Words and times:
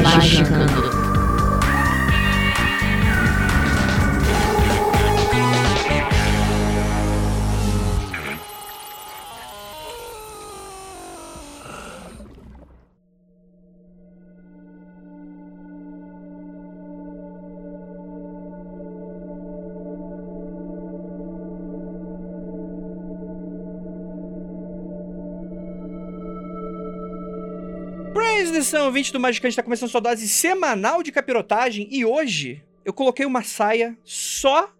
Magicando. 0.00 0.72
Praise 0.72 1.11
edição 28.72 28.90
20 28.90 29.12
do 29.12 29.20
Magicante 29.20 29.52
está 29.52 29.62
começando 29.62 29.90
sua 29.90 30.00
dose 30.00 30.26
semanal 30.26 31.02
de 31.02 31.12
capirotagem 31.12 31.86
e 31.90 32.06
hoje 32.06 32.62
eu 32.86 32.92
coloquei 32.94 33.26
uma 33.26 33.42
saia 33.42 33.98
só 34.02 34.72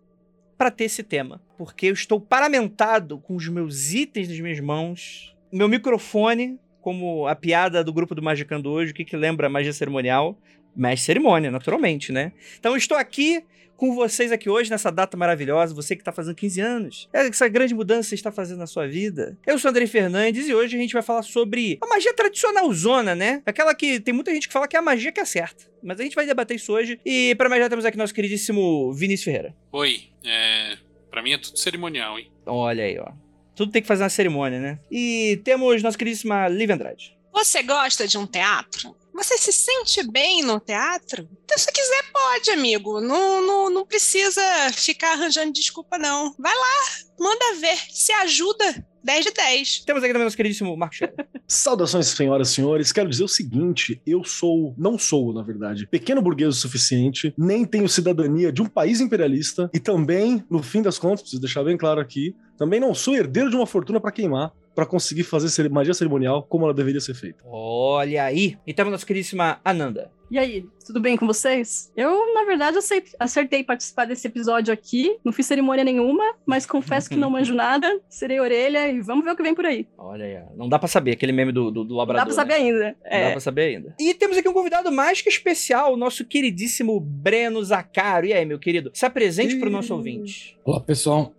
pra 0.57 0.71
ter 0.71 0.85
esse 0.85 1.03
tema, 1.03 1.43
porque 1.59 1.89
eu 1.89 1.93
estou 1.93 2.19
paramentado 2.19 3.19
com 3.19 3.37
os 3.37 3.47
meus 3.49 3.93
itens 3.93 4.31
nas 4.31 4.41
minhas 4.41 4.61
mãos, 4.61 5.37
meu 5.53 5.69
microfone, 5.69 6.59
como 6.81 7.27
a 7.27 7.37
piada 7.37 7.85
do 7.85 7.93
grupo 7.93 8.15
do 8.15 8.23
Magicando 8.23 8.71
hoje, 8.71 8.93
o 8.93 8.95
que 8.95 9.05
que 9.05 9.15
lembra 9.15 9.51
magia 9.51 9.75
cerimonial? 9.75 10.39
Mestre 10.75 11.07
cerimônia, 11.07 11.51
naturalmente, 11.51 12.13
né? 12.13 12.33
Então 12.59 12.73
eu 12.73 12.77
estou 12.77 12.97
aqui 12.97 13.45
com 13.83 13.97
vocês 13.97 14.31
aqui 14.31 14.49
hoje 14.49 14.71
nessa 14.71 14.93
data 14.93 15.17
maravilhosa, 15.17 15.75
você 15.75 15.97
que 15.97 16.03
está 16.03 16.13
fazendo 16.13 16.37
15 16.37 16.61
anos, 16.61 17.09
essa 17.13 17.49
grande 17.49 17.75
mudança 17.75 18.03
que 18.03 18.09
você 18.11 18.15
está 18.15 18.31
fazendo 18.31 18.59
na 18.59 18.67
sua 18.69 18.87
vida. 18.87 19.37
Eu 19.45 19.59
sou 19.59 19.71
Andrei 19.71 19.89
Fernandes 19.89 20.47
e 20.47 20.55
hoje 20.55 20.77
a 20.77 20.81
gente 20.81 20.93
vai 20.93 21.03
falar 21.03 21.23
sobre 21.23 21.79
a 21.83 21.87
magia 21.89 22.15
tradicional 22.15 22.73
zona, 22.73 23.15
né? 23.17 23.43
Aquela 23.45 23.75
que 23.75 23.99
tem 23.99 24.15
muita 24.15 24.33
gente 24.33 24.47
que 24.47 24.53
fala 24.53 24.69
que 24.69 24.77
é 24.77 24.79
a 24.79 24.83
magia 24.83 25.11
que 25.11 25.19
acerta. 25.19 25.65
Mas 25.83 25.99
a 25.99 26.05
gente 26.05 26.15
vai 26.15 26.25
debater 26.25 26.57
isso 26.57 26.73
hoje. 26.73 27.01
E 27.05 27.35
para 27.35 27.49
mais 27.49 27.61
já 27.61 27.69
temos 27.69 27.85
aqui 27.85 27.99
nosso 27.99 28.15
queridíssimo 28.15 28.93
Vinícius 28.93 29.25
Ferreira. 29.25 29.57
Oi, 29.73 30.03
é. 30.25 30.79
Pra 31.11 31.21
mim 31.21 31.33
é 31.33 31.39
tudo 31.39 31.59
cerimonial, 31.59 32.21
hein? 32.21 32.31
Olha 32.47 32.85
aí, 32.85 32.97
ó. 33.01 33.11
Tudo 33.57 33.73
tem 33.73 33.83
que 33.83 33.89
fazer 33.89 34.05
uma 34.05 34.09
cerimônia, 34.09 34.61
né? 34.61 34.79
E 34.93 35.41
temos 35.43 35.83
nossa 35.83 35.99
queridíssima 35.99 36.47
Liv 36.47 36.71
Andrade. 36.71 37.19
Você 37.33 37.65
gosta 37.65 38.07
de 38.07 38.17
um 38.17 38.27
teatro? 38.27 38.95
Você 39.15 39.37
se 39.37 39.53
sente 39.53 40.03
bem 40.11 40.43
no 40.43 40.59
teatro? 40.59 41.29
Então, 41.45 41.59
se 41.59 41.71
quiser, 41.71 42.03
pode, 42.13 42.51
amigo. 42.51 43.01
Não, 43.01 43.47
não, 43.47 43.71
não 43.71 43.87
precisa 43.87 44.43
ficar 44.73 45.13
arranjando 45.13 45.53
desculpa, 45.53 45.99
não. 45.99 46.35
Vai 46.39 46.55
lá, 46.55 46.77
manda 47.21 47.61
ver. 47.61 47.77
Se 47.91 48.13
ajuda. 48.13 48.85
10 49.05 49.25
de 49.25 49.33
10. 49.33 49.81
Temos 49.85 50.03
aqui 50.03 50.13
também 50.13 50.25
nosso 50.25 50.37
queridíssimo 50.37 50.77
Marco 50.77 50.95
Cheiro. 50.95 51.13
Saudações, 51.47 52.07
senhoras 52.07 52.51
e 52.51 52.55
senhores. 52.55 52.93
Quero 52.93 53.11
dizer 53.11 53.25
o 53.25 53.29
seguinte: 53.29 54.01
eu 54.07 54.23
sou, 54.25 54.75
não 54.79 54.97
sou, 54.97 55.33
na 55.33 55.43
verdade, 55.43 55.87
pequeno 55.89 56.23
burguês 56.23 56.57
o 56.57 56.61
suficiente, 56.61 57.35
nem 57.37 57.65
tenho 57.65 57.89
cidadania 57.89 58.53
de 58.53 58.63
um 58.63 58.67
país 58.67 59.01
imperialista 59.01 59.69
e 59.75 59.81
também, 59.81 60.45
no 60.49 60.63
fim 60.63 60.83
das 60.83 60.99
contas, 60.99 61.23
preciso 61.23 61.43
deixar 61.43 61.65
bem 61.65 61.77
claro 61.77 62.01
aqui, 62.01 62.35
também 62.57 62.79
não 62.79 62.95
sou 62.95 63.17
herdeiro 63.17 63.51
de 63.51 63.57
uma 63.57 63.67
fortuna 63.67 64.01
para 64.01 64.13
queimar 64.13 64.53
para 64.75 64.87
conseguir 64.87 65.23
fazer 65.25 65.69
magia 65.71 65.95
cerimonial 65.95 66.43
como 66.43 66.65
ela 66.65 66.75
deveria 66.75 67.01
ser 67.01 67.15
feita. 67.15 67.43
Olha 67.47 68.25
aí. 68.25 68.57
E 68.67 68.73
temos 68.73 68.93
nossa 68.93 69.07
queridíssima 69.07 69.61
Ananda. 69.65 70.11
E 70.31 70.39
aí, 70.39 70.65
tudo 70.87 70.99
bem 70.99 71.15
com 71.15 71.27
vocês? 71.27 71.93
Eu, 71.95 72.33
na 72.33 72.45
verdade, 72.47 72.79
acertei 73.21 73.63
participar 73.63 74.07
desse 74.07 74.27
episódio 74.27 74.73
aqui. 74.73 75.19
Não 75.23 75.31
fiz 75.31 75.45
cerimônia 75.45 75.85
nenhuma, 75.85 76.25
mas 76.47 76.65
confesso 76.65 77.11
que 77.11 77.17
não 77.17 77.29
manjo 77.31 77.53
nada. 77.55 78.01
Serei 78.09 78.41
orelha 78.41 78.89
e 78.89 79.03
vamos 79.03 79.27
ver 79.27 79.33
o 79.33 79.37
que 79.37 79.43
vem 79.43 79.55
por 79.55 79.67
aí. 79.67 79.87
Olha 79.99 80.25
aí. 80.25 80.57
Não 80.57 80.71
dá 80.71 80.79
pra 80.79 80.89
saber 80.89 81.11
aquele 81.13 81.33
meme 81.33 81.53
do, 81.53 81.71
do, 81.71 81.85
do 81.85 81.91
Não 81.91 81.97
labrador. 81.99 82.23
dá 82.23 82.27
pra 82.27 82.35
saber 82.35 82.55
né? 82.55 82.65
ainda. 82.65 82.85
Não 83.05 83.11
dá 83.11 83.17
É. 83.17 83.31
pra 83.33 83.41
saber 83.41 83.63
ainda. 83.77 83.95
E 84.01 84.15
temos 84.15 84.39
aqui 84.39 84.49
um 84.49 84.55
convidado 84.55 84.91
mais 84.91 85.21
que 85.21 85.29
especial, 85.29 85.93
o 85.93 85.99
nosso 85.99 86.25
queridíssimo 86.25 86.99
Breno 86.99 87.63
Zacaro. 87.63 88.25
E 88.25 88.33
aí, 88.33 88.47
meu 88.47 88.59
querido? 88.59 88.91
Se 88.95 89.05
apresente 89.05 89.57
pro 89.57 89.69
nosso 89.69 89.93
ouvinte. 89.95 90.57
Olá 90.65 90.81
pessoal, 90.81 91.35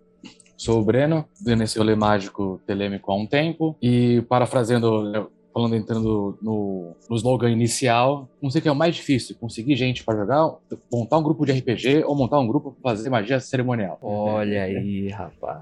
sou 0.64 0.80
o 0.80 0.84
Breno, 0.84 1.26
nesse 1.42 1.78
rolê 1.78 1.94
mágico 1.94 2.62
telêmico 2.66 3.12
há 3.12 3.16
um 3.16 3.26
tempo 3.26 3.76
e 3.82 4.22
parafraseando, 4.30 5.30
falando 5.54 5.76
entrando 5.76 6.38
no, 6.42 6.96
no 7.10 7.16
slogan 7.18 7.50
inicial, 7.50 8.30
não 8.42 8.50
sei 8.50 8.60
o 8.60 8.62
que 8.62 8.70
é 8.70 8.72
o 8.72 8.76
mais 8.76 8.96
difícil, 8.96 9.36
conseguir 9.40 9.76
gente 9.76 10.04
para 10.04 10.18
jogar, 10.18 10.56
montar 10.92 11.18
um 11.18 11.24
grupo 11.24 11.46
de 11.46 11.52
RPG 11.52 12.06
ou 12.06 12.16
montar 12.16 12.40
um 12.40 12.48
grupo 12.48 12.72
para 12.72 12.92
fazer 12.96 13.10
magia 13.10 13.40
cerimonial. 13.42 14.00
Olha 14.02 14.64
aí, 14.64 15.10
rapaz. 15.10 15.62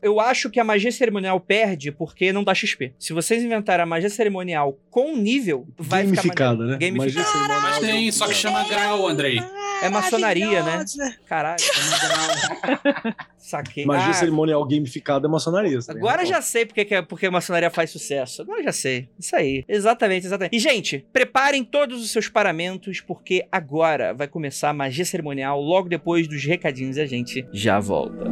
Eu 0.00 0.18
acho 0.18 0.50
que 0.50 0.58
a 0.58 0.64
magia 0.64 0.90
cerimonial 0.90 1.38
perde 1.38 1.92
porque 1.92 2.32
não 2.32 2.42
dá 2.42 2.54
XP. 2.54 2.92
Se 2.98 3.12
vocês 3.12 3.42
inventarem 3.42 3.84
a 3.84 3.86
magia 3.86 4.10
cerimonial 4.10 4.76
com 4.90 5.16
nível, 5.16 5.66
vai 5.78 6.06
ficar 6.06 6.54
maneiro. 6.54 6.72
né? 6.72 6.78
Gamificada. 6.78 6.98
Magia 6.98 7.22
cerimonial. 7.24 7.60
Mas 7.62 7.78
tem, 7.78 8.10
só 8.12 8.26
que 8.26 8.34
chama 8.34 8.68
grau, 8.68 9.06
Andrei. 9.06 9.40
É 9.82 9.88
maçonaria, 9.88 10.62
né? 10.62 10.84
Caralho. 11.26 11.58
Saquei. 13.38 13.84
Magia 13.84 14.10
Ah, 14.10 14.14
cerimonial 14.14 14.64
gamificada 14.66 15.26
é 15.26 15.30
maçonaria. 15.30 15.78
Agora 15.88 16.24
já 16.24 16.40
sei 16.40 16.64
porque, 16.64 16.84
que, 16.84 16.94
é- 16.94 17.02
porque 17.02 17.26
a 17.26 17.30
maçonaria 17.30 17.70
faz 17.70 17.90
sucesso. 17.90 18.42
Agora 18.42 18.62
já 18.62 18.72
sei. 18.72 19.08
Isso 19.18 19.34
aí. 19.34 19.64
Exatamente, 19.68 20.26
exatamente. 20.26 20.54
E, 20.56 20.58
gente, 20.58 21.04
preparem 21.12 21.64
todos 21.64 22.02
os 22.02 22.10
seus 22.10 22.28
paramentos, 22.28 23.00
porque 23.00 23.46
agora 23.50 24.14
vai 24.14 24.28
começar 24.28 24.70
a 24.70 24.72
magia 24.74 25.04
cerimonial 25.04 25.60
logo 25.60 25.88
depois 25.88 26.28
dos 26.28 26.44
recadinhos 26.44 26.96
e 26.96 27.00
a 27.00 27.06
gente 27.06 27.46
já 27.52 27.78
volta. 27.80 28.24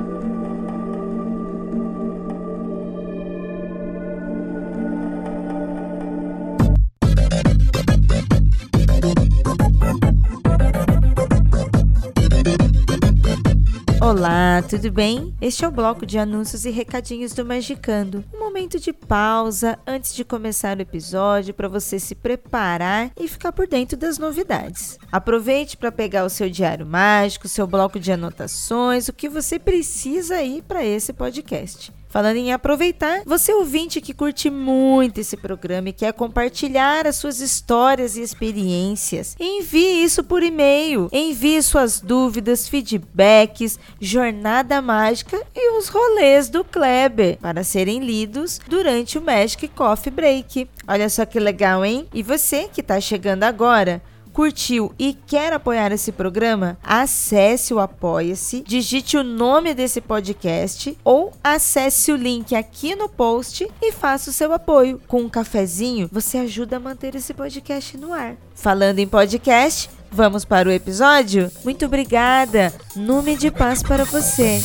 Olá, 14.03 14.62
tudo 14.62 14.91
bem? 14.91 15.34
Este 15.43 15.62
é 15.62 15.69
o 15.69 15.71
bloco 15.71 16.06
de 16.06 16.19
anúncios 16.19 16.65
e 16.65 16.71
recadinhos 16.71 17.34
do 17.34 17.44
Magicando. 17.44 18.25
Um 18.34 18.38
momento 18.38 18.81
de 18.81 18.94
pausa 18.94 19.78
antes 19.87 20.15
de 20.15 20.25
começar 20.25 20.78
o 20.78 20.81
episódio 20.81 21.53
para 21.53 21.69
você 21.69 21.99
se 21.99 22.15
preparar 22.15 23.12
e 23.21 23.28
ficar 23.28 23.53
por 23.53 23.69
dentro 23.69 23.99
das 23.99 24.16
novidades. 24.16 24.99
Aproveite 25.12 25.77
para 25.77 25.93
pegar 25.93 26.25
o 26.25 26.31
seu 26.31 26.49
diário 26.49 26.87
mágico, 26.87 27.47
seu 27.47 27.66
bloco 27.66 28.00
de 28.00 28.11
anotações, 28.11 29.06
o 29.06 29.12
que 29.12 29.28
você 29.28 29.59
precisa 29.59 30.37
aí 30.37 30.62
para 30.67 30.82
esse 30.82 31.12
podcast. 31.12 31.93
Falando 32.10 32.38
em 32.38 32.53
aproveitar, 32.53 33.22
você 33.25 33.54
ouvinte 33.54 34.00
que 34.00 34.12
curte 34.12 34.50
muito 34.50 35.21
esse 35.21 35.37
programa 35.37 35.91
e 35.91 35.93
quer 35.93 36.12
compartilhar 36.12 37.06
as 37.06 37.15
suas 37.15 37.41
histórias 37.41 38.16
e 38.16 38.21
experiências, 38.21 39.37
envie 39.38 40.03
isso 40.03 40.25
por 40.25 40.43
e-mail. 40.43 41.09
Envie 41.12 41.62
suas 41.62 42.00
dúvidas, 42.00 42.69
feedbacks, 42.69 43.78
jornada 44.00 44.82
mágica 44.82 45.41
e 45.54 45.78
os 45.78 45.88
rolês 45.88 46.49
do 46.49 46.65
Kleber 46.65 47.38
para 47.38 47.62
serem 47.62 48.00
lidos 48.00 48.60
durante 48.66 49.16
o 49.16 49.22
Magic 49.22 49.69
Coffee 49.69 50.12
Break. 50.12 50.69
Olha 50.88 51.09
só 51.09 51.25
que 51.25 51.38
legal, 51.38 51.84
hein? 51.84 52.09
E 52.12 52.25
você 52.25 52.69
que 52.72 52.81
está 52.81 53.00
chegando 53.00 53.44
agora, 53.44 54.03
curtiu 54.33 54.93
e 54.99 55.12
quer 55.27 55.53
apoiar 55.53 55.93
esse 55.93 56.12
programa, 56.12 56.79
acesse 56.82 57.73
o 57.75 57.79
Apoia-se, 57.79 58.62
digite 58.67 59.17
o 59.17 59.25
nome 59.25 59.75
desse 59.75 60.00
podcast 60.00 60.97
ou 61.05 61.32
acesse 61.43 62.12
o 62.12 62.17
link 62.17 62.55
aqui 62.55 62.94
no 62.94 63.09
post 63.09 63.71
e 63.81 63.93
faça 63.93 64.31
o 64.31 64.32
seu 64.32 64.53
apoio. 64.53 65.00
Com 65.06 65.23
um 65.23 65.29
cafezinho, 65.29 66.09
você 66.12 66.38
ajuda 66.38 66.77
a 66.77 66.81
manter 66.81 67.15
esse 67.15 67.35
podcast 67.35 67.97
no 67.97 68.12
ar. 68.12 68.37
Falando 68.55 68.99
em 68.99 69.06
podcast, 69.06 69.91
vamos 70.11 70.44
para 70.44 70.69
o 70.69 70.73
episódio? 70.73 71.50
Muito 71.65 71.87
obrigada! 71.87 72.73
Nume 72.94 73.37
de 73.37 73.50
paz 73.50 73.83
para 73.83 74.05
você! 74.05 74.61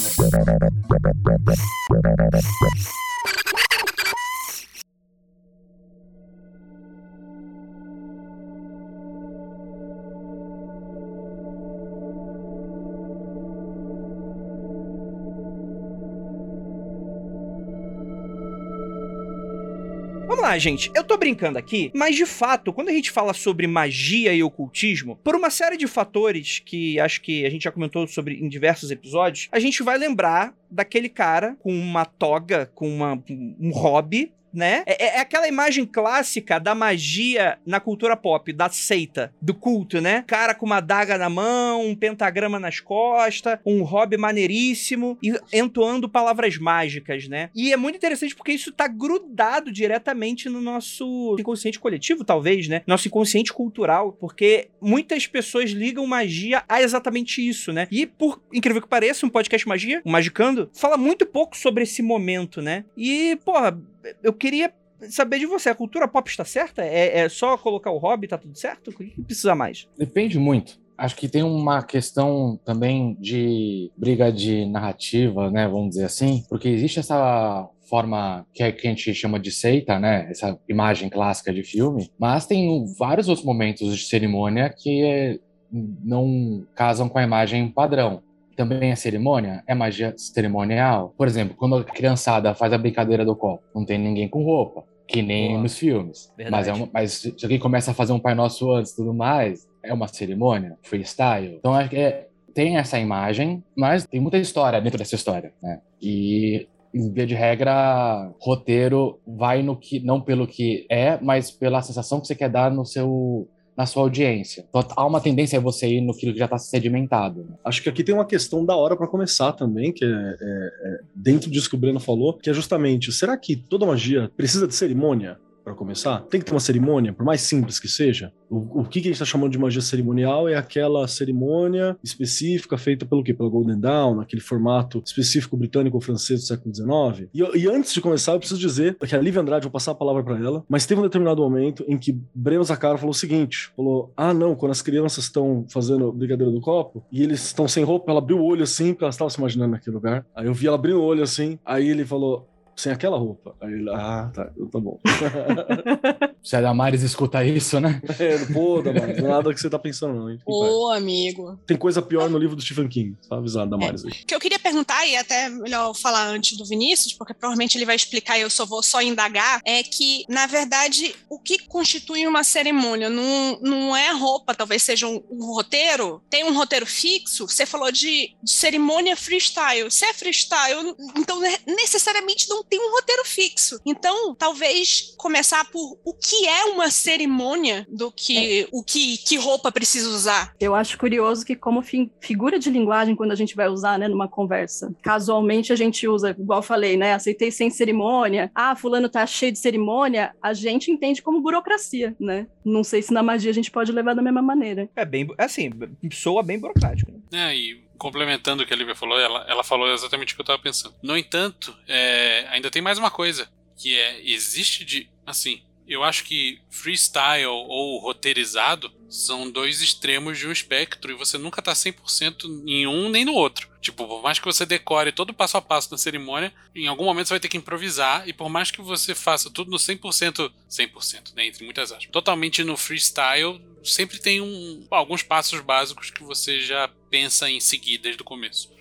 Lá, 20.46 20.58
gente. 20.60 20.92
Eu 20.94 21.04
tô 21.04 21.18
brincando 21.18 21.58
aqui, 21.58 21.92
mas 21.94 22.16
de 22.16 22.26
fato, 22.26 22.72
quando 22.72 22.90
a 22.90 22.92
gente 22.92 23.10
fala 23.10 23.34
sobre 23.34 23.66
magia 23.66 24.32
e 24.32 24.44
ocultismo, 24.44 25.16
por 25.24 25.36
uma 25.36 25.50
série 25.50 25.76
de 25.76 25.88
fatores 25.88 26.62
que 26.64 27.00
acho 27.00 27.20
que 27.22 27.46
a 27.46 27.50
gente 27.50 27.64
já 27.64 27.72
comentou 27.72 28.08
sobre 28.08 28.36
em 28.36 28.48
diversos 28.48 28.92
episódios, 28.92 29.48
a 29.52 29.60
gente 29.60 29.82
vai 29.82 29.98
lembrar 29.98 30.54
daquele 30.70 31.10
cara 31.10 31.56
com 31.60 31.74
uma 31.74 32.06
toga, 32.06 32.70
com 32.76 32.88
uma, 32.88 33.22
um 33.60 33.72
hobby, 33.72 34.32
né? 34.56 34.84
É, 34.86 35.18
é, 35.18 35.20
aquela 35.20 35.48
imagem 35.48 35.86
clássica 35.86 36.60
da 36.60 36.74
magia 36.74 37.58
na 37.66 37.80
cultura 37.80 38.16
pop, 38.16 38.52
da 38.54 38.70
seita, 38.70 39.34
do 39.42 39.54
culto, 39.54 40.02
né? 40.02 40.24
Cara 40.28 40.56
com 40.56 40.66
uma 40.66 40.80
daga 40.80 41.18
na 41.18 41.30
mão, 41.30 41.86
um 41.86 41.96
pentagrama 41.96 42.60
nas 42.60 42.80
costas, 42.80 43.60
um 43.66 43.84
hobby 43.84 44.18
maneiríssimo 44.18 45.18
e 45.22 45.34
entoando 45.54 46.10
palavras 46.10 46.58
mágicas, 46.58 47.28
né? 47.28 47.50
E 47.54 47.72
é 47.72 47.78
muito 47.78 47.96
interessante 47.98 48.36
porque 48.36 48.52
isso 48.52 48.72
tá 48.72 48.88
grudado 48.88 49.72
diretamente 49.72 50.50
no 50.50 50.62
nosso 50.62 51.36
inconsciente 51.40 51.80
coletivo, 51.80 52.24
talvez, 52.24 52.68
né? 52.68 52.82
Nosso 52.88 53.08
inconsciente 53.08 53.54
cultural, 53.54 54.14
porque 54.14 54.70
muitas 54.82 55.28
pessoas 55.28 55.72
ligam 55.72 56.08
magia 56.08 56.64
a 56.68 56.82
exatamente 56.82 57.46
isso, 57.48 57.72
né? 57.72 57.88
E 57.92 58.06
por 58.06 58.42
incrível 58.54 58.82
que 58.82 58.88
pareça, 58.88 59.26
um 59.26 59.30
podcast 59.30 59.68
magia, 59.68 60.02
o 60.04 60.10
Magicando, 60.10 60.70
fala 60.74 60.98
muito 60.98 61.26
pouco 61.26 61.58
sobre 61.58 61.84
esse 61.84 62.02
momento, 62.02 62.62
né? 62.62 62.86
E, 62.96 63.38
porra, 63.44 63.78
eu 64.24 64.34
queria 64.34 64.74
saber 65.10 65.40
de 65.40 65.46
você, 65.46 65.70
a 65.70 65.76
cultura 65.76 66.08
pop 66.08 66.30
está 66.30 66.46
certa? 66.46 66.84
É, 66.84 67.20
é 67.20 67.30
só 67.30 67.58
colocar 67.58 67.92
o 67.92 67.98
hobby, 67.98 68.28
tá 68.28 68.38
tudo 68.38 68.58
certo? 68.58 68.90
O 68.90 68.94
que 68.94 69.22
precisa 69.22 69.56
mais? 69.56 69.88
Depende 69.98 70.40
muito. 70.40 70.80
Acho 70.98 71.16
que 71.16 71.28
tem 71.28 71.44
uma 71.44 71.84
questão 71.84 72.58
também 72.64 73.18
de 73.20 73.92
briga 73.98 74.32
de 74.32 74.66
narrativa, 74.66 75.52
né? 75.52 75.68
Vamos 75.68 75.90
dizer 75.90 76.06
assim, 76.06 76.44
porque 76.48 76.70
existe 76.70 77.00
essa 77.00 77.70
forma 77.90 78.46
que, 78.54 78.64
é, 78.64 78.68
a 78.68 78.88
gente 78.88 79.14
chama 79.14 79.40
de 79.40 79.52
seita, 79.52 80.00
né? 80.00 80.28
Essa 80.30 80.58
imagem 80.70 81.10
clássica 81.10 81.54
de 81.54 81.64
filme, 81.64 82.10
mas 82.18 82.46
tem 82.46 82.86
vários 82.98 83.28
outros 83.28 83.46
momentos 83.46 83.96
de 83.98 84.06
cerimônia 84.06 84.70
que 84.70 85.04
é, 85.04 85.40
não 85.72 86.66
casam 86.74 87.10
com 87.10 87.18
a 87.18 87.24
imagem 87.24 87.70
padrão 87.70 88.24
também 88.56 88.92
é 88.92 88.96
cerimônia? 88.96 89.64
É 89.68 89.76
magia 89.76 90.14
cerimonial? 90.18 91.14
Por 91.18 91.28
exemplo, 91.28 91.56
quando 91.56 91.78
a 91.78 91.84
criançada 91.84 92.54
faz 92.54 92.74
a 92.74 92.78
brincadeira 92.78 93.26
do 93.26 93.36
copo, 93.36 93.64
não 93.74 93.86
tem 93.86 93.98
ninguém 93.98 94.28
com 94.28 94.44
roupa, 94.44 94.84
que 95.08 95.22
nem 95.22 95.50
Boa. 95.50 95.62
nos 95.62 95.78
filmes. 95.78 96.34
Mas, 96.50 96.68
é 96.68 96.74
uma, 96.74 96.90
mas 96.94 97.12
se 97.14 97.36
alguém 97.44 97.60
começa 97.60 97.92
a 97.92 97.94
fazer 97.94 98.14
um 98.14 98.20
Pai 98.20 98.36
Nosso 98.36 98.72
antes 98.72 98.92
e 98.92 98.96
tudo 98.96 99.14
mais, 99.14 99.68
é 99.84 99.94
uma 99.94 100.08
cerimônia? 100.08 100.78
Freestyle? 100.82 101.56
Então, 101.60 101.74
acho 101.74 101.90
que 101.90 101.98
é, 101.98 102.28
tem 102.54 102.78
essa 102.78 103.00
imagem, 103.00 103.64
mas 103.76 104.06
tem 104.06 104.20
muita 104.20 104.38
história 104.38 104.80
dentro 104.82 104.98
dessa 104.98 105.16
história, 105.16 105.54
né? 105.62 105.82
E 106.02 106.68
via 107.14 107.26
de 107.26 107.36
regra, 107.36 108.32
roteiro 108.40 109.20
vai 109.28 109.62
no 109.62 109.76
que 109.76 110.00
não 110.00 110.22
pelo 110.22 110.48
que 110.48 110.86
é, 110.90 111.20
mas 111.22 111.52
pela 111.52 111.82
sensação 111.82 112.22
que 112.22 112.28
você 112.28 112.36
quer 112.36 112.50
dar 112.50 112.72
no 112.72 112.86
seu 112.86 113.48
na 113.78 113.86
sua 113.86 114.04
audiência. 114.04 114.66
Então, 114.70 114.84
há 114.96 115.06
uma 115.06 115.20
tendência 115.20 115.60
a 115.60 115.62
você 115.62 115.88
ir 115.88 116.02
no 116.02 116.16
que 116.16 116.36
já 116.36 116.46
está 116.46 116.58
sedimentado. 116.58 117.48
Acho 117.64 117.82
que 117.84 117.90
aqui 117.90 118.04
tem 118.04 118.16
uma 118.16 118.26
questão 118.26 118.66
da 118.66 118.76
hora 118.76 118.96
para 118.96 119.08
começar 119.08 119.52
também, 119.52 119.92
que 119.92 120.06
é, 120.06 120.08
é, 120.08 120.12
é, 120.12 121.00
dentro 121.14 121.50
disso 121.50 121.70
que 121.70 121.76
o 121.76 121.80
Breno 121.80 122.00
falou, 122.00 122.38
que 122.38 122.50
é 122.50 122.54
justamente, 122.54 123.12
será 123.12 123.38
que 123.38 123.56
toda 123.56 123.86
magia 123.86 124.32
precisa 124.36 124.68
de 124.68 124.76
cerimônia? 124.76 125.38
Para 125.66 125.74
começar? 125.74 126.20
Tem 126.30 126.40
que 126.40 126.46
ter 126.46 126.54
uma 126.54 126.60
cerimônia, 126.60 127.12
por 127.12 127.26
mais 127.26 127.42
simples 127.42 127.80
que 127.80 127.88
seja. 127.88 128.32
O, 128.48 128.82
o 128.82 128.86
que, 128.86 129.02
que 129.02 129.08
a 129.08 129.12
gente 129.12 129.14
está 129.14 129.26
chamando 129.26 129.52
de 129.52 129.58
magia 129.58 129.82
cerimonial 129.82 130.48
é 130.48 130.56
aquela 130.56 131.08
cerimônia 131.08 131.98
específica 132.04 132.78
feita 132.78 133.04
pelo 133.04 133.24
quê? 133.24 133.34
Pela 133.34 133.50
Golden 133.50 133.80
Dawn, 133.80 134.16
naquele 134.16 134.42
formato 134.42 135.02
específico 135.04 135.58
britânico 135.58 135.98
ou 135.98 136.02
francês 136.02 136.42
do 136.42 136.46
século 136.46 136.74
XIX. 136.74 137.30
E, 137.34 137.42
e, 137.58 137.68
antes 137.68 137.94
de 137.94 138.00
começar, 138.00 138.34
eu 138.34 138.40
preciso 138.40 138.60
dizer 138.60 138.96
que 138.96 139.16
a 139.16 139.20
Lívia 139.20 139.42
Andrade, 139.42 139.64
vou 139.64 139.72
passar 139.72 139.92
a 139.92 139.96
palavra 139.96 140.24
para 140.24 140.38
ela, 140.38 140.64
mas 140.70 140.86
teve 140.86 141.02
um 141.02 141.04
determinado 141.04 141.42
momento 141.42 141.84
em 141.88 141.98
que 141.98 142.16
Breno 142.34 142.64
Zacaro 142.64 143.00
falou 143.00 143.12
o 143.12 143.16
seguinte: 143.16 143.72
falou, 143.76 144.14
ah, 144.16 144.34
não, 144.34 144.56
quando 144.56 144.72
as 144.72 144.84
crianças 144.84 145.24
estão 145.24 145.66
fazendo 145.70 146.12
brigadeiro 146.12 146.52
do 146.52 146.62
copo 146.62 147.04
e 147.12 147.24
eles 147.24 147.44
estão 147.44 147.68
sem 147.68 147.84
roupa, 147.84 148.12
ela 148.12 148.20
abriu 148.20 148.38
o 148.38 148.46
olho 148.46 148.64
assim, 148.64 148.94
porque 148.94 149.04
ela 149.04 149.10
estava 149.10 149.32
se 149.32 149.40
imaginando 149.40 149.72
naquele 149.72 149.96
lugar. 149.96 150.26
Aí 150.36 150.46
eu 150.46 150.54
vi 150.54 150.68
ela 150.68 150.76
abrindo 150.76 151.00
o 151.00 151.04
olho 151.04 151.24
assim, 151.24 151.58
aí 151.66 151.90
ele 151.90 152.06
falou, 152.06 152.48
sem 152.76 152.92
aquela 152.92 153.18
roupa. 153.18 153.56
Aí 153.62 153.72
ele, 153.72 153.90
ah, 153.90 154.30
tá, 154.34 154.46
tá 154.46 154.80
bom. 154.80 155.00
Se 156.44 156.56
a 156.56 156.62
Damares 156.62 157.02
escuta 157.02 157.44
isso, 157.44 157.80
né? 157.80 158.02
É, 158.20 158.38
pô, 158.54 158.82
Damares, 158.82 159.18
não 159.18 159.28
é 159.28 159.32
nada 159.32 159.54
que 159.54 159.60
você 159.60 159.70
tá 159.70 159.80
pensando, 159.80 160.14
não. 160.14 160.38
Ô, 160.46 160.90
amigo. 160.90 161.60
Tem 161.66 161.78
coisa 161.78 162.02
pior 162.02 162.30
no 162.30 162.38
livro 162.38 162.56
do 162.56 162.62
Stephen 162.62 162.88
King, 162.88 163.16
tá 163.28 163.38
avisado, 163.38 163.70
Damares. 163.70 164.04
É. 164.04 164.08
O 164.08 164.12
que 164.12 164.36
eu 164.36 164.40
queria 164.40 164.60
perguntar, 164.60 165.06
e 165.08 165.16
até 165.16 165.50
melhor 165.50 165.94
falar 165.96 166.28
antes 166.28 166.58
do 166.58 166.66
Vinícius, 166.66 167.14
porque 167.14 167.34
provavelmente 167.34 167.78
ele 167.78 167.86
vai 167.86 167.96
explicar 167.96 168.38
e 168.38 168.42
eu 168.42 168.50
só 168.50 168.66
vou 168.66 168.84
só 168.84 169.02
indagar, 169.02 169.62
é 169.66 169.82
que, 169.82 170.26
na 170.28 170.46
verdade, 170.46 171.16
o 171.30 171.40
que 171.40 171.60
constitui 171.68 172.28
uma 172.28 172.44
cerimônia 172.44 173.10
não, 173.10 173.60
não 173.62 173.96
é 173.96 174.12
roupa, 174.12 174.54
talvez 174.54 174.84
seja 174.84 175.08
um, 175.08 175.24
um 175.30 175.54
roteiro, 175.54 176.22
tem 176.30 176.44
um 176.44 176.56
roteiro 176.56 176.86
fixo, 176.86 177.48
você 177.48 177.66
falou 177.66 177.92
de, 177.92 178.36
de 178.44 178.52
cerimônia 178.52 179.16
freestyle. 179.16 179.90
Se 179.90 180.06
é 180.06 180.14
freestyle, 180.14 180.96
então 181.18 181.40
necessariamente 181.66 182.50
não 182.50 182.64
tem 182.70 182.80
um 182.80 182.92
roteiro 182.92 183.24
fixo. 183.26 183.80
Então, 183.86 184.36
talvez 184.36 185.14
começar 185.18 185.66
por 185.72 185.98
o 186.04 186.14
que 186.14 186.48
é 186.48 186.66
uma 186.66 186.90
cerimônia 186.90 187.86
do 187.90 188.12
que 188.12 188.62
é. 188.62 188.68
o 188.72 188.84
que, 188.84 189.18
que 189.18 189.38
roupa 189.38 189.72
precisa 189.72 190.10
usar. 190.10 190.54
Eu 190.60 190.76
acho 190.76 190.98
curioso 190.98 191.46
que 191.46 191.56
como 191.56 191.82
fi 191.82 192.12
figura 192.20 192.60
de 192.60 192.70
linguagem 192.70 193.16
quando 193.16 193.32
a 193.32 193.36
gente 193.36 193.56
vai 193.56 193.68
usar, 193.68 193.98
né, 193.98 194.08
numa 194.08 194.28
conversa, 194.28 194.94
casualmente 195.02 195.72
a 195.72 195.76
gente 195.76 196.08
usa, 196.08 196.32
igual 196.32 196.60
eu 196.60 196.64
falei, 196.64 196.98
né, 196.98 197.14
aceitei 197.14 197.52
sem 197.52 197.70
cerimônia. 197.70 198.52
Ah, 198.54 198.76
fulano 198.76 199.10
tá 199.10 199.26
cheio 199.26 199.52
de 199.52 199.60
cerimônia, 199.60 200.34
a 200.42 200.54
gente 200.54 200.92
entende 200.92 201.22
como 201.22 201.42
burocracia, 201.42 202.16
né? 202.20 202.48
Não 202.64 202.84
sei 202.84 203.02
se 203.02 203.14
na 203.14 203.24
magia 203.24 203.52
a 203.52 203.54
gente 203.54 203.72
pode 203.72 203.92
levar 203.92 204.14
da 204.14 204.22
mesma 204.22 204.42
maneira. 204.42 204.90
É 204.96 205.06
bem, 205.06 205.28
assim, 205.38 205.70
soa 206.12 206.44
bem 206.44 206.60
burocrático. 206.60 207.12
Né? 207.12 207.20
É, 207.52 207.56
e 207.56 207.85
complementando 207.98 208.64
o 208.64 208.66
que 208.66 208.74
a 208.74 208.78
Lívia 208.78 208.96
falou, 208.96 209.20
ela, 209.20 209.46
ela 209.48 209.64
falou 209.64 209.92
exatamente 209.92 210.34
o 210.34 210.36
que 210.36 210.42
eu 210.42 210.44
estava 210.44 210.62
pensando. 210.62 210.96
No 211.02 211.18
entanto, 211.18 211.76
é, 211.88 212.48
ainda 212.50 212.72
tem 212.72 212.82
mais 212.82 212.98
uma 212.98 213.12
coisa, 213.12 213.50
que 213.78 213.98
é, 213.98 214.22
existe 214.22 214.86
de, 214.86 215.10
assim, 215.26 215.62
eu 215.88 216.04
acho 216.04 216.24
que 216.24 216.60
freestyle 216.70 217.46
ou 217.46 218.00
roteirizado 218.00 218.92
são 219.10 219.50
dois 219.50 219.82
extremos 219.82 220.38
de 220.38 220.48
um 220.48 220.52
espectro 220.52 221.12
e 221.12 221.16
você 221.16 221.38
nunca 221.38 221.62
tá 221.62 221.74
100% 221.74 222.64
em 222.68 222.88
um 222.88 223.10
nem 223.10 223.26
no 223.26 223.34
outro. 223.34 223.70
Tipo, 223.82 224.08
por 224.08 224.24
mais 224.24 224.40
que 224.40 224.46
você 224.46 224.66
decore 224.66 225.12
todo 225.12 225.30
o 225.30 225.34
passo 225.34 225.58
a 225.58 225.62
passo 225.62 225.92
na 225.92 225.98
cerimônia, 225.98 226.52
em 226.74 226.88
algum 226.88 227.06
momento 227.06 227.28
você 227.28 227.34
vai 227.34 227.40
ter 227.40 227.50
que 227.50 227.58
improvisar 227.58 228.28
e 228.28 228.34
por 228.34 228.50
mais 228.50 228.72
que 228.72 228.82
você 228.82 229.14
faça 229.14 229.50
tudo 229.50 229.70
no 229.70 229.78
100%, 229.78 230.52
100%, 230.70 231.36
né, 231.36 231.46
entre 231.46 231.64
muitas 231.64 231.92
aspas, 231.92 232.12
totalmente 232.12 232.64
no 232.64 232.76
freestyle, 232.76 233.62
sempre 233.84 234.20
tem 234.20 234.42
um, 234.42 234.86
alguns 234.90 235.22
passos 235.22 235.62
básicos 235.62 236.10
que 236.10 236.24
você 236.24 236.60
já 236.60 236.90
pensa 237.10 237.50
em 237.50 237.60
seguir 237.60 238.00
desde 238.00 238.22
o 238.22 238.26
começo. 238.26 238.75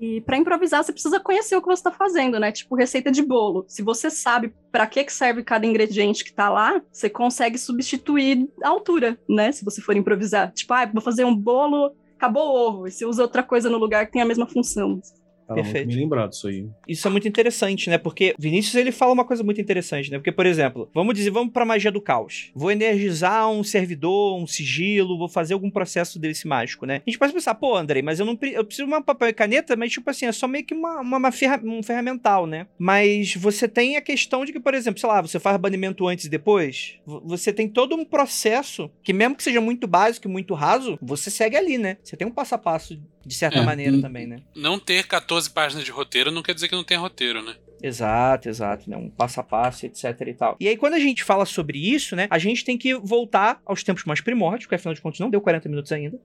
E 0.00 0.20
para 0.20 0.36
improvisar, 0.36 0.82
você 0.82 0.92
precisa 0.92 1.20
conhecer 1.20 1.56
o 1.56 1.60
que 1.60 1.66
você 1.66 1.80
está 1.80 1.90
fazendo, 1.90 2.38
né? 2.38 2.50
Tipo 2.50 2.74
receita 2.74 3.10
de 3.10 3.22
bolo. 3.22 3.64
Se 3.68 3.82
você 3.82 4.10
sabe 4.10 4.52
para 4.70 4.86
que, 4.86 5.04
que 5.04 5.12
serve 5.12 5.42
cada 5.42 5.66
ingrediente 5.66 6.24
que 6.24 6.30
está 6.30 6.50
lá, 6.50 6.82
você 6.90 7.08
consegue 7.08 7.56
substituir 7.58 8.48
a 8.62 8.68
altura, 8.68 9.18
né? 9.28 9.52
Se 9.52 9.64
você 9.64 9.80
for 9.80 9.96
improvisar. 9.96 10.52
Tipo, 10.52 10.74
ah, 10.74 10.86
vou 10.86 11.00
fazer 11.00 11.24
um 11.24 11.34
bolo, 11.34 11.94
acabou 12.16 12.42
o 12.42 12.68
ovo. 12.68 12.86
E 12.86 12.90
você 12.90 13.06
usa 13.06 13.22
outra 13.22 13.42
coisa 13.42 13.70
no 13.70 13.78
lugar 13.78 14.06
que 14.06 14.12
tem 14.12 14.22
a 14.22 14.26
mesma 14.26 14.46
função. 14.46 15.00
Tava 15.46 15.62
Perfeito. 15.62 15.86
Muito 15.86 15.96
bem 15.96 16.04
lembrado 16.04 16.32
isso 16.32 16.48
aí. 16.48 16.66
Isso 16.88 17.06
é 17.06 17.10
muito 17.10 17.28
interessante, 17.28 17.90
né? 17.90 17.98
Porque 17.98 18.34
Vinícius 18.38 18.74
ele 18.74 18.90
fala 18.90 19.12
uma 19.12 19.24
coisa 19.24 19.42
muito 19.42 19.60
interessante, 19.60 20.10
né? 20.10 20.18
Porque, 20.18 20.32
por 20.32 20.46
exemplo, 20.46 20.90
vamos 20.94 21.14
dizer, 21.14 21.30
vamos 21.30 21.52
pra 21.52 21.64
magia 21.64 21.92
do 21.92 22.00
caos. 22.00 22.50
Vou 22.54 22.70
energizar 22.70 23.50
um 23.50 23.62
servidor, 23.62 24.38
um 24.38 24.46
sigilo, 24.46 25.18
vou 25.18 25.28
fazer 25.28 25.54
algum 25.54 25.70
processo 25.70 26.18
desse 26.18 26.46
mágico, 26.46 26.86
né? 26.86 27.02
A 27.06 27.10
gente 27.10 27.18
pode 27.18 27.32
pensar, 27.32 27.54
pô, 27.54 27.76
Andrei, 27.76 28.02
mas 28.02 28.20
eu 28.20 28.26
não 28.26 28.38
eu 28.42 28.64
preciso 28.64 28.86
de 28.86 28.92
uma 28.92 29.02
papel 29.02 29.28
e 29.28 29.32
caneta, 29.32 29.76
mas 29.76 29.92
tipo 29.92 30.08
assim, 30.08 30.26
é 30.26 30.32
só 30.32 30.48
meio 30.48 30.64
que 30.64 30.74
uma, 30.74 31.00
uma, 31.00 31.16
uma 31.18 31.32
ferra, 31.32 31.60
um 31.64 31.82
ferramental, 31.82 32.46
né? 32.46 32.66
Mas 32.78 33.34
você 33.34 33.68
tem 33.68 33.96
a 33.96 34.00
questão 34.00 34.44
de 34.44 34.52
que, 34.52 34.60
por 34.60 34.74
exemplo, 34.74 35.00
sei 35.00 35.08
lá, 35.08 35.20
você 35.20 35.38
faz 35.38 35.56
banimento 35.58 36.06
antes 36.06 36.24
e 36.24 36.30
depois, 36.30 36.98
você 37.06 37.52
tem 37.52 37.68
todo 37.68 37.94
um 37.94 38.04
processo 38.04 38.90
que, 39.02 39.12
mesmo 39.12 39.36
que 39.36 39.42
seja 39.42 39.60
muito 39.60 39.86
básico 39.86 40.26
e 40.26 40.30
muito 40.30 40.54
raso, 40.54 40.98
você 41.02 41.30
segue 41.30 41.56
ali, 41.56 41.78
né? 41.78 41.98
Você 42.02 42.16
tem 42.16 42.26
um 42.26 42.30
passo 42.30 42.54
a 42.54 42.58
passo 42.58 42.98
de 43.24 43.34
certa 43.34 43.58
é, 43.58 43.62
maneira 43.62 44.00
também, 44.00 44.26
né? 44.26 44.40
Não 44.54 44.78
ter 44.78 45.06
14 45.06 45.50
páginas 45.50 45.84
de 45.84 45.90
roteiro 45.90 46.30
não 46.30 46.42
quer 46.42 46.54
dizer 46.54 46.68
que 46.68 46.74
não 46.74 46.84
tem 46.84 46.96
roteiro, 46.96 47.42
né? 47.42 47.54
Exato, 47.84 48.48
exato, 48.48 48.88
né? 48.88 48.96
Um 48.96 49.10
passo 49.10 49.40
a 49.40 49.42
passo, 49.42 49.84
etc 49.84 50.18
e 50.26 50.32
tal. 50.32 50.56
E 50.58 50.66
aí, 50.66 50.74
quando 50.74 50.94
a 50.94 50.98
gente 50.98 51.22
fala 51.22 51.44
sobre 51.44 51.78
isso, 51.78 52.16
né? 52.16 52.26
A 52.30 52.38
gente 52.38 52.64
tem 52.64 52.78
que 52.78 52.94
voltar 52.94 53.60
aos 53.66 53.84
tempos 53.84 54.04
mais 54.04 54.22
primórdios, 54.22 54.64
porque 54.64 54.76
afinal 54.76 54.94
de 54.94 55.02
contas 55.02 55.20
não 55.20 55.28
deu 55.28 55.38
40 55.38 55.68
minutos 55.68 55.92
ainda. 55.92 56.18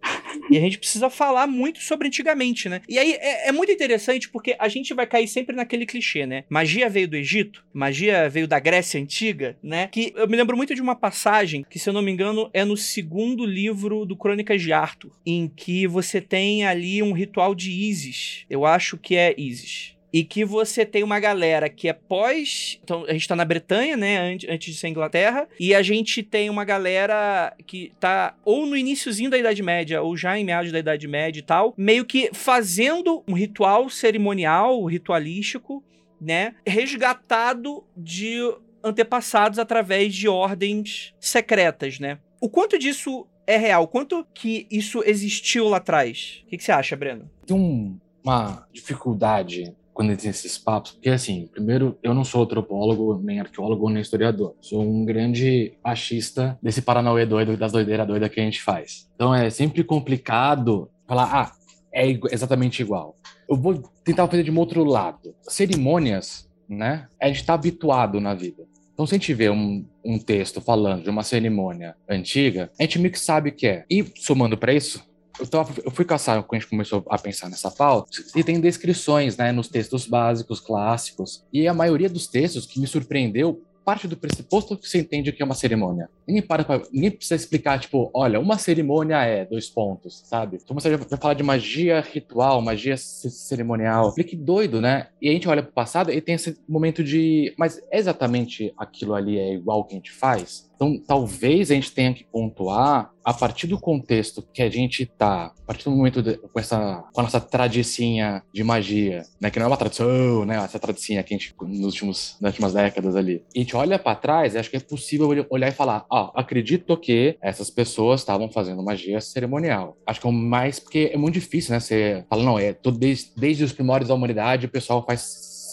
e 0.50 0.58
a 0.58 0.62
gente 0.62 0.80
precisa 0.80 1.10
falar 1.10 1.48
muito 1.48 1.82
sobre 1.82 2.08
antigamente, 2.08 2.70
né? 2.70 2.80
E 2.88 2.98
aí 2.98 3.12
é, 3.12 3.50
é, 3.50 3.52
muito 3.52 3.74
interessante 3.74 4.30
porque 4.30 4.56
a 4.58 4.70
gente 4.70 4.94
vai 4.94 5.06
cair 5.06 5.28
sempre 5.28 5.54
naquele 5.54 5.86
clichê, 5.86 6.26
né? 6.26 6.46
Magia 6.48 6.90
veio 6.90 7.10
do 7.10 7.18
Egito, 7.18 7.66
magia 7.74 8.30
veio 8.30 8.48
da 8.48 8.58
Grécia 8.58 9.02
Antiga, 9.02 9.58
né? 9.62 9.90
Que 9.92 10.14
eu 10.16 10.30
me 10.30 10.38
lembro 10.38 10.56
muito 10.56 10.74
de 10.74 10.82
uma 10.82 10.96
passagem 10.96 11.66
que, 11.70 11.78
se 11.78 11.90
eu 11.90 11.94
não 11.94 12.02
me 12.02 12.10
engano, 12.10 12.50
é 12.54 12.64
no 12.64 12.78
segundo 12.78 13.46
livro 13.46 14.06
do 14.06 14.16
Crônicas 14.16 14.62
de 14.62 14.72
Arthur, 14.72 15.12
em 15.26 15.50
que 15.50 15.86
você 15.88 16.22
tem 16.22 16.66
ali 16.66 17.04
um 17.04 17.12
ritual 17.12 17.54
de 17.54 17.70
Isis. 17.70 18.46
Eu 18.50 18.66
acho 18.66 18.98
que 18.98 19.18
é 19.18 19.36
Isis 19.38 19.99
e 20.12 20.24
que 20.24 20.44
você 20.44 20.86
tem 20.86 21.04
uma 21.04 21.20
galera 21.20 21.70
que 21.70 21.88
é 21.88 21.94
pós. 21.94 22.80
Então, 22.84 23.06
a 23.08 23.14
gente 23.14 23.28
tá 23.28 23.36
na 23.36 23.46
Bretanha, 23.46 23.96
né? 23.96 24.18
Antes, 24.48 24.66
de 24.66 24.74
ser 24.74 24.88
Inglaterra. 24.88 25.48
E 25.60 25.74
a 25.74 25.82
gente 25.82 26.24
tem 26.24 26.50
uma 26.50 26.66
galera 26.66 27.56
que 27.66 27.92
tá 28.00 28.36
ou 28.44 28.66
no 28.66 28.76
iníciozinho 28.76 29.30
da 29.30 29.38
Idade 29.38 29.62
Média, 29.62 30.02
ou 30.02 30.18
já 30.18 30.38
em 30.38 30.44
meados 30.44 30.72
da 30.72 30.80
Idade 30.80 31.08
Média 31.08 31.40
e 31.40 31.44
tal, 31.44 31.74
meio 31.78 32.06
que 32.06 32.30
fazendo 32.34 33.24
um 33.28 33.34
ritual 33.34 33.90
cerimonial, 33.90 34.84
ritualístico, 34.86 35.84
né? 36.20 36.56
Resgatado 36.66 37.84
de 37.96 38.40
antepassados 38.84 39.60
através 39.60 40.14
de 40.16 40.28
ordens 40.28 41.14
secretas, 41.20 42.00
né? 42.00 42.20
O 42.42 42.50
quanto 42.50 42.80
disso 42.80 43.28
é 43.46 43.58
real? 43.58 43.88
Quanto 43.88 44.26
que 44.34 44.68
isso 44.72 45.04
existiu 45.06 45.68
lá 45.68 45.78
atrás? 45.78 46.44
O 46.46 46.50
que, 46.50 46.58
que 46.58 46.64
você 46.64 46.72
acha, 46.72 46.96
Breno? 46.96 47.30
Tem 47.46 47.56
um, 47.56 48.00
uma 48.24 48.66
dificuldade 48.72 49.74
quando 50.00 50.16
tem 50.16 50.30
esses 50.30 50.58
papos, 50.58 50.94
porque 50.94 51.10
assim, 51.10 51.50
primeiro, 51.52 52.00
eu 52.02 52.14
não 52.14 52.24
sou 52.24 52.44
antropólogo, 52.44 53.20
nem 53.22 53.42
arqueólogo, 53.42 53.90
nem 53.90 54.02
historiador. 54.02 54.56
Sou 54.62 54.82
um 54.82 55.04
grande 55.04 55.74
achista 55.84 56.58
desse 56.64 56.82
Paranauê 56.82 57.26
doido, 57.26 57.58
das 57.58 57.74
doideiras 57.74 58.08
doidas 58.08 58.30
que 58.30 58.40
a 58.40 58.44
gente 58.44 58.62
faz. 58.62 59.10
Então 59.14 59.36
é 59.36 59.50
sempre 59.50 59.84
complicado 59.84 60.90
falar, 61.06 61.26
ah, 61.36 61.52
é 61.94 62.18
exatamente 62.32 62.82
igual. 62.82 63.18
Eu 63.50 63.58
vou 63.58 63.84
tentar 64.06 64.26
fazer 64.30 64.44
de 64.44 64.52
um 64.52 64.58
outro 64.58 64.86
lado. 64.86 65.36
Cerimônias, 65.42 66.50
né? 66.70 67.10
A 67.22 67.28
gente 67.28 67.42
está 67.42 67.54
habituado 67.56 68.22
na 68.22 68.34
vida. 68.34 68.64
Então, 68.94 69.06
se 69.06 69.16
a 69.16 69.18
gente 69.18 69.34
vê 69.34 69.50
um, 69.50 69.86
um 70.04 70.18
texto 70.18 70.62
falando 70.62 71.04
de 71.04 71.10
uma 71.10 71.24
cerimônia 71.24 71.96
antiga, 72.10 72.72
a 72.80 72.84
gente 72.84 73.00
meio 73.00 73.12
que 73.12 73.20
sabe 73.20 73.50
o 73.50 73.54
que 73.54 73.68
é. 73.68 73.86
E 73.90 74.06
somando 74.16 74.58
para 74.58 74.74
isso, 74.74 75.09
eu, 75.40 75.48
tava, 75.48 75.74
eu, 75.84 75.92
fui 75.92 76.06
caçar 76.06 76.42
quando 76.44 76.58
a 76.58 76.62
gente 76.62 76.70
começou 76.70 77.04
a 77.10 77.18
pensar 77.18 77.50
nessa 77.50 77.72
pauta, 77.72 78.10
e 78.36 78.44
tem 78.44 78.60
descrições, 78.60 79.38
né, 79.38 79.52
nos 79.52 79.68
textos 79.68 80.06
básicos, 80.06 80.60
clássicos. 80.60 81.44
E 81.52 81.68
a 81.68 81.74
maioria 81.74 82.10
dos 82.10 82.28
textos 82.28 82.66
que 82.66 82.80
me 82.80 82.88
surpreendeu 82.88 83.62
parte 83.90 84.08
do 84.08 84.16
pressuposto 84.16 84.78
que 84.78 84.88
você 84.88 85.00
entende 85.00 85.32
que 85.32 85.42
é 85.42 85.46
uma 85.46 85.56
cerimônia. 85.56 86.10
Ninguém 86.28 86.44
para 86.44 86.64
pra, 86.64 86.80
ninguém 86.94 87.10
precisa 87.10 87.36
explicar, 87.36 87.80
tipo, 87.80 88.12
olha, 88.14 88.40
uma 88.40 88.56
cerimônia 88.56 89.16
é 89.24 89.46
dois 89.46 89.68
pontos, 89.68 90.22
sabe? 90.26 90.60
Então 90.64 90.76
você 90.76 90.96
vai 90.96 91.18
falar 91.18 91.34
de 91.34 91.42
magia 91.42 92.00
ritual, 92.00 92.62
magia 92.62 92.96
cerimonial. 92.96 94.14
Que 94.14 94.36
doido, 94.36 94.80
né? 94.80 95.08
E 95.20 95.28
a 95.28 95.32
gente 95.32 95.50
olha 95.50 95.64
pro 95.64 95.72
passado 95.72 96.12
e 96.12 96.22
tem 96.22 96.36
esse 96.36 96.56
momento 96.70 97.04
de, 97.04 97.52
mas 97.58 97.82
exatamente 97.92 98.72
aquilo 98.78 99.16
ali 99.16 99.40
é 99.40 99.54
igual 99.56 99.84
que 99.84 99.96
a 99.96 99.98
gente 99.98 100.12
faz? 100.12 100.69
Então, 100.80 100.98
talvez 100.98 101.70
a 101.72 101.74
gente 101.76 101.92
tenha 101.92 102.14
que 102.14 102.24
pontuar 102.24 103.12
a 103.22 103.34
partir 103.34 103.68
do 103.68 103.78
contexto 103.78 104.42
que 104.54 104.62
a 104.62 104.70
gente 104.70 105.06
tá, 105.06 105.54
a 105.62 105.66
partir 105.68 105.84
do 105.84 105.92
momento 105.92 106.24
de, 106.24 106.38
com 106.38 106.58
essa 106.58 107.04
com 107.12 107.20
a 107.20 107.24
nossa 107.26 107.42
tradicinha 107.42 108.42
de 108.54 108.64
magia, 108.64 109.24
né, 109.42 109.52
que 109.52 109.60
não 109.60 109.66
é 109.66 109.68
uma 109.68 109.76
tradição, 109.76 110.46
né, 110.46 110.56
essa 110.56 110.80
tradicinha 110.80 111.22
que 111.22 111.34
a 111.34 111.38
gente 111.38 111.54
nos 111.62 111.82
últimos 111.82 112.38
nas 112.40 112.52
últimas 112.54 112.74
décadas 112.74 113.18
ali. 113.18 113.44
A 113.54 113.60
gente 113.60 113.76
olha 113.76 114.00
para 114.00 114.16
trás, 114.16 114.56
acho 114.56 114.70
que 114.70 114.78
é 114.78 114.80
possível 114.80 115.46
olhar 115.50 115.68
e 115.68 115.74
falar, 115.74 116.06
ó, 116.10 116.32
oh, 116.34 116.40
acredito 116.40 116.96
que 116.96 117.38
essas 117.42 117.70
pessoas 117.70 118.22
estavam 118.22 118.50
fazendo 118.50 118.82
magia 118.82 119.20
cerimonial. 119.20 119.98
Acho 120.08 120.22
que 120.22 120.28
é 120.28 120.30
o 120.30 120.34
mais 120.34 120.80
porque 120.80 121.12
é 121.14 121.18
muito 121.18 121.34
difícil, 121.34 121.74
né, 121.74 121.82
você 121.82 122.24
fala, 122.30 122.42
não, 122.42 122.58
é 122.58 122.74
desde, 122.98 123.32
desde 123.36 123.66
os 123.66 123.74
primórdios 123.74 124.08
da 124.08 124.16
humanidade 124.16 124.66
o 124.66 124.70
pessoal 124.70 125.06
faz 125.06 125.20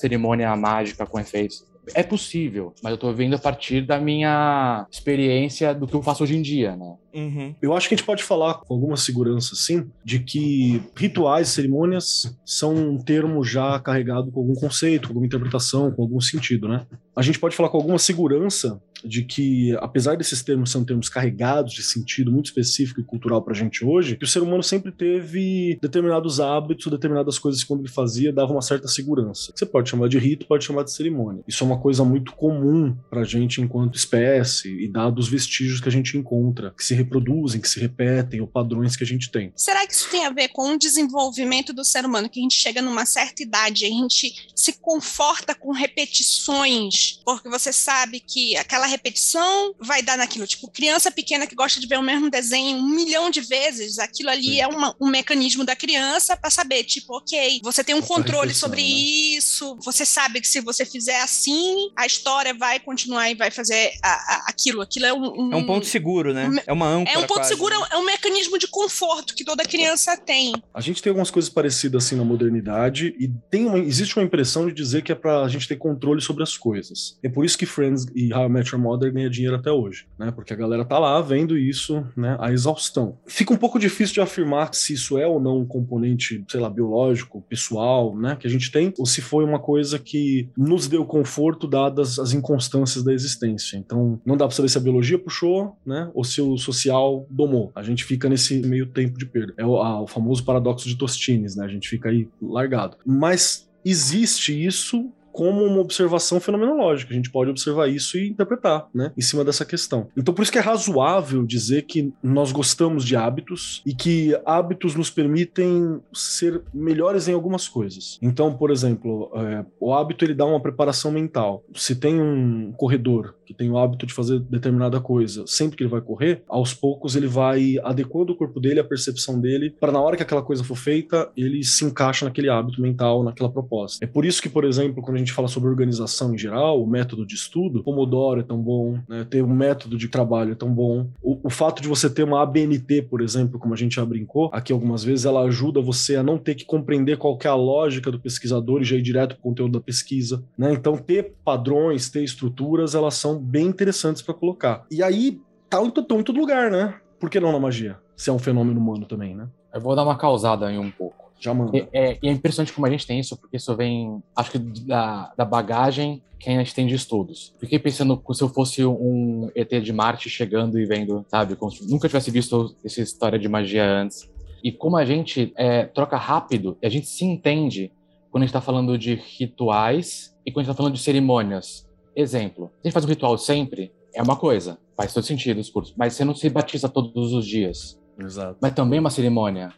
cerimônia 0.00 0.54
mágica 0.56 1.06
com 1.06 1.20
efeitos 1.20 1.64
é 1.94 2.02
possível, 2.02 2.74
mas 2.82 2.92
eu 2.92 2.98
tô 2.98 3.12
vendo 3.12 3.34
a 3.34 3.38
partir 3.38 3.82
da 3.82 3.98
minha 3.98 4.86
experiência 4.90 5.74
do 5.74 5.86
que 5.86 5.94
eu 5.94 6.02
faço 6.02 6.22
hoje 6.22 6.36
em 6.36 6.42
dia, 6.42 6.76
né? 6.76 6.94
Uhum. 7.14 7.54
Eu 7.62 7.74
acho 7.74 7.88
que 7.88 7.94
a 7.94 7.96
gente 7.96 8.06
pode 8.06 8.22
falar 8.22 8.54
com 8.54 8.74
alguma 8.74 8.96
segurança, 8.96 9.54
sim, 9.54 9.88
de 10.04 10.18
que 10.20 10.82
rituais, 10.94 11.48
cerimônias 11.48 12.36
são 12.44 12.74
um 12.74 12.98
termo 12.98 13.42
já 13.42 13.78
carregado 13.80 14.30
com 14.30 14.40
algum 14.40 14.54
conceito, 14.54 15.08
com 15.08 15.12
alguma 15.12 15.26
interpretação, 15.26 15.90
com 15.90 16.02
algum 16.02 16.20
sentido, 16.20 16.68
né? 16.68 16.86
A 17.14 17.22
gente 17.22 17.38
pode 17.38 17.56
falar 17.56 17.70
com 17.70 17.78
alguma 17.78 17.98
segurança 17.98 18.80
de 19.04 19.22
que, 19.22 19.76
apesar 19.80 20.16
desses 20.16 20.42
termos 20.42 20.70
serem 20.70 20.86
termos 20.86 21.08
carregados 21.08 21.72
de 21.72 21.82
sentido 21.82 22.32
muito 22.32 22.46
específico 22.46 23.00
e 23.00 23.04
cultural 23.04 23.42
pra 23.42 23.54
gente 23.54 23.84
hoje, 23.84 24.16
que 24.16 24.24
o 24.24 24.28
ser 24.28 24.42
humano 24.42 24.62
sempre 24.62 24.90
teve 24.90 25.78
determinados 25.80 26.40
hábitos, 26.40 26.90
determinadas 26.90 27.38
coisas 27.38 27.62
que 27.62 27.68
quando 27.68 27.80
ele 27.80 27.88
fazia 27.88 28.32
dava 28.32 28.52
uma 28.52 28.62
certa 28.62 28.88
segurança. 28.88 29.52
Você 29.54 29.66
pode 29.66 29.90
chamar 29.90 30.08
de 30.08 30.18
rito, 30.18 30.46
pode 30.46 30.64
chamar 30.64 30.84
de 30.84 30.92
cerimônia. 30.92 31.44
Isso 31.46 31.62
é 31.62 31.66
uma 31.66 31.78
coisa 31.78 32.04
muito 32.04 32.32
comum 32.32 32.96
pra 33.10 33.24
gente 33.24 33.60
enquanto 33.60 33.96
espécie 33.96 34.68
e 34.68 34.88
dados 34.88 35.26
os 35.26 35.28
vestígios 35.28 35.80
que 35.80 35.88
a 35.88 35.92
gente 35.92 36.16
encontra, 36.16 36.72
que 36.76 36.84
se 36.84 36.94
reproduzem, 36.94 37.60
que 37.60 37.68
se 37.68 37.80
repetem, 37.80 38.40
ou 38.40 38.46
padrões 38.46 38.96
que 38.96 39.04
a 39.04 39.06
gente 39.06 39.30
tem. 39.30 39.52
Será 39.56 39.86
que 39.86 39.92
isso 39.92 40.08
tem 40.10 40.24
a 40.24 40.30
ver 40.30 40.48
com 40.48 40.74
o 40.74 40.78
desenvolvimento 40.78 41.72
do 41.72 41.84
ser 41.84 42.04
humano, 42.04 42.28
que 42.28 42.38
a 42.38 42.42
gente 42.42 42.54
chega 42.54 42.80
numa 42.80 43.04
certa 43.04 43.42
idade, 43.42 43.84
a 43.84 43.88
gente 43.88 44.32
se 44.54 44.74
conforta 44.80 45.54
com 45.54 45.72
repetições, 45.72 47.20
porque 47.24 47.48
você 47.48 47.72
sabe 47.72 48.20
que 48.20 48.56
aquela 48.56 48.85
repetição 48.86 49.74
vai 49.80 50.02
dar 50.02 50.16
naquilo. 50.16 50.46
Tipo, 50.46 50.70
criança 50.70 51.10
pequena 51.10 51.46
que 51.46 51.54
gosta 51.54 51.80
de 51.80 51.86
ver 51.86 51.98
o 51.98 52.02
mesmo 52.02 52.30
desenho 52.30 52.78
um 52.78 52.88
milhão 52.88 53.30
de 53.30 53.40
vezes, 53.40 53.98
aquilo 53.98 54.30
ali 54.30 54.54
Sim. 54.54 54.60
é 54.60 54.66
uma, 54.66 54.94
um 55.00 55.08
mecanismo 55.08 55.64
da 55.64 55.74
criança 55.74 56.36
para 56.36 56.50
saber, 56.50 56.84
tipo, 56.84 57.16
ok, 57.16 57.60
você 57.62 57.82
tem 57.82 57.94
um 57.94 57.98
Essa 57.98 58.08
controle 58.08 58.54
sobre 58.54 58.82
né? 58.82 58.88
isso, 58.88 59.76
você 59.84 60.04
sabe 60.04 60.40
que 60.40 60.48
se 60.48 60.60
você 60.60 60.84
fizer 60.84 61.20
assim, 61.20 61.90
a 61.96 62.06
história 62.06 62.54
vai 62.54 62.78
continuar 62.80 63.30
e 63.30 63.34
vai 63.34 63.50
fazer 63.50 63.92
a, 64.02 64.08
a, 64.08 64.44
aquilo. 64.48 64.80
Aquilo 64.82 65.06
é 65.06 65.12
um, 65.12 65.48
um, 65.48 65.52
É 65.52 65.56
um 65.56 65.66
ponto 65.66 65.86
seguro, 65.86 66.32
né? 66.32 66.48
Um, 66.48 66.58
é 66.66 66.72
uma 66.72 66.88
âncora. 66.88 67.10
É 67.10 67.18
um 67.18 67.26
ponto 67.26 67.40
quase, 67.40 67.48
seguro, 67.50 67.78
né? 67.78 67.86
é 67.92 67.96
um 67.96 68.04
mecanismo 68.04 68.58
de 68.58 68.66
conforto 68.68 69.34
que 69.34 69.44
toda 69.44 69.64
criança 69.64 70.16
tem. 70.16 70.52
A 70.72 70.80
gente 70.80 71.02
tem 71.02 71.10
algumas 71.10 71.30
coisas 71.30 71.50
parecidas 71.50 72.04
assim 72.04 72.16
na 72.16 72.24
modernidade 72.24 73.14
e 73.18 73.28
tem 73.50 73.66
uma, 73.66 73.78
existe 73.78 74.16
uma 74.16 74.24
impressão 74.24 74.66
de 74.66 74.72
dizer 74.72 75.02
que 75.02 75.12
é 75.12 75.14
pra 75.14 75.46
gente 75.48 75.68
ter 75.68 75.76
controle 75.76 76.20
sobre 76.20 76.42
as 76.42 76.56
coisas. 76.56 77.18
É 77.22 77.28
por 77.28 77.44
isso 77.44 77.56
que 77.56 77.66
Friends 77.66 78.06
e 78.14 78.32
How 78.32 78.46
I 78.46 78.48
Met 78.48 78.74
Your 78.76 78.82
Mother 78.82 79.12
ganha 79.12 79.30
dinheiro 79.30 79.56
até 79.56 79.70
hoje, 79.70 80.06
né? 80.18 80.30
Porque 80.30 80.52
a 80.52 80.56
galera 80.56 80.84
tá 80.84 80.98
lá 80.98 81.20
vendo 81.20 81.56
isso, 81.56 82.06
né, 82.16 82.36
a 82.38 82.52
exaustão. 82.52 83.18
Fica 83.26 83.52
um 83.52 83.56
pouco 83.56 83.78
difícil 83.78 84.14
de 84.14 84.20
afirmar 84.20 84.72
se 84.74 84.92
isso 84.92 85.18
é 85.18 85.26
ou 85.26 85.40
não 85.40 85.60
um 85.60 85.66
componente, 85.66 86.44
sei 86.48 86.60
lá, 86.60 86.70
biológico, 86.70 87.42
pessoal, 87.48 88.16
né, 88.16 88.36
que 88.36 88.46
a 88.46 88.50
gente 88.50 88.70
tem, 88.70 88.92
ou 88.98 89.06
se 89.06 89.20
foi 89.20 89.44
uma 89.44 89.58
coisa 89.58 89.98
que 89.98 90.48
nos 90.56 90.86
deu 90.86 91.04
conforto 91.04 91.66
dadas 91.66 92.18
as 92.18 92.32
inconstâncias 92.32 93.02
da 93.02 93.12
existência. 93.12 93.76
Então, 93.76 94.20
não 94.24 94.36
dá 94.36 94.46
para 94.46 94.54
saber 94.54 94.68
se 94.68 94.78
a 94.78 94.80
biologia 94.80 95.18
puxou, 95.18 95.76
né, 95.84 96.10
ou 96.14 96.24
se 96.24 96.40
o 96.40 96.56
social 96.56 97.26
domou. 97.30 97.72
A 97.74 97.82
gente 97.82 98.04
fica 98.04 98.28
nesse 98.28 98.60
meio 98.60 98.86
tempo 98.86 99.18
de 99.18 99.26
perda. 99.26 99.54
É 99.56 99.64
o, 99.64 99.76
a, 99.76 100.02
o 100.02 100.06
famoso 100.06 100.44
paradoxo 100.44 100.88
de 100.88 100.96
Tostines, 100.96 101.56
né? 101.56 101.64
A 101.64 101.68
gente 101.68 101.88
fica 101.88 102.08
aí 102.08 102.28
largado. 102.40 102.96
Mas 103.04 103.68
existe 103.84 104.52
isso 104.64 105.12
como 105.36 105.62
uma 105.62 105.80
observação 105.80 106.40
fenomenológica. 106.40 107.12
A 107.12 107.14
gente 107.14 107.30
pode 107.30 107.50
observar 107.50 107.88
isso 107.88 108.16
e 108.16 108.30
interpretar, 108.30 108.88
né, 108.94 109.12
em 109.14 109.20
cima 109.20 109.44
dessa 109.44 109.66
questão. 109.66 110.08
Então, 110.16 110.32
por 110.32 110.42
isso 110.42 110.50
que 110.50 110.56
é 110.56 110.62
razoável 110.62 111.44
dizer 111.44 111.82
que 111.82 112.10
nós 112.22 112.52
gostamos 112.52 113.04
de 113.04 113.14
hábitos 113.14 113.82
e 113.84 113.94
que 113.94 114.34
hábitos 114.46 114.94
nos 114.94 115.10
permitem 115.10 116.00
ser 116.14 116.62
melhores 116.72 117.28
em 117.28 117.34
algumas 117.34 117.68
coisas. 117.68 118.18
Então, 118.22 118.56
por 118.56 118.70
exemplo, 118.70 119.30
é, 119.34 119.66
o 119.78 119.92
hábito 119.92 120.24
ele 120.24 120.32
dá 120.32 120.46
uma 120.46 120.58
preparação 120.58 121.12
mental. 121.12 121.62
Se 121.74 121.94
tem 121.94 122.18
um 122.18 122.72
corredor 122.72 123.35
que 123.46 123.54
tem 123.54 123.70
o 123.70 123.78
hábito 123.78 124.06
de 124.06 124.12
fazer 124.12 124.40
determinada 124.40 125.00
coisa, 125.00 125.44
sempre 125.46 125.76
que 125.76 125.82
ele 125.82 125.90
vai 125.90 126.00
correr, 126.00 126.42
aos 126.48 126.74
poucos 126.74 127.16
ele 127.16 127.26
vai 127.26 127.76
adequando 127.82 128.32
o 128.32 128.36
corpo 128.36 128.60
dele, 128.60 128.80
a 128.80 128.84
percepção 128.84 129.40
dele, 129.40 129.74
para 129.78 129.92
na 129.92 130.00
hora 130.00 130.16
que 130.16 130.22
aquela 130.22 130.42
coisa 130.42 130.64
for 130.64 130.76
feita, 130.76 131.30
ele 131.36 131.62
se 131.62 131.84
encaixa 131.84 132.24
naquele 132.24 132.50
hábito 132.50 132.82
mental, 132.82 133.22
naquela 133.22 133.50
proposta. 133.50 134.04
É 134.04 134.08
por 134.08 134.24
isso 134.24 134.42
que, 134.42 134.48
por 134.48 134.64
exemplo, 134.64 135.02
quando 135.02 135.16
a 135.16 135.18
gente 135.18 135.32
fala 135.32 135.48
sobre 135.48 135.68
organização 135.68 136.34
em 136.34 136.38
geral, 136.38 136.82
o 136.82 136.86
método 136.86 137.24
de 137.24 137.34
estudo, 137.34 137.82
Pomodoro 137.82 138.40
é 138.40 138.42
tão 138.42 138.58
bom, 138.58 138.98
né? 139.08 139.24
ter 139.28 139.42
um 139.42 139.54
método 139.54 139.96
de 139.96 140.08
trabalho 140.08 140.52
é 140.52 140.54
tão 140.54 140.72
bom. 140.72 141.08
O, 141.22 141.38
o 141.44 141.50
fato 141.50 141.80
de 141.80 141.88
você 141.88 142.10
ter 142.10 142.24
uma 142.24 142.42
ABNT, 142.42 143.02
por 143.02 143.20
exemplo, 143.20 143.58
como 143.58 143.74
a 143.74 143.76
gente 143.76 143.96
já 143.96 144.04
brincou 144.04 144.50
aqui 144.52 144.72
algumas 144.72 145.04
vezes, 145.04 145.24
ela 145.24 145.42
ajuda 145.42 145.80
você 145.80 146.16
a 146.16 146.22
não 146.22 146.38
ter 146.38 146.54
que 146.54 146.64
compreender 146.64 147.16
qual 147.16 147.38
é 147.44 147.48
a 147.48 147.54
lógica 147.54 148.10
do 148.10 148.18
pesquisador 148.18 148.82
e 148.82 148.84
já 148.84 148.96
ir 148.96 149.02
direto 149.02 149.34
para 149.36 149.40
o 149.40 149.42
conteúdo 149.42 149.72
da 149.72 149.80
pesquisa. 149.80 150.42
Né? 150.58 150.72
Então, 150.72 150.96
ter 150.96 151.34
padrões, 151.44 152.10
ter 152.10 152.24
estruturas, 152.24 152.94
elas 152.94 153.14
são 153.14 153.35
bem 153.38 153.66
interessantes 153.66 154.22
para 154.22 154.34
colocar. 154.34 154.84
E 154.90 155.02
aí, 155.02 155.40
tá 155.68 155.80
em, 155.82 155.86
em 155.86 156.22
todo 156.22 156.38
lugar, 156.38 156.70
né? 156.70 156.94
Por 157.18 157.30
que 157.30 157.40
não 157.40 157.52
na 157.52 157.60
magia? 157.60 157.98
Se 158.16 158.30
é 158.30 158.32
um 158.32 158.38
fenômeno 158.38 158.80
humano 158.80 159.06
também, 159.06 159.34
né? 159.34 159.48
Eu 159.72 159.80
vou 159.80 159.94
dar 159.94 160.04
uma 160.04 160.16
causada 160.16 160.66
aí 160.66 160.78
um 160.78 160.90
pouco. 160.90 161.26
Já 161.38 161.52
manda. 161.52 161.76
E 161.76 161.88
é, 161.92 162.18
é, 162.22 162.30
impressionante 162.30 162.72
como 162.72 162.86
a 162.86 162.90
gente 162.90 163.06
tem 163.06 163.20
isso, 163.20 163.36
porque 163.36 163.56
isso 163.56 163.74
vem, 163.76 164.22
acho 164.34 164.50
que 164.50 164.58
da, 164.58 165.32
da 165.36 165.44
bagagem 165.44 166.22
que 166.38 166.48
a 166.50 166.52
gente 166.58 166.74
tem 166.74 166.86
de 166.86 166.94
estudos. 166.94 167.54
Fiquei 167.58 167.78
pensando 167.78 168.22
se 168.32 168.42
eu 168.42 168.48
fosse 168.48 168.84
um 168.84 169.50
ET 169.54 169.70
de 169.82 169.92
Marte 169.92 170.28
chegando 170.30 170.78
e 170.78 170.86
vendo, 170.86 171.24
sabe, 171.28 171.56
como 171.56 171.70
se 171.70 171.88
nunca 171.90 172.08
tivesse 172.08 172.30
visto 172.30 172.74
essa 172.84 173.00
história 173.00 173.38
de 173.38 173.48
magia 173.48 173.84
antes. 173.84 174.30
E 174.62 174.72
como 174.72 174.96
a 174.96 175.04
gente 175.04 175.52
é, 175.56 175.84
troca 175.84 176.16
rápido, 176.16 176.76
a 176.82 176.88
gente 176.88 177.06
se 177.06 177.24
entende 177.24 177.92
quando 178.30 178.42
a 178.42 178.46
gente 178.46 178.50
está 178.50 178.60
falando 178.60 178.98
de 178.98 179.14
rituais 179.14 180.36
e 180.44 180.50
quando 180.50 180.60
a 180.60 180.64
gente 180.64 180.70
está 180.70 180.76
falando 180.76 180.94
de 180.94 181.00
cerimônias. 181.00 181.85
Exemplo, 182.16 182.70
a 182.82 182.88
gente 182.88 182.94
faz 182.94 183.04
um 183.04 183.08
ritual 183.08 183.36
sempre, 183.36 183.92
é 184.14 184.22
uma 184.22 184.36
coisa, 184.36 184.78
faz 184.96 185.12
todo 185.12 185.24
sentido 185.24 185.60
os 185.60 185.68
cursos, 185.68 185.94
mas 185.96 186.14
você 186.14 186.24
não 186.24 186.34
se 186.34 186.48
batiza 186.48 186.88
todos 186.88 187.34
os 187.34 187.46
dias. 187.46 188.00
Exato. 188.18 188.56
Mas 188.60 188.72
também 188.72 188.96
é 188.96 189.00
uma 189.00 189.10
cerimônia. 189.10 189.70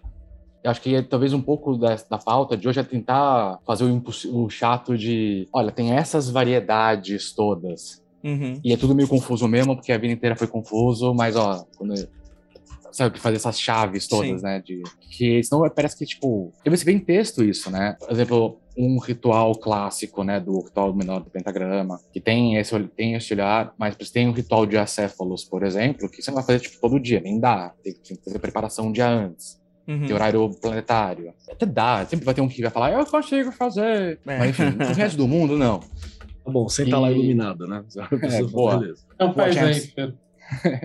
Eu 0.63 0.71
acho 0.71 0.81
que 0.81 0.95
é, 0.95 1.03
talvez 1.03 1.33
um 1.33 1.43
pouco 1.43 1.77
da, 1.77 1.97
da 2.09 2.19
pauta 2.19 2.57
de 2.57 2.69
hoje 2.69 2.79
é 2.79 2.85
tentar 2.85 3.59
fazer 3.67 3.85
o, 3.85 4.03
o 4.33 4.49
chato 4.49 4.97
de, 4.97 5.49
olha, 5.53 5.73
tem 5.73 5.93
essas 5.93 6.31
variedades 6.31 7.33
todas. 7.33 8.03
Uhum. 8.23 8.61
E 8.65 8.73
é 8.73 8.77
tudo 8.77 8.95
meio 8.95 9.09
confuso 9.09 9.49
mesmo, 9.49 9.75
porque 9.75 9.93
a 9.93 9.99
vida 9.99 10.13
inteira 10.13 10.37
foi 10.37 10.47
confuso, 10.47 11.13
mas 11.15 11.35
ó, 11.35 11.65
quando 11.77 11.95
sabe, 12.93 13.19
fazer 13.19 13.37
essas 13.37 13.61
chaves 13.61 14.07
todas, 14.07 14.41
Sim. 14.41 14.47
né? 14.47 14.61
De, 14.61 14.83
que 15.11 15.43
senão 15.43 15.69
parece 15.71 15.97
que, 15.97 16.05
tipo. 16.05 16.53
Você 16.65 16.85
vê 16.85 16.93
em 16.93 16.99
texto 16.99 17.45
isso, 17.45 17.71
né? 17.71 17.97
Por 17.99 18.11
exemplo, 18.11 18.61
um 18.79 18.99
ritual 18.99 19.53
clássico, 19.57 20.23
né? 20.23 20.39
Do 20.39 20.61
ritual 20.61 20.95
menor 20.95 21.19
do 21.21 21.29
pentagrama, 21.31 21.99
que 22.13 22.21
tem 22.21 22.57
esse, 22.57 22.79
tem 22.97 23.15
esse 23.15 23.35
olhar, 23.35 23.75
mas 23.77 23.97
tem 24.11 24.29
um 24.29 24.33
ritual 24.33 24.65
de 24.65 24.79
acéfalos, 24.79 25.45
por 25.45 25.65
exemplo, 25.65 26.09
que 26.09 26.23
você 26.23 26.31
não 26.31 26.37
vai 26.37 26.45
fazer, 26.45 26.61
tipo, 26.61 26.81
todo 26.81 27.01
dia, 27.01 27.21
nem 27.21 27.41
dá. 27.41 27.75
Tem, 27.83 27.93
tem 27.93 28.17
que 28.17 28.23
fazer 28.25 28.39
preparação 28.39 28.87
um 28.87 28.93
dia 28.93 29.09
antes. 29.09 29.61
Uhum. 29.89 30.07
Tem 30.07 30.15
horário 30.15 30.49
planetário. 30.61 31.33
Até 31.51 31.67
dá, 31.67 32.07
sempre 32.07 32.25
vai 32.25 32.35
ter 32.35 32.41
um 32.41 32.49
que 32.49 32.63
vai 32.63 32.71
falar, 32.71 32.93
eu 32.93 33.05
consigo 33.05 33.51
fazer. 33.51 34.21
É. 34.27 34.39
Mas 34.39 34.51
enfim, 34.51 34.71
no 34.71 34.95
resto 34.95 35.17
do 35.17 35.27
mundo, 35.27 35.59
não. 35.59 35.81
Tá 35.81 36.53
bom, 36.53 36.69
senta 36.69 36.99
lá 36.99 37.11
E- 37.11 37.15
iluminada, 37.15 37.67
né? 37.67 37.79
A 37.79 37.83
pessoa 37.83 38.09
fala, 38.31 38.49
boa. 38.49 38.79
beleza. 38.79 39.05
Então 39.15 39.35
faz 39.35 39.57
aí. 39.57 40.15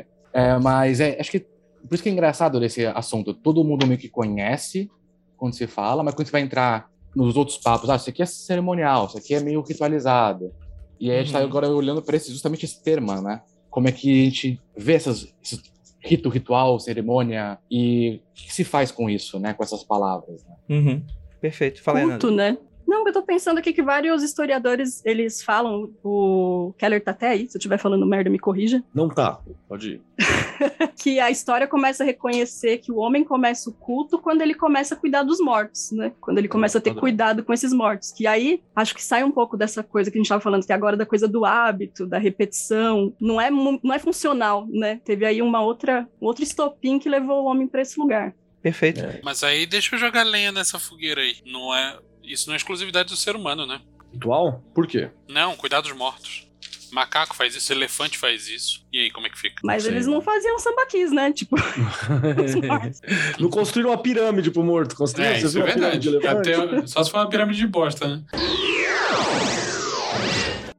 É, 0.35 0.57
mas 0.57 1.00
é, 1.00 1.15
acho 1.19 1.29
que 1.29 1.41
por 1.41 1.93
isso 1.93 2.01
que 2.01 2.09
é 2.09 2.12
engraçado 2.12 2.59
desse 2.59 2.88
assunto. 2.88 3.35
Todo 3.35 3.63
mundo 3.63 3.85
meio 3.85 4.00
que 4.00 4.09
conhece 4.09 4.89
quando 5.38 5.53
se 5.53 5.67
fala, 5.67 6.01
mas 6.01 6.15
quando 6.15 6.25
você 6.25 6.31
vai 6.31 6.41
entrar 6.41 6.89
nos 7.15 7.36
outros 7.38 7.58
papos, 7.58 7.89
ah, 7.89 7.96
isso 7.96 8.10
aqui 8.10 8.22
é 8.22 8.25
cerimonial, 8.25 9.05
isso 9.08 9.17
aqui 9.17 9.34
é 9.36 9.39
meio 9.39 9.62
ritualizado. 9.62 10.51
E 11.00 11.12
aí 11.12 11.20
a 11.20 11.24
gente 11.24 11.34
tá 11.34 11.39
Uhum. 11.39 11.46
agora 11.46 11.70
olhando 11.70 12.01
para 12.01 12.15
esse, 12.15 12.32
justamente 12.32 12.65
esse 12.65 12.82
termo, 12.82 13.13
né? 13.22 13.41
Como 13.70 13.88
é 13.88 13.91
que 13.91 14.22
a 14.22 14.25
gente 14.25 14.62
vê 14.77 14.93
essas, 14.93 15.27
esses 15.43 15.62
rito, 16.00 16.29
ritual, 16.29 16.79
cerimônia 16.79 17.58
e 17.70 18.22
o 18.32 18.34
que, 18.34 18.46
que 18.48 18.53
se 18.53 18.63
faz 18.63 18.91
com 18.91 19.10
isso, 19.10 19.39
né? 19.39 19.53
Com 19.53 19.63
essas 19.63 19.84
palavras. 19.84 20.43
Né? 20.46 20.55
Uhum. 20.70 21.03
Perfeito. 21.41 21.82
Fala 21.82 22.00
aí, 22.00 22.05
culto, 22.10 22.32
né? 22.32 22.58
Não, 22.93 23.07
eu 23.07 23.12
tô 23.12 23.23
pensando 23.23 23.57
aqui 23.57 23.73
que 23.73 23.81
vários 23.81 24.21
historiadores, 24.21 25.03
eles 25.03 25.41
falam, 25.41 25.91
o 26.03 26.75
Keller 26.77 27.03
tá 27.03 27.09
até 27.09 27.29
aí, 27.29 27.50
se 27.50 27.57
eu 27.57 27.59
estiver 27.59 27.79
falando 27.79 28.05
merda, 28.05 28.29
me 28.29 28.38
corrija, 28.38 28.83
Não 28.93 29.09
tá, 29.09 29.39
pode 29.67 29.93
ir. 29.93 30.01
que 31.01 31.19
a 31.19 31.31
história 31.31 31.65
começa 31.65 32.03
a 32.03 32.05
reconhecer 32.05 32.77
que 32.77 32.91
o 32.91 32.97
homem 32.97 33.23
começa 33.23 33.67
o 33.67 33.73
culto 33.73 34.19
quando 34.19 34.43
ele 34.43 34.53
começa 34.53 34.93
a 34.93 34.97
cuidar 34.97 35.23
dos 35.23 35.39
mortos, 35.39 35.91
né? 35.91 36.12
Quando 36.21 36.38
ele 36.38 36.47
começa 36.47 36.77
a 36.77 36.81
ter 36.81 36.93
cuidado 36.93 37.43
com 37.43 37.51
esses 37.51 37.73
mortos. 37.73 38.12
Que 38.12 38.27
aí, 38.27 38.62
acho 38.75 38.93
que 38.93 39.03
sai 39.03 39.23
um 39.23 39.31
pouco 39.31 39.57
dessa 39.57 39.81
coisa 39.81 40.12
que 40.12 40.17
a 40.19 40.21
gente 40.21 40.29
tava 40.29 40.39
falando, 40.39 40.63
que 40.63 40.71
agora 40.71 40.95
da 40.95 41.05
coisa 41.05 41.27
do 41.27 41.45
hábito, 41.45 42.05
da 42.05 42.19
repetição, 42.19 43.12
não 43.19 43.41
é, 43.41 43.50
não 43.50 43.91
é 43.91 43.97
funcional, 43.97 44.67
né? 44.69 45.01
Teve 45.03 45.25
aí 45.25 45.41
uma 45.41 45.62
outra, 45.62 46.07
um 46.21 46.27
outro 46.27 46.43
estopim 46.43 47.00
que 47.00 47.09
levou 47.09 47.43
o 47.43 47.45
homem 47.47 47.67
para 47.67 47.81
esse 47.81 48.00
lugar. 48.00 48.35
Perfeito. 48.62 49.01
Mas 49.23 49.43
aí 49.43 49.65
deixa 49.65 49.95
eu 49.95 50.00
jogar 50.00 50.23
lenha 50.23 50.51
nessa 50.51 50.77
fogueira 50.77 51.21
aí. 51.21 51.38
Não 51.45 51.75
é, 51.75 51.97
isso 52.24 52.48
não 52.48 52.53
é 52.53 52.58
exclusividade 52.58 53.10
do 53.10 53.15
ser 53.15 53.36
humano, 53.36 53.65
né? 53.65 53.82
Ritual? 54.13 54.63
Por 54.74 54.86
quê? 54.88 55.10
Não, 55.27 55.56
cuidar 55.56 55.82
dos 55.82 55.92
mortos. 55.94 56.48
Macaco 56.92 57.36
faz 57.36 57.56
isso, 57.56 57.74
elefante 57.74 58.20
faz 58.20 58.48
isso. 58.48 58.86
E 58.94 59.00
aí, 59.00 59.10
como 59.12 59.25
é 59.25 59.30
que 59.30 59.39
fica? 59.39 59.56
Mas 59.63 59.86
eles 59.88 60.06
não 60.06 60.22
faziam 60.22 60.60
sambaquis, 60.60 61.12
né? 61.12 61.32
Tipo. 61.34 61.56
Não 63.39 63.50
construíram 63.50 63.89
uma 63.89 63.98
pirâmide 63.98 64.51
pro 64.51 64.63
morto. 64.63 64.96
Construíram, 64.96 65.34
É, 65.34 65.38
isso 65.39 65.58
é 65.60 65.63
verdade. 65.63 66.10
Até- 66.27 66.86
só 66.86 67.03
se 67.03 67.10
for 67.10 67.18
uma 67.18 67.30
pirâmide 67.30 67.58
de 67.58 67.65
bosta, 67.68 68.08
né? 68.08 68.24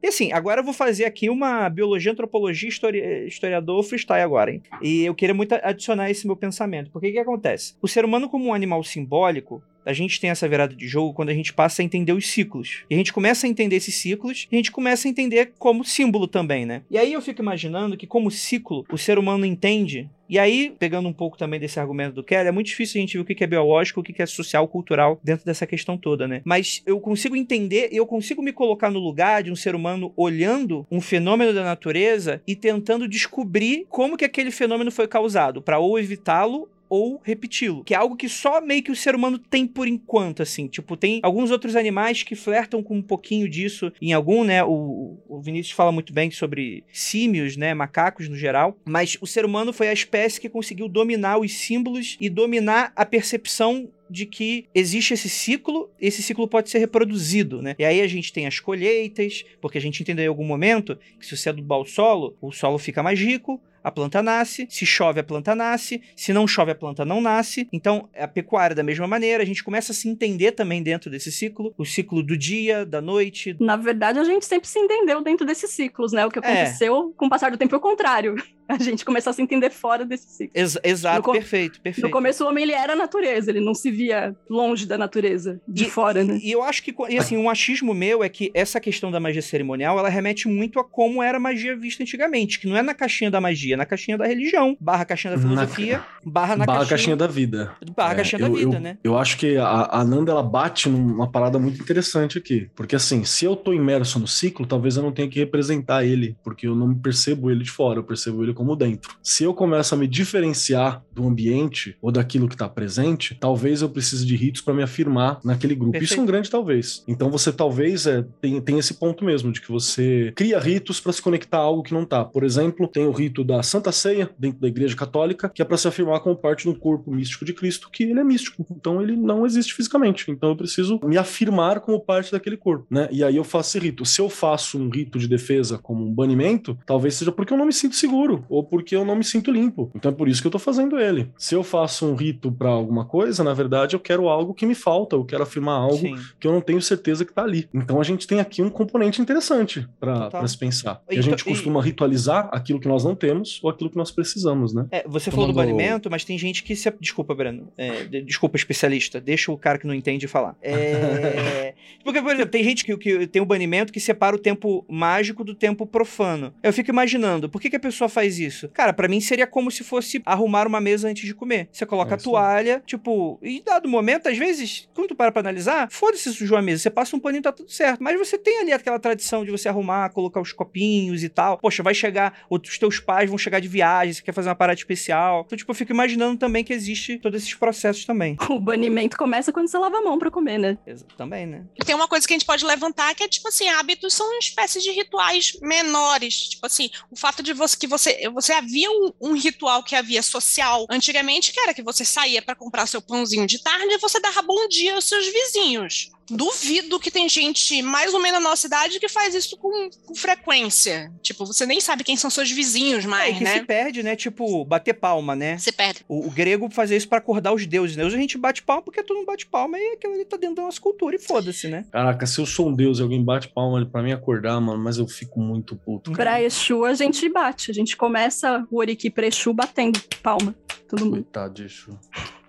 E 0.01 0.07
assim, 0.07 0.31
agora 0.31 0.61
eu 0.61 0.63
vou 0.63 0.73
fazer 0.73 1.05
aqui 1.05 1.29
uma 1.29 1.67
biologia, 1.67 2.11
antropologia, 2.11 2.69
histori- 2.69 3.25
historiador 3.27 3.81
freestyle 3.83 4.21
agora, 4.21 4.51
hein? 4.51 4.61
E 4.81 5.03
eu 5.03 5.15
queria 5.15 5.33
muito 5.33 5.53
adicionar 5.63 6.09
esse 6.11 6.27
meu 6.27 6.35
pensamento. 6.35 6.91
Porque 6.91 7.09
o 7.09 7.11
que 7.11 7.19
acontece? 7.19 7.75
O 7.81 7.87
ser 7.87 8.05
humano 8.05 8.29
como 8.29 8.45
um 8.45 8.53
animal 8.53 8.83
simbólico, 8.83 9.63
a 9.85 9.93
gente 9.93 10.19
tem 10.19 10.29
essa 10.29 10.47
virada 10.47 10.75
de 10.75 10.87
jogo 10.87 11.13
quando 11.13 11.29
a 11.29 11.33
gente 11.33 11.53
passa 11.53 11.81
a 11.81 11.85
entender 11.85 12.13
os 12.13 12.27
ciclos. 12.27 12.83
E 12.89 12.95
a 12.95 12.97
gente 12.97 13.13
começa 13.13 13.45
a 13.45 13.49
entender 13.49 13.75
esses 13.75 13.95
ciclos, 13.95 14.47
e 14.51 14.55
a 14.55 14.57
gente 14.57 14.71
começa 14.71 15.07
a 15.07 15.11
entender 15.11 15.53
como 15.57 15.83
símbolo 15.83 16.27
também, 16.27 16.65
né? 16.65 16.81
E 16.89 16.97
aí 16.97 17.13
eu 17.13 17.21
fico 17.21 17.41
imaginando 17.41 17.97
que 17.97 18.07
como 18.07 18.31
ciclo, 18.31 18.85
o 18.91 18.97
ser 18.97 19.17
humano 19.17 19.45
entende 19.45 20.09
e 20.27 20.39
aí, 20.39 20.75
pegando 20.79 21.07
um 21.07 21.13
pouco 21.13 21.37
também 21.37 21.59
desse 21.59 21.79
argumento 21.79 22.15
do 22.15 22.23
Kelly, 22.23 22.47
é 22.47 22.51
muito 22.51 22.67
difícil 22.67 22.97
a 22.97 23.01
gente 23.01 23.17
ver 23.17 23.21
o 23.21 23.25
que 23.25 23.43
é 23.43 23.47
biológico, 23.47 23.99
o 23.99 24.03
que 24.03 24.21
é 24.21 24.25
social, 24.25 24.67
cultural 24.67 25.19
dentro 25.23 25.45
dessa 25.45 25.67
questão 25.67 25.97
toda, 25.97 26.27
né? 26.27 26.41
Mas 26.43 26.81
eu 26.85 26.99
consigo 26.99 27.35
entender, 27.35 27.89
eu 27.91 28.05
consigo 28.07 28.41
me 28.41 28.51
colocar 28.51 28.89
no 28.89 28.99
lugar 28.99 29.43
de 29.43 29.51
um 29.51 29.55
ser 29.55 29.75
humano 29.75 30.11
olhando 30.17 30.85
um 30.89 30.99
fenômeno 30.99 31.53
da 31.53 31.63
natureza 31.63 32.41
e 32.47 32.55
tentando 32.55 33.07
descobrir 33.07 33.85
como 33.89 34.17
que 34.17 34.25
aquele 34.25 34.49
fenômeno 34.49 34.91
foi 34.91 35.07
causado, 35.07 35.61
para 35.61 35.77
ou 35.77 35.99
evitá-lo 35.99 36.67
ou 36.89 37.21
repeti-lo, 37.23 37.83
que 37.83 37.93
é 37.93 37.97
algo 37.97 38.15
que 38.15 38.29
só 38.29 38.61
meio 38.61 38.83
que 38.83 38.91
o 38.91 38.95
ser 38.95 39.15
humano 39.15 39.37
tem 39.37 39.65
por 39.67 39.87
enquanto, 39.87 40.41
assim, 40.41 40.67
tipo, 40.67 40.95
tem 40.95 41.19
alguns 41.23 41.51
outros 41.51 41.75
animais 41.75 42.23
que 42.23 42.35
flertam 42.35 42.83
com 42.83 42.97
um 42.97 43.01
pouquinho 43.01 43.49
disso 43.49 43.91
em 44.01 44.13
algum, 44.13 44.43
né, 44.43 44.63
o, 44.63 45.17
o 45.27 45.41
Vinícius 45.41 45.75
fala 45.75 45.91
muito 45.91 46.13
bem 46.13 46.31
sobre 46.31 46.83
símios, 46.91 47.57
né, 47.57 47.73
macacos 47.73 48.29
no 48.29 48.35
geral, 48.35 48.77
mas 48.85 49.17
o 49.21 49.27
ser 49.27 49.45
humano 49.45 49.73
foi 49.73 49.89
a 49.89 49.93
espécie 49.93 50.39
que 50.39 50.49
conseguiu 50.49 50.87
dominar 50.87 51.37
os 51.37 51.53
símbolos 51.53 52.17
e 52.19 52.29
dominar 52.29 52.91
a 52.95 53.05
percepção 53.05 53.89
de 54.09 54.25
que 54.25 54.67
existe 54.73 55.13
esse 55.13 55.29
ciclo, 55.29 55.89
esse 55.99 56.21
ciclo 56.21 56.47
pode 56.47 56.69
ser 56.69 56.79
reproduzido, 56.79 57.61
né? 57.61 57.75
E 57.79 57.83
aí 57.83 58.01
a 58.01 58.07
gente 58.07 58.31
tem 58.31 58.45
as 58.45 58.59
colheitas, 58.59 59.43
porque 59.59 59.77
a 59.77 59.81
gente 59.81 60.01
entendeu 60.01 60.25
em 60.25 60.27
algum 60.27 60.45
momento 60.45 60.97
que 61.19 61.25
se 61.25 61.35
você 61.35 61.49
adubar 61.49 61.79
o 61.79 61.85
solo, 61.85 62.37
o 62.41 62.51
solo 62.51 62.77
fica 62.77 63.01
mais 63.01 63.19
rico, 63.19 63.59
a 63.85 63.91
planta 63.91 64.23
nasce, 64.23 64.65
se 64.67 64.83
chove 64.83 65.19
a 65.19 65.23
planta 65.23 65.53
nasce, 65.53 66.01
se 66.15 66.33
não 66.33 66.47
chove 66.47 66.71
a 66.71 66.75
planta 66.75 67.05
não 67.05 67.21
nasce. 67.21 67.67
Então, 67.71 68.09
a 68.17 68.27
pecuária 68.27 68.75
da 68.75 68.81
mesma 68.81 69.07
maneira, 69.07 69.43
a 69.43 69.45
gente 69.45 69.63
começa 69.63 69.91
a 69.91 69.95
se 69.95 70.09
entender 70.09 70.53
também 70.53 70.81
dentro 70.81 71.07
desse 71.11 71.31
ciclo, 71.31 71.71
o 71.77 71.85
ciclo 71.85 72.23
do 72.23 72.35
dia, 72.35 72.83
da 72.83 72.99
noite. 72.99 73.55
Na 73.59 73.75
verdade, 73.77 74.17
a 74.17 74.23
gente 74.23 74.43
sempre 74.43 74.67
se 74.67 74.79
entendeu 74.79 75.21
dentro 75.21 75.45
desses 75.45 75.69
ciclos, 75.69 76.11
né? 76.11 76.25
O 76.25 76.31
que 76.31 76.39
É. 76.39 76.41
aconteceu 76.41 77.13
com 77.15 77.27
o 77.27 77.29
passar 77.29 77.51
do 77.51 77.57
tempo 77.57 77.69
foi 77.69 77.77
o 77.77 77.81
contrário. 77.81 78.33
A 78.75 78.77
gente 78.81 79.05
começou 79.05 79.29
a 79.29 79.33
se 79.33 79.41
entender 79.41 79.69
fora 79.69 80.03
desse 80.05 80.27
ciclo. 80.27 80.51
Ex- 80.55 80.77
exato, 80.83 81.17
No 81.17 81.23
co- 81.23 81.31
perfeito, 81.33 81.79
perfeito. 81.81 82.05
No 82.05 82.11
começo, 82.11 82.43
o 82.43 82.47
homem 82.47 82.63
ele 82.63 82.73
era 82.73 82.93
a 82.93 82.95
natureza, 82.95 83.51
ele 83.51 83.59
não 83.59 83.73
se 83.75 83.91
via 83.91 84.35
longe 84.49 84.85
da 84.85 84.97
natureza, 84.97 85.61
de 85.67 85.83
E- 85.85 85.89
fora, 85.89 86.23
né? 86.23 86.39
E 86.41 86.51
eu 86.51 86.63
acho 86.63 86.81
que, 86.83 86.93
e 87.09 87.17
assim, 87.17 87.37
um 87.37 87.49
achismo 87.49 87.93
meu 87.93 88.23
é 88.23 88.29
que 88.29 88.51
essa 88.53 88.79
questão 88.79 89.11
da 89.11 89.19
magia 89.19 89.41
cerimonial, 89.41 89.97
ela 89.99 90.09
remete 90.09 90.47
muito 90.47 90.79
a 90.79 90.83
como 90.83 91.21
era 91.21 91.37
a 91.37 91.39
magia 91.39 91.75
vista 91.77 92.01
antigamente, 92.03 92.59
que 92.59 92.67
não 92.67 92.75
é 92.75 92.81
na 92.81 92.93
caixinha 92.93 93.29
da 93.29 93.39
magia, 93.39 93.75
é 93.75 93.77
na 93.77 93.85
caixinha 93.85 94.17
da 94.17 94.25
religião, 94.25 94.75
barra 94.79 95.05
caixinha 95.05 95.35
da 95.35 95.41
Na- 95.41 95.47
filosofia, 95.47 96.03
barra 96.25 96.55
na 96.55 96.65
Barra 96.65 96.79
caixinha, 96.79 96.89
caixinha 96.97 97.15
da 97.15 97.27
vida. 97.27 97.71
barra 97.95 98.13
É, 98.13 98.15
caixinha 98.15 98.39
eu, 98.41 98.49
da 98.49 98.55
vida, 98.57 98.75
eu- 98.77 98.79
né? 98.81 98.97
Eu 99.03 99.17
acho 99.17 99.37
que 99.37 99.57
a, 99.57 99.89
a 99.91 100.03
Nanda 100.03 100.31
ela 100.31 100.43
bate 100.43 100.89
numa 100.89 101.29
parada 101.31 101.59
muito 101.59 101.81
interessante 101.81 102.37
aqui. 102.37 102.67
Porque 102.75 102.95
assim, 102.95 103.23
se 103.23 103.45
eu 103.45 103.55
tô 103.55 103.73
imerso 103.73 104.19
no 104.19 104.27
ciclo, 104.27 104.65
talvez 104.65 104.97
eu 104.97 105.03
não 105.03 105.11
tenha 105.11 105.29
que 105.29 105.39
representar 105.39 106.03
ele, 106.05 106.35
porque 106.43 106.67
eu 106.67 106.75
não 106.75 106.93
percebo 106.95 107.51
ele 107.51 107.63
de 107.63 107.71
fora, 107.71 107.99
eu 107.99 108.03
percebo 108.03 108.43
ele 108.43 108.53
como 108.55 108.75
dentro. 108.75 109.15
Se 109.21 109.43
eu 109.43 109.53
começo 109.53 109.93
a 109.93 109.97
me 109.97 110.07
diferenciar 110.07 111.03
do 111.13 111.27
ambiente 111.27 111.95
ou 112.01 112.11
daquilo 112.11 112.47
que 112.47 112.57
tá 112.57 112.67
presente, 112.67 113.37
talvez 113.39 113.81
eu 113.81 113.89
precise 113.89 114.25
de 114.25 114.35
ritos 114.35 114.61
para 114.61 114.73
me 114.73 114.81
afirmar 114.81 115.39
naquele 115.43 115.75
grupo. 115.75 115.97
Isso 115.97 116.13
é 116.13 116.15
um 116.15 116.25
Perfeito. 116.25 116.27
grande 116.27 116.49
talvez. 116.49 117.03
Então 117.07 117.29
você 117.29 117.51
talvez 117.51 118.07
é, 118.07 118.25
tem, 118.41 118.59
tem 118.61 118.79
esse 118.79 118.95
ponto 118.95 119.23
mesmo, 119.23 119.51
de 119.51 119.61
que 119.61 119.71
você 119.71 120.33
cria 120.35 120.59
ritos 120.59 120.99
para 120.99 121.13
se 121.13 121.21
conectar 121.21 121.57
a 121.57 121.61
algo 121.61 121.83
que 121.83 121.93
não 121.93 122.05
tá. 122.05 122.23
Por 122.23 122.43
exemplo, 122.43 122.87
tem 122.87 123.05
o 123.05 123.11
rito 123.11 123.43
da 123.43 123.61
Santa 123.61 123.91
Ceia 123.91 124.29
dentro 124.37 124.59
da 124.59 124.67
Igreja 124.67 124.95
Católica, 124.95 125.49
que 125.49 125.61
é 125.61 125.65
para 125.65 125.77
se 125.77 125.87
afirmar 125.87 126.19
como 126.21 126.35
parte 126.35 126.67
um 126.67 126.73
corpo 126.73 127.11
místico 127.11 127.45
de 127.45 127.53
Cristo, 127.53 127.89
que 127.91 128.03
ele 128.03 128.19
é 128.19 128.23
místico. 128.23 128.65
Então 128.71 129.01
ele 129.01 129.15
não 129.15 129.45
existe 129.45 129.73
fisicamente. 129.73 130.29
Então 130.29 130.49
eu 130.49 130.55
preciso 130.55 130.99
me 131.03 131.17
afirmar 131.17 131.79
como 131.79 131.99
parte 131.99 132.31
daquele 132.31 132.57
corpo, 132.57 132.85
né? 132.89 133.07
E 133.11 133.23
aí 133.23 133.35
eu 133.35 133.43
faço 133.43 133.77
esse 133.77 133.85
rito. 133.85 134.05
Se 134.05 134.21
eu 134.21 134.29
faço 134.29 134.77
um 134.77 134.89
rito 134.89 135.19
de 135.19 135.27
defesa 135.27 135.77
como 135.77 136.05
um 136.05 136.13
banimento, 136.13 136.77
talvez 136.85 137.15
seja 137.15 137.31
porque 137.31 137.53
eu 137.53 137.57
não 137.57 137.65
me 137.65 137.73
sinto 137.73 137.95
seguro 137.95 138.44
ou 138.49 138.63
porque 138.63 138.95
eu 138.95 139.03
não 139.05 139.15
me 139.15 139.23
sinto 139.23 139.51
limpo. 139.51 139.91
Então 139.95 140.11
é 140.11 140.15
por 140.15 140.27
isso 140.27 140.41
que 140.41 140.47
eu 140.47 140.51
tô 140.51 140.59
fazendo 140.59 140.99
ele. 140.99 141.29
Se 141.37 141.55
eu 141.55 141.63
faço 141.63 142.05
um 142.05 142.15
rito 142.15 142.51
para 142.51 142.69
alguma 142.69 143.05
coisa, 143.05 143.43
na 143.43 143.53
verdade 143.53 143.95
eu 143.95 143.99
quero 143.99 144.27
algo 144.29 144.53
que 144.53 144.65
me 144.65 144.75
falta, 144.75 145.15
eu 145.15 145.23
quero 145.25 145.43
afirmar 145.43 145.79
algo 145.79 145.97
Sim. 145.97 146.15
que 146.39 146.47
eu 146.47 146.51
não 146.51 146.61
tenho 146.61 146.81
certeza 146.81 147.25
que 147.25 147.33
tá 147.33 147.43
ali. 147.43 147.67
Então 147.73 147.99
a 147.99 148.03
gente 148.03 148.25
tem 148.27 148.39
aqui 148.39 148.61
um 148.61 148.69
componente 148.69 149.21
interessante 149.21 149.87
para 149.99 150.47
se 150.47 150.57
pensar. 150.57 151.01
E 151.09 151.15
a 151.15 151.19
Então, 151.19 151.23
gente 151.31 151.41
e- 151.41 151.43
costuma 151.45 151.81
ritualizar 151.81 152.49
aquilo 152.51 152.79
que 152.79 152.87
nós 152.87 153.03
não 153.03 153.15
temos 153.15 153.59
ou 153.63 153.69
aquilo 153.69 153.89
que 153.89 153.97
nós 153.97 154.11
precisamos, 154.11 154.73
né? 154.73 154.85
É, 154.91 155.03
você 155.07 155.29
falou 155.31 155.47
do 155.47 155.53
banimento, 155.53 156.09
mas 156.09 156.23
tem 156.23 156.37
gente 156.37 156.63
que 156.63 156.75
se. 156.75 156.91
Desculpa, 156.99 157.33
Breno. 157.35 157.67
É, 157.77 158.03
de- 158.05 158.21
desculpa, 158.21 158.55
especialista. 158.57 159.19
Deixa 159.19 159.51
o 159.51 159.57
cara 159.57 159.77
que 159.77 159.87
não 159.87 159.93
entende 159.93 160.27
falar. 160.27 160.55
É, 160.61 161.73
Porque, 162.03 162.21
por 162.21 162.31
exemplo, 162.33 162.51
tem 162.51 162.63
gente 162.63 162.83
que, 162.85 162.95
que 162.97 163.27
tem 163.27 163.41
o 163.41 163.45
banimento 163.45 163.91
que 163.91 163.99
separa 163.99 164.35
o 164.35 164.39
tempo 164.39 164.85
mágico 164.89 165.43
do 165.43 165.55
tempo 165.55 165.85
profano. 165.85 166.53
Eu 166.61 166.71
fico 166.71 166.89
imaginando, 166.89 167.49
por 167.49 167.59
que, 167.61 167.69
que 167.69 167.75
a 167.75 167.79
pessoa 167.79 168.07
faz 168.09 168.34
faz 168.35 168.39
isso? 168.39 168.69
Cara, 168.69 168.93
pra 168.93 169.07
mim 169.07 169.19
seria 169.21 169.47
como 169.47 169.71
se 169.71 169.83
fosse 169.83 170.21
arrumar 170.25 170.67
uma 170.67 170.81
mesa 170.81 171.07
antes 171.07 171.25
de 171.25 171.33
comer. 171.33 171.69
Você 171.71 171.85
coloca 171.85 172.11
É 172.11 172.15
a 172.15 172.17
toalha, 172.17 172.83
tipo, 172.85 173.39
e 173.41 173.61
dado 173.61 173.87
momento, 173.87 174.27
às 174.27 174.37
vezes, 174.37 174.87
quando 174.93 175.09
tu 175.09 175.15
para 175.15 175.31
pra 175.31 175.41
analisar, 175.41 175.87
foda-se 175.91 176.23
se 176.25 176.33
sujou 176.33 176.57
a 176.57 176.61
mesa, 176.61 176.81
você 176.83 176.89
passa 176.89 177.15
um 177.15 177.19
paninho 177.19 177.39
e 177.39 177.43
tá 177.43 177.51
tudo 177.51 177.69
certo. 177.71 178.01
Mas 178.01 178.17
você 178.17 178.37
tem 178.37 178.59
ali 178.59 178.71
aquela 178.73 178.97
tradição 178.99 179.45
de 179.45 179.51
você 179.51 179.69
arrumar, 179.69 180.09
colocar 180.09 180.41
os 180.41 180.51
copinhos 180.51 181.23
e 181.23 181.29
tal. 181.29 181.57
Poxa, 181.59 181.83
vai 181.83 181.93
chegar, 181.93 182.39
os 182.49 182.77
teus 182.79 182.99
pais 182.99 183.29
vão 183.29 183.37
chegar 183.37 183.59
de 183.59 183.67
viagem, 183.67 184.13
você 184.13 184.21
quer 184.21 184.33
fazer 184.33 184.49
uma 184.49 184.55
parada 184.55 184.77
especial. 184.79 185.43
Então, 185.45 185.57
tipo, 185.57 185.69
eu 185.71 185.75
fico 185.75 185.91
imaginando 185.91 186.37
também 186.37 186.63
que 186.63 186.73
existe 186.73 187.17
todos 187.19 187.41
esses 187.41 187.53
processos 187.53 188.05
também. 188.05 188.35
O 188.55 188.59
banimento 188.59 189.17
começa 189.17 189.51
quando 189.51 189.67
você 189.67 189.77
lava 189.77 189.97
a 189.97 190.01
mão 190.01 190.17
pra 190.17 190.31
comer, 190.31 190.57
né? 190.57 190.77
Exa- 190.87 191.05
Também, 191.17 191.45
né? 191.45 191.65
Tem 191.85 191.93
uma 191.93 192.07
coisa 192.07 192.25
que 192.25 192.33
a 192.33 192.35
gente 192.37 192.45
pode 192.47 192.65
levantar 192.65 193.13
que 193.13 193.23
é, 193.23 193.27
tipo 193.27 193.47
assim, 193.49 193.67
hábitos 193.67 194.13
são 194.13 194.25
uma 194.27 194.39
espécie 194.39 194.81
de 194.81 194.89
rituais 194.91 195.57
menores. 195.61 196.49
Tipo 196.49 196.65
assim, 196.65 196.89
o 197.11 197.15
fato 197.17 197.43
de 197.43 197.53
você 197.53 197.75
que 197.77 197.85
você, 197.85 198.24
você 198.31 198.53
havia 198.53 198.89
um, 198.89 199.11
um 199.21 199.33
ritual 199.33 199.83
que 199.83 199.95
havia 199.95 200.21
social 200.21 200.85
antigamente, 200.89 201.51
que 201.51 201.59
era 201.59 201.73
que 201.73 201.83
você 201.83 202.05
saía 202.05 202.41
para 202.41 202.55
comprar 202.55 202.87
seu 202.87 203.01
pãozinho 203.01 203.45
de 203.45 203.61
tarde 203.61 203.93
e 203.93 203.97
você 203.97 204.19
dava 204.19 204.41
bom 204.41 204.67
dia 204.67 204.95
aos 204.95 205.05
seus 205.05 205.25
vizinhos. 205.27 206.11
Duvido 206.29 206.99
que 206.99 207.11
tem 207.11 207.29
gente 207.29 207.81
mais 207.81 208.13
ou 208.13 208.19
menos 208.19 208.41
na 208.41 208.49
nossa 208.49 208.67
idade 208.67 208.99
que 208.99 209.07
faz 209.07 209.35
isso 209.35 209.55
com, 209.57 209.89
com 210.05 210.15
frequência. 210.15 211.11
Tipo, 211.21 211.45
você 211.45 211.65
nem 211.65 211.79
sabe 211.79 212.03
quem 212.03 212.17
são 212.17 212.29
seus 212.29 212.51
vizinhos 212.51 213.05
É, 213.05 213.07
mais, 213.07 213.37
que 213.37 213.43
né? 213.43 213.53
se 213.59 213.65
perde, 213.65 214.03
né? 214.03 214.15
Tipo, 214.15 214.65
bater 214.65 214.93
palma, 214.93 215.35
né? 215.35 215.57
Você 215.57 215.71
perde. 215.71 216.03
O, 216.07 216.27
o 216.27 216.31
grego 216.31 216.69
fazia 216.69 216.97
isso 216.97 217.07
pra 217.07 217.19
acordar 217.19 217.53
os 217.53 217.65
deuses, 217.65 217.95
né? 217.95 218.03
Hoje 218.05 218.15
a 218.15 218.19
gente 218.19 218.37
bate 218.37 218.63
palma 218.63 218.81
porque 218.81 219.03
todo 219.03 219.17
mundo 219.17 219.27
bate 219.27 219.45
palma 219.45 219.77
e 219.77 219.93
aquilo 219.93 220.13
ali 220.13 220.25
tá 220.25 220.37
dentro 220.37 220.55
da 220.55 220.61
nossa 220.63 220.79
cultura 220.81 221.15
e 221.15 221.19
foda-se, 221.19 221.67
né? 221.67 221.85
Caraca, 221.91 222.25
se 222.25 222.39
eu 222.39 222.45
sou 222.45 222.69
um 222.69 222.73
deus 222.73 222.99
e 222.99 223.01
alguém 223.01 223.23
bate 223.23 223.47
palma 223.49 223.77
ali 223.77 223.85
pra 223.85 224.01
mim 224.01 224.11
acordar, 224.11 224.59
mano, 224.59 224.83
mas 224.83 224.97
eu 224.97 225.07
fico 225.07 225.39
muito 225.39 225.75
puto. 225.75 226.11
cara. 226.11 226.31
Pra 226.31 226.41
Exu, 226.43 226.85
a 226.85 226.93
gente 226.93 227.27
bate. 227.29 227.71
A 227.71 227.73
gente 227.73 227.95
começa 227.95 228.65
o 228.71 228.77
Oriki 228.79 229.09
pra 229.09 229.27
Exu 229.27 229.53
batendo 229.53 229.99
palma. 230.23 230.55
Todo 230.87 231.05
mundo. 231.05 231.13
Coitado 231.23 231.53
de 231.53 231.65
Exu. 231.65 231.97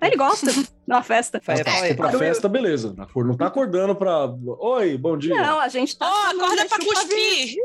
Aí 0.01 0.11
ele 0.11 0.17
gosta 0.17 0.51
na 0.87 1.03
festa. 1.03 1.41
Fala- 1.43 1.65
Tá, 1.65 1.71
for 1.73 1.97
pra 1.97 2.11
festa, 2.13 2.49
beleza. 2.49 2.95
Não 3.17 3.37
tá 3.37 3.47
acordando 3.47 3.95
pra. 3.95 4.27
Oi, 4.61 4.97
bom 4.97 5.17
dia. 5.17 5.35
Não, 5.35 5.61
a 5.61 5.69
gente 5.69 5.97
tá. 5.99 6.07
Ó, 6.07 6.31
chamando 6.31 6.43
acorda 6.45 6.65
pra 6.67 6.79
cuspir! 6.79 7.57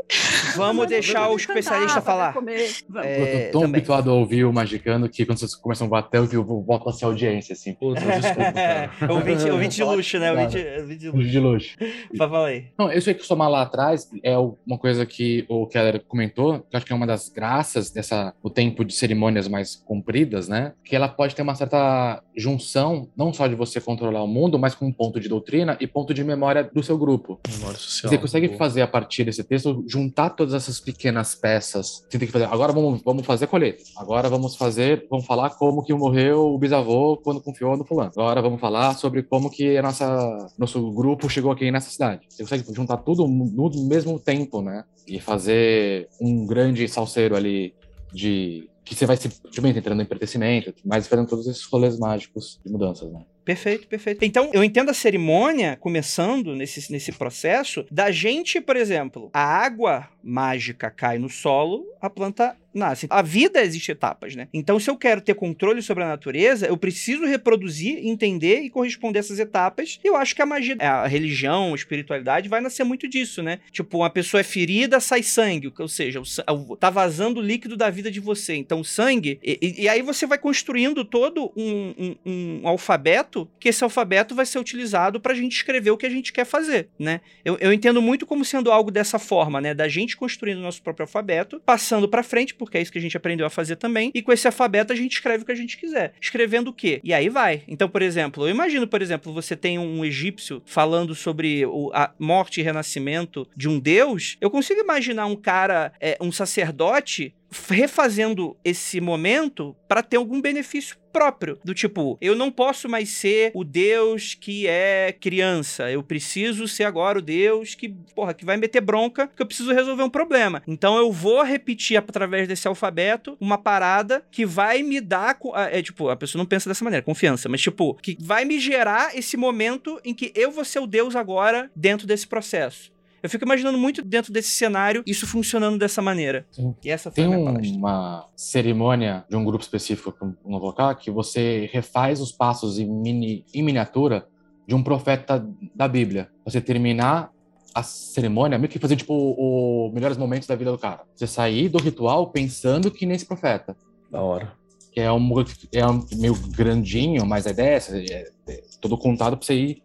Vamos 0.56 0.86
deixar 0.86 1.28
o 1.30 1.36
especialista 1.36 2.00
Cantar, 2.00 2.02
falar. 2.02 2.32
pra 2.32 2.40
comer. 2.40 2.70
Vamos. 2.88 3.06
É, 3.06 3.16
eu 3.16 3.46
tô 3.46 3.52
tão 3.52 3.60
também. 3.62 3.76
habituado 3.78 4.10
a 4.10 4.14
ouvir 4.14 4.44
o 4.44 4.52
Magicano 4.52 5.08
que 5.08 5.24
quando 5.24 5.38
vocês 5.38 5.54
começam 5.54 5.86
a 5.86 5.90
bater, 5.90 6.18
eu 6.18 6.32
eu 6.32 6.44
volto 6.44 6.88
a 6.88 6.92
ser 6.92 7.04
audiência, 7.04 7.52
assim. 7.52 7.74
Puta, 7.74 8.00
desculpa, 8.00 8.52
cara. 8.52 8.90
ouvinte, 9.12 9.50
ouvinte 9.50 9.76
de 9.76 9.84
luxo, 9.84 10.18
né? 10.18 10.32
Ouvinte, 10.32 10.58
ouvinte 10.80 10.98
de 10.98 11.08
luxo. 11.10 11.28
De 11.30 11.38
luxo. 11.40 11.76
Fala 12.16 12.46
aí. 12.48 12.66
Não, 12.78 12.90
isso 12.92 13.08
aí 13.08 13.14
que 13.14 13.24
somar 13.24 13.48
lá 13.50 13.62
atrás 13.62 14.08
é 14.22 14.36
uma 14.38 14.78
coisa 14.78 15.04
que 15.06 15.44
o 15.48 15.66
Keller 15.66 16.02
comentou, 16.08 16.60
que 16.60 16.74
eu 16.74 16.76
acho 16.78 16.86
que 16.86 16.92
é 16.92 16.96
uma 16.96 17.06
das 17.06 17.28
graças 17.28 17.90
dessa 17.90 18.34
o 18.42 18.50
tempo 18.50 18.84
de 18.84 18.94
cerimônias 18.94 19.46
mais 19.48 19.76
compridas, 19.76 20.48
né? 20.48 20.72
Que 20.84 20.96
ela 20.96 21.08
pode 21.08 21.34
ter 21.34 21.42
uma 21.42 21.54
certa 21.54 22.22
junção, 22.36 23.08
não 23.16 23.32
só 23.32 23.46
de 23.46 23.54
você 23.54 23.80
controlar 23.80 24.22
o 24.22 24.26
mundo, 24.26 24.58
mas 24.58 24.74
com 24.74 24.86
um 24.86 24.92
ponto 24.92 25.20
de 25.20 25.28
doutrina 25.28 25.76
e 25.80 25.86
ponto 25.86 26.14
de 26.14 26.24
memória 26.24 26.64
do 26.64 26.82
seu 26.82 26.96
grupo. 26.96 27.40
Memória 27.48 27.78
social. 27.78 28.10
Você 28.10 28.18
consegue 28.18 28.48
Boa. 28.48 28.58
fazer 28.58 28.82
a 28.82 28.86
partir 28.86 29.24
desse 29.24 29.44
texto, 29.44 29.84
juntar 29.86 30.30
todas 30.30 30.54
essas 30.54 30.80
pequenas 30.80 31.34
peças. 31.34 32.04
Você 32.08 32.18
tem 32.18 32.26
que 32.26 32.32
fazer. 32.32 32.46
Agora 32.46 32.72
vamos, 32.72 33.02
vamos 33.02 33.26
fazer 33.26 33.46
colheita. 33.46 33.82
Agora 33.96 34.28
vamos 34.28 34.56
fazer, 34.56 35.06
vamos 35.10 35.26
falar 35.26 35.50
como 35.50 35.82
que 35.82 35.92
morreu 35.92 36.54
o 36.54 36.58
bisavô 36.58 37.16
quando 37.16 37.40
confiou 37.40 37.76
no 37.76 37.84
fulano. 37.84 38.12
Agora 38.16 38.40
vamos 38.40 38.60
falar 38.60 38.94
sobre 38.94 39.22
como 39.22 39.50
que 39.50 39.76
a 39.76 39.82
nossa 39.82 40.50
nosso 40.58 40.90
grupo 40.92 41.28
chegou 41.28 41.52
aqui 41.52 41.70
nessa 41.70 41.90
cidade. 41.90 42.22
Você 42.28 42.42
consegue 42.42 42.64
juntar 42.74 42.98
tudo 42.98 43.26
no 43.26 43.70
mesmo 43.86 44.18
tempo, 44.18 44.62
né? 44.62 44.84
E 45.06 45.20
fazer 45.20 46.08
um 46.20 46.46
grande 46.46 46.86
salseiro 46.88 47.36
ali 47.36 47.74
de 48.12 48.68
que 48.84 48.94
você 48.94 49.06
vai 49.06 49.16
também 49.16 49.76
entrando 49.76 50.02
em 50.02 50.06
pertencimento, 50.06 50.74
mas 50.84 51.06
fazendo 51.06 51.28
todos 51.28 51.46
esses 51.46 51.64
rolês 51.64 51.98
mágicos 51.98 52.60
de 52.64 52.72
mudanças, 52.72 53.10
né? 53.12 53.22
Perfeito, 53.44 53.88
perfeito. 53.88 54.24
Então, 54.24 54.50
eu 54.52 54.62
entendo 54.62 54.90
a 54.90 54.94
cerimônia 54.94 55.76
começando 55.76 56.54
nesse, 56.54 56.92
nesse 56.92 57.10
processo 57.10 57.84
da 57.90 58.10
gente, 58.10 58.60
por 58.60 58.76
exemplo, 58.76 59.30
a 59.32 59.42
água 59.42 60.08
mágica 60.22 60.90
cai 60.90 61.18
no 61.18 61.28
solo, 61.28 61.84
a 62.00 62.08
planta 62.08 62.56
nasce. 62.74 63.06
A 63.10 63.22
vida 63.22 63.62
existe 63.62 63.90
etapas, 63.92 64.34
né? 64.34 64.48
Então, 64.52 64.78
se 64.78 64.88
eu 64.90 64.96
quero 64.96 65.20
ter 65.20 65.34
controle 65.34 65.82
sobre 65.82 66.04
a 66.04 66.08
natureza, 66.08 66.66
eu 66.66 66.76
preciso 66.76 67.24
reproduzir, 67.26 67.98
entender 68.06 68.60
e 68.60 68.70
corresponder 68.70 69.18
a 69.18 69.20
essas 69.20 69.38
etapas. 69.38 69.98
E 70.04 70.08
eu 70.08 70.16
acho 70.16 70.34
que 70.34 70.42
a 70.42 70.46
magia, 70.46 70.76
a 70.80 71.06
religião, 71.06 71.72
a 71.72 71.76
espiritualidade 71.76 72.48
vai 72.48 72.60
nascer 72.60 72.84
muito 72.84 73.08
disso, 73.08 73.42
né? 73.42 73.60
Tipo, 73.70 73.98
uma 73.98 74.10
pessoa 74.10 74.40
é 74.40 74.44
ferida, 74.44 75.00
sai 75.00 75.22
sangue, 75.22 75.72
ou 75.78 75.88
seja, 75.88 76.20
o 76.20 76.76
tá 76.76 76.90
vazando 76.90 77.40
o 77.40 77.42
líquido 77.42 77.76
da 77.76 77.90
vida 77.90 78.10
de 78.10 78.20
você. 78.20 78.54
Então, 78.54 78.80
o 78.80 78.84
sangue. 78.84 79.38
E, 79.42 79.58
e- 79.60 79.82
e 79.82 79.88
aí 79.88 80.02
você 80.02 80.26
vai 80.26 80.38
construindo 80.38 81.04
todo 81.04 81.52
um, 81.56 81.94
um- 82.26 82.60
um 82.62 82.68
alfabeto, 82.68 83.48
que 83.58 83.68
esse 83.68 83.82
alfabeto 83.84 84.34
vai 84.34 84.46
ser 84.46 84.58
utilizado 84.58 85.20
pra 85.20 85.34
gente 85.34 85.52
escrever 85.56 85.90
o 85.90 85.96
que 85.96 86.06
a 86.06 86.10
gente 86.10 86.32
quer 86.32 86.44
fazer, 86.44 86.88
né? 86.98 87.20
Eu, 87.44 87.56
eu 87.60 87.72
entendo 87.72 88.00
muito 88.02 88.26
como 88.26 88.44
sendo 88.44 88.70
algo 88.70 88.90
dessa 88.90 89.18
forma, 89.18 89.60
né? 89.60 89.74
Da 89.74 89.88
gente 89.88 90.16
construindo 90.16 90.58
o 90.58 90.62
nosso 90.62 90.82
próprio 90.82 91.04
alfabeto, 91.04 91.60
passando 91.64 92.08
pra 92.08 92.22
frente, 92.22 92.54
porque 92.64 92.78
é 92.78 92.82
isso 92.82 92.92
que 92.92 92.98
a 92.98 93.02
gente 93.02 93.16
aprendeu 93.16 93.46
a 93.46 93.50
fazer 93.50 93.76
também, 93.76 94.10
e 94.14 94.22
com 94.22 94.32
esse 94.32 94.46
alfabeto 94.46 94.92
a 94.92 94.96
gente 94.96 95.12
escreve 95.12 95.42
o 95.42 95.46
que 95.46 95.52
a 95.52 95.56
gente 95.56 95.76
quiser. 95.76 96.14
Escrevendo 96.20 96.68
o 96.68 96.72
quê? 96.72 97.00
E 97.02 97.12
aí 97.12 97.28
vai. 97.28 97.62
Então, 97.68 97.88
por 97.88 98.02
exemplo, 98.02 98.46
eu 98.46 98.50
imagino, 98.50 98.86
por 98.86 99.02
exemplo, 99.02 99.32
você 99.32 99.56
tem 99.56 99.78
um 99.78 100.04
egípcio 100.04 100.62
falando 100.66 101.14
sobre 101.14 101.64
a 101.92 102.12
morte 102.18 102.60
e 102.60 102.62
renascimento 102.62 103.46
de 103.56 103.68
um 103.68 103.78
deus, 103.78 104.36
eu 104.40 104.50
consigo 104.50 104.80
imaginar 104.80 105.26
um 105.26 105.36
cara, 105.36 105.92
é, 106.00 106.16
um 106.20 106.32
sacerdote, 106.32 107.34
refazendo 107.68 108.56
esse 108.64 109.00
momento 109.00 109.76
para 109.88 110.02
ter 110.02 110.16
algum 110.16 110.40
benefício 110.40 110.96
próprio. 111.12 111.58
Do 111.62 111.74
tipo, 111.74 112.16
eu 112.20 112.34
não 112.34 112.50
posso 112.50 112.88
mais 112.88 113.10
ser 113.10 113.52
o 113.54 113.62
Deus 113.62 114.34
que 114.34 114.66
é 114.66 115.14
criança. 115.20 115.90
Eu 115.90 116.02
preciso 116.02 116.66
ser 116.66 116.84
agora 116.84 117.18
o 117.18 117.22
Deus 117.22 117.74
que, 117.74 117.90
porra, 118.14 118.32
que 118.32 118.44
vai 118.44 118.56
meter 118.56 118.80
bronca, 118.80 119.28
que 119.28 119.42
eu 119.42 119.46
preciso 119.46 119.72
resolver 119.72 120.02
um 120.02 120.10
problema. 120.10 120.62
Então 120.66 120.96
eu 120.96 121.12
vou 121.12 121.42
repetir 121.42 121.98
através 121.98 122.48
desse 122.48 122.66
alfabeto 122.66 123.36
uma 123.38 123.58
parada 123.58 124.24
que 124.30 124.46
vai 124.46 124.82
me 124.82 125.00
dar. 125.00 125.36
ah, 125.54 125.68
É 125.70 125.82
tipo, 125.82 126.08
a 126.08 126.16
pessoa 126.16 126.40
não 126.40 126.46
pensa 126.46 126.70
dessa 126.70 126.84
maneira, 126.84 127.04
confiança, 127.04 127.48
mas 127.48 127.60
tipo, 127.60 127.94
que 127.94 128.16
vai 128.18 128.44
me 128.44 128.58
gerar 128.58 129.16
esse 129.16 129.36
momento 129.36 130.00
em 130.04 130.14
que 130.14 130.32
eu 130.34 130.50
vou 130.50 130.64
ser 130.64 130.78
o 130.80 130.86
Deus 130.86 131.14
agora 131.14 131.70
dentro 131.76 132.06
desse 132.06 132.26
processo. 132.26 132.90
Eu 133.22 133.30
fico 133.30 133.44
imaginando 133.44 133.78
muito 133.78 134.02
dentro 134.02 134.32
desse 134.32 134.50
cenário 134.50 135.02
isso 135.06 135.26
funcionando 135.26 135.78
dessa 135.78 136.02
maneira. 136.02 136.44
Sim. 136.50 136.74
E 136.82 136.90
essa 136.90 137.10
foi 137.10 137.22
Tem 137.22 137.32
a 137.32 137.36
minha 137.36 137.52
palestra. 137.52 137.78
uma 137.78 138.28
cerimônia 138.34 139.24
de 139.30 139.36
um 139.36 139.44
grupo 139.44 139.62
específico 139.62 140.10
que 140.10 140.24
eu 140.24 140.34
não 140.44 140.52
vou 140.52 140.60
colocar, 140.60 140.94
que 140.96 141.10
você 141.10 141.70
refaz 141.72 142.20
os 142.20 142.32
passos 142.32 142.78
em, 142.80 142.86
mini, 142.86 143.44
em 143.54 143.62
miniatura 143.62 144.26
de 144.66 144.74
um 144.74 144.82
profeta 144.82 145.46
da 145.74 145.86
Bíblia. 145.86 146.30
Você 146.44 146.60
terminar 146.60 147.30
a 147.74 147.82
cerimônia, 147.82 148.58
meio 148.58 148.68
que 148.68 148.78
fazer 148.78 148.96
tipo 148.96 149.14
os 149.14 149.92
melhores 149.94 150.16
momentos 150.16 150.48
da 150.48 150.56
vida 150.56 150.72
do 150.72 150.78
cara. 150.78 151.02
Você 151.14 151.26
sair 151.26 151.68
do 151.68 151.78
ritual 151.78 152.30
pensando 152.30 152.90
que 152.90 153.06
nesse 153.06 153.24
profeta. 153.24 153.76
Da 154.10 154.20
hora. 154.20 154.52
Que 154.92 155.00
é 155.00 155.10
um, 155.10 155.32
é 155.72 155.86
um 155.86 156.04
meio 156.16 156.34
grandinho, 156.50 157.24
mas 157.24 157.46
a 157.46 157.50
ideia 157.50 157.70
é 157.70 157.74
essa, 157.74 157.96
é, 157.96 158.30
é 158.48 158.62
todo 158.80 158.98
contado 158.98 159.36
pra 159.38 159.46
você 159.46 159.54
ir 159.54 159.82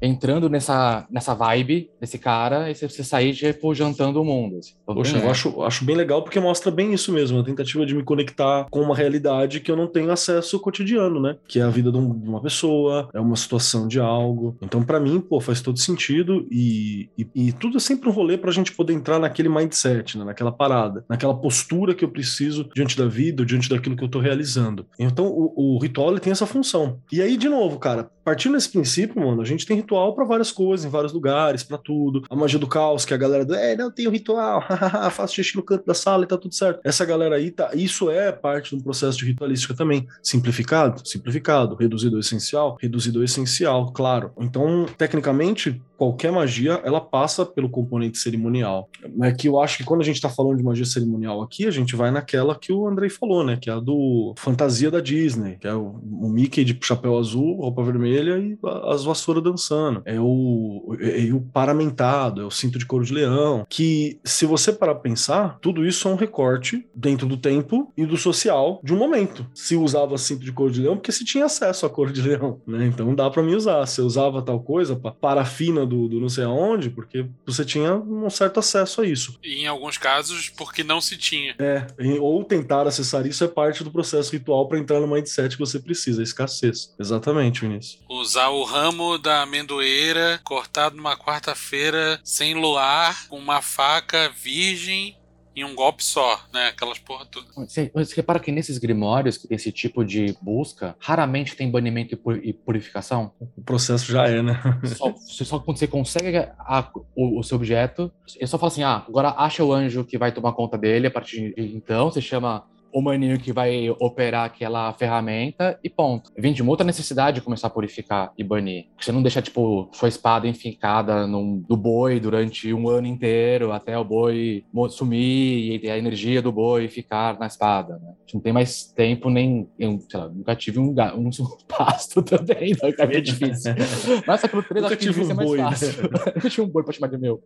entrando 0.00 0.48
nessa, 0.48 1.06
nessa 1.10 1.34
vibe 1.34 1.90
desse 2.00 2.18
cara 2.18 2.70
e 2.70 2.74
você, 2.74 2.88
sair 3.04 3.34
tipo 3.34 3.74
jantando 3.74 4.20
o 4.20 4.24
mundo. 4.24 4.58
assim. 4.58 4.72
Então, 4.82 4.94
Poxa, 4.94 5.18
eu 5.18 5.30
acho, 5.30 5.62
acho 5.62 5.84
bem 5.84 5.96
legal 5.96 6.22
porque 6.22 6.40
mostra 6.40 6.70
bem 6.70 6.92
isso 6.92 7.12
mesmo, 7.12 7.38
a 7.38 7.44
tentativa 7.44 7.84
de 7.84 7.94
me 7.94 8.02
conectar 8.02 8.66
com 8.70 8.80
uma 8.80 8.94
realidade 8.96 9.60
que 9.60 9.70
eu 9.70 9.76
não 9.76 9.86
tenho 9.86 10.10
acesso 10.10 10.58
cotidiano, 10.60 11.20
né? 11.20 11.36
Que 11.46 11.58
é 11.60 11.62
a 11.62 11.70
vida 11.70 11.90
de 11.92 11.98
um- 11.98 12.18
de 12.18 12.28
uma 12.28 12.40
pessoa, 12.42 13.08
é 13.12 13.20
uma 13.20 13.36
situação 13.36 13.86
de 13.88 13.98
algo. 14.00 14.56
Então, 14.62 14.82
pra 14.82 15.00
mim, 15.00 15.20
pô, 15.20 15.40
faz 15.40 15.60
todo 15.60 15.78
sentido 15.78 16.46
e, 16.50 17.08
e, 17.18 17.26
e 17.34 17.52
tudo 17.52 17.76
é 17.76 17.80
sempre 17.80 18.08
um 18.08 18.12
rolê 18.12 18.36
pra 18.38 18.50
gente 18.52 18.72
poder 18.72 18.92
entrar 18.92 19.18
naquele 19.18 19.48
mindset, 19.48 20.16
né? 20.18 20.24
naquela 20.24 20.52
parada, 20.52 21.04
naquela 21.08 21.34
postura 21.34 21.94
que 21.94 22.04
eu 22.04 22.08
preciso 22.08 22.68
diante 22.74 22.96
da 22.96 23.06
vida, 23.06 23.44
diante 23.44 23.68
daquilo 23.68 23.96
que 23.96 24.04
eu 24.04 24.08
tô 24.08 24.18
realizando. 24.20 24.86
Então, 24.98 25.26
o, 25.26 25.76
o 25.76 25.78
ritual 25.78 26.10
ele 26.10 26.20
tem 26.20 26.30
essa 26.32 26.46
função. 26.46 26.98
E 27.12 27.20
aí, 27.20 27.36
de 27.36 27.48
novo, 27.48 27.78
cara, 27.78 28.10
partindo 28.24 28.52
desse 28.52 28.70
princípio, 28.70 29.20
mano, 29.20 29.40
a 29.42 29.44
gente 29.44 29.66
tem 29.66 29.76
ritual 29.90 30.14
pra 30.14 30.24
várias 30.24 30.52
coisas, 30.52 30.86
em 30.86 30.88
vários 30.88 31.12
lugares, 31.12 31.64
pra 31.64 31.76
tudo. 31.76 32.22
A 32.30 32.36
magia 32.36 32.58
do 32.58 32.66
caos, 32.66 33.04
que 33.04 33.12
a 33.12 33.16
galera, 33.16 33.44
do, 33.44 33.54
é, 33.54 33.76
não, 33.76 33.90
tem 33.90 34.08
ritual, 34.08 34.62
faço 35.10 35.34
xixi 35.34 35.56
no 35.56 35.62
canto 35.62 35.84
da 35.84 35.94
sala 35.94 36.24
e 36.24 36.26
tá 36.26 36.38
tudo 36.38 36.54
certo. 36.54 36.80
Essa 36.84 37.04
galera 37.04 37.36
aí, 37.36 37.50
tá, 37.50 37.70
isso 37.74 38.08
é 38.08 38.30
parte 38.30 38.74
um 38.74 38.80
processo 38.80 39.18
de 39.18 39.24
ritualística 39.24 39.74
também. 39.74 40.06
Simplificado? 40.22 41.06
Simplificado. 41.06 41.74
Reduzido 41.74 42.16
ao 42.16 42.20
essencial? 42.20 42.76
Reduzido 42.80 43.18
ao 43.18 43.24
essencial, 43.24 43.92
claro. 43.92 44.32
Então, 44.38 44.86
tecnicamente, 44.96 45.80
qualquer 46.00 46.32
magia, 46.32 46.80
ela 46.82 46.98
passa 46.98 47.44
pelo 47.44 47.68
componente 47.68 48.16
cerimonial. 48.16 48.88
É 49.22 49.32
que 49.32 49.48
eu 49.48 49.60
acho 49.60 49.76
que 49.76 49.84
quando 49.84 50.00
a 50.00 50.04
gente 50.04 50.18
tá 50.18 50.30
falando 50.30 50.56
de 50.56 50.64
magia 50.64 50.86
cerimonial 50.86 51.42
aqui, 51.42 51.66
a 51.66 51.70
gente 51.70 51.94
vai 51.94 52.10
naquela 52.10 52.54
que 52.54 52.72
o 52.72 52.86
Andrei 52.86 53.10
falou, 53.10 53.44
né? 53.44 53.58
Que 53.60 53.68
é 53.68 53.72
a 53.74 53.78
do 53.78 54.32
fantasia 54.38 54.90
da 54.90 54.98
Disney, 54.98 55.58
que 55.60 55.66
é 55.66 55.74
o, 55.74 56.00
o 56.02 56.30
Mickey 56.30 56.64
de 56.64 56.78
chapéu 56.82 57.18
azul, 57.18 57.56
roupa 57.56 57.82
vermelha 57.82 58.38
e 58.38 58.58
as 58.84 59.04
vassouras 59.04 59.44
dançando. 59.44 59.79
É 60.04 60.18
o, 60.20 60.96
é, 61.00 61.28
é 61.28 61.32
o 61.32 61.40
paramentado, 61.40 62.40
é 62.40 62.44
o 62.44 62.50
cinto 62.50 62.78
de 62.78 62.86
couro 62.86 63.04
de 63.04 63.12
leão. 63.12 63.66
Que, 63.68 64.18
se 64.24 64.44
você 64.46 64.72
parar 64.72 64.94
pra 64.94 65.02
pensar, 65.02 65.58
tudo 65.60 65.86
isso 65.86 66.08
é 66.08 66.10
um 66.10 66.16
recorte 66.16 66.86
dentro 66.94 67.26
do 67.26 67.36
tempo 67.36 67.92
e 67.96 68.04
do 68.04 68.16
social 68.16 68.80
de 68.82 68.92
um 68.92 68.96
momento. 68.98 69.46
Se 69.54 69.76
usava 69.76 70.16
cinto 70.18 70.44
de 70.44 70.52
couro 70.52 70.72
de 70.72 70.80
leão, 70.82 70.96
porque 70.96 71.12
se 71.12 71.24
tinha 71.24 71.44
acesso 71.46 71.86
a 71.86 71.90
couro 71.90 72.12
de 72.12 72.20
leão, 72.22 72.60
né? 72.66 72.86
Então 72.86 73.14
dá 73.14 73.28
pra 73.30 73.42
mim 73.42 73.54
usar. 73.54 73.86
Se 73.86 74.00
eu 74.00 74.06
usava 74.06 74.42
tal 74.42 74.60
coisa, 74.60 74.96
pa- 74.96 75.12
parafina 75.12 75.86
do, 75.86 76.08
do 76.08 76.20
não 76.20 76.28
sei 76.28 76.44
aonde, 76.44 76.90
porque 76.90 77.26
você 77.46 77.64
tinha 77.64 77.94
um 77.94 78.28
certo 78.30 78.60
acesso 78.60 79.00
a 79.00 79.06
isso. 79.06 79.38
E 79.42 79.62
em 79.62 79.66
alguns 79.66 79.96
casos, 79.98 80.48
porque 80.50 80.82
não 80.84 81.00
se 81.00 81.16
tinha. 81.16 81.54
É, 81.58 81.86
ou 82.20 82.42
tentar 82.44 82.86
acessar 82.86 83.26
isso 83.26 83.44
é 83.44 83.48
parte 83.48 83.82
do 83.84 83.90
processo 83.90 84.32
ritual 84.32 84.66
para 84.68 84.78
entrar 84.78 85.00
no 85.00 85.06
mindset 85.08 85.54
que 85.56 85.60
você 85.60 85.78
precisa, 85.78 86.20
a 86.20 86.24
escassez. 86.24 86.94
Exatamente, 86.98 87.60
Vinícius. 87.60 88.00
Usar 88.08 88.48
o 88.48 88.64
ramo 88.64 89.18
da 89.18 89.44
amendoeira 89.74 90.40
cortado 90.42 90.96
numa 90.96 91.16
quarta-feira, 91.16 92.20
sem 92.24 92.54
luar, 92.54 93.28
com 93.28 93.36
uma 93.38 93.62
faca 93.62 94.28
virgem 94.30 95.16
em 95.54 95.64
um 95.64 95.74
golpe 95.74 96.02
só, 96.04 96.40
né? 96.52 96.68
Aquelas 96.68 96.98
porra 96.98 97.26
tudo. 97.26 97.46
Você, 97.56 97.90
você 97.92 98.14
repara 98.14 98.38
que 98.38 98.52
nesses 98.52 98.78
grimórios 98.78 99.36
que 99.36 99.48
tem 99.48 99.56
esse 99.56 99.72
tipo 99.72 100.04
de 100.04 100.34
busca, 100.40 100.94
raramente 101.00 101.56
tem 101.56 101.68
banimento 101.70 102.14
e 102.14 102.16
pu- 102.16 102.54
purificação? 102.64 103.32
O 103.56 103.62
processo 103.62 104.10
já 104.12 104.28
é, 104.28 104.40
né? 104.42 104.60
Só, 104.96 105.12
só 105.16 105.58
quando 105.58 105.76
você 105.78 105.88
consegue 105.88 106.36
a- 106.38 106.88
o, 107.16 107.40
o 107.40 107.42
seu 107.42 107.56
objeto, 107.56 108.12
ele 108.36 108.46
só 108.46 108.58
fala 108.58 108.70
assim: 108.72 108.84
ah, 108.84 109.04
agora 109.06 109.34
acha 109.36 109.62
o 109.64 109.72
anjo 109.72 110.04
que 110.04 110.16
vai 110.16 110.32
tomar 110.32 110.52
conta 110.52 110.78
dele 110.78 111.08
a 111.08 111.10
partir 111.10 111.52
de 111.54 111.62
então, 111.76 112.10
você 112.10 112.20
chama 112.22 112.64
o 112.92 113.00
maninho 113.00 113.38
que 113.38 113.52
vai 113.52 113.90
operar 113.98 114.44
aquela 114.44 114.92
ferramenta 114.92 115.78
e 115.82 115.88
ponto. 115.88 116.30
Vem 116.36 116.52
de 116.52 116.62
uma 116.62 116.70
outra 116.70 116.86
necessidade 116.86 117.36
de 117.36 117.40
começar 117.42 117.68
a 117.68 117.70
purificar 117.70 118.32
e 118.36 118.44
banir. 118.44 118.86
Você 118.98 119.12
não 119.12 119.22
deixa, 119.22 119.42
tipo, 119.42 119.88
sua 119.92 120.08
espada 120.08 120.48
enfincada 120.48 121.26
num, 121.26 121.58
do 121.58 121.76
boi 121.76 122.20
durante 122.20 122.72
um 122.72 122.88
ano 122.88 123.06
inteiro 123.06 123.72
até 123.72 123.96
o 123.98 124.04
boi 124.04 124.64
sumir 124.88 125.82
e 125.82 125.90
a 125.90 125.98
energia 125.98 126.42
do 126.42 126.52
boi 126.52 126.88
ficar 126.88 127.38
na 127.38 127.46
espada, 127.46 127.98
né? 127.98 128.12
Gente 128.30 128.34
não 128.34 128.40
tem 128.42 128.52
mais 128.52 128.84
tempo 128.84 129.28
nem, 129.28 129.68
eu, 129.76 130.00
sei 130.08 130.20
lá, 130.20 130.28
nunca 130.28 130.54
tive 130.54 130.78
um, 130.78 130.94
um 131.16 131.30
pasto 131.66 132.22
também, 132.22 132.70
então 132.70 132.88
é 132.96 133.06
meio 133.06 133.22
difícil. 133.22 133.72
Mas 134.24 134.42
pelo 134.42 134.62
três 134.62 134.82
Nunca 134.82 134.94
acho 134.94 134.96
que 134.96 135.12
tive 135.12 135.24
ser 135.24 135.32
um 135.32 135.36
mais 135.36 135.48
boi, 135.48 135.58
né? 135.58 135.64
fácil. 135.64 135.88
Eu 136.44 136.50
tinha 136.50 136.64
um 136.64 136.68
boi 136.68 136.84
pra 136.84 136.92
chamar 136.92 137.08
de 137.08 137.18
meu. 137.18 137.42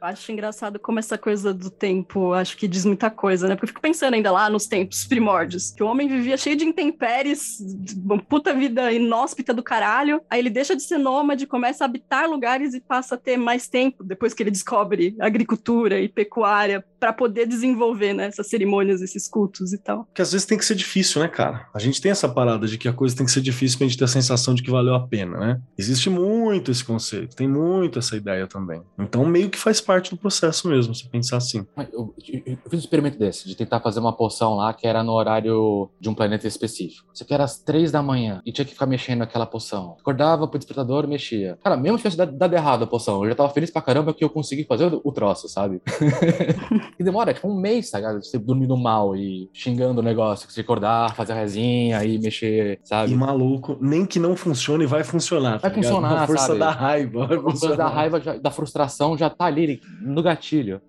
Acho 0.00 0.32
engraçado 0.32 0.78
como 0.80 0.98
essa 0.98 1.16
coisa 1.16 1.54
do 1.54 1.70
tempo, 1.70 2.32
acho 2.32 2.56
que 2.56 2.66
diz 2.66 2.84
muita 2.84 3.10
coisa, 3.10 3.46
né? 3.46 3.54
Porque 3.54 3.64
eu 3.64 3.68
fico 3.68 3.80
pensando 3.80 4.14
ainda 4.14 4.30
lá 4.30 4.50
nos 4.50 4.66
tempos 4.66 5.06
primórdios, 5.06 5.70
que 5.70 5.82
o 5.82 5.86
homem 5.86 6.08
vivia 6.08 6.36
cheio 6.36 6.56
de 6.56 6.64
intempéries, 6.64 7.58
uma 8.04 8.18
puta 8.18 8.52
vida 8.52 8.92
inóspita 8.92 9.54
do 9.54 9.62
caralho, 9.62 10.20
aí 10.28 10.40
ele 10.40 10.50
deixa 10.50 10.74
de 10.74 10.82
ser 10.82 10.98
nômade, 10.98 11.46
começa 11.46 11.84
a 11.84 11.86
habitar 11.86 12.28
lugares 12.28 12.74
e 12.74 12.80
passa 12.80 13.14
a 13.14 13.18
ter 13.18 13.36
mais 13.36 13.68
tempo 13.68 14.02
depois 14.02 14.34
que 14.34 14.42
ele 14.42 14.50
descobre 14.50 15.14
agricultura 15.20 16.00
e 16.00 16.08
pecuária 16.08 16.84
para 17.04 17.12
poder 17.12 17.46
desenvolver 17.46 18.14
né, 18.14 18.28
essas 18.28 18.48
cerimônias, 18.48 19.02
esses 19.02 19.28
cultos 19.28 19.74
e 19.74 19.78
tal. 19.78 20.04
Porque 20.06 20.22
às 20.22 20.32
vezes 20.32 20.46
tem 20.46 20.56
que 20.56 20.64
ser 20.64 20.74
difícil, 20.74 21.20
né, 21.20 21.28
cara? 21.28 21.66
A 21.74 21.78
gente 21.78 22.00
tem 22.00 22.10
essa 22.10 22.26
parada 22.26 22.66
de 22.66 22.78
que 22.78 22.88
a 22.88 22.94
coisa 22.94 23.14
tem 23.14 23.26
que 23.26 23.32
ser 23.32 23.42
difícil 23.42 23.76
pra 23.76 23.86
gente 23.86 23.98
ter 23.98 24.04
a 24.04 24.08
sensação 24.08 24.54
de 24.54 24.62
que 24.62 24.70
valeu 24.70 24.94
a 24.94 25.06
pena, 25.06 25.36
né? 25.38 25.60
Existe 25.76 26.08
muito 26.08 26.70
esse 26.70 26.82
conceito, 26.82 27.36
tem 27.36 27.46
muito 27.46 27.98
essa 27.98 28.16
ideia 28.16 28.46
também. 28.46 28.80
Então 28.98 29.22
meio 29.26 29.50
que 29.50 29.58
faz 29.58 29.82
parte 29.82 30.12
do 30.12 30.16
processo 30.16 30.66
mesmo, 30.66 30.94
se 30.94 31.06
pensar 31.10 31.36
assim. 31.36 31.66
Eu, 31.92 32.14
eu- 32.26 32.42
eu 32.46 32.70
fiz 32.70 32.72
um 32.72 32.78
experimento 32.78 33.18
desse, 33.18 33.46
de 33.46 33.54
tentar 33.54 33.80
fazer 33.80 34.00
uma 34.00 34.16
poção 34.16 34.54
lá 34.54 34.72
que 34.72 34.86
era 34.86 35.02
no 35.02 35.12
horário 35.12 35.90
de 36.00 36.08
um 36.08 36.14
planeta 36.14 36.48
específico. 36.48 37.06
Isso 37.12 37.22
aqui 37.22 37.34
era 37.34 37.44
às 37.44 37.58
três 37.58 37.92
da 37.92 38.02
manhã 38.02 38.40
e 38.46 38.50
tinha 38.50 38.64
que 38.64 38.72
ficar 38.72 38.86
mexendo 38.86 39.18
naquela 39.18 39.44
poção. 39.44 39.94
Acordava 40.00 40.48
pro 40.48 40.58
despertador, 40.58 41.06
mexia. 41.06 41.58
Cara, 41.62 41.76
mesmo 41.76 41.98
se 41.98 42.08
tivesse 42.08 42.32
dado, 42.32 42.54
errado 42.54 42.84
a 42.84 42.86
poção, 42.86 43.22
eu 43.24 43.28
já 43.28 43.36
tava 43.36 43.50
feliz 43.50 43.70
pra 43.70 43.82
caramba 43.82 44.14
que 44.14 44.24
eu 44.24 44.30
consegui 44.30 44.64
fazer 44.64 44.90
o 45.04 45.12
troço, 45.12 45.50
sabe? 45.50 45.82
e 46.98 47.04
demora 47.04 47.34
tipo 47.34 47.48
um 47.48 47.58
mês, 47.60 47.90
tá 47.90 47.98
ligado? 47.98 48.22
Você 48.22 48.38
dormindo 48.38 48.76
mal 48.76 49.16
e 49.16 49.48
xingando 49.52 50.00
o 50.00 50.04
negócio, 50.04 50.50
você 50.50 50.60
acordar, 50.60 51.14
fazer 51.14 51.32
a 51.32 51.36
resinha 51.36 52.04
e 52.04 52.18
mexer, 52.18 52.78
sabe? 52.84 53.12
E 53.12 53.16
maluco, 53.16 53.76
nem 53.80 54.04
que 54.06 54.18
não 54.18 54.36
funcione, 54.36 54.86
vai 54.86 55.02
funcionar. 55.04 55.60
tá 55.60 55.68
Vai 55.68 55.76
ligado? 55.78 55.92
funcionar, 55.94 56.22
A 56.22 56.26
força 56.26 56.46
sabe? 56.48 56.58
da 56.58 56.70
raiva. 56.70 57.26
Vai 57.26 57.36
A 57.36 57.40
funcionar. 57.40 57.76
da 57.76 57.88
raiva, 57.88 58.20
já- 58.20 58.36
da 58.36 58.50
frustração 58.50 59.16
já 59.18 59.28
tá 59.30 59.44
ali 59.46 59.80
no 60.00 60.22
gatilho. 60.22 60.80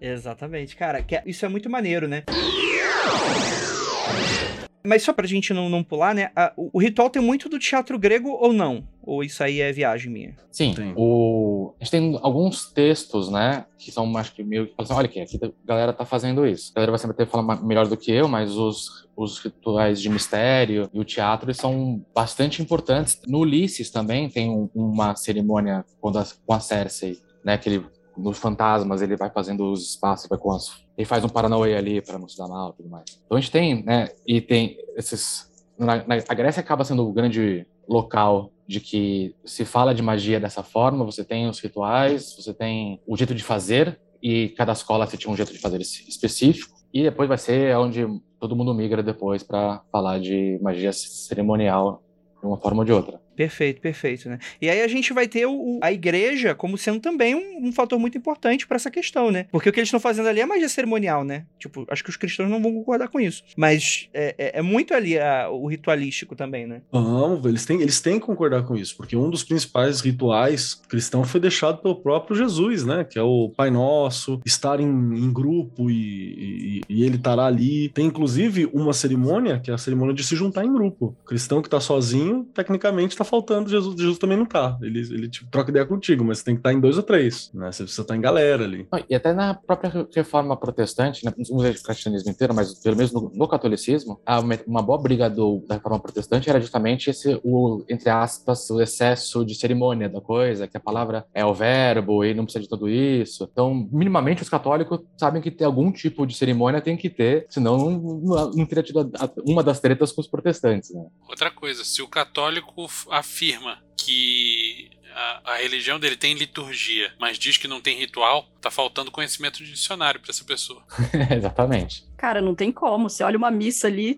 Exatamente, 0.00 0.76
cara. 0.76 1.02
que 1.02 1.16
é- 1.16 1.22
isso 1.26 1.44
é 1.44 1.48
muito 1.48 1.68
maneiro, 1.68 2.06
né? 2.08 2.22
Mas 4.88 5.02
só 5.02 5.12
pra 5.12 5.26
gente 5.26 5.52
não, 5.52 5.68
não 5.68 5.84
pular, 5.84 6.14
né? 6.14 6.30
a- 6.34 6.52
o, 6.56 6.70
o 6.72 6.78
ritual 6.80 7.10
tem 7.10 7.20
muito 7.20 7.48
do 7.48 7.58
teatro 7.58 7.98
grego 7.98 8.30
ou 8.30 8.52
não? 8.52 8.82
Ou 9.02 9.22
isso 9.22 9.42
aí 9.42 9.60
é 9.60 9.70
viagem 9.72 10.10
minha? 10.12 10.34
Sim, 10.50 10.74
Tem. 10.74 10.92
o... 10.96 11.74
a 11.80 11.84
gente 11.84 11.90
tem 11.90 12.18
alguns 12.22 12.70
textos, 12.72 13.30
né, 13.30 13.64
que 13.78 13.90
são, 13.90 14.14
acho 14.18 14.34
que 14.34 14.42
meio 14.42 14.66
que 14.66 14.74
falam 14.74 14.84
assim, 14.84 14.94
olha 14.94 15.06
aqui, 15.06 15.20
aqui 15.20 15.38
a 15.42 15.66
galera 15.66 15.92
tá 15.92 16.04
fazendo 16.04 16.46
isso. 16.46 16.72
A 16.72 16.74
galera 16.76 16.92
vai 16.92 16.98
sempre 16.98 17.16
ter 17.16 17.26
falar 17.26 17.62
melhor 17.62 17.86
do 17.86 17.96
que 17.96 18.10
eu, 18.12 18.28
mas 18.28 18.54
os, 18.56 19.06
os 19.16 19.38
rituais 19.38 20.00
de 20.00 20.08
mistério 20.10 20.90
e 20.92 21.00
o 21.00 21.04
teatro 21.04 21.52
são 21.54 22.04
bastante 22.14 22.60
importantes. 22.62 23.18
No 23.26 23.38
Ulisses 23.40 23.90
também 23.90 24.28
tem 24.28 24.50
um- 24.50 24.68
uma 24.74 25.14
cerimônia 25.16 25.84
quando 26.00 26.18
a, 26.18 26.26
com 26.46 26.52
a 26.52 26.60
Cersei, 26.60 27.18
né, 27.44 27.56
que 27.56 27.68
ele, 27.68 27.84
nos 28.18 28.38
fantasmas 28.38 29.00
ele 29.02 29.16
vai 29.16 29.30
fazendo 29.30 29.70
os 29.70 29.90
espaços, 29.90 30.28
vai 30.28 30.38
com 30.38 30.52
as... 30.52 30.84
Ele 30.96 31.04
faz 31.06 31.24
um 31.24 31.28
Paranauê 31.28 31.76
ali 31.76 32.00
para 32.02 32.18
não 32.18 32.28
se 32.28 32.36
dar 32.36 32.48
mal 32.48 32.70
e 32.70 32.76
tudo 32.76 32.88
mais. 32.88 33.04
Então 33.24 33.38
a 33.38 33.40
gente 33.40 33.50
tem, 33.52 33.82
né, 33.84 34.08
e 34.26 34.40
tem 34.40 34.76
esses... 34.96 35.48
Na, 35.78 35.96
na- 35.96 36.24
a 36.28 36.34
Grécia 36.34 36.60
acaba 36.60 36.84
sendo 36.84 37.08
o 37.08 37.12
grande 37.12 37.66
local 37.88 38.50
de 38.66 38.80
que 38.80 39.34
se 39.44 39.64
fala 39.64 39.94
de 39.94 40.02
magia 40.02 40.38
dessa 40.38 40.62
forma, 40.62 41.04
você 41.04 41.24
tem 41.24 41.48
os 41.48 41.58
rituais, 41.60 42.34
você 42.36 42.52
tem 42.52 43.00
o 43.06 43.16
jeito 43.16 43.34
de 43.34 43.42
fazer, 43.42 43.98
e 44.22 44.48
cada 44.50 44.72
escola 44.72 45.06
tinha 45.06 45.32
um 45.32 45.36
jeito 45.36 45.52
de 45.52 45.58
fazer 45.58 45.80
específico, 45.80 46.76
e 46.92 47.02
depois 47.02 47.28
vai 47.28 47.38
ser 47.38 47.74
onde 47.76 48.06
todo 48.38 48.54
mundo 48.56 48.74
migra 48.74 49.02
depois 49.02 49.42
para 49.42 49.82
falar 49.90 50.20
de 50.20 50.58
magia 50.60 50.92
cerimonial 50.92 52.02
de 52.40 52.46
uma 52.46 52.58
forma 52.58 52.80
ou 52.80 52.84
de 52.84 52.92
outra. 52.92 53.20
Perfeito, 53.38 53.80
perfeito, 53.80 54.28
né? 54.28 54.36
E 54.60 54.68
aí 54.68 54.82
a 54.82 54.88
gente 54.88 55.12
vai 55.12 55.28
ter 55.28 55.46
o, 55.46 55.78
a 55.80 55.92
igreja 55.92 56.56
como 56.56 56.76
sendo 56.76 56.98
também 56.98 57.36
um, 57.36 57.68
um 57.68 57.72
fator 57.72 57.96
muito 57.96 58.18
importante 58.18 58.66
pra 58.66 58.74
essa 58.74 58.90
questão, 58.90 59.30
né? 59.30 59.46
Porque 59.52 59.68
o 59.68 59.72
que 59.72 59.78
eles 59.78 59.86
estão 59.86 60.00
fazendo 60.00 60.26
ali 60.28 60.40
é 60.40 60.44
magia 60.46 60.68
cerimonial, 60.68 61.22
né? 61.22 61.44
Tipo, 61.56 61.86
acho 61.88 62.02
que 62.02 62.10
os 62.10 62.16
cristãos 62.16 62.50
não 62.50 62.60
vão 62.60 62.72
concordar 62.74 63.06
com 63.06 63.20
isso. 63.20 63.44
Mas 63.56 64.08
é, 64.12 64.34
é- 64.36 64.58
é 64.58 64.62
muito 64.62 64.92
ali 64.92 65.16
a- 65.16 65.48
o 65.50 65.68
ritualístico 65.68 66.34
também, 66.34 66.66
né? 66.66 66.82
Não, 66.92 67.40
eles 67.46 67.64
têm, 67.64 67.80
eles 67.80 68.00
têm 68.00 68.18
que 68.18 68.26
concordar 68.26 68.64
com 68.64 68.74
isso, 68.74 68.96
porque 68.96 69.16
um 69.16 69.30
dos 69.30 69.44
principais 69.44 70.00
rituais 70.00 70.74
cristão 70.88 71.22
foi 71.22 71.38
deixado 71.40 71.78
pelo 71.80 71.94
próprio 71.94 72.36
Jesus, 72.36 72.84
né? 72.84 73.04
Que 73.04 73.20
é 73.20 73.22
o 73.22 73.52
Pai 73.56 73.70
Nosso, 73.70 74.40
estar 74.44 74.80
em, 74.80 74.84
em 74.88 75.32
grupo 75.32 75.88
e, 75.88 75.94
e- 75.94 76.80
e 76.88 77.04
ele 77.04 77.14
estará 77.14 77.44
ali. 77.46 77.88
Tem 77.90 78.06
inclusive 78.06 78.66
uma 78.72 78.92
cerimônia, 78.92 79.60
que 79.60 79.70
é 79.70 79.74
a 79.74 79.78
cerimônia 79.78 80.12
de 80.12 80.24
se 80.24 80.34
juntar 80.34 80.64
em 80.64 80.72
grupo. 80.72 81.16
O 81.22 81.24
cristão 81.24 81.62
que 81.62 81.70
tá 81.70 81.78
sozinho, 81.78 82.44
tecnicamente 82.52 83.16
tá 83.16 83.27
faltando, 83.28 83.68
Jesus, 83.70 83.94
Jesus 83.98 84.18
também 84.18 84.36
não 84.38 84.46
tá. 84.46 84.76
Ele, 84.82 85.00
ele 85.00 85.28
tipo, 85.28 85.50
troca 85.50 85.70
ideia 85.70 85.86
contigo, 85.86 86.24
mas 86.24 86.38
você 86.38 86.44
tem 86.44 86.54
que 86.54 86.60
estar 86.60 86.72
em 86.72 86.80
dois 86.80 86.96
ou 86.96 87.02
três, 87.02 87.50
né? 87.54 87.70
Você 87.70 87.82
precisa 87.84 88.02
estar 88.02 88.16
em 88.16 88.20
galera 88.20 88.64
ali. 88.64 88.86
E 89.08 89.14
até 89.14 89.32
na 89.32 89.54
própria 89.54 90.06
reforma 90.14 90.56
protestante, 90.56 91.24
né, 91.24 91.32
não 91.36 91.58
dizer 91.58 91.78
o 91.78 91.82
cristianismo 91.82 92.30
inteiro, 92.30 92.54
mas 92.54 92.74
pelo 92.74 92.96
menos 92.96 93.12
no, 93.12 93.30
no 93.34 93.48
catolicismo, 93.48 94.20
uma, 94.66 94.82
boa 94.82 94.98
briga 95.00 95.28
do, 95.28 95.64
da 95.66 95.74
reforma 95.76 96.00
protestante 96.00 96.48
era 96.48 96.60
justamente 96.60 97.10
esse, 97.10 97.40
o, 97.44 97.84
entre 97.88 98.10
aspas, 98.10 98.68
o 98.70 98.80
excesso 98.80 99.44
de 99.44 99.54
cerimônia 99.54 100.08
da 100.08 100.20
coisa, 100.20 100.66
que 100.66 100.76
a 100.76 100.80
palavra 100.80 101.26
é 101.34 101.44
o 101.44 101.54
verbo 101.54 102.24
e 102.24 102.34
não 102.34 102.44
precisa 102.44 102.62
de 102.62 102.68
tudo 102.68 102.88
isso. 102.88 103.48
Então, 103.52 103.88
minimamente, 103.92 104.42
os 104.42 104.48
católicos 104.48 105.00
sabem 105.16 105.42
que 105.42 105.50
ter 105.50 105.64
algum 105.64 105.90
tipo 105.92 106.26
de 106.26 106.34
cerimônia 106.34 106.80
tem 106.80 106.96
que 106.96 107.10
ter, 107.10 107.46
senão 107.48 107.90
não, 107.90 108.50
não, 108.54 108.66
teria 108.66 108.82
tido 108.82 109.00
a- 109.00 109.24
a- 109.24 109.30
uma 109.46 109.62
das 109.62 109.80
tretas 109.80 110.12
com 110.12 110.20
os 110.20 110.26
protestantes. 110.26 110.90
Né? 110.94 111.04
Outra 111.28 111.50
coisa, 111.50 111.84
se 111.84 112.00
o 112.02 112.08
católico 112.08 112.88
afirma 113.18 113.82
que 113.96 114.90
a, 115.14 115.52
a 115.52 115.56
religião 115.56 115.98
dele 115.98 116.16
tem 116.16 116.34
liturgia, 116.34 117.12
mas 117.18 117.38
diz 117.38 117.56
que 117.56 117.66
não 117.66 117.80
tem 117.80 117.98
ritual, 117.98 118.46
tá 118.60 118.70
faltando 118.70 119.10
conhecimento 119.10 119.58
de 119.58 119.72
dicionário 119.72 120.20
pra 120.20 120.30
essa 120.30 120.44
pessoa. 120.44 120.82
Exatamente. 121.36 122.06
Cara, 122.16 122.40
não 122.40 122.54
tem 122.54 122.70
como. 122.70 123.10
Você 123.10 123.24
olha 123.24 123.36
uma 123.36 123.50
missa 123.50 123.88
ali, 123.88 124.16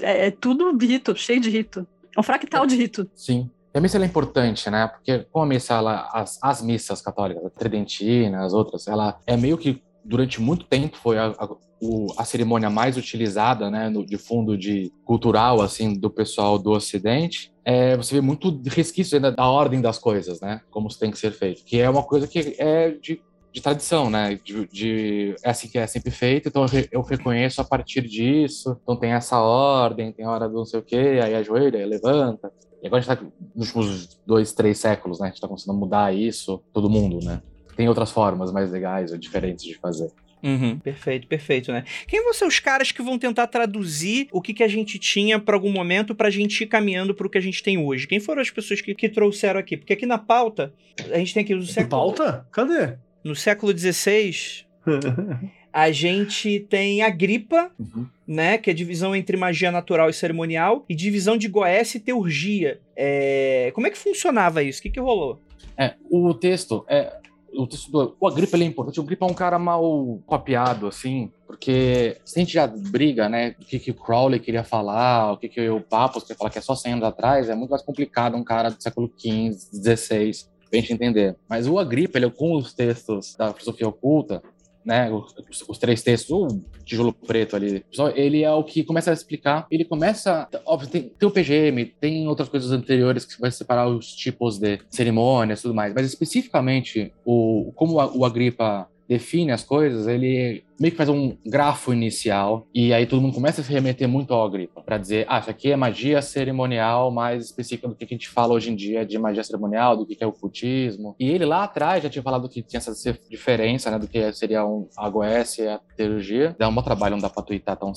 é, 0.00 0.26
é 0.26 0.30
tudo 0.30 0.76
rito, 0.76 1.16
cheio 1.16 1.40
de 1.40 1.50
rito. 1.50 1.86
É 2.14 2.20
um 2.20 2.22
fractal 2.22 2.66
de 2.66 2.76
rito. 2.76 3.10
Sim. 3.14 3.50
E 3.74 3.78
a 3.78 3.80
missa 3.80 3.96
ela 3.96 4.04
é 4.04 4.08
importante, 4.08 4.68
né? 4.68 4.86
Porque 4.86 5.26
como 5.30 5.44
a 5.46 5.48
missa, 5.48 5.74
ela, 5.74 6.10
as, 6.12 6.38
as 6.42 6.60
missas 6.60 7.00
católicas, 7.00 7.44
a 7.44 7.50
tridentina, 7.50 8.44
as 8.44 8.52
outras, 8.52 8.86
ela 8.86 9.18
é 9.26 9.34
meio 9.36 9.56
que 9.56 9.82
durante 10.04 10.40
muito 10.40 10.66
tempo 10.66 10.96
foi 10.98 11.16
a, 11.16 11.28
a, 11.28 11.48
o- 11.82 12.12
a 12.16 12.24
cerimônia 12.24 12.70
mais 12.70 12.96
utilizada, 12.96 13.68
né, 13.70 13.88
no, 13.90 14.06
de 14.06 14.16
fundo 14.16 14.56
de 14.56 14.92
cultural 15.04 15.60
assim 15.60 15.98
do 15.98 16.08
pessoal 16.08 16.56
do 16.58 16.70
Ocidente. 16.70 17.50
É, 17.64 17.96
você 17.96 18.14
vê 18.14 18.20
muito 18.20 18.60
resquício 18.66 19.16
ainda 19.16 19.32
da 19.32 19.46
ordem 19.48 19.80
das 19.80 19.98
coisas, 19.98 20.40
né? 20.40 20.60
Como 20.70 20.88
tem 20.96 21.10
que 21.10 21.18
ser 21.18 21.32
feito, 21.32 21.62
que 21.64 21.78
é 21.80 21.90
uma 21.90 22.02
coisa 22.02 22.26
que 22.28 22.54
é 22.58 22.90
de 22.92 23.20
de 23.54 23.60
tradição, 23.60 24.08
né? 24.08 24.40
De, 24.42 24.66
de- 24.68 25.34
é 25.44 25.50
assim 25.50 25.68
que 25.68 25.76
é 25.76 25.86
sempre 25.86 26.10
feito, 26.10 26.48
então 26.48 26.62
eu, 26.62 26.68
re- 26.68 26.88
eu 26.90 27.02
reconheço 27.02 27.60
a 27.60 27.64
partir 27.64 28.00
disso. 28.00 28.78
Então 28.82 28.96
tem 28.98 29.12
essa 29.12 29.38
ordem, 29.42 30.10
tem 30.10 30.24
a 30.24 30.30
hora 30.30 30.48
do 30.48 30.54
não 30.54 30.64
sei 30.64 30.80
o 30.80 30.82
quê, 30.82 31.20
aí 31.22 31.34
ajoelha, 31.34 31.78
aí 31.78 31.84
levanta. 31.84 32.50
E 32.82 32.86
agora 32.86 33.02
a 33.02 33.04
gente 33.04 33.14
tá 33.18 33.22
nos 33.54 33.66
últimos 33.74 34.18
dois, 34.26 34.54
três 34.54 34.78
séculos, 34.78 35.20
né? 35.20 35.26
A 35.26 35.30
gente 35.30 35.40
tá 35.42 35.46
começando 35.46 35.76
a 35.76 35.78
mudar 35.78 36.14
isso, 36.16 36.64
todo 36.72 36.88
mundo, 36.88 37.18
né? 37.22 37.42
Tem 37.76 37.86
outras 37.90 38.10
formas 38.10 38.50
mais 38.50 38.70
legais 38.70 39.12
ou 39.12 39.18
diferentes 39.18 39.66
de 39.66 39.78
fazer. 39.78 40.08
Uhum, 40.42 40.78
perfeito, 40.78 41.26
perfeito, 41.28 41.70
né? 41.70 41.84
Quem 42.08 42.22
vão 42.24 42.34
ser 42.34 42.46
os 42.46 42.58
caras 42.58 42.90
que 42.90 43.00
vão 43.02 43.16
tentar 43.18 43.46
traduzir 43.46 44.26
o 44.32 44.40
que, 44.42 44.52
que 44.52 44.62
a 44.64 44.68
gente 44.68 44.98
tinha 44.98 45.38
pra 45.38 45.54
algum 45.54 45.70
momento 45.70 46.14
pra 46.14 46.30
gente 46.30 46.62
ir 46.62 46.66
caminhando 46.66 47.14
pro 47.14 47.30
que 47.30 47.38
a 47.38 47.40
gente 47.40 47.62
tem 47.62 47.78
hoje? 47.78 48.06
Quem 48.08 48.18
foram 48.18 48.42
as 48.42 48.50
pessoas 48.50 48.80
que, 48.80 48.94
que 48.94 49.08
trouxeram 49.08 49.60
aqui? 49.60 49.76
Porque 49.76 49.92
aqui 49.92 50.04
na 50.06 50.18
pauta, 50.18 50.74
a 51.12 51.18
gente 51.18 51.32
tem 51.34 51.42
aqui 51.44 51.54
no 51.54 51.62
século, 51.62 51.88
Pauta? 51.90 52.46
Cadê? 52.50 52.96
no 53.22 53.36
século 53.36 53.72
XVI, 53.76 54.64
a 55.72 55.90
gente 55.92 56.58
tem 56.68 57.02
a 57.02 57.08
Gripa, 57.10 57.70
Uhum. 57.78 58.06
né? 58.26 58.58
Que 58.58 58.70
é 58.70 58.74
divisão 58.74 59.14
entre 59.14 59.36
magia 59.36 59.70
natural 59.70 60.10
e 60.10 60.12
cerimonial, 60.12 60.84
e 60.88 60.94
divisão 60.94 61.36
de 61.36 61.46
Goécia 61.48 61.98
e 61.98 62.00
Teurgia. 62.00 62.80
É, 62.96 63.70
Como 63.74 63.86
é 63.86 63.90
que 63.90 63.96
funcionava 63.98 64.62
isso? 64.62 64.80
O 64.80 64.82
que, 64.82 64.90
que 64.90 65.00
rolou? 65.00 65.40
É, 65.78 65.94
o 66.10 66.34
texto 66.34 66.84
é. 66.88 67.16
O 67.54 67.66
texto 67.66 67.90
do. 67.90 68.16
O 68.18 68.26
Agripa 68.26 68.56
ele 68.56 68.64
é 68.64 68.66
importante. 68.66 68.98
O 68.98 69.02
Agripa 69.02 69.26
é 69.26 69.30
um 69.30 69.34
cara 69.34 69.58
mal 69.58 70.20
copiado, 70.26 70.86
assim, 70.86 71.30
porque 71.46 72.16
se 72.24 72.38
a 72.38 72.42
gente 72.42 72.52
já 72.52 72.66
briga, 72.66 73.28
né, 73.28 73.54
o 73.60 73.64
que, 73.64 73.78
que 73.78 73.90
o 73.90 73.94
Crowley 73.94 74.40
queria 74.40 74.64
falar, 74.64 75.32
o 75.32 75.36
que, 75.36 75.48
que 75.48 75.68
o 75.68 75.80
Papos 75.80 76.22
queria 76.22 76.36
falar, 76.36 76.50
que 76.50 76.58
é 76.58 76.62
só 76.62 76.74
100 76.74 76.92
anos 76.94 77.04
atrás, 77.04 77.48
é 77.48 77.54
muito 77.54 77.70
mais 77.70 77.82
complicado 77.82 78.36
um 78.36 78.44
cara 78.44 78.70
do 78.70 78.82
século 78.82 79.12
XV, 79.18 79.52
XVI, 79.72 80.46
pra 80.70 80.80
gente 80.80 80.92
entender. 80.94 81.36
Mas 81.48 81.66
o 81.66 81.78
Agripa, 81.78 82.18
ele, 82.18 82.30
com 82.30 82.56
os 82.56 82.72
textos 82.72 83.36
da 83.36 83.52
filosofia 83.52 83.88
oculta, 83.88 84.42
né, 84.84 85.10
os, 85.10 85.34
os 85.68 85.78
três 85.78 86.02
textos, 86.02 86.30
o 86.30 86.60
tijolo 86.84 87.12
preto 87.12 87.56
ali, 87.56 87.84
ele 88.14 88.42
é 88.42 88.50
o 88.50 88.64
que 88.64 88.82
começa 88.82 89.10
a 89.10 89.14
explicar, 89.14 89.66
ele 89.70 89.84
começa, 89.84 90.48
óbvio, 90.66 90.88
tem, 90.88 91.02
tem 91.02 91.28
o 91.28 91.32
PGM, 91.32 91.84
tem 92.00 92.26
outras 92.28 92.48
coisas 92.48 92.70
anteriores 92.72 93.24
que 93.24 93.40
vai 93.40 93.50
separar 93.50 93.88
os 93.88 94.14
tipos 94.14 94.58
de 94.58 94.80
cerimônias 94.90 95.60
e 95.60 95.62
tudo 95.62 95.74
mais, 95.74 95.94
mas 95.94 96.06
especificamente 96.06 97.12
o 97.24 97.72
como 97.74 97.94
o 97.94 98.24
Agripa 98.24 98.88
define 99.08 99.52
as 99.52 99.62
coisas, 99.62 100.06
ele 100.06 100.64
meio 100.78 100.92
que 100.92 100.96
faz 100.96 101.08
um 101.08 101.36
grafo 101.44 101.92
inicial 101.92 102.66
e 102.74 102.92
aí 102.92 103.06
todo 103.06 103.20
mundo 103.20 103.34
começa 103.34 103.60
a 103.60 103.64
se 103.64 103.72
remeter 103.72 104.08
muito 104.08 104.32
ao 104.34 104.44
Agripa 104.44 104.82
para 104.82 104.98
dizer, 104.98 105.26
ah, 105.28 105.38
isso 105.38 105.50
aqui 105.50 105.70
é 105.70 105.76
magia 105.76 106.20
cerimonial 106.20 107.10
mais 107.10 107.44
específica 107.44 107.88
do 107.88 107.94
que 107.94 108.04
a 108.04 108.08
gente 108.08 108.28
fala 108.28 108.54
hoje 108.54 108.70
em 108.70 108.74
dia 108.74 109.04
de 109.04 109.18
magia 109.18 109.44
cerimonial, 109.44 109.96
do 109.96 110.06
que 110.06 110.22
é 110.22 110.26
o 110.26 110.32
cultismo. 110.32 111.14
E 111.18 111.30
ele 111.30 111.44
lá 111.44 111.64
atrás 111.64 112.02
já 112.02 112.10
tinha 112.10 112.22
falado 112.22 112.48
que 112.48 112.62
tinha 112.62 112.78
essa 112.78 112.92
diferença, 113.30 113.90
né, 113.90 113.98
do 113.98 114.08
que 114.08 114.32
seria 114.32 114.64
um, 114.66 114.88
a 114.96 115.08
Goécia 115.08 115.64
e 115.64 115.68
a 115.68 115.80
teologia. 115.96 116.56
Dá 116.58 116.68
um 116.68 116.74
bom 116.74 116.82
trabalho, 116.82 117.16
não 117.16 117.22
dá 117.22 117.30
para 117.30 117.42
tuitar 117.42 117.76
tão 117.76 117.92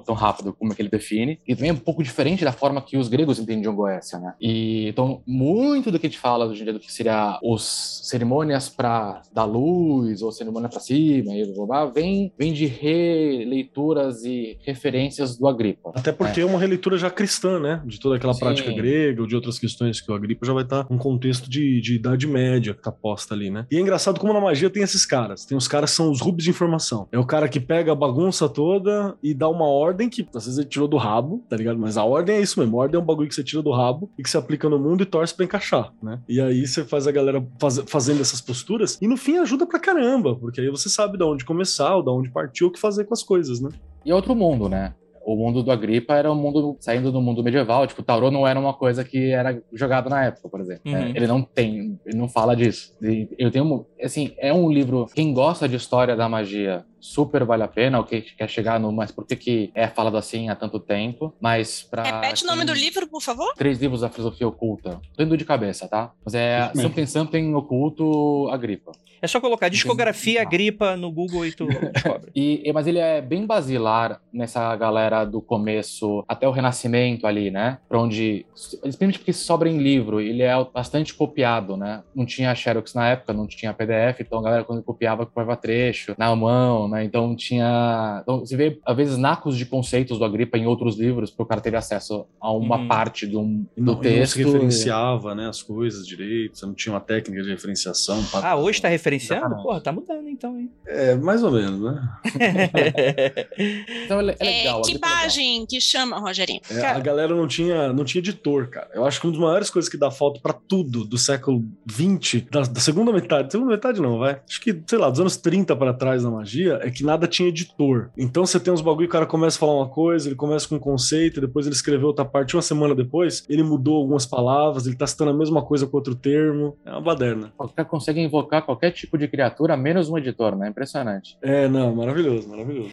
tão, 0.00 0.14
rápido 0.14 0.52
como 0.52 0.72
é 0.72 0.76
que 0.76 0.82
ele 0.82 0.88
define. 0.88 1.38
E 1.46 1.54
também 1.54 1.70
é 1.70 1.72
um 1.72 1.76
pouco 1.78 2.02
diferente 2.02 2.44
da 2.44 2.52
forma 2.52 2.80
que 2.80 2.96
os 2.96 3.08
gregos 3.08 3.38
entendiam 3.38 3.74
Goécia, 3.74 4.18
né? 4.18 4.34
E 4.40 4.88
então 4.88 5.22
muito 5.26 5.90
do 5.90 5.98
que 5.98 6.06
a 6.06 6.08
gente 6.08 6.18
fala 6.18 6.46
hoje 6.46 6.60
em 6.62 6.64
dia 6.64 6.72
do 6.72 6.80
que 6.80 6.92
seria 6.92 7.38
os 7.42 8.00
cerimônias 8.04 8.68
para 8.68 9.22
dar 9.32 9.44
luz 9.44 10.22
ou 10.22 10.32
cerimônia 10.32 10.68
para 10.68 10.80
cima 10.80 11.34
e 11.34 11.44
blá, 11.44 11.54
blá, 11.54 11.66
blá, 11.66 11.86
vem 12.12 12.32
vem 12.38 12.52
de 12.52 12.66
releituras 12.66 14.24
e 14.24 14.58
referências 14.62 15.36
do 15.36 15.48
Agripa. 15.48 15.92
Até 15.94 16.12
porque 16.12 16.40
é. 16.40 16.44
uma 16.44 16.58
releitura 16.58 16.98
já 16.98 17.10
cristã, 17.10 17.58
né? 17.58 17.82
De 17.86 17.98
toda 17.98 18.16
aquela 18.16 18.34
Sim. 18.34 18.40
prática 18.40 18.72
grega 18.72 19.20
ou 19.20 19.26
de 19.26 19.34
outras 19.34 19.58
questões 19.58 20.00
que 20.00 20.10
o 20.10 20.14
Agripa 20.14 20.44
já 20.44 20.52
vai 20.52 20.64
estar 20.64 20.86
um 20.90 20.98
contexto 20.98 21.48
de, 21.48 21.80
de 21.80 21.94
Idade 21.94 22.26
Média 22.26 22.74
que 22.74 22.82
tá 22.82 22.92
posta 22.92 23.34
ali, 23.34 23.50
né? 23.50 23.66
E 23.70 23.76
é 23.76 23.80
engraçado 23.80 24.20
como 24.20 24.32
na 24.32 24.40
magia 24.40 24.68
tem 24.68 24.82
esses 24.82 25.06
caras. 25.06 25.44
Tem 25.44 25.56
os 25.56 25.66
caras 25.66 25.90
que 25.90 25.96
são 25.96 26.10
os 26.10 26.20
rubos 26.20 26.44
de 26.44 26.50
informação. 26.50 27.08
É 27.10 27.18
o 27.18 27.26
cara 27.26 27.48
que 27.48 27.60
pega 27.60 27.92
a 27.92 27.94
bagunça 27.94 28.48
toda 28.48 29.16
e 29.22 29.32
dá 29.32 29.48
uma 29.48 29.66
ordem 29.66 30.08
que 30.08 30.26
às 30.34 30.44
vezes 30.44 30.58
ele 30.58 30.68
tirou 30.68 30.88
do 30.88 30.96
rabo, 30.96 31.44
tá 31.48 31.56
ligado? 31.56 31.78
Mas 31.78 31.96
a 31.96 32.04
ordem 32.04 32.36
é 32.36 32.40
isso 32.40 32.58
mesmo. 32.60 32.76
A 32.78 32.82
ordem 32.82 32.98
é 32.98 33.02
um 33.02 33.06
bagulho 33.06 33.28
que 33.28 33.34
você 33.34 33.44
tira 33.44 33.62
do 33.62 33.70
rabo 33.70 34.10
e 34.18 34.22
que 34.22 34.30
você 34.30 34.36
aplica 34.36 34.68
no 34.68 34.78
mundo 34.78 35.02
e 35.02 35.06
torce 35.06 35.34
pra 35.34 35.44
encaixar, 35.44 35.92
né? 36.02 36.20
E 36.28 36.40
aí 36.40 36.66
você 36.66 36.84
faz 36.84 37.06
a 37.06 37.12
galera 37.12 37.44
faz, 37.60 37.78
fazendo 37.86 38.20
essas 38.20 38.40
posturas 38.40 38.98
e 39.00 39.06
no 39.06 39.16
fim 39.16 39.38
ajuda 39.38 39.66
pra 39.66 39.78
caramba, 39.78 40.36
porque 40.36 40.60
aí 40.60 40.68
você 40.68 40.88
sabe 40.88 41.16
de 41.16 41.24
onde 41.24 41.44
começar, 41.44 41.96
de 42.02 42.10
onde 42.10 42.30
partir, 42.30 42.64
o 42.64 42.70
que 42.70 42.78
fazer 42.78 43.04
com 43.04 43.14
as 43.14 43.22
coisas, 43.22 43.60
né? 43.60 43.70
E 44.04 44.10
é 44.10 44.14
outro 44.14 44.34
mundo, 44.34 44.68
né? 44.68 44.94
O 45.24 45.36
mundo 45.36 45.62
do 45.62 45.70
Agripa 45.70 46.14
era 46.14 46.32
um 46.32 46.34
mundo 46.34 46.76
saindo 46.80 47.12
do 47.12 47.20
mundo 47.20 47.44
medieval. 47.44 47.86
Tipo, 47.86 48.02
o 48.02 48.04
tarô 48.04 48.30
não 48.30 48.46
era 48.46 48.58
uma 48.58 48.74
coisa 48.74 49.04
que 49.04 49.30
era 49.30 49.62
jogado 49.72 50.10
na 50.10 50.24
época, 50.24 50.48
por 50.48 50.60
exemplo. 50.60 50.82
Uhum. 50.84 50.96
É, 50.96 51.10
ele 51.10 51.26
não 51.28 51.42
tem, 51.42 51.98
ele 52.04 52.18
não 52.18 52.28
fala 52.28 52.56
disso. 52.56 52.92
Eu 53.38 53.50
tenho, 53.50 53.86
assim, 54.02 54.32
é 54.36 54.52
um 54.52 54.70
livro. 54.70 55.06
Quem 55.14 55.32
gosta 55.32 55.68
de 55.68 55.76
história 55.76 56.16
da 56.16 56.28
magia 56.28 56.84
super 57.02 57.44
vale 57.44 57.64
a 57.64 57.68
pena, 57.68 57.98
ou 57.98 58.04
que 58.04 58.20
quer 58.22 58.48
chegar 58.48 58.78
no, 58.78 58.92
mas 58.92 59.10
por 59.10 59.26
que 59.26 59.34
que 59.34 59.70
é 59.74 59.88
falado 59.88 60.16
assim 60.16 60.48
há 60.48 60.54
tanto 60.54 60.78
tempo? 60.78 61.34
Mas 61.40 61.82
para 61.82 62.04
Repete 62.04 62.44
o 62.44 62.46
nome 62.46 62.64
do 62.64 62.72
livro, 62.72 63.08
por 63.08 63.20
favor. 63.20 63.52
Três 63.56 63.78
livros 63.80 64.02
da 64.02 64.08
filosofia 64.08 64.46
oculta. 64.46 65.00
Tô 65.16 65.22
indo 65.24 65.36
de 65.36 65.44
cabeça, 65.44 65.88
tá? 65.88 66.12
Mas 66.24 66.34
é 66.34 66.70
mesmo. 66.74 66.82
Something 66.82 67.06
Something 67.06 67.54
Oculto 67.54 68.48
Agripa. 68.52 68.92
É 69.20 69.26
só 69.26 69.40
colocar 69.40 69.68
discografia 69.68 70.42
Ah. 70.42 70.44
gripa 70.44 70.96
no 70.96 71.10
Google 71.10 71.44
e 71.46 71.52
tu 71.52 71.66
descobre. 71.92 72.30
E, 72.34 72.62
e- 72.68 72.72
mas 72.72 72.86
ele 72.86 72.98
é 72.98 73.20
bem 73.20 73.46
basilar 73.46 74.20
nessa 74.32 74.74
galera 74.76 75.24
do 75.24 75.40
começo 75.40 76.24
até 76.28 76.46
o 76.46 76.50
Renascimento 76.50 77.26
ali, 77.26 77.50
né? 77.50 77.78
Pra 77.88 78.00
onde, 78.00 78.44
principalmente 78.80 79.18
porque 79.18 79.32
sobra 79.32 79.68
em 79.68 79.78
livro, 79.78 80.20
ele 80.20 80.42
é 80.42 80.52
bastante 80.72 81.14
copiado, 81.14 81.76
né? 81.76 82.02
Não 82.14 82.24
tinha 82.26 82.54
Xerox 82.54 82.94
na 82.94 83.08
época, 83.10 83.32
não 83.32 83.46
tinha 83.46 83.72
PDF, 83.72 84.20
então 84.20 84.38
a 84.40 84.42
galera 84.42 84.64
quando 84.64 84.82
copiava, 84.82 85.24
copiava 85.24 85.56
trecho 85.56 86.14
na 86.18 86.34
mão, 86.34 86.88
né? 86.92 87.04
Então 87.04 87.34
tinha... 87.34 88.20
Então 88.22 88.40
você 88.40 88.56
vê, 88.56 88.78
às 88.86 88.96
vezes, 88.96 89.16
nacos 89.18 89.56
de 89.56 89.66
conceitos 89.66 90.18
do 90.18 90.24
Agripa 90.24 90.56
em 90.58 90.66
outros 90.66 90.98
livros, 90.98 91.30
porque 91.30 91.42
o 91.42 91.46
cara 91.46 91.60
teve 91.60 91.76
acesso 91.76 92.26
a 92.40 92.52
uma 92.52 92.76
Uhum. 92.78 92.88
parte 92.88 93.26
do, 93.26 93.40
do 93.42 93.42
não, 93.42 93.64
e 93.76 93.80
não 93.80 93.96
texto. 93.96 94.34
se 94.34 94.44
referenciava, 94.44 95.34
né, 95.34 95.48
as 95.48 95.62
coisas 95.62 96.06
direito, 96.06 96.58
você 96.58 96.66
não 96.66 96.74
tinha 96.74 96.92
uma 96.92 97.00
técnica 97.00 97.42
de 97.42 97.50
referenciação. 97.50 98.22
Ah, 98.42 98.56
hoje 98.56 98.80
tá 98.80 98.88
referenciando? 98.88 99.56
Porra, 99.62 99.80
tá 99.80 99.90
mudando 99.92 100.28
então, 100.28 100.58
hein? 100.58 100.70
É, 100.86 101.14
mais 101.16 101.42
ou 101.42 101.50
menos, 101.50 101.80
né? 101.80 102.02
Então 104.04 104.20
é 104.20 104.36
É, 104.38 104.44
legal. 104.44 104.80
o 104.80 104.82
que 104.82 104.90
é 104.90 104.94
legal. 104.94 105.10
imagem 105.10 105.66
que 105.66 105.80
chama, 105.80 106.18
Rogerinho? 106.18 106.60
É, 106.70 106.80
Cara- 106.80 106.96
a 106.98 107.00
galera 107.00 107.34
não 107.34 107.46
tinha, 107.46 107.92
não 107.92 108.04
tinha 108.04 108.20
editor, 108.20 108.68
cara. 108.68 108.88
Eu 108.94 109.04
acho 109.04 109.20
que 109.20 109.26
uma 109.26 109.32
das 109.32 109.40
maiores 109.42 109.70
coisas 109.70 109.90
que 109.90 109.96
dá 109.96 110.10
falta 110.10 110.40
pra 110.40 110.52
tudo 110.52 111.04
do 111.04 111.18
século 111.18 111.64
XX, 111.90 112.42
da, 112.50 112.62
da 112.62 112.80
segunda 112.80 113.12
metade, 113.12 113.50
segunda 113.52 113.70
metade 113.72 114.00
não, 114.00 114.18
vai. 114.18 114.40
Acho 114.48 114.60
que, 114.60 114.82
sei 114.86 114.98
lá, 114.98 115.08
dos 115.10 115.20
anos 115.20 115.36
30 115.36 115.74
pra 115.76 115.92
trás 115.92 116.24
na 116.24 116.30
magia, 116.30 116.80
é 116.82 116.90
que 116.90 117.04
nada 117.04 117.26
tinha 117.26 117.48
editor. 117.48 118.10
Então 118.16 118.44
você 118.44 118.58
tem 118.58 118.72
uns 118.72 118.80
bagulho, 118.80 119.06
o 119.06 119.10
cara 119.10 119.26
começa 119.26 119.56
a 119.56 119.60
falar 119.60 119.74
uma 119.74 119.88
coisa, 119.88 120.28
ele 120.28 120.36
começa 120.36 120.68
com 120.68 120.76
um 120.76 120.80
conceito, 120.80 121.40
depois 121.40 121.66
ele 121.66 121.74
escreveu 121.74 122.08
outra 122.08 122.24
parte, 122.24 122.56
uma 122.56 122.62
semana 122.62 122.94
depois, 122.94 123.44
ele 123.48 123.62
mudou 123.62 123.96
algumas 123.96 124.26
palavras, 124.26 124.86
ele 124.86 124.96
tá 124.96 125.06
citando 125.06 125.30
a 125.30 125.34
mesma 125.34 125.62
coisa 125.62 125.86
com 125.86 125.96
outro 125.96 126.14
termo. 126.14 126.76
É 126.84 126.90
uma 126.90 127.00
baderna. 127.00 127.52
O 127.58 127.68
cara 127.68 127.88
consegue 127.88 128.20
invocar 128.20 128.62
qualquer 128.62 128.90
tipo 128.90 129.16
de 129.16 129.28
criatura, 129.28 129.76
menos 129.76 130.08
um 130.08 130.18
editor, 130.18 130.56
né? 130.56 130.68
Impressionante. 130.68 131.36
É, 131.42 131.68
não, 131.68 131.94
maravilhoso, 131.94 132.48
maravilhoso. 132.48 132.90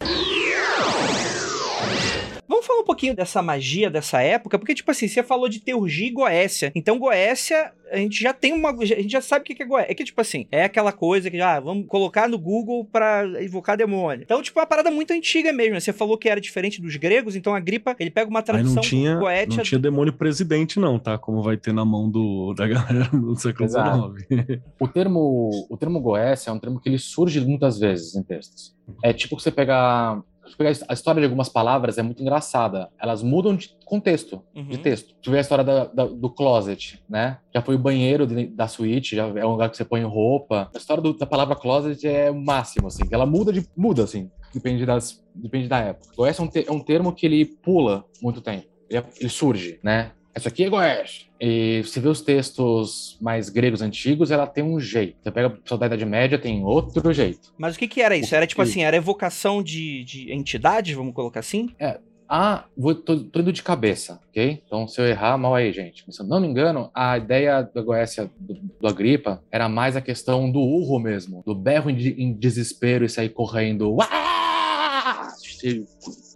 Falar 2.69 2.81
um 2.81 2.85
pouquinho 2.85 3.15
dessa 3.15 3.41
magia 3.41 3.89
dessa 3.89 4.21
época, 4.21 4.59
porque, 4.59 4.75
tipo 4.75 4.91
assim, 4.91 5.07
você 5.07 5.23
falou 5.23 5.49
de 5.49 5.59
Teurgia 5.59 6.05
e 6.07 6.11
Goécia. 6.11 6.71
Então, 6.75 6.99
Goécia, 6.99 7.71
a 7.91 7.97
gente 7.97 8.21
já 8.21 8.31
tem 8.31 8.53
uma. 8.53 8.69
A 8.69 8.85
gente 8.85 9.09
já 9.09 9.21
sabe 9.21 9.41
o 9.41 9.55
que 9.55 9.63
é 9.63 9.65
Goécia. 9.65 9.91
É 9.91 9.95
que, 9.95 10.03
tipo 10.03 10.21
assim, 10.21 10.45
é 10.51 10.65
aquela 10.65 10.91
coisa 10.91 11.31
que 11.31 11.37
já 11.37 11.59
vamos 11.59 11.87
colocar 11.87 12.29
no 12.29 12.37
Google 12.37 12.85
pra 12.85 13.25
invocar 13.43 13.75
demônio. 13.75 14.21
Então, 14.23 14.39
tipo, 14.43 14.59
é 14.59 14.61
uma 14.61 14.67
parada 14.67 14.91
muito 14.91 15.11
antiga 15.11 15.51
mesmo. 15.51 15.73
né? 15.73 15.79
Você 15.79 15.91
falou 15.91 16.15
que 16.15 16.29
era 16.29 16.39
diferente 16.39 16.79
dos 16.79 16.95
gregos, 16.95 17.35
então 17.35 17.55
a 17.55 17.59
gripa, 17.59 17.95
ele 17.99 18.11
pega 18.11 18.29
uma 18.29 18.39
Aí 18.39 18.45
tradução 18.45 18.75
não 18.75 18.81
tinha, 18.83 19.15
Goétia. 19.15 19.57
não 19.57 19.63
tinha 19.63 19.79
demônio 19.79 20.13
presidente, 20.13 20.79
não, 20.79 20.99
tá? 20.99 21.17
Como 21.17 21.41
vai 21.41 21.57
ter 21.57 21.73
na 21.73 21.83
mão 21.83 22.07
do, 22.07 22.53
da 22.53 22.67
galera 22.67 23.09
no 23.17 23.35
século. 23.35 23.67
XIX. 23.67 24.61
O 24.79 24.87
termo, 24.87 25.49
o 25.71 25.75
termo 25.75 25.99
Goécia 25.99 26.51
é 26.51 26.53
um 26.53 26.59
termo 26.59 26.79
que 26.79 26.87
ele 26.87 26.99
surge 26.99 27.39
muitas 27.41 27.79
vezes 27.79 28.15
em 28.15 28.21
textos. 28.21 28.77
É 29.03 29.11
tipo 29.11 29.35
que 29.35 29.41
você 29.43 29.51
pegar 29.51 30.21
a 30.87 30.93
história 30.93 31.19
de 31.19 31.25
algumas 31.25 31.49
palavras 31.49 31.97
é 31.97 32.01
muito 32.01 32.21
engraçada. 32.21 32.89
Elas 32.99 33.21
mudam 33.23 33.55
de 33.55 33.69
contexto, 33.85 34.41
Uhum. 34.55 34.67
de 34.67 34.77
texto. 34.77 35.15
Tu 35.21 35.31
vê 35.31 35.37
a 35.37 35.41
história 35.41 35.63
da- 35.63 35.85
da- 35.85 36.05
do 36.05 36.29
closet, 36.29 37.01
né? 37.09 37.37
Já 37.53 37.61
foi 37.61 37.75
o 37.75 37.79
banheiro 37.79 38.25
de- 38.27 38.47
da 38.47 38.67
suíte, 38.67 39.15
já 39.15 39.27
é 39.27 39.45
um 39.45 39.51
lugar 39.51 39.69
que 39.69 39.77
você 39.77 39.85
põe 39.85 40.03
roupa. 40.03 40.69
A 40.73 40.77
história 40.77 41.01
do- 41.01 41.17
da 41.17 41.25
palavra 41.25 41.55
closet 41.55 42.07
é 42.07 42.29
o 42.31 42.35
máximo, 42.39 42.87
assim. 42.87 43.03
Ela 43.11 43.25
muda 43.25 43.51
de 43.53 43.65
muda, 43.75 44.03
assim. 44.03 44.29
Depende 44.53 44.85
das, 44.85 45.23
depende 45.35 45.67
da 45.67 45.79
época. 45.79 46.11
Goécia 46.15 46.41
é 46.41 46.45
um, 46.45 46.47
te- 46.49 46.65
é 46.67 46.71
um 46.71 46.79
termo 46.79 47.13
que 47.13 47.25
ele 47.25 47.45
pula 47.45 48.03
muito 48.21 48.41
tempo. 48.41 48.65
Ele, 48.89 48.99
é- 48.99 49.05
ele 49.19 49.29
surge, 49.29 49.79
né? 49.83 50.11
Isso 50.35 50.47
aqui 50.47 50.63
é 50.63 50.69
Goécia. 50.69 51.27
E 51.39 51.81
se 51.85 51.99
vê 51.99 52.07
os 52.07 52.21
textos 52.21 53.17
mais 53.21 53.49
gregos 53.49 53.81
antigos, 53.81 54.31
ela 54.31 54.45
tem 54.45 54.63
um 54.63 54.79
jeito. 54.79 55.17
Você 55.21 55.31
pega 55.31 55.47
o 55.47 55.51
pessoal 55.51 55.79
da 55.79 55.85
Idade 55.87 56.05
Média, 56.05 56.37
tem 56.37 56.63
outro 56.63 57.11
jeito. 57.13 57.53
Mas 57.57 57.75
o 57.75 57.79
que 57.79 57.87
que 57.87 58.01
era 58.01 58.15
isso? 58.15 58.35
Era 58.35 58.45
tipo 58.45 58.61
assim, 58.61 58.83
era 58.83 58.97
evocação 58.97 59.63
de, 59.63 60.03
de 60.03 60.31
entidades, 60.33 60.95
vamos 60.95 61.13
colocar 61.13 61.39
assim? 61.39 61.69
Ah, 62.31 62.65
vou, 62.77 62.93
tô, 62.93 63.17
tô 63.21 63.39
indo 63.39 63.51
de 63.51 63.63
cabeça, 63.63 64.19
ok? 64.29 64.61
Então, 64.63 64.87
se 64.87 65.01
eu 65.01 65.07
errar, 65.07 65.35
mal 65.35 65.55
aí, 65.55 65.73
gente. 65.73 66.03
Mas, 66.05 66.15
se 66.15 66.21
eu 66.21 66.27
não 66.27 66.39
me 66.39 66.47
engano, 66.47 66.91
a 66.93 67.17
ideia 67.17 67.63
da 67.63 67.81
Goécia 67.81 68.29
do, 68.39 68.53
do 68.53 68.87
Agripa 68.87 69.41
era 69.51 69.67
mais 69.67 69.95
a 69.95 70.01
questão 70.01 70.51
do 70.51 70.59
urro 70.59 70.99
mesmo, 70.99 71.41
do 71.43 71.55
berro 71.55 71.89
em, 71.89 71.97
em 71.97 72.31
desespero 72.31 73.03
e 73.03 73.09
sair 73.09 73.29
correndo. 73.29 73.95
Uá! 73.95 75.27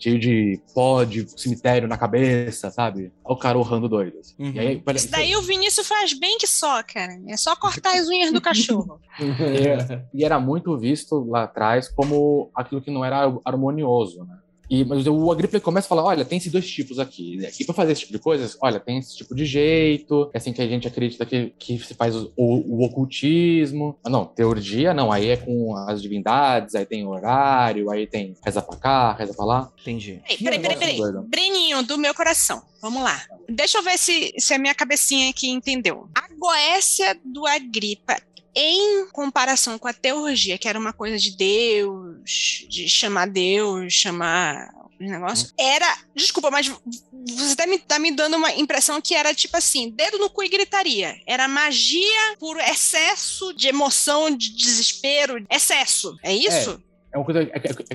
Cheio, 0.03 0.19
de 0.19 0.61
pó 0.73 1.03
de 1.03 1.25
cemitério 1.39 1.87
na 1.87 1.97
cabeça, 1.97 2.69
sabe? 2.69 3.11
Olha 3.23 3.35
o 3.35 3.39
cara 3.39 3.57
urrando 3.57 3.87
doido. 3.87 4.19
assim. 4.19 4.35
Uhum. 4.37 4.51
E 4.51 4.59
aí, 4.59 4.83
Isso 4.95 5.09
daí 5.09 5.35
o 5.35 5.41
Vinícius 5.41 5.87
faz 5.87 6.13
bem 6.13 6.37
que 6.37 6.47
só, 6.47 6.83
cara. 6.83 7.13
É 7.27 7.37
só 7.37 7.55
cortar 7.55 7.97
as 7.97 8.07
unhas 8.09 8.31
do 8.31 8.41
cachorro. 8.41 8.99
E 10.13 10.25
era 10.25 10.39
muito 10.39 10.77
visto 10.77 11.23
lá 11.29 11.43
atrás 11.43 11.87
como 11.87 12.51
aquilo 12.55 12.81
que 12.81 12.91
não 12.91 13.05
era 13.05 13.31
harmonioso, 13.45 14.23
né? 14.25 14.37
E, 14.69 14.83
mas 14.85 15.05
o 15.05 15.31
Agripa 15.31 15.59
começa 15.59 15.87
a 15.87 15.89
falar: 15.89 16.03
olha, 16.03 16.23
tem 16.25 16.37
esses 16.37 16.51
dois 16.51 16.69
tipos 16.69 16.97
aqui. 16.99 17.45
Aqui 17.45 17.65
para 17.65 17.75
fazer 17.75 17.91
esse 17.91 18.01
tipo 18.01 18.13
de 18.13 18.19
coisas, 18.19 18.57
olha, 18.61 18.79
tem 18.79 18.97
esse 18.97 19.15
tipo 19.17 19.35
de 19.35 19.45
jeito, 19.45 20.29
é 20.33 20.37
assim 20.37 20.53
que 20.53 20.61
a 20.61 20.67
gente 20.67 20.87
acredita 20.87 21.25
que, 21.25 21.53
que 21.59 21.77
se 21.79 21.93
faz 21.93 22.15
o, 22.15 22.31
o- 22.37 22.79
o 22.79 22.83
ocultismo. 22.85 23.97
Ah, 24.03 24.09
não, 24.09 24.25
teurgia, 24.25 24.93
não, 24.93 25.11
aí 25.11 25.29
é 25.29 25.37
com 25.37 25.75
as 25.75 26.01
divindades, 26.01 26.75
aí 26.75 26.85
tem 26.85 27.05
horário, 27.05 27.89
aí 27.89 28.07
tem 28.07 28.35
reza 28.43 28.61
pra 28.61 28.75
cá, 28.77 29.13
reza 29.13 29.33
pra 29.33 29.45
lá. 29.45 29.71
Entendi. 29.81 30.21
Peraí, 30.25 30.37
peraí, 30.59 30.59
peraí, 30.77 30.97
peraí. 30.97 31.25
Breninho, 31.27 31.83
do 31.83 31.97
meu 31.97 32.13
coração. 32.13 32.61
Vamos 32.81 33.01
lá. 33.03 33.21
Deixa 33.47 33.77
eu 33.77 33.83
ver 33.83 33.97
se, 33.97 34.33
se 34.37 34.53
a 34.53 34.59
minha 34.59 34.73
cabecinha 34.75 35.29
aqui 35.29 35.49
entendeu. 35.49 36.07
A 36.15 36.27
Goécia 36.37 37.17
do 37.23 37.45
Agripa, 37.47 38.15
em 38.55 39.07
comparação 39.11 39.77
com 39.77 39.87
a 39.87 39.93
teurgia, 39.93 40.57
que 40.57 40.67
era 40.67 40.79
uma 40.79 40.93
coisa 40.93 41.17
de 41.17 41.35
Deus, 41.35 42.65
de 42.69 42.87
chamar 42.87 43.27
Deus, 43.27 43.93
chamar 43.93 44.69
os 44.99 45.09
negócios, 45.09 45.53
era. 45.57 45.97
Desculpa, 46.15 46.51
mas 46.51 46.67
você 46.67 47.55
tá 47.55 47.65
me, 47.65 47.79
tá 47.79 47.99
me 47.99 48.11
dando 48.11 48.37
uma 48.37 48.53
impressão 48.53 49.01
que 49.01 49.15
era 49.15 49.33
tipo 49.33 49.57
assim: 49.57 49.89
dedo 49.89 50.17
no 50.17 50.29
cu 50.29 50.43
e 50.43 50.49
gritaria. 50.49 51.19
Era 51.25 51.47
magia 51.47 52.37
por 52.39 52.57
excesso 52.59 53.53
de 53.53 53.67
emoção, 53.67 54.29
de 54.29 54.55
desespero, 54.55 55.45
excesso. 55.49 56.17
É 56.21 56.33
isso? 56.33 56.81
É 56.89 56.92
uma 57.17 57.25
coisa, 57.25 57.41
é- 57.43 57.45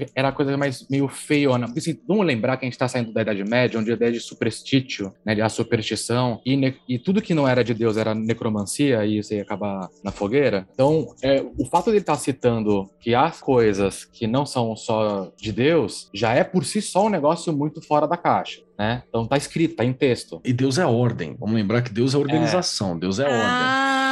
é- 0.02 0.06
era 0.14 0.28
a 0.28 0.32
coisa 0.32 0.56
mais 0.56 0.86
meio 0.88 1.08
feiona. 1.08 1.66
Porque 1.66 1.80
assim, 1.80 1.98
vamos 2.06 2.26
lembrar 2.26 2.56
que 2.56 2.64
a 2.64 2.68
gente 2.68 2.78
tá 2.78 2.86
saindo 2.88 3.12
da 3.12 3.22
Idade 3.22 3.44
Média, 3.44 3.78
onde 3.78 3.90
a 3.90 3.94
ideia 3.94 4.12
de 4.12 4.20
superstítio, 4.20 5.12
né, 5.24 5.34
de 5.34 5.42
a 5.42 5.48
superstição, 5.48 6.40
e, 6.44 6.56
ne- 6.56 6.76
e 6.88 6.98
tudo 6.98 7.20
que 7.22 7.34
não 7.34 7.46
era 7.48 7.62
de 7.64 7.74
Deus 7.74 7.96
era 7.96 8.14
necromancia, 8.14 9.04
e 9.04 9.18
isso 9.18 9.34
ia 9.34 9.42
acabar 9.42 9.88
na 10.02 10.10
fogueira. 10.10 10.66
Então, 10.72 11.14
é, 11.22 11.42
o 11.56 11.64
fato 11.66 11.86
dele 11.86 11.98
estar 11.98 12.16
citando 12.16 12.88
que 13.00 13.14
há 13.14 13.30
coisas 13.30 14.04
que 14.04 14.26
não 14.26 14.44
são 14.46 14.74
só 14.76 15.30
de 15.36 15.52
Deus, 15.52 16.08
já 16.14 16.34
é 16.34 16.44
por 16.44 16.64
si 16.64 16.80
só 16.80 17.06
um 17.06 17.10
negócio 17.10 17.52
muito 17.52 17.80
fora 17.82 18.06
da 18.06 18.16
caixa, 18.16 18.60
né? 18.78 19.02
Então 19.08 19.26
tá 19.26 19.36
escrito, 19.36 19.76
tá 19.76 19.84
em 19.84 19.92
texto. 19.92 20.40
E 20.44 20.52
Deus 20.52 20.78
é 20.78 20.86
ordem. 20.86 21.36
Vamos 21.38 21.54
lembrar 21.54 21.82
que 21.82 21.92
Deus 21.92 22.14
é 22.14 22.18
organização, 22.18 22.98
Deus 22.98 23.18
é 23.18 23.24
ordem. 23.24 24.07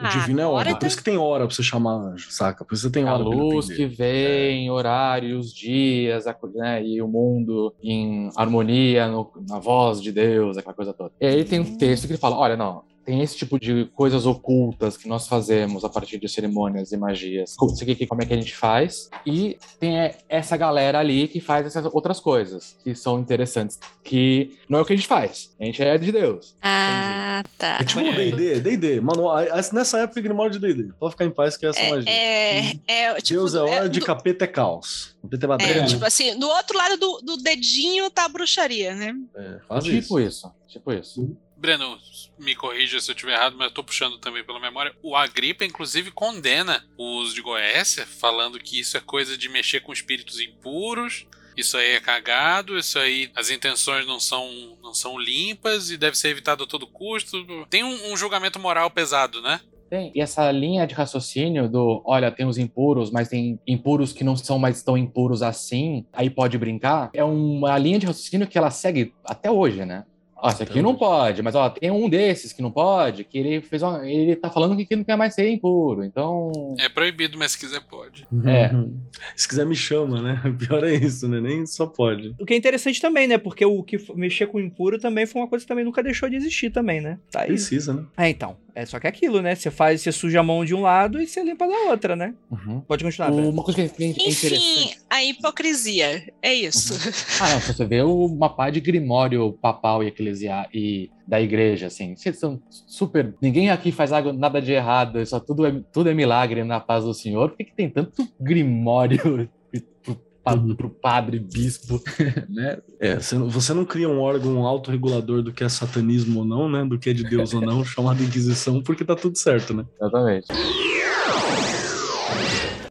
Ah, 0.00 0.06
O 0.06 0.10
divino 0.20 0.40
é 0.40 0.44
agora 0.44 0.58
ordem. 0.58 0.72
tá- 0.74 0.78
Por 0.80 0.86
isso 0.86 0.96
que 0.96 1.02
tem 1.02 1.18
hora 1.18 1.46
pra 1.46 1.54
você 1.54 1.62
chamar 1.62 1.92
anjo, 1.94 2.30
saca? 2.30 2.64
Por 2.64 2.74
isso 2.74 2.84
você 2.84 2.90
tem 2.90 3.02
A 3.08 3.14
hora 3.14 3.22
ele 3.24 3.34
luz 3.34 3.66
que 3.66 3.84
vem, 3.86 4.70
horários, 4.70 5.52
dias, 5.52 6.26
a 6.26 6.36
né, 6.54 6.84
e 6.84 7.02
o 7.02 7.08
mundo 7.08 7.74
em 7.82 8.30
harmonia, 8.36 9.08
no- 9.08 9.30
na 9.48 9.58
voz 9.58 10.00
de 10.00 10.12
Deus, 10.12 10.56
aquela 10.56 10.74
coisa 10.74 10.92
toda. 10.92 11.10
E 11.20 11.26
aí 11.26 11.44
tem 11.44 11.60
um 11.60 11.76
texto 11.76 12.06
que 12.06 12.12
ele 12.12 12.18
fala: 12.20 12.36
olha, 12.38 12.56
não, 12.56 12.82
tem 13.08 13.22
esse 13.22 13.38
tipo 13.38 13.58
de 13.58 13.86
coisas 13.94 14.26
ocultas 14.26 14.98
que 14.98 15.08
nós 15.08 15.26
fazemos 15.26 15.82
a 15.82 15.88
partir 15.88 16.18
de 16.18 16.28
cerimônias 16.28 16.92
e 16.92 16.96
magias. 16.98 17.56
Como 17.56 17.72
é 18.20 18.26
que 18.26 18.34
a 18.34 18.36
gente 18.36 18.54
faz? 18.54 19.08
E 19.24 19.56
tem 19.80 19.98
é, 19.98 20.18
essa 20.28 20.58
galera 20.58 20.98
ali 20.98 21.26
que 21.26 21.40
faz 21.40 21.64
essas 21.64 21.86
outras 21.86 22.20
coisas 22.20 22.76
que 22.84 22.94
são 22.94 23.18
interessantes, 23.18 23.78
que 24.04 24.58
não 24.68 24.78
é 24.78 24.82
o 24.82 24.84
que 24.84 24.92
a 24.92 24.96
gente 24.96 25.08
faz. 25.08 25.56
A 25.58 25.64
gente 25.64 25.82
é 25.82 25.96
de 25.96 26.12
Deus. 26.12 26.54
Ah, 26.60 27.42
tá. 27.56 27.78
É 27.80 27.84
tipo 27.84 28.02
o 28.02 28.14
D&D, 28.14 28.60
D&D. 28.60 29.00
Mano, 29.00 29.30
nessa 29.72 30.00
época 30.00 30.20
Grimório 30.20 30.52
de 30.52 30.58
D&D. 30.58 30.92
Pode 31.00 31.12
ficar 31.12 31.24
em 31.24 31.30
paz 31.30 31.56
que 31.56 31.64
essa 31.64 31.80
é, 31.80 31.90
magia. 31.90 32.12
É, 32.12 32.72
é, 32.86 33.14
tipo, 33.22 33.40
Deus 33.40 33.54
é 33.54 33.60
hora 33.62 33.88
de 33.88 34.00
do- 34.00 34.04
capeta 34.04 34.44
é 34.44 34.48
caos. 34.48 35.16
Capeta 35.22 35.44
é 35.44 35.46
é, 35.46 35.48
batalha. 35.48 35.86
tipo 35.86 36.04
assim, 36.04 36.38
do 36.38 36.46
outro 36.46 36.76
lado 36.76 36.98
do, 36.98 37.22
do 37.22 37.36
dedinho 37.38 38.10
tá 38.10 38.26
a 38.26 38.28
bruxaria, 38.28 38.94
né? 38.94 39.14
É, 39.34 39.60
faz 39.66 39.84
tipo 39.84 40.20
isso. 40.20 40.20
isso. 40.20 40.52
Tipo 40.68 40.92
isso. 40.92 41.36
Breno, 41.58 41.98
me 42.38 42.54
corrija 42.54 43.00
se 43.00 43.10
eu 43.10 43.14
estiver 43.14 43.34
errado, 43.34 43.56
mas 43.58 43.68
eu 43.68 43.74
tô 43.74 43.82
puxando 43.82 44.16
também 44.18 44.44
pela 44.44 44.60
memória. 44.60 44.94
O 45.02 45.16
Agripa, 45.16 45.64
inclusive, 45.64 46.12
condena 46.12 46.84
o 46.96 47.18
uso 47.18 47.34
de 47.34 47.42
Goécia, 47.42 48.06
falando 48.06 48.60
que 48.60 48.78
isso 48.78 48.96
é 48.96 49.00
coisa 49.00 49.36
de 49.36 49.48
mexer 49.48 49.80
com 49.80 49.92
espíritos 49.92 50.40
impuros. 50.40 51.26
Isso 51.56 51.76
aí 51.76 51.90
é 51.90 52.00
cagado, 52.00 52.78
isso 52.78 52.96
aí 53.00 53.32
as 53.34 53.50
intenções 53.50 54.06
não 54.06 54.20
são, 54.20 54.78
não 54.80 54.94
são 54.94 55.18
limpas 55.18 55.90
e 55.90 55.96
deve 55.96 56.16
ser 56.16 56.28
evitado 56.28 56.62
a 56.62 56.66
todo 56.66 56.86
custo. 56.86 57.44
Tem 57.68 57.82
um, 57.82 58.12
um 58.12 58.16
julgamento 58.16 58.60
moral 58.60 58.88
pesado, 58.88 59.42
né? 59.42 59.60
Tem. 59.90 60.12
E 60.14 60.20
essa 60.20 60.50
linha 60.52 60.86
de 60.86 60.94
raciocínio 60.94 61.68
do, 61.68 62.02
olha, 62.04 62.30
tem 62.30 62.46
os 62.46 62.58
impuros, 62.58 63.10
mas 63.10 63.28
tem 63.28 63.58
impuros 63.66 64.12
que 64.12 64.22
não 64.22 64.36
são 64.36 64.58
mais 64.58 64.82
tão 64.82 64.96
impuros 64.96 65.42
assim, 65.42 66.04
aí 66.12 66.28
pode 66.28 66.58
brincar, 66.58 67.10
é 67.14 67.24
uma 67.24 67.76
linha 67.78 67.98
de 67.98 68.06
raciocínio 68.06 68.46
que 68.46 68.58
ela 68.58 68.70
segue 68.70 69.14
até 69.24 69.50
hoje, 69.50 69.84
né? 69.84 70.04
Ó, 70.40 70.48
esse 70.48 70.62
aqui 70.62 70.80
não 70.80 70.94
pode, 70.94 71.42
mas 71.42 71.54
ó, 71.54 71.68
tem 71.68 71.90
um 71.90 72.08
desses 72.08 72.52
que 72.52 72.62
não 72.62 72.70
pode, 72.70 73.24
que 73.24 73.38
ele 73.38 73.60
fez 73.60 73.82
uma, 73.82 74.08
ele 74.08 74.36
tá 74.36 74.48
falando 74.48 74.76
que 74.76 74.96
não 74.96 75.04
quer 75.04 75.16
mais 75.16 75.34
ser 75.34 75.50
impuro, 75.50 76.04
então... 76.04 76.74
É 76.78 76.88
proibido, 76.88 77.36
mas 77.36 77.52
se 77.52 77.58
quiser 77.58 77.80
pode. 77.80 78.26
É. 78.44 78.70
Se 79.34 79.48
quiser 79.48 79.66
me 79.66 79.74
chama, 79.74 80.20
né? 80.20 80.40
O 80.44 80.54
pior 80.56 80.84
é 80.84 80.94
isso, 80.94 81.28
né? 81.28 81.40
Nem 81.40 81.66
só 81.66 81.86
pode. 81.86 82.34
O 82.38 82.44
que 82.44 82.54
é 82.54 82.56
interessante 82.56 83.00
também, 83.00 83.26
né? 83.26 83.38
Porque 83.38 83.64
o 83.64 83.82
que 83.82 83.98
mexer 84.14 84.46
com 84.46 84.58
o 84.58 84.60
impuro 84.60 84.98
também 84.98 85.26
foi 85.26 85.42
uma 85.42 85.48
coisa 85.48 85.64
que 85.64 85.68
também 85.68 85.84
nunca 85.84 86.02
deixou 86.02 86.28
de 86.28 86.36
existir 86.36 86.70
também, 86.70 87.00
né? 87.00 87.18
Tá 87.30 87.42
aí. 87.42 87.48
Precisa, 87.48 87.92
né? 87.92 88.04
É, 88.16 88.28
então. 88.28 88.56
É 88.78 88.86
só 88.86 89.00
que 89.00 89.08
é 89.08 89.10
aquilo, 89.10 89.42
né? 89.42 89.56
Você 89.56 89.72
faz, 89.72 90.02
você 90.02 90.12
suja 90.12 90.38
a 90.38 90.42
mão 90.42 90.64
de 90.64 90.72
um 90.72 90.82
lado 90.82 91.20
e 91.20 91.26
você 91.26 91.42
limpa 91.42 91.66
da 91.66 91.90
outra, 91.90 92.14
né? 92.14 92.32
Uhum. 92.48 92.80
Pode 92.82 93.02
continuar, 93.02 93.32
Breno. 93.32 93.50
Uma 93.50 93.64
coisa 93.64 93.88
que 93.88 94.04
é 94.04 94.06
interessante... 94.06 94.54
Enfim, 94.54 94.94
a 95.10 95.24
hipocrisia. 95.24 96.32
É 96.40 96.54
isso. 96.54 96.94
Ah, 97.40 97.54
não, 97.54 97.60
se 97.60 97.74
você 97.74 97.84
vê 97.84 98.02
o 98.02 98.28
mapa 98.28 98.70
de 98.70 98.80
grimório 98.80 99.52
papal 99.54 100.04
e 100.04 100.06
eclesiar 100.28 100.68
e 100.72 101.10
da 101.26 101.40
igreja, 101.40 101.86
assim, 101.86 102.14
vocês 102.16 102.38
são 102.38 102.60
super. 102.70 103.34
Ninguém 103.40 103.70
aqui 103.70 103.90
faz 103.92 104.10
nada 104.36 104.60
de 104.60 104.72
errado, 104.72 105.24
só 105.26 105.40
tudo 105.40 105.66
é, 105.66 105.80
tudo 105.92 106.08
é 106.08 106.14
milagre 106.14 106.64
na 106.64 106.80
paz 106.80 107.04
do 107.04 107.12
Senhor. 107.14 107.50
Por 107.50 107.56
que, 107.58 107.64
que 107.64 107.74
tem 107.74 107.88
tanto 107.90 108.26
grimório 108.40 109.48
pro, 110.02 110.16
pa- 110.42 110.56
pro 110.76 110.90
padre, 110.90 111.38
bispo, 111.38 112.00
né? 112.48 112.78
É, 113.00 113.16
você 113.16 113.36
não- 113.36 113.48
você 113.48 113.74
não 113.74 113.84
cria 113.84 114.08
um 114.08 114.20
órgão 114.20 114.64
autorregulador 114.66 115.42
do 115.42 115.52
que 115.52 115.64
é 115.64 115.68
satanismo 115.68 116.40
ou 116.40 116.44
não, 116.46 116.68
né? 116.68 116.84
Do 116.84 116.98
que 116.98 117.10
é 117.10 117.12
de 117.12 117.24
Deus 117.24 117.52
ou 117.54 117.60
não, 117.60 117.84
chamado 117.84 118.22
Inquisição, 118.22 118.82
porque 118.82 119.04
tá 119.04 119.14
tudo 119.16 119.36
certo, 119.36 119.74
né? 119.74 119.84
Exatamente. 120.00 120.46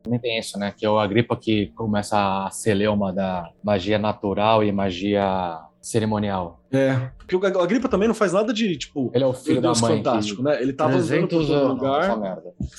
Também 0.03 0.19
tem 0.19 0.39
isso, 0.39 0.57
né? 0.57 0.73
Que 0.75 0.85
é 0.85 0.89
o 0.89 0.97
Agripa 0.99 1.35
que 1.35 1.67
começa 1.75 2.45
a 2.45 2.49
celeuma 2.49 3.11
da 3.11 3.49
magia 3.63 3.97
natural 3.99 4.63
e 4.63 4.71
magia 4.71 5.59
cerimonial. 5.81 6.63
É, 6.71 7.09
porque 7.27 7.45
o 7.57 7.61
Agripa 7.61 7.87
também 7.89 8.07
não 8.07 8.15
faz 8.15 8.31
nada 8.33 8.53
de, 8.53 8.75
tipo, 8.77 9.11
Ele 9.13 9.23
é 9.23 9.27
o 9.27 9.33
filho 9.33 9.61
Deus, 9.61 9.81
da 9.81 9.87
mãe. 9.87 9.97
fantástico, 9.97 10.37
que... 10.37 10.43
né? 10.43 10.61
Ele 10.61 10.73
tava 10.73 10.93
andando 10.95 11.21
por 11.21 11.27
300 11.27 11.47
todo 11.47 11.53
anos, 11.57 11.69
lugar, 11.73 12.37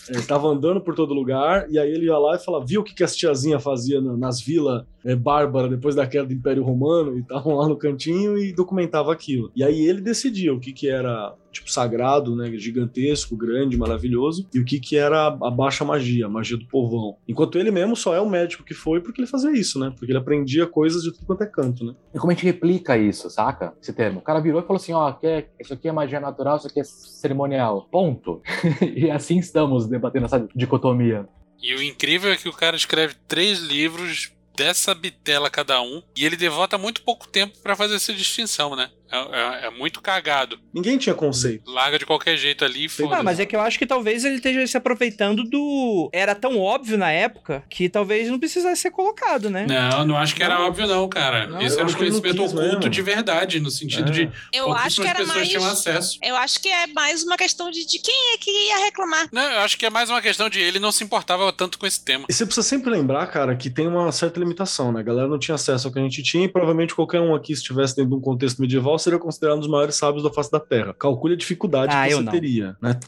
ele 0.09 0.23
tava 0.23 0.49
andando 0.49 0.81
por 0.81 0.95
todo 0.95 1.15
lugar, 1.15 1.71
e 1.71 1.79
aí 1.79 1.91
ele 1.91 2.07
ia 2.07 2.19
lá 2.19 2.37
e 2.37 2.39
falava, 2.39 2.65
viu 2.65 2.81
o 2.81 2.85
que, 2.85 2.95
que 2.95 3.05
as 3.05 3.15
tiazinhas 3.15 3.63
faziam 3.63 4.01
na- 4.03 4.17
nas 4.17 4.41
vilas 4.41 4.85
é, 5.05 5.15
bárbaras 5.15 5.71
depois 5.71 5.95
da 5.95 6.07
queda 6.07 6.27
do 6.27 6.33
Império 6.35 6.63
Romano, 6.63 7.17
e 7.17 7.21
estavam 7.21 7.55
lá 7.57 7.69
no 7.69 7.77
cantinho 7.77 8.37
e 8.39 8.53
documentava 8.53 9.13
aquilo. 9.13 9.51
E 9.55 9.63
aí 9.63 9.81
ele 9.87 10.01
decidia 10.01 10.53
o 10.53 10.59
que 10.61 10.73
que 10.73 10.89
era, 10.89 11.35
tipo, 11.53 11.71
sagrado, 11.71 12.35
né, 12.37 12.51
gigantesco, 12.57 13.37
grande, 13.37 13.77
maravilhoso, 13.77 14.47
e 14.53 14.59
o 14.61 14.65
que 14.65 14.79
que 14.81 14.97
era 14.97 15.29
a 15.29 15.51
baixa 15.51 15.85
magia, 15.85 16.27
a 16.27 16.29
magia 16.29 16.57
do 16.57 16.67
povão. 16.67 17.17
Enquanto 17.27 17.59
ele 17.59 17.71
mesmo 17.71 17.97
só 17.97 18.15
é 18.15 18.21
o 18.21 18.29
médico 18.29 18.65
que 18.65 18.75
foi 18.75 19.01
porque 19.01 19.21
ele 19.21 19.29
fazia 19.29 19.53
isso, 19.53 19.79
né? 19.79 19.93
Porque 19.97 20.11
ele 20.13 20.19
aprendia 20.19 20.67
coisas 20.67 21.03
de 21.03 21.13
tudo 21.13 21.27
quanto 21.27 21.43
é 21.43 21.47
canto, 21.47 21.85
né? 21.85 21.95
E 22.15 22.19
como 22.19 22.31
a 22.31 22.35
gente 22.35 22.45
replica 22.45 22.97
isso, 22.99 23.31
saca? 23.31 23.73
Esse 23.81 23.93
termo. 23.93 24.19
O 24.19 24.23
cara 24.23 24.38
virou 24.41 24.61
e 24.61 24.67
falou 24.67 24.77
assim: 24.77 24.93
ó, 24.93 25.15
isso 25.61 25.75
aqui 25.75 25.89
é 25.89 25.93
magia 25.93 26.21
natural, 26.21 26.57
isso 26.57 26.67
aqui 26.67 26.81
é 26.81 26.85
cerimonial. 26.85 27.89
Ponto. 27.91 28.43
e 28.83 29.11
assim 29.11 29.39
estamos 29.39 29.87
debatendo 29.87 30.27
essa 30.27 30.49
dicotomia. 30.55 31.29
E 31.61 31.75
o 31.75 31.83
incrível 31.83 32.31
é 32.31 32.37
que 32.37 32.49
o 32.49 32.53
cara 32.53 32.77
escreve 32.77 33.15
três 33.27 33.59
livros 33.59 34.33
dessa 34.57 34.95
bitela 34.95 35.49
cada 35.49 35.81
um 35.81 36.03
e 36.17 36.25
ele 36.27 36.37
devota 36.37 36.77
muito 36.77 37.03
pouco 37.03 37.29
tempo 37.29 37.59
pra 37.61 37.77
fazer 37.77 37.95
essa 37.95 38.13
distinção, 38.13 38.75
né? 38.75 38.91
É, 39.11 39.17
é- 39.65 39.67
é 39.67 39.71
muito 39.71 40.01
cagado. 40.01 40.59
Ninguém 40.73 40.99
tinha 40.99 41.15
conceito. 41.15 41.71
Larga 41.71 41.99
de 41.99 42.07
qualquer 42.07 42.37
jeito 42.37 42.65
ali 42.65 42.85
e 42.85 42.89
foda 42.89 43.17
Ah, 43.17 43.23
mas 43.23 43.41
é 43.41 43.47
que 43.47 43.57
eu 43.57 43.61
acho 43.61 43.79
que 43.79 43.87
talvez 43.87 44.25
ele 44.25 44.37
esteja 44.37 44.67
se 44.67 44.77
aproveitando 44.77 45.45
do. 45.45 46.11
Era 46.13 46.35
tão 46.35 46.59
óbvio 46.59 46.97
na 46.99 47.11
época 47.11 47.63
que 47.71 47.89
talvez 47.89 48.29
não 48.29 48.39
precisasse 48.39 48.83
ser 48.83 48.91
colocado, 48.91 49.51
né? 49.51 49.67
Não, 49.69 50.05
não 50.07 50.17
acho 50.17 50.35
que 50.35 50.43
era 50.43 50.55
Não. 50.57 50.67
óbvio, 50.67 50.87
não, 50.87 51.09
cara. 51.09 51.47
Não, 51.47 51.61
Esse 51.61 51.79
era 51.79 51.89
um 51.89 51.93
conhecimento 51.93 52.43
oculto 52.43 52.61
mesmo. 52.61 52.89
de 52.89 53.03
verdade, 53.03 53.61
no 53.61 53.71
sentido 53.71 54.09
É. 54.11 54.13
de 54.13 54.31
Eu 54.53 54.73
acho 54.73 55.01
que 55.01 55.07
era 55.09 55.19
pessoas 55.21 55.37
mais. 55.37 55.49
tinham 55.49 55.65
acesso. 55.67 56.19
Eu 56.23 56.37
acho 56.37 56.61
que 56.61 56.69
é 56.69 56.87
mais 56.89 57.23
uma 57.25 57.37
questão 57.37 57.71
de, 57.71 57.87
de 57.87 57.99
quem 58.01 58.35
é 58.35 58.39
que 58.39 58.51
ia 58.51 58.85
reclamar. 58.85 59.29
Não, 59.33 59.43
eu 59.43 59.61
acho 59.61 59.77
que 59.79 59.87
é 59.87 59.91
mais 59.91 60.11
uma 60.11 60.21
questão 60.21 60.49
de 60.49 60.61
ele 60.61 60.79
não 60.79 60.93
se 60.93 61.03
importava 61.05 61.53
tanto 61.53 61.79
com 61.79 61.87
esse 61.87 62.05
tema. 62.05 62.27
E 62.29 62.33
você 62.33 62.45
precisa 62.45 62.67
sempre 62.67 62.91
lembrar, 62.91 63.27
cara, 63.29 63.57
que 63.57 63.71
tem 63.71 63.87
uma 63.87 64.11
certa 64.13 64.39
limitação, 64.41 64.93
né? 64.93 65.01
A 65.01 65.03
galera 65.03 65.29
não 65.29 65.39
tinha 65.39 65.55
acesso 65.55 65.87
ao 65.89 65.93
que 65.93 65.99
a 65.99 66.03
gente 66.03 66.23
tinha 66.23 66.45
e 66.45 66.49
provavelmente 66.49 66.95
qualquer 66.95 67.21
um 67.21 67.35
aqui, 67.35 67.55
se 67.55 67.63
estivesse 67.63 67.97
dentro 67.97 68.11
de 68.11 68.17
um 68.17 68.21
contexto 68.21 68.61
medieval, 68.61 68.98
seria 68.99 69.19
considerado 69.19 69.57
um 69.57 69.61
dos 69.61 69.69
maiores 69.69 69.95
sábios 69.97 70.23
da 70.23 70.31
face 70.31 70.51
da 70.51 70.61
Terra. 70.61 70.95
Calcule 70.99 71.35
a 71.35 71.37
dificuldade 71.37 71.95
Ah, 71.95 72.07
que 72.07 72.15
você 72.15 72.21
não. 72.23 72.33
teria, 72.33 72.77
né? 72.81 72.99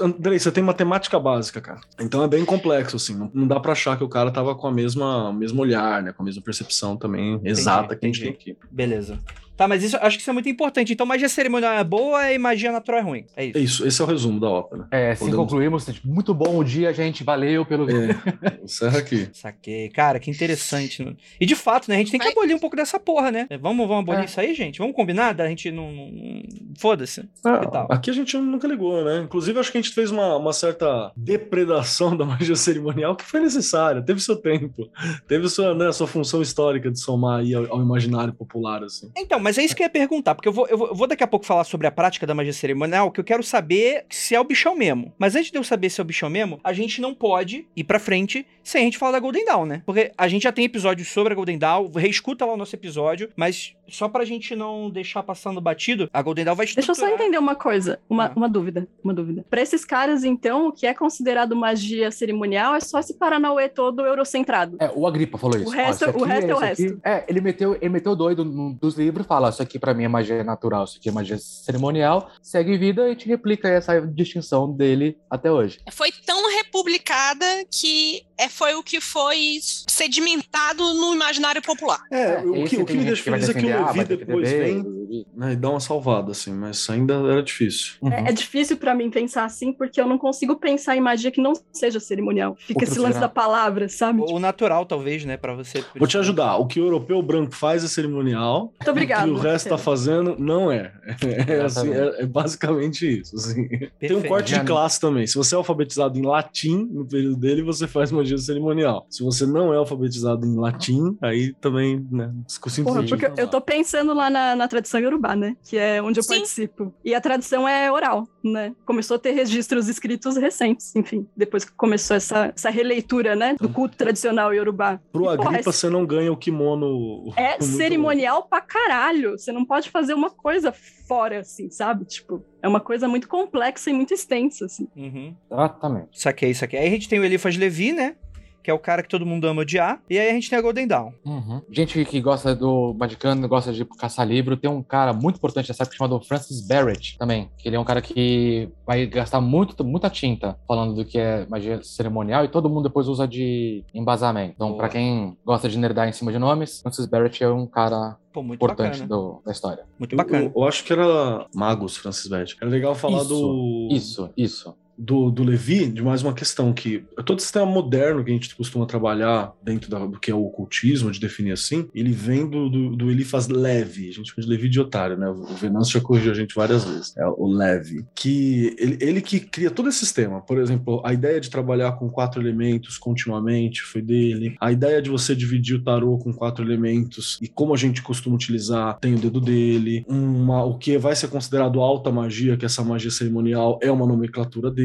Andrei, 0.00 0.38
você 0.38 0.50
tem 0.50 0.62
matemática 0.64 1.18
básica, 1.18 1.60
cara. 1.60 1.80
Então 2.00 2.22
é 2.22 2.28
bem 2.28 2.44
complexo, 2.44 2.96
assim. 2.96 3.14
Não, 3.14 3.30
não 3.32 3.46
dá 3.46 3.60
pra 3.60 3.72
achar 3.72 3.96
que 3.96 4.04
o 4.04 4.08
cara 4.08 4.30
tava 4.30 4.54
com 4.54 4.66
a 4.66 4.72
mesma, 4.72 5.28
o 5.28 5.32
mesmo 5.32 5.60
olhar, 5.62 6.02
né? 6.02 6.12
Com 6.12 6.22
a 6.22 6.26
mesma 6.26 6.42
percepção 6.42 6.96
também 6.96 7.40
exata 7.44 7.94
que 7.96 8.04
a 8.04 8.08
gente 8.08 8.20
tem 8.20 8.30
entendi. 8.30 8.50
aqui. 8.52 8.58
Beleza. 8.70 9.18
Tá, 9.56 9.68
mas 9.68 9.82
isso, 9.84 9.96
acho 10.00 10.16
que 10.16 10.20
isso 10.22 10.30
é 10.30 10.32
muito 10.32 10.48
importante. 10.48 10.92
Então, 10.92 11.06
magia 11.06 11.28
cerimonial 11.28 11.74
é 11.74 11.84
boa 11.84 12.32
e 12.32 12.38
magia 12.38 12.72
natural 12.72 13.00
é 13.00 13.02
ruim. 13.02 13.24
É 13.36 13.44
isso. 13.46 13.58
É 13.58 13.60
isso, 13.60 13.86
esse 13.86 14.00
é 14.02 14.04
o 14.04 14.08
resumo 14.08 14.40
da 14.40 14.48
ópera. 14.48 14.88
É, 14.90 15.12
assim 15.12 15.26
Podemos- 15.26 15.44
concluímos. 15.44 15.86
Muito 16.04 16.34
bom 16.34 16.58
o 16.58 16.64
dia, 16.64 16.92
gente. 16.92 17.22
Valeu 17.22 17.64
pelo. 17.64 17.88
É, 17.88 18.16
encerra 18.64 18.98
aqui. 18.98 19.28
Saquei. 19.32 19.88
Cara, 19.90 20.18
que 20.18 20.30
interessante. 20.30 21.04
né? 21.04 21.14
E 21.40 21.46
de 21.46 21.54
fato, 21.54 21.88
né? 21.88 21.94
A 21.96 21.98
gente 21.98 22.10
tem 22.10 22.18
que 22.20 22.26
abolir 22.28 22.54
um 22.54 22.58
pouco 22.58 22.74
dessa 22.76 22.98
porra, 22.98 23.30
né? 23.30 23.46
Vamos, 23.60 23.86
vamos 23.86 24.02
abolir 24.02 24.22
É. 24.22 24.24
isso 24.24 24.40
aí, 24.40 24.54
gente? 24.54 24.78
Vamos 24.78 24.96
combinar? 24.96 25.32
Da 25.34 25.48
gente 25.48 25.70
não. 25.70 25.90
não- 25.92 26.42
Foda-se. 26.76 27.22
Ah, 27.44 27.86
aqui 27.90 28.10
a 28.10 28.12
gente 28.12 28.36
nunca 28.36 28.66
ligou, 28.66 29.04
né? 29.04 29.18
Inclusive, 29.20 29.58
acho 29.60 29.70
que 29.70 29.78
a 29.78 29.80
gente 29.80 29.94
fez 29.94 30.10
uma, 30.10 30.36
uma 30.36 30.52
certa 30.52 31.12
depredação 31.16 32.16
da 32.16 32.24
magia 32.24 32.56
cerimonial 32.56 33.14
que 33.14 33.24
foi 33.24 33.40
necessária, 33.40 34.02
teve 34.02 34.20
seu 34.20 34.36
tempo, 34.36 34.88
teve 35.28 35.48
sua, 35.48 35.74
né, 35.74 35.92
sua 35.92 36.06
função 36.06 36.42
histórica 36.42 36.90
de 36.90 36.98
somar 36.98 37.40
aí 37.40 37.54
ao, 37.54 37.72
ao 37.74 37.80
imaginário 37.82 38.32
popular, 38.32 38.82
assim. 38.82 39.10
Então, 39.16 39.38
mas 39.44 39.58
é 39.58 39.62
isso 39.62 39.76
que 39.76 39.82
eu 39.82 39.84
ia 39.84 39.90
perguntar, 39.90 40.34
porque 40.34 40.48
eu 40.48 40.52
vou, 40.52 40.66
eu 40.68 40.76
vou- 40.78 40.88
eu 40.88 40.94
vou 40.94 41.06
daqui 41.06 41.22
a 41.22 41.26
pouco 41.26 41.44
falar 41.46 41.64
sobre 41.64 41.86
a 41.86 41.90
prática 41.92 42.26
da 42.26 42.34
magia 42.34 42.52
cerimonial, 42.52 43.10
que 43.10 43.20
eu 43.20 43.24
quero 43.24 43.42
saber 43.42 44.04
se 44.10 44.34
é 44.34 44.40
o 44.40 44.44
bichão 44.44 44.74
mesmo. 44.74 45.12
Mas 45.18 45.36
antes 45.36 45.50
de 45.50 45.58
eu 45.58 45.62
saber 45.64 45.90
se 45.90 46.00
é 46.00 46.02
o 46.02 46.06
bichão 46.06 46.30
mesmo, 46.30 46.58
a 46.64 46.72
gente 46.72 47.00
não 47.00 47.14
pode 47.14 47.66
ir 47.76 47.84
pra 47.84 47.98
frente 47.98 48.46
sem 48.62 48.80
a 48.80 48.84
gente 48.84 48.96
falar 48.98 49.12
da 49.12 49.20
Golden 49.20 49.44
Dawn, 49.44 49.66
né? 49.66 49.82
Porque 49.84 50.10
a 50.16 50.26
gente 50.26 50.42
já 50.44 50.52
tem 50.52 50.64
episódios 50.64 51.08
sobre 51.08 51.32
a 51.34 51.36
Golden 51.36 51.58
Dawn, 51.58 51.90
reescuta 51.94 52.46
lá 52.46 52.54
o 52.54 52.56
nosso 52.56 52.74
episódio, 52.74 53.28
mas 53.36 53.74
só 53.86 54.08
pra 54.08 54.24
gente 54.24 54.56
não 54.56 54.88
deixar 54.88 55.22
passando 55.22 55.60
batido, 55.60 56.08
a 56.12 56.22
Golden 56.22 56.46
Dawn 56.46 56.54
vai 56.54 56.64
Deixa 56.64 56.80
eu 56.80 56.92
estruturar... 56.92 57.10
só 57.10 57.22
entender 57.22 57.36
uma 57.38 57.54
coisa, 57.54 57.98
uma, 58.08 58.26
Ah. 58.28 58.32
uma 58.34 58.48
dúvida, 58.48 58.88
uma 59.02 59.12
dúvida. 59.12 59.44
Pra 59.50 59.60
esses 59.60 59.84
caras, 59.84 60.24
então, 60.24 60.68
o 60.68 60.72
que 60.72 60.86
é 60.86 60.94
considerado 60.94 61.54
magia 61.54 62.10
cerimonial 62.10 62.74
é 62.74 62.80
só 62.80 62.98
esse 62.98 63.12
Paranauê 63.14 63.68
todo 63.68 64.00
eurocentrado. 64.06 64.78
É, 64.80 64.90
o 64.94 65.06
Agripa 65.06 65.36
falou 65.36 65.58
isso. 65.58 65.66
O 65.66 65.70
resto- 65.70 66.08
isso 66.08 66.18
o 66.18 66.24
resto 66.24 66.50
é 66.50 66.54
o 66.54 66.56
isso 66.56 66.64
aqui- 66.64 66.82
resto. 66.84 67.00
É, 67.04 67.24
ele 67.28 67.40
meteu, 67.42 67.74
ele 67.74 67.88
meteu 67.90 68.16
doido 68.16 68.44
num 68.46 68.72
dos 68.72 68.96
livros, 68.96 69.26
fala, 69.34 69.48
isso 69.48 69.62
aqui 69.62 69.78
pra 69.80 69.92
mim 69.92 70.04
é 70.04 70.08
magia 70.08 70.44
natural, 70.44 70.84
isso 70.84 70.98
aqui 70.98 71.08
é 71.08 71.12
magia 71.12 71.36
cerimonial, 71.38 72.30
segue 72.40 72.78
vida 72.78 73.10
e 73.10 73.16
te 73.16 73.26
replica 73.26 73.68
essa 73.68 74.00
distinção 74.00 74.70
dele 74.70 75.18
até 75.28 75.50
hoje. 75.50 75.80
Foi 75.90 76.10
tão 76.24 76.54
republicada 76.56 77.44
que 77.70 78.22
é, 78.38 78.48
foi 78.48 78.74
o 78.74 78.82
que 78.82 79.00
foi 79.00 79.58
sedimentado 79.88 80.82
no 80.94 81.14
imaginário 81.14 81.60
popular. 81.62 81.98
É, 82.12 82.34
É, 82.34 82.38
o 82.38 82.64
que, 82.64 82.76
o 82.76 82.84
que 82.84 82.94
me 82.94 83.04
deixa 83.04 83.22
feliz 83.24 83.48
é 83.48 83.54
que 83.54 83.72
ah, 83.72 83.86
Levi 83.86 84.04
defender 84.04 84.16
depois 84.24 84.50
bem, 84.50 84.82
vem 84.82 85.26
né, 85.34 85.52
e 85.52 85.56
dá 85.56 85.70
uma 85.70 85.80
salvada, 85.80 86.32
assim, 86.32 86.52
mas 86.52 86.88
ainda 86.88 87.14
era 87.14 87.42
difícil. 87.42 87.94
Uhum. 88.00 88.12
É, 88.12 88.28
é 88.28 88.32
difícil 88.32 88.76
pra 88.76 88.94
mim 88.94 89.10
pensar 89.10 89.44
assim, 89.44 89.72
porque 89.72 90.00
eu 90.00 90.06
não 90.06 90.18
consigo 90.18 90.56
pensar 90.56 90.96
em 90.96 91.00
magia 91.00 91.30
que 91.30 91.40
não 91.40 91.52
seja 91.72 91.98
cerimonial. 92.00 92.56
Fica 92.58 92.80
Ou 92.80 92.82
esse 92.84 92.98
lance 92.98 93.14
considerar- 93.14 93.20
da 93.20 93.28
palavra, 93.28 93.88
sabe? 93.88 94.22
O 94.28 94.38
natural, 94.38 94.86
talvez, 94.86 95.24
né, 95.24 95.36
pra 95.36 95.54
você... 95.54 95.84
Vou 95.96 96.06
te 96.08 96.18
ajudar. 96.18 96.56
O 96.56 96.66
que 96.66 96.80
o 96.80 96.84
europeu 96.84 97.20
branco 97.22 97.54
faz 97.54 97.84
é 97.84 97.88
cerimonial, 97.88 98.72
Muito 98.78 98.90
obrigado. 98.90 99.23
O 99.32 99.34
que 99.34 99.40
o 99.40 99.42
resto 99.50 99.68
tá 99.68 99.78
fazendo 99.78 100.36
não 100.38 100.70
é. 100.70 100.92
É, 101.46 101.60
assim, 101.62 101.92
é, 101.92 102.22
é 102.22 102.26
basicamente 102.26 103.20
isso. 103.20 103.36
assim. 103.36 103.68
Tem 103.98 104.14
um 104.16 104.22
corte 104.22 104.54
de 104.54 104.64
classe 104.64 105.00
também. 105.00 105.26
Se 105.26 105.34
você 105.36 105.54
é 105.54 105.58
alfabetizado 105.58 106.18
em 106.18 106.22
latim, 106.24 106.88
no 106.90 107.06
período 107.06 107.36
dele, 107.36 107.62
você 107.62 107.86
faz 107.86 108.10
magia 108.12 108.38
cerimonial. 108.38 109.06
Se 109.10 109.22
você 109.22 109.46
não 109.46 109.72
é 109.72 109.76
alfabetizado 109.76 110.46
em 110.46 110.56
latim, 110.56 111.16
aí 111.22 111.52
também, 111.60 112.06
né? 112.10 112.30
Discussão 112.46 112.84
Porra, 112.84 113.02
porque 113.04 113.30
eu 113.36 113.48
tô 113.48 113.60
pensando 113.60 114.14
lá 114.14 114.28
na, 114.30 114.56
na 114.56 114.68
tradição 114.68 115.00
iorubá, 115.00 115.34
né? 115.36 115.56
Que 115.62 115.76
é 115.76 116.02
onde 116.02 116.18
eu 116.18 116.22
Sim. 116.22 116.36
participo. 116.36 116.94
E 117.04 117.14
a 117.14 117.20
tradição 117.20 117.66
é 117.68 117.90
oral, 117.90 118.26
né? 118.42 118.72
Começou 118.84 119.16
a 119.16 119.18
ter 119.18 119.32
registros 119.32 119.88
escritos 119.88 120.36
recentes, 120.36 120.94
enfim, 120.96 121.26
depois 121.36 121.64
que 121.64 121.72
começou 121.72 122.16
essa, 122.16 122.52
essa 122.54 122.70
releitura, 122.70 123.34
né? 123.36 123.56
Do 123.60 123.68
culto 123.68 123.96
tradicional 123.96 124.52
iorubá. 124.54 125.00
Pro 125.12 125.32
E, 125.32 125.36
porra, 125.36 125.48
Agripa, 125.50 125.70
é- 125.70 125.72
você 125.72 125.88
não 125.88 126.04
ganha 126.06 126.32
o 126.32 126.36
kimono. 126.36 127.32
É 127.36 127.50
muito 127.60 127.64
cerimonial 127.76 128.44
pra 128.48 128.60
caralho. 128.60 129.13
Você 129.32 129.52
não 129.52 129.64
pode 129.64 129.90
fazer 129.90 130.14
uma 130.14 130.30
coisa 130.30 130.72
fora, 130.72 131.40
assim, 131.40 131.70
sabe? 131.70 132.04
Tipo, 132.04 132.44
é 132.62 132.68
uma 132.68 132.80
coisa 132.80 133.08
muito 133.08 133.28
complexa 133.28 133.90
e 133.90 133.92
muito 133.92 134.14
extensa, 134.14 134.66
assim. 134.66 134.88
Uhum. 134.96 135.34
Exatamente. 135.50 136.20
Saquei, 136.20 136.54
saquei. 136.54 136.78
Aí 136.78 136.88
a 136.88 136.90
gente 136.90 137.08
tem 137.08 137.18
o 137.18 137.24
Eliphas 137.24 137.56
Levi, 137.56 137.92
né? 137.92 138.16
Que 138.64 138.70
é 138.70 138.74
o 138.74 138.78
cara 138.78 139.02
que 139.02 139.08
todo 139.10 139.26
mundo 139.26 139.46
ama 139.46 139.60
odiar. 139.60 140.00
E 140.08 140.18
aí 140.18 140.30
a 140.30 140.32
gente 140.32 140.48
tem 140.48 140.58
a 140.58 140.62
Golden 140.62 140.86
Dawn. 140.86 141.12
Uhum. 141.24 141.60
Gente 141.70 142.02
que 142.06 142.18
gosta 142.18 142.56
do 142.56 142.94
Magicano, 142.98 143.46
gosta 143.46 143.70
de 143.74 143.84
caçar 143.84 144.26
livro, 144.26 144.56
tem 144.56 144.70
um 144.70 144.82
cara 144.82 145.12
muito 145.12 145.36
importante 145.36 145.68
nessa 145.68 145.82
época 145.82 145.98
chamado 145.98 146.18
Francis 146.24 146.66
Barrett 146.66 147.18
também. 147.18 147.50
Que 147.58 147.68
ele 147.68 147.76
é 147.76 147.78
um 147.78 147.84
cara 147.84 148.00
que 148.00 148.70
vai 148.86 149.04
gastar 149.06 149.42
muito, 149.42 149.84
muita 149.84 150.08
tinta 150.08 150.58
falando 150.66 150.94
do 150.94 151.04
que 151.04 151.18
é 151.18 151.46
magia 151.46 151.78
cerimonial 151.82 152.42
e 152.42 152.48
todo 152.48 152.70
mundo 152.70 152.84
depois 152.84 153.06
usa 153.06 153.28
de 153.28 153.84
embasamento. 153.92 154.54
Então, 154.56 154.68
Boa. 154.68 154.78
pra 154.78 154.88
quem 154.88 155.36
gosta 155.44 155.68
de 155.68 155.76
nerdar 155.78 156.08
em 156.08 156.12
cima 156.12 156.32
de 156.32 156.38
nomes, 156.38 156.80
Francis 156.80 157.04
Barrett 157.04 157.44
é 157.44 157.48
um 157.50 157.66
cara 157.66 158.16
Pô, 158.32 158.42
muito 158.42 158.56
importante 158.64 159.04
do- 159.04 159.42
da 159.44 159.52
história. 159.52 159.84
Muito 159.98 160.14
Eu, 160.14 160.16
bacana. 160.16 160.44
eu- 160.44 160.52
eu 160.56 160.64
acho 160.64 160.82
que 160.84 160.92
era 160.92 161.46
Magos, 161.54 161.98
Francis 161.98 162.26
Beth. 162.28 162.56
Era 162.62 162.70
legal 162.70 162.94
falar 162.94 163.18
Isso, 163.18 163.28
do. 163.28 163.88
Isso, 163.90 164.30
isso. 164.36 164.74
Do, 164.96 165.30
do 165.30 165.42
Levi 165.42 165.86
de 165.86 166.02
mais 166.02 166.22
uma 166.22 166.32
questão 166.32 166.72
que 166.72 167.04
todo 167.24 167.40
sistema 167.40 167.66
moderno 167.66 168.24
que 168.24 168.30
a 168.30 168.34
gente 168.34 168.54
costuma 168.54 168.86
trabalhar 168.86 169.52
dentro 169.62 169.90
da- 169.90 170.06
do 170.06 170.18
que 170.18 170.30
é 170.30 170.34
o 170.34 170.44
ocultismo, 170.44 171.10
de 171.10 171.20
definir 171.20 171.52
assim, 171.52 171.88
ele 171.94 172.12
vem 172.12 172.48
do, 172.48 172.68
do, 172.68 172.96
do 172.96 173.10
Elifas 173.10 173.48
Levi, 173.48 174.08
a 174.08 174.12
gente 174.12 174.30
chama 174.30 174.42
de 174.42 174.48
Levi 174.48 174.68
de 174.68 174.80
otário, 174.80 175.16
né? 175.16 175.28
O 175.28 175.44
Venâncio 175.54 175.94
já 175.94 176.00
corrigiu 176.00 176.32
a 176.32 176.34
gente 176.34 176.54
várias 176.54 176.84
vezes. 176.84 177.16
É 177.16 177.26
o 177.26 177.46
Levi. 177.46 178.04
Que 178.14 178.74
ele, 178.78 178.98
ele 179.00 179.20
que 179.20 179.40
cria 179.40 179.70
todo 179.70 179.88
esse 179.88 179.98
sistema. 179.98 180.40
Por 180.40 180.58
exemplo, 180.58 181.00
a 181.04 181.12
ideia 181.12 181.40
de 181.40 181.50
trabalhar 181.50 181.92
com 181.92 182.08
quatro 182.08 182.40
elementos 182.40 182.98
continuamente 182.98 183.82
foi 183.82 184.02
dele. 184.02 184.56
A 184.60 184.70
ideia 184.72 185.00
de 185.02 185.10
você 185.10 185.34
dividir 185.34 185.76
o 185.76 185.82
tarô 185.82 186.18
com 186.18 186.32
quatro 186.32 186.64
elementos 186.64 187.38
e 187.42 187.48
como 187.48 187.74
a 187.74 187.76
gente 187.76 188.02
costuma 188.02 188.36
utilizar 188.36 188.98
tem 189.00 189.14
o 189.14 189.18
dedo 189.18 189.40
dele. 189.40 190.04
Uma, 190.08 190.64
o 190.64 190.78
que 190.78 190.96
vai 190.98 191.14
ser 191.16 191.28
considerado 191.28 191.80
alta 191.80 192.10
magia, 192.10 192.56
que 192.56 192.64
essa 192.64 192.82
magia 192.84 193.10
cerimonial 193.10 193.78
é 193.82 193.90
uma 193.90 194.06
nomenclatura 194.06 194.70
dele, 194.70 194.83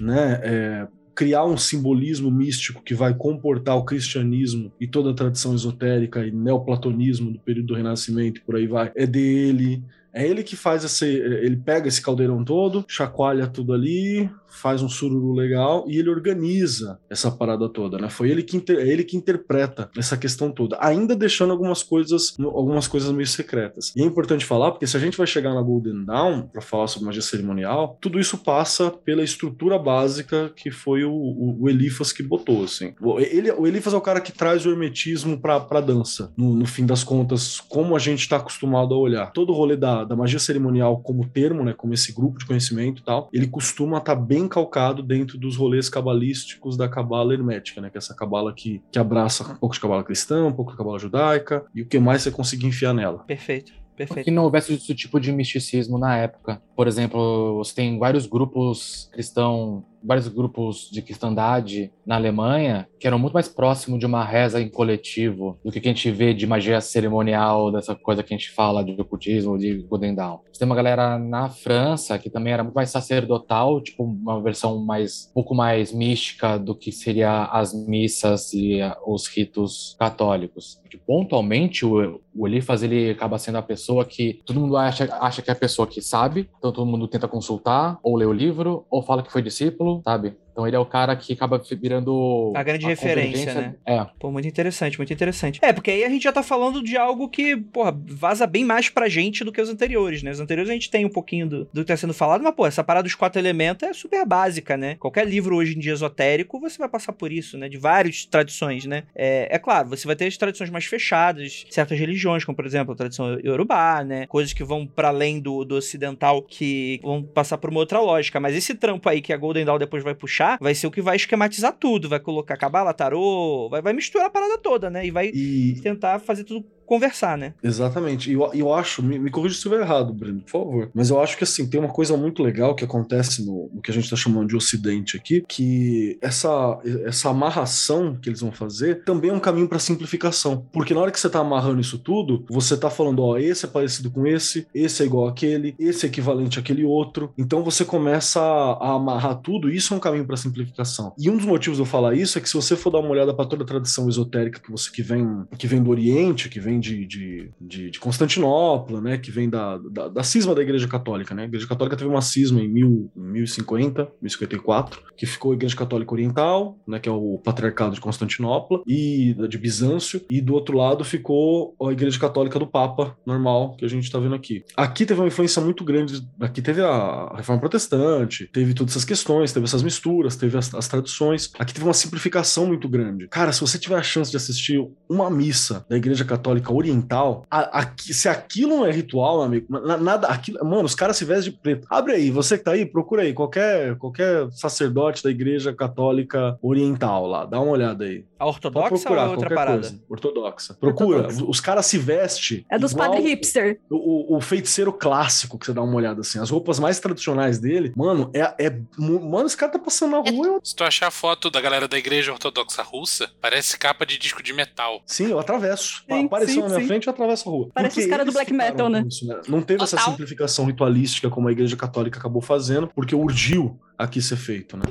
né? 0.00 0.40
É, 0.42 0.88
criar 1.14 1.44
um 1.44 1.56
simbolismo 1.56 2.30
místico 2.30 2.82
que 2.82 2.94
vai 2.94 3.14
comportar 3.14 3.76
o 3.76 3.84
cristianismo 3.84 4.72
e 4.80 4.86
toda 4.86 5.10
a 5.10 5.14
tradição 5.14 5.54
esotérica 5.54 6.26
e 6.26 6.30
neoplatonismo 6.30 7.30
do 7.30 7.38
período 7.38 7.68
do 7.68 7.74
Renascimento 7.74 8.40
e 8.40 8.44
por 8.44 8.56
aí 8.56 8.66
vai, 8.66 8.90
é 8.94 9.06
dele. 9.06 9.82
É 10.14 10.26
ele 10.26 10.42
que 10.42 10.56
faz 10.56 10.84
esse. 10.84 11.06
Ele 11.06 11.56
pega 11.56 11.88
esse 11.88 12.02
caldeirão 12.02 12.44
todo, 12.44 12.84
chacoalha 12.88 13.46
tudo 13.46 13.72
ali, 13.72 14.30
faz 14.48 14.82
um 14.82 14.88
sururu 14.88 15.32
legal 15.32 15.84
e 15.88 15.96
ele 15.98 16.10
organiza 16.10 16.98
essa 17.08 17.30
parada 17.30 17.68
toda, 17.68 17.96
né? 17.98 18.10
Foi 18.10 18.30
ele 18.30 18.42
que, 18.42 18.56
inter- 18.56 18.78
é 18.78 18.86
ele 18.88 19.04
que 19.04 19.16
interpreta 19.16 19.90
essa 19.96 20.16
questão 20.16 20.50
toda, 20.52 20.76
ainda 20.80 21.16
deixando 21.16 21.50
algumas 21.52 21.82
coisas, 21.82 22.34
algumas 22.38 22.86
coisas 22.86 23.10
meio 23.12 23.26
secretas. 23.26 23.92
E 23.96 24.02
é 24.02 24.04
importante 24.04 24.44
falar, 24.44 24.72
porque 24.72 24.86
se 24.86 24.96
a 24.96 25.00
gente 25.00 25.16
vai 25.16 25.26
chegar 25.26 25.54
na 25.54 25.62
Golden 25.62 26.04
Dawn 26.04 26.42
para 26.42 26.60
falar 26.60 26.86
sobre 26.88 27.06
magia 27.06 27.22
cerimonial, 27.22 27.96
tudo 28.00 28.20
isso 28.20 28.36
passa 28.38 28.90
pela 28.90 29.22
estrutura 29.22 29.78
básica 29.78 30.52
que 30.54 30.70
foi 30.70 31.04
o, 31.04 31.12
o, 31.12 31.62
o 31.62 31.68
Elifas 31.70 32.12
que 32.12 32.22
botou, 32.22 32.64
assim. 32.64 32.92
O, 33.00 33.18
ele, 33.18 33.50
o 33.52 33.66
Elifas 33.66 33.94
é 33.94 33.96
o 33.96 34.00
cara 34.02 34.20
que 34.20 34.32
traz 34.32 34.66
o 34.66 34.70
hermetismo 34.70 35.40
pra, 35.40 35.58
pra 35.60 35.80
dança, 35.80 36.30
no, 36.36 36.54
no 36.54 36.66
fim 36.66 36.84
das 36.84 37.02
contas, 37.02 37.58
como 37.60 37.96
a 37.96 37.98
gente 37.98 38.28
tá 38.28 38.36
acostumado 38.36 38.94
a 38.94 38.98
olhar. 38.98 39.32
Todo 39.32 39.50
o 39.50 39.56
rolê 39.56 39.76
da, 39.76 40.01
da 40.04 40.16
magia 40.16 40.38
cerimonial 40.38 41.00
como 41.00 41.26
termo, 41.26 41.64
né, 41.64 41.72
como 41.72 41.94
esse 41.94 42.12
grupo 42.12 42.38
de 42.38 42.46
conhecimento 42.46 43.02
e 43.02 43.04
tal, 43.04 43.28
ele 43.32 43.46
costuma 43.46 43.98
estar 43.98 44.14
bem 44.14 44.48
calcado 44.48 45.02
dentro 45.02 45.38
dos 45.38 45.56
rolês 45.56 45.88
cabalísticos 45.88 46.76
da 46.76 46.88
cabala 46.88 47.34
hermética, 47.34 47.80
né, 47.80 47.90
que 47.90 47.96
é 47.96 48.00
essa 48.00 48.14
cabala 48.14 48.52
que, 48.52 48.82
que 48.90 48.98
abraça 48.98 49.44
um 49.44 49.56
pouco 49.56 49.74
de 49.74 49.80
cabala 49.80 50.04
cristã, 50.04 50.44
um 50.44 50.52
pouco 50.52 50.72
de 50.72 50.76
cabala 50.76 50.98
judaica, 50.98 51.64
e 51.74 51.82
o 51.82 51.86
que 51.86 51.98
mais 51.98 52.22
você 52.22 52.30
conseguir 52.30 52.66
enfiar 52.66 52.92
nela. 52.94 53.20
Perfeito, 53.20 53.72
perfeito. 53.96 54.24
Que 54.24 54.30
não 54.30 54.44
houvesse 54.44 54.74
esse 54.74 54.94
tipo 54.94 55.20
de 55.20 55.32
misticismo 55.32 55.98
na 55.98 56.16
época. 56.16 56.60
Por 56.74 56.86
exemplo, 56.86 57.56
você 57.56 57.74
tem 57.74 57.98
vários 57.98 58.26
grupos 58.26 59.08
cristãos 59.12 59.84
vários 60.04 60.28
grupos 60.28 60.88
de 60.90 61.02
cristandade 61.02 61.92
na 62.06 62.16
Alemanha 62.16 62.88
que 63.02 63.06
eram 63.08 63.18
muito 63.18 63.34
mais 63.34 63.48
próximos 63.48 63.98
de 63.98 64.06
uma 64.06 64.24
reza 64.24 64.60
em 64.60 64.68
coletivo 64.68 65.58
do 65.64 65.72
que 65.72 65.80
a 65.80 65.82
gente 65.82 66.08
vê 66.08 66.32
de 66.32 66.46
magia 66.46 66.80
cerimonial, 66.80 67.72
dessa 67.72 67.96
coisa 67.96 68.22
que 68.22 68.32
a 68.32 68.36
gente 68.36 68.52
fala 68.52 68.84
de 68.84 68.92
ocultismo, 69.00 69.58
de 69.58 69.78
Golden 69.88 70.14
Dawn. 70.14 70.38
Você 70.52 70.60
tem 70.60 70.66
uma 70.66 70.76
galera 70.76 71.18
na 71.18 71.48
França 71.48 72.16
que 72.16 72.30
também 72.30 72.52
era 72.52 72.62
muito 72.62 72.76
mais 72.76 72.90
sacerdotal, 72.90 73.80
tipo 73.80 74.04
uma 74.04 74.40
versão 74.40 74.78
mais 74.84 75.28
um 75.30 75.34
pouco 75.34 75.52
mais 75.52 75.92
mística 75.92 76.56
do 76.56 76.76
que 76.76 76.92
seria 76.92 77.46
as 77.46 77.74
missas 77.74 78.52
e 78.52 78.80
ah, 78.80 78.96
os 79.04 79.26
ritos 79.26 79.96
católicos. 79.98 80.80
Que, 80.88 80.96
pontualmente 80.96 81.84
o, 81.84 82.20
o 82.34 82.46
Eliphas 82.46 82.84
ele 82.84 83.10
acaba 83.10 83.38
sendo 83.38 83.58
a 83.58 83.62
pessoa 83.62 84.04
que 84.04 84.40
todo 84.46 84.60
mundo 84.60 84.76
acha, 84.76 85.12
acha 85.20 85.42
que 85.42 85.50
é 85.50 85.52
a 85.52 85.56
pessoa 85.56 85.88
que 85.88 86.00
sabe, 86.00 86.48
então 86.58 86.70
todo 86.70 86.86
mundo 86.86 87.08
tenta 87.08 87.26
consultar 87.26 87.98
ou 88.02 88.14
ler 88.14 88.26
o 88.26 88.32
livro 88.32 88.86
ou 88.88 89.02
fala 89.02 89.22
que 89.22 89.32
foi 89.32 89.42
discípulo, 89.42 89.91
sabe? 90.00 90.41
Então 90.52 90.66
ele 90.66 90.76
é 90.76 90.78
o 90.78 90.86
cara 90.86 91.16
que 91.16 91.32
acaba 91.32 91.60
virando 91.80 92.52
A 92.54 92.62
grande 92.62 92.86
referência, 92.86 93.54
né? 93.54 93.74
É. 93.86 94.06
Pô, 94.18 94.30
muito 94.30 94.46
interessante, 94.46 94.98
muito 94.98 95.12
interessante. 95.12 95.58
É, 95.62 95.72
porque 95.72 95.90
aí 95.90 96.04
a 96.04 96.08
gente 96.08 96.22
já 96.22 96.32
tá 96.32 96.42
falando 96.42 96.82
de 96.82 96.96
algo 96.96 97.28
que, 97.28 97.56
porra, 97.56 97.96
vaza 98.06 98.46
bem 98.46 98.64
mais 98.64 98.88
pra 98.88 99.08
gente 99.08 99.44
do 99.44 99.50
que 99.50 99.60
os 99.60 99.68
anteriores, 99.68 100.22
né? 100.22 100.30
Os 100.30 100.40
anteriores 100.40 100.70
a 100.70 100.74
gente 100.74 100.90
tem 100.90 101.06
um 101.06 101.10
pouquinho 101.10 101.48
do, 101.48 101.64
do 101.72 101.80
que 101.80 101.86
tá 101.86 101.96
sendo 101.96 102.14
falado, 102.14 102.42
mas, 102.42 102.54
pô, 102.54 102.66
essa 102.66 102.84
parada 102.84 103.04
dos 103.04 103.14
quatro 103.14 103.40
elementos 103.40 103.88
é 103.88 103.92
super 103.92 104.24
básica, 104.26 104.76
né? 104.76 104.96
Qualquer 104.96 105.26
livro 105.26 105.56
hoje 105.56 105.74
em 105.74 105.78
dia 105.78 105.92
esotérico, 105.92 106.60
você 106.60 106.78
vai 106.78 106.88
passar 106.88 107.12
por 107.12 107.32
isso, 107.32 107.56
né? 107.56 107.68
De 107.68 107.78
várias 107.78 108.24
tradições, 108.24 108.84
né? 108.84 109.04
É, 109.14 109.48
é 109.50 109.58
claro, 109.58 109.88
você 109.88 110.06
vai 110.06 110.14
ter 110.14 110.26
as 110.26 110.36
tradições 110.36 110.70
mais 110.70 110.84
fechadas, 110.84 111.64
certas 111.70 111.98
religiões, 111.98 112.44
como, 112.44 112.56
por 112.56 112.66
exemplo, 112.66 112.92
a 112.92 112.96
tradição 112.96 113.38
iorubá, 113.40 114.04
né? 114.04 114.26
Coisas 114.26 114.52
que 114.52 114.62
vão 114.62 114.86
pra 114.86 115.08
além 115.08 115.40
do, 115.40 115.64
do 115.64 115.76
ocidental, 115.76 116.42
que 116.42 117.00
vão 117.02 117.22
passar 117.22 117.56
por 117.58 117.70
uma 117.70 117.80
outra 117.80 118.00
lógica. 118.00 118.38
Mas 118.38 118.54
esse 118.54 118.74
trampo 118.74 119.08
aí 119.08 119.20
que 119.22 119.32
a 119.32 119.36
Golden 119.36 119.64
Dawn 119.64 119.78
depois 119.78 120.04
vai 120.04 120.14
puxar, 120.14 120.41
vai 120.60 120.74
ser 120.74 120.86
o 120.86 120.90
que 120.90 121.00
vai 121.02 121.16
esquematizar 121.16 121.72
tudo. 121.72 122.08
Vai 122.08 122.20
colocar 122.20 122.56
cabala, 122.56 122.92
tarô, 122.94 123.68
vai, 123.70 123.82
vai 123.82 123.92
misturar 123.92 124.26
a 124.26 124.30
parada 124.30 124.58
toda, 124.58 124.90
né? 124.90 125.06
E 125.06 125.10
vai 125.10 125.30
E 125.74 125.80
tentar 125.82 126.18
fazer 126.18 126.44
tudo 126.44 126.64
conversar, 126.92 127.38
né? 127.38 127.54
Exatamente. 127.62 128.30
E 128.30 128.34
eu, 128.34 128.50
eu 128.52 128.74
acho, 128.74 129.02
me, 129.02 129.18
me 129.18 129.30
corrija 129.30 129.54
se 129.54 129.60
estiver 129.60 129.80
errado, 129.80 130.12
Breno, 130.12 130.40
por 130.40 130.50
favor. 130.50 130.90
Mas 130.92 131.08
eu 131.08 131.18
acho 131.18 131.38
que 131.38 131.44
assim, 131.44 131.66
tem 131.66 131.80
uma 131.80 131.88
coisa 131.88 132.18
muito 132.18 132.42
legal 132.42 132.74
que 132.74 132.84
acontece 132.84 133.42
no, 133.46 133.70
no 133.72 133.80
que 133.80 133.90
a 133.90 133.94
gente 133.94 134.10
tá 134.10 134.16
chamando 134.16 134.48
de 134.48 134.56
Ocidente 134.56 135.16
aqui, 135.16 135.42
que 135.48 136.18
essa, 136.20 136.78
essa 137.06 137.30
amarração 137.30 138.14
que 138.20 138.28
eles 138.28 138.40
vão 138.40 138.52
fazer 138.52 139.04
também 139.04 139.30
é 139.30 139.32
um 139.32 139.40
caminho 139.40 139.66
para 139.68 139.78
simplificação. 139.78 140.66
Porque 140.70 140.92
na 140.92 141.00
hora 141.00 141.10
que 141.10 141.18
você 141.18 141.30
tá 141.30 141.38
amarrando 141.38 141.80
isso 141.80 141.98
tudo, 141.98 142.44
você 142.50 142.76
tá 142.76 142.90
falando, 142.90 143.22
ó, 143.22 143.38
esse 143.38 143.64
é 143.64 143.68
parecido 143.68 144.10
com 144.10 144.26
esse, 144.26 144.66
esse 144.74 145.02
é 145.02 145.06
igual 145.06 145.28
àquele, 145.28 145.74
esse 145.78 146.04
é 146.04 146.08
equivalente 146.10 146.58
àquele 146.58 146.84
outro. 146.84 147.32
Então 147.38 147.64
você 147.64 147.86
começa 147.86 148.38
a, 148.38 148.90
a 148.90 148.92
amarrar 148.96 149.36
tudo, 149.36 149.70
e 149.70 149.76
isso 149.76 149.94
é 149.94 149.96
um 149.96 150.00
caminho 150.00 150.26
para 150.26 150.36
simplificação. 150.36 151.14
E 151.18 151.30
um 151.30 151.38
dos 151.38 151.46
motivos 151.46 151.78
de 151.78 151.82
eu 151.82 151.86
falar 151.86 152.14
isso 152.14 152.36
é 152.36 152.40
que 152.40 152.48
se 152.48 152.54
você 152.54 152.76
for 152.76 152.90
dar 152.90 152.98
uma 152.98 153.10
olhada 153.10 153.32
para 153.32 153.46
toda 153.46 153.62
a 153.62 153.66
tradição 153.66 154.10
esotérica 154.10 154.60
que 154.60 154.70
você 154.70 154.90
que 154.90 155.02
vem, 155.02 155.44
que 155.56 155.66
vem 155.66 155.82
do 155.82 155.90
Oriente, 155.90 156.50
que 156.50 156.60
vem 156.60 156.81
de, 156.82 157.06
de, 157.06 157.50
de, 157.60 157.90
de 157.90 158.00
Constantinopla, 158.00 159.00
né, 159.00 159.16
que 159.16 159.30
vem 159.30 159.48
da, 159.48 159.78
da, 159.78 160.08
da 160.08 160.22
cisma 160.22 160.54
da 160.54 160.62
Igreja 160.62 160.88
Católica, 160.88 161.34
né? 161.34 161.42
A 161.42 161.46
Igreja 161.46 161.66
Católica 161.66 161.96
teve 161.96 162.10
uma 162.10 162.20
cisma 162.20 162.60
em 162.60 162.68
mil, 162.68 163.10
1050, 163.16 164.10
1054, 164.20 165.00
que 165.16 165.24
ficou 165.24 165.52
a 165.52 165.54
Igreja 165.54 165.76
Católica 165.76 166.12
Oriental, 166.12 166.78
né, 166.86 166.98
que 166.98 167.08
é 167.08 167.12
o 167.12 167.40
Patriarcado 167.42 167.94
de 167.94 168.00
Constantinopla, 168.00 168.82
e 168.86 169.34
de 169.48 169.58
Bizâncio, 169.58 170.20
e 170.30 170.40
do 170.40 170.54
outro 170.54 170.76
lado 170.76 171.04
ficou 171.04 171.74
a 171.80 171.92
Igreja 171.92 172.18
Católica 172.18 172.58
do 172.58 172.66
Papa, 172.66 173.16
normal, 173.24 173.76
que 173.76 173.84
a 173.84 173.88
gente 173.88 174.10
tá 174.10 174.18
vendo 174.18 174.34
aqui. 174.34 174.64
Aqui 174.76 175.06
teve 175.06 175.20
uma 175.20 175.28
influência 175.28 175.62
muito 175.62 175.84
grande, 175.84 176.26
aqui 176.40 176.60
teve 176.60 176.80
a 176.80 177.32
Reforma 177.36 177.60
Protestante, 177.60 178.48
teve 178.52 178.74
todas 178.74 178.92
essas 178.92 179.04
questões, 179.04 179.52
teve 179.52 179.64
essas 179.64 179.82
misturas, 179.82 180.36
teve 180.36 180.58
as, 180.58 180.74
as 180.74 180.88
traduções. 180.88 181.50
Aqui 181.58 181.72
teve 181.72 181.86
uma 181.86 181.94
simplificação 181.94 182.66
muito 182.66 182.88
grande. 182.88 183.28
Cara, 183.28 183.52
se 183.52 183.60
você 183.60 183.78
tiver 183.78 183.96
a 183.96 184.02
chance 184.02 184.30
de 184.30 184.36
assistir 184.36 184.84
uma 185.08 185.30
missa 185.30 185.84
da 185.88 185.96
Igreja 185.96 186.24
Católica 186.24 186.71
Oriental, 186.72 187.44
a- 187.50 187.80
aqui- 187.80 188.12
se 188.14 188.28
aquilo 188.28 188.76
não 188.78 188.86
é 188.86 188.90
ritual, 188.92 189.36
meu 189.38 189.44
amigo, 189.46 189.66
na- 189.68 189.96
nada, 189.96 190.26
aquilo, 190.28 190.64
mano, 190.64 190.84
os 190.84 190.94
caras 190.94 191.16
se 191.16 191.24
vestem 191.24 191.52
de 191.52 191.58
preto. 191.58 191.86
Abre 191.90 192.14
aí, 192.14 192.30
você 192.30 192.58
que 192.58 192.64
tá 192.64 192.72
aí, 192.72 192.84
procura 192.86 193.22
aí 193.22 193.32
qualquer, 193.32 193.96
qualquer 193.96 194.50
sacerdote 194.52 195.22
da 195.22 195.30
Igreja 195.30 195.72
Católica 195.72 196.58
Oriental 196.62 197.26
lá, 197.26 197.44
dá 197.44 197.60
uma 197.60 197.72
olhada 197.72 198.04
aí. 198.04 198.24
A 198.38 198.46
ortodoxa 198.46 198.88
ou 198.94 199.00
procurar 199.00 199.22
é 199.22 199.28
outra 199.28 199.54
parada? 199.54 199.80
coisa. 199.80 200.00
Ortodoxa. 200.08 200.74
Procura. 200.74 201.18
Ortodoxa. 201.20 201.44
Os 201.50 201.60
caras 201.60 201.86
se 201.86 201.96
vestem. 201.98 202.64
É 202.70 202.78
dos 202.78 202.92
padres 202.92 203.24
hipster. 203.24 203.78
O, 203.88 204.36
o 204.36 204.40
feiticeiro 204.40 204.92
clássico, 204.92 205.58
que 205.58 205.66
você 205.66 205.72
dá 205.72 205.82
uma 205.82 205.94
olhada 205.94 206.20
assim. 206.22 206.38
As 206.40 206.50
roupas 206.50 206.78
mais 206.80 206.98
tradicionais 206.98 207.58
dele, 207.58 207.92
mano, 207.96 208.30
é. 208.34 208.66
é 208.66 208.78
mano, 208.98 209.46
esse 209.46 209.56
cara 209.56 209.72
tá 209.72 209.78
passando 209.78 210.12
na 210.12 210.18
rua. 210.30 210.46
Eu, 210.46 210.60
Se 210.62 210.74
tu 210.74 210.82
achar 210.82 211.06
a 211.06 211.10
foto 211.10 211.50
da 211.50 211.60
galera 211.60 211.86
da 211.86 211.96
igreja 211.98 212.32
ortodoxa 212.32 212.82
russa, 212.82 213.30
parece 213.40 213.78
capa 213.78 214.04
de 214.04 214.18
disco 214.18 214.42
de 214.42 214.52
metal. 214.52 215.02
sim, 215.06 215.30
eu 215.30 215.38
atravesso. 215.38 216.02
Sim, 216.10 216.26
Apareceu 216.52 216.62
sim, 216.62 216.68
na 216.68 216.68
minha 216.68 216.80
sim. 216.80 216.86
frente, 216.86 217.06
eu 217.06 217.12
atravesso 217.12 217.48
a 217.48 217.52
rua. 217.52 217.68
Parece 217.74 217.94
Porque 217.94 218.04
os 218.04 218.10
caras 218.10 218.26
do 218.26 218.32
black 218.32 218.52
metal, 218.52 218.88
né? 218.88 219.04
isso, 219.06 219.26
Não 219.48 219.62
teve 219.62 219.82
essa 219.82 219.96
Total. 219.96 220.12
simplificação 220.12 220.64
ritualística 220.66 221.28
como 221.30 221.48
a 221.48 221.52
Igreja 221.52 221.76
Católica 221.76 222.18
acabou 222.18 222.42
fazendo, 222.42 222.88
porque 222.88 223.14
urgiu 223.14 223.78
aqui 223.98 224.20
ser 224.20 224.36
feito, 224.36 224.76
né? 224.76 224.84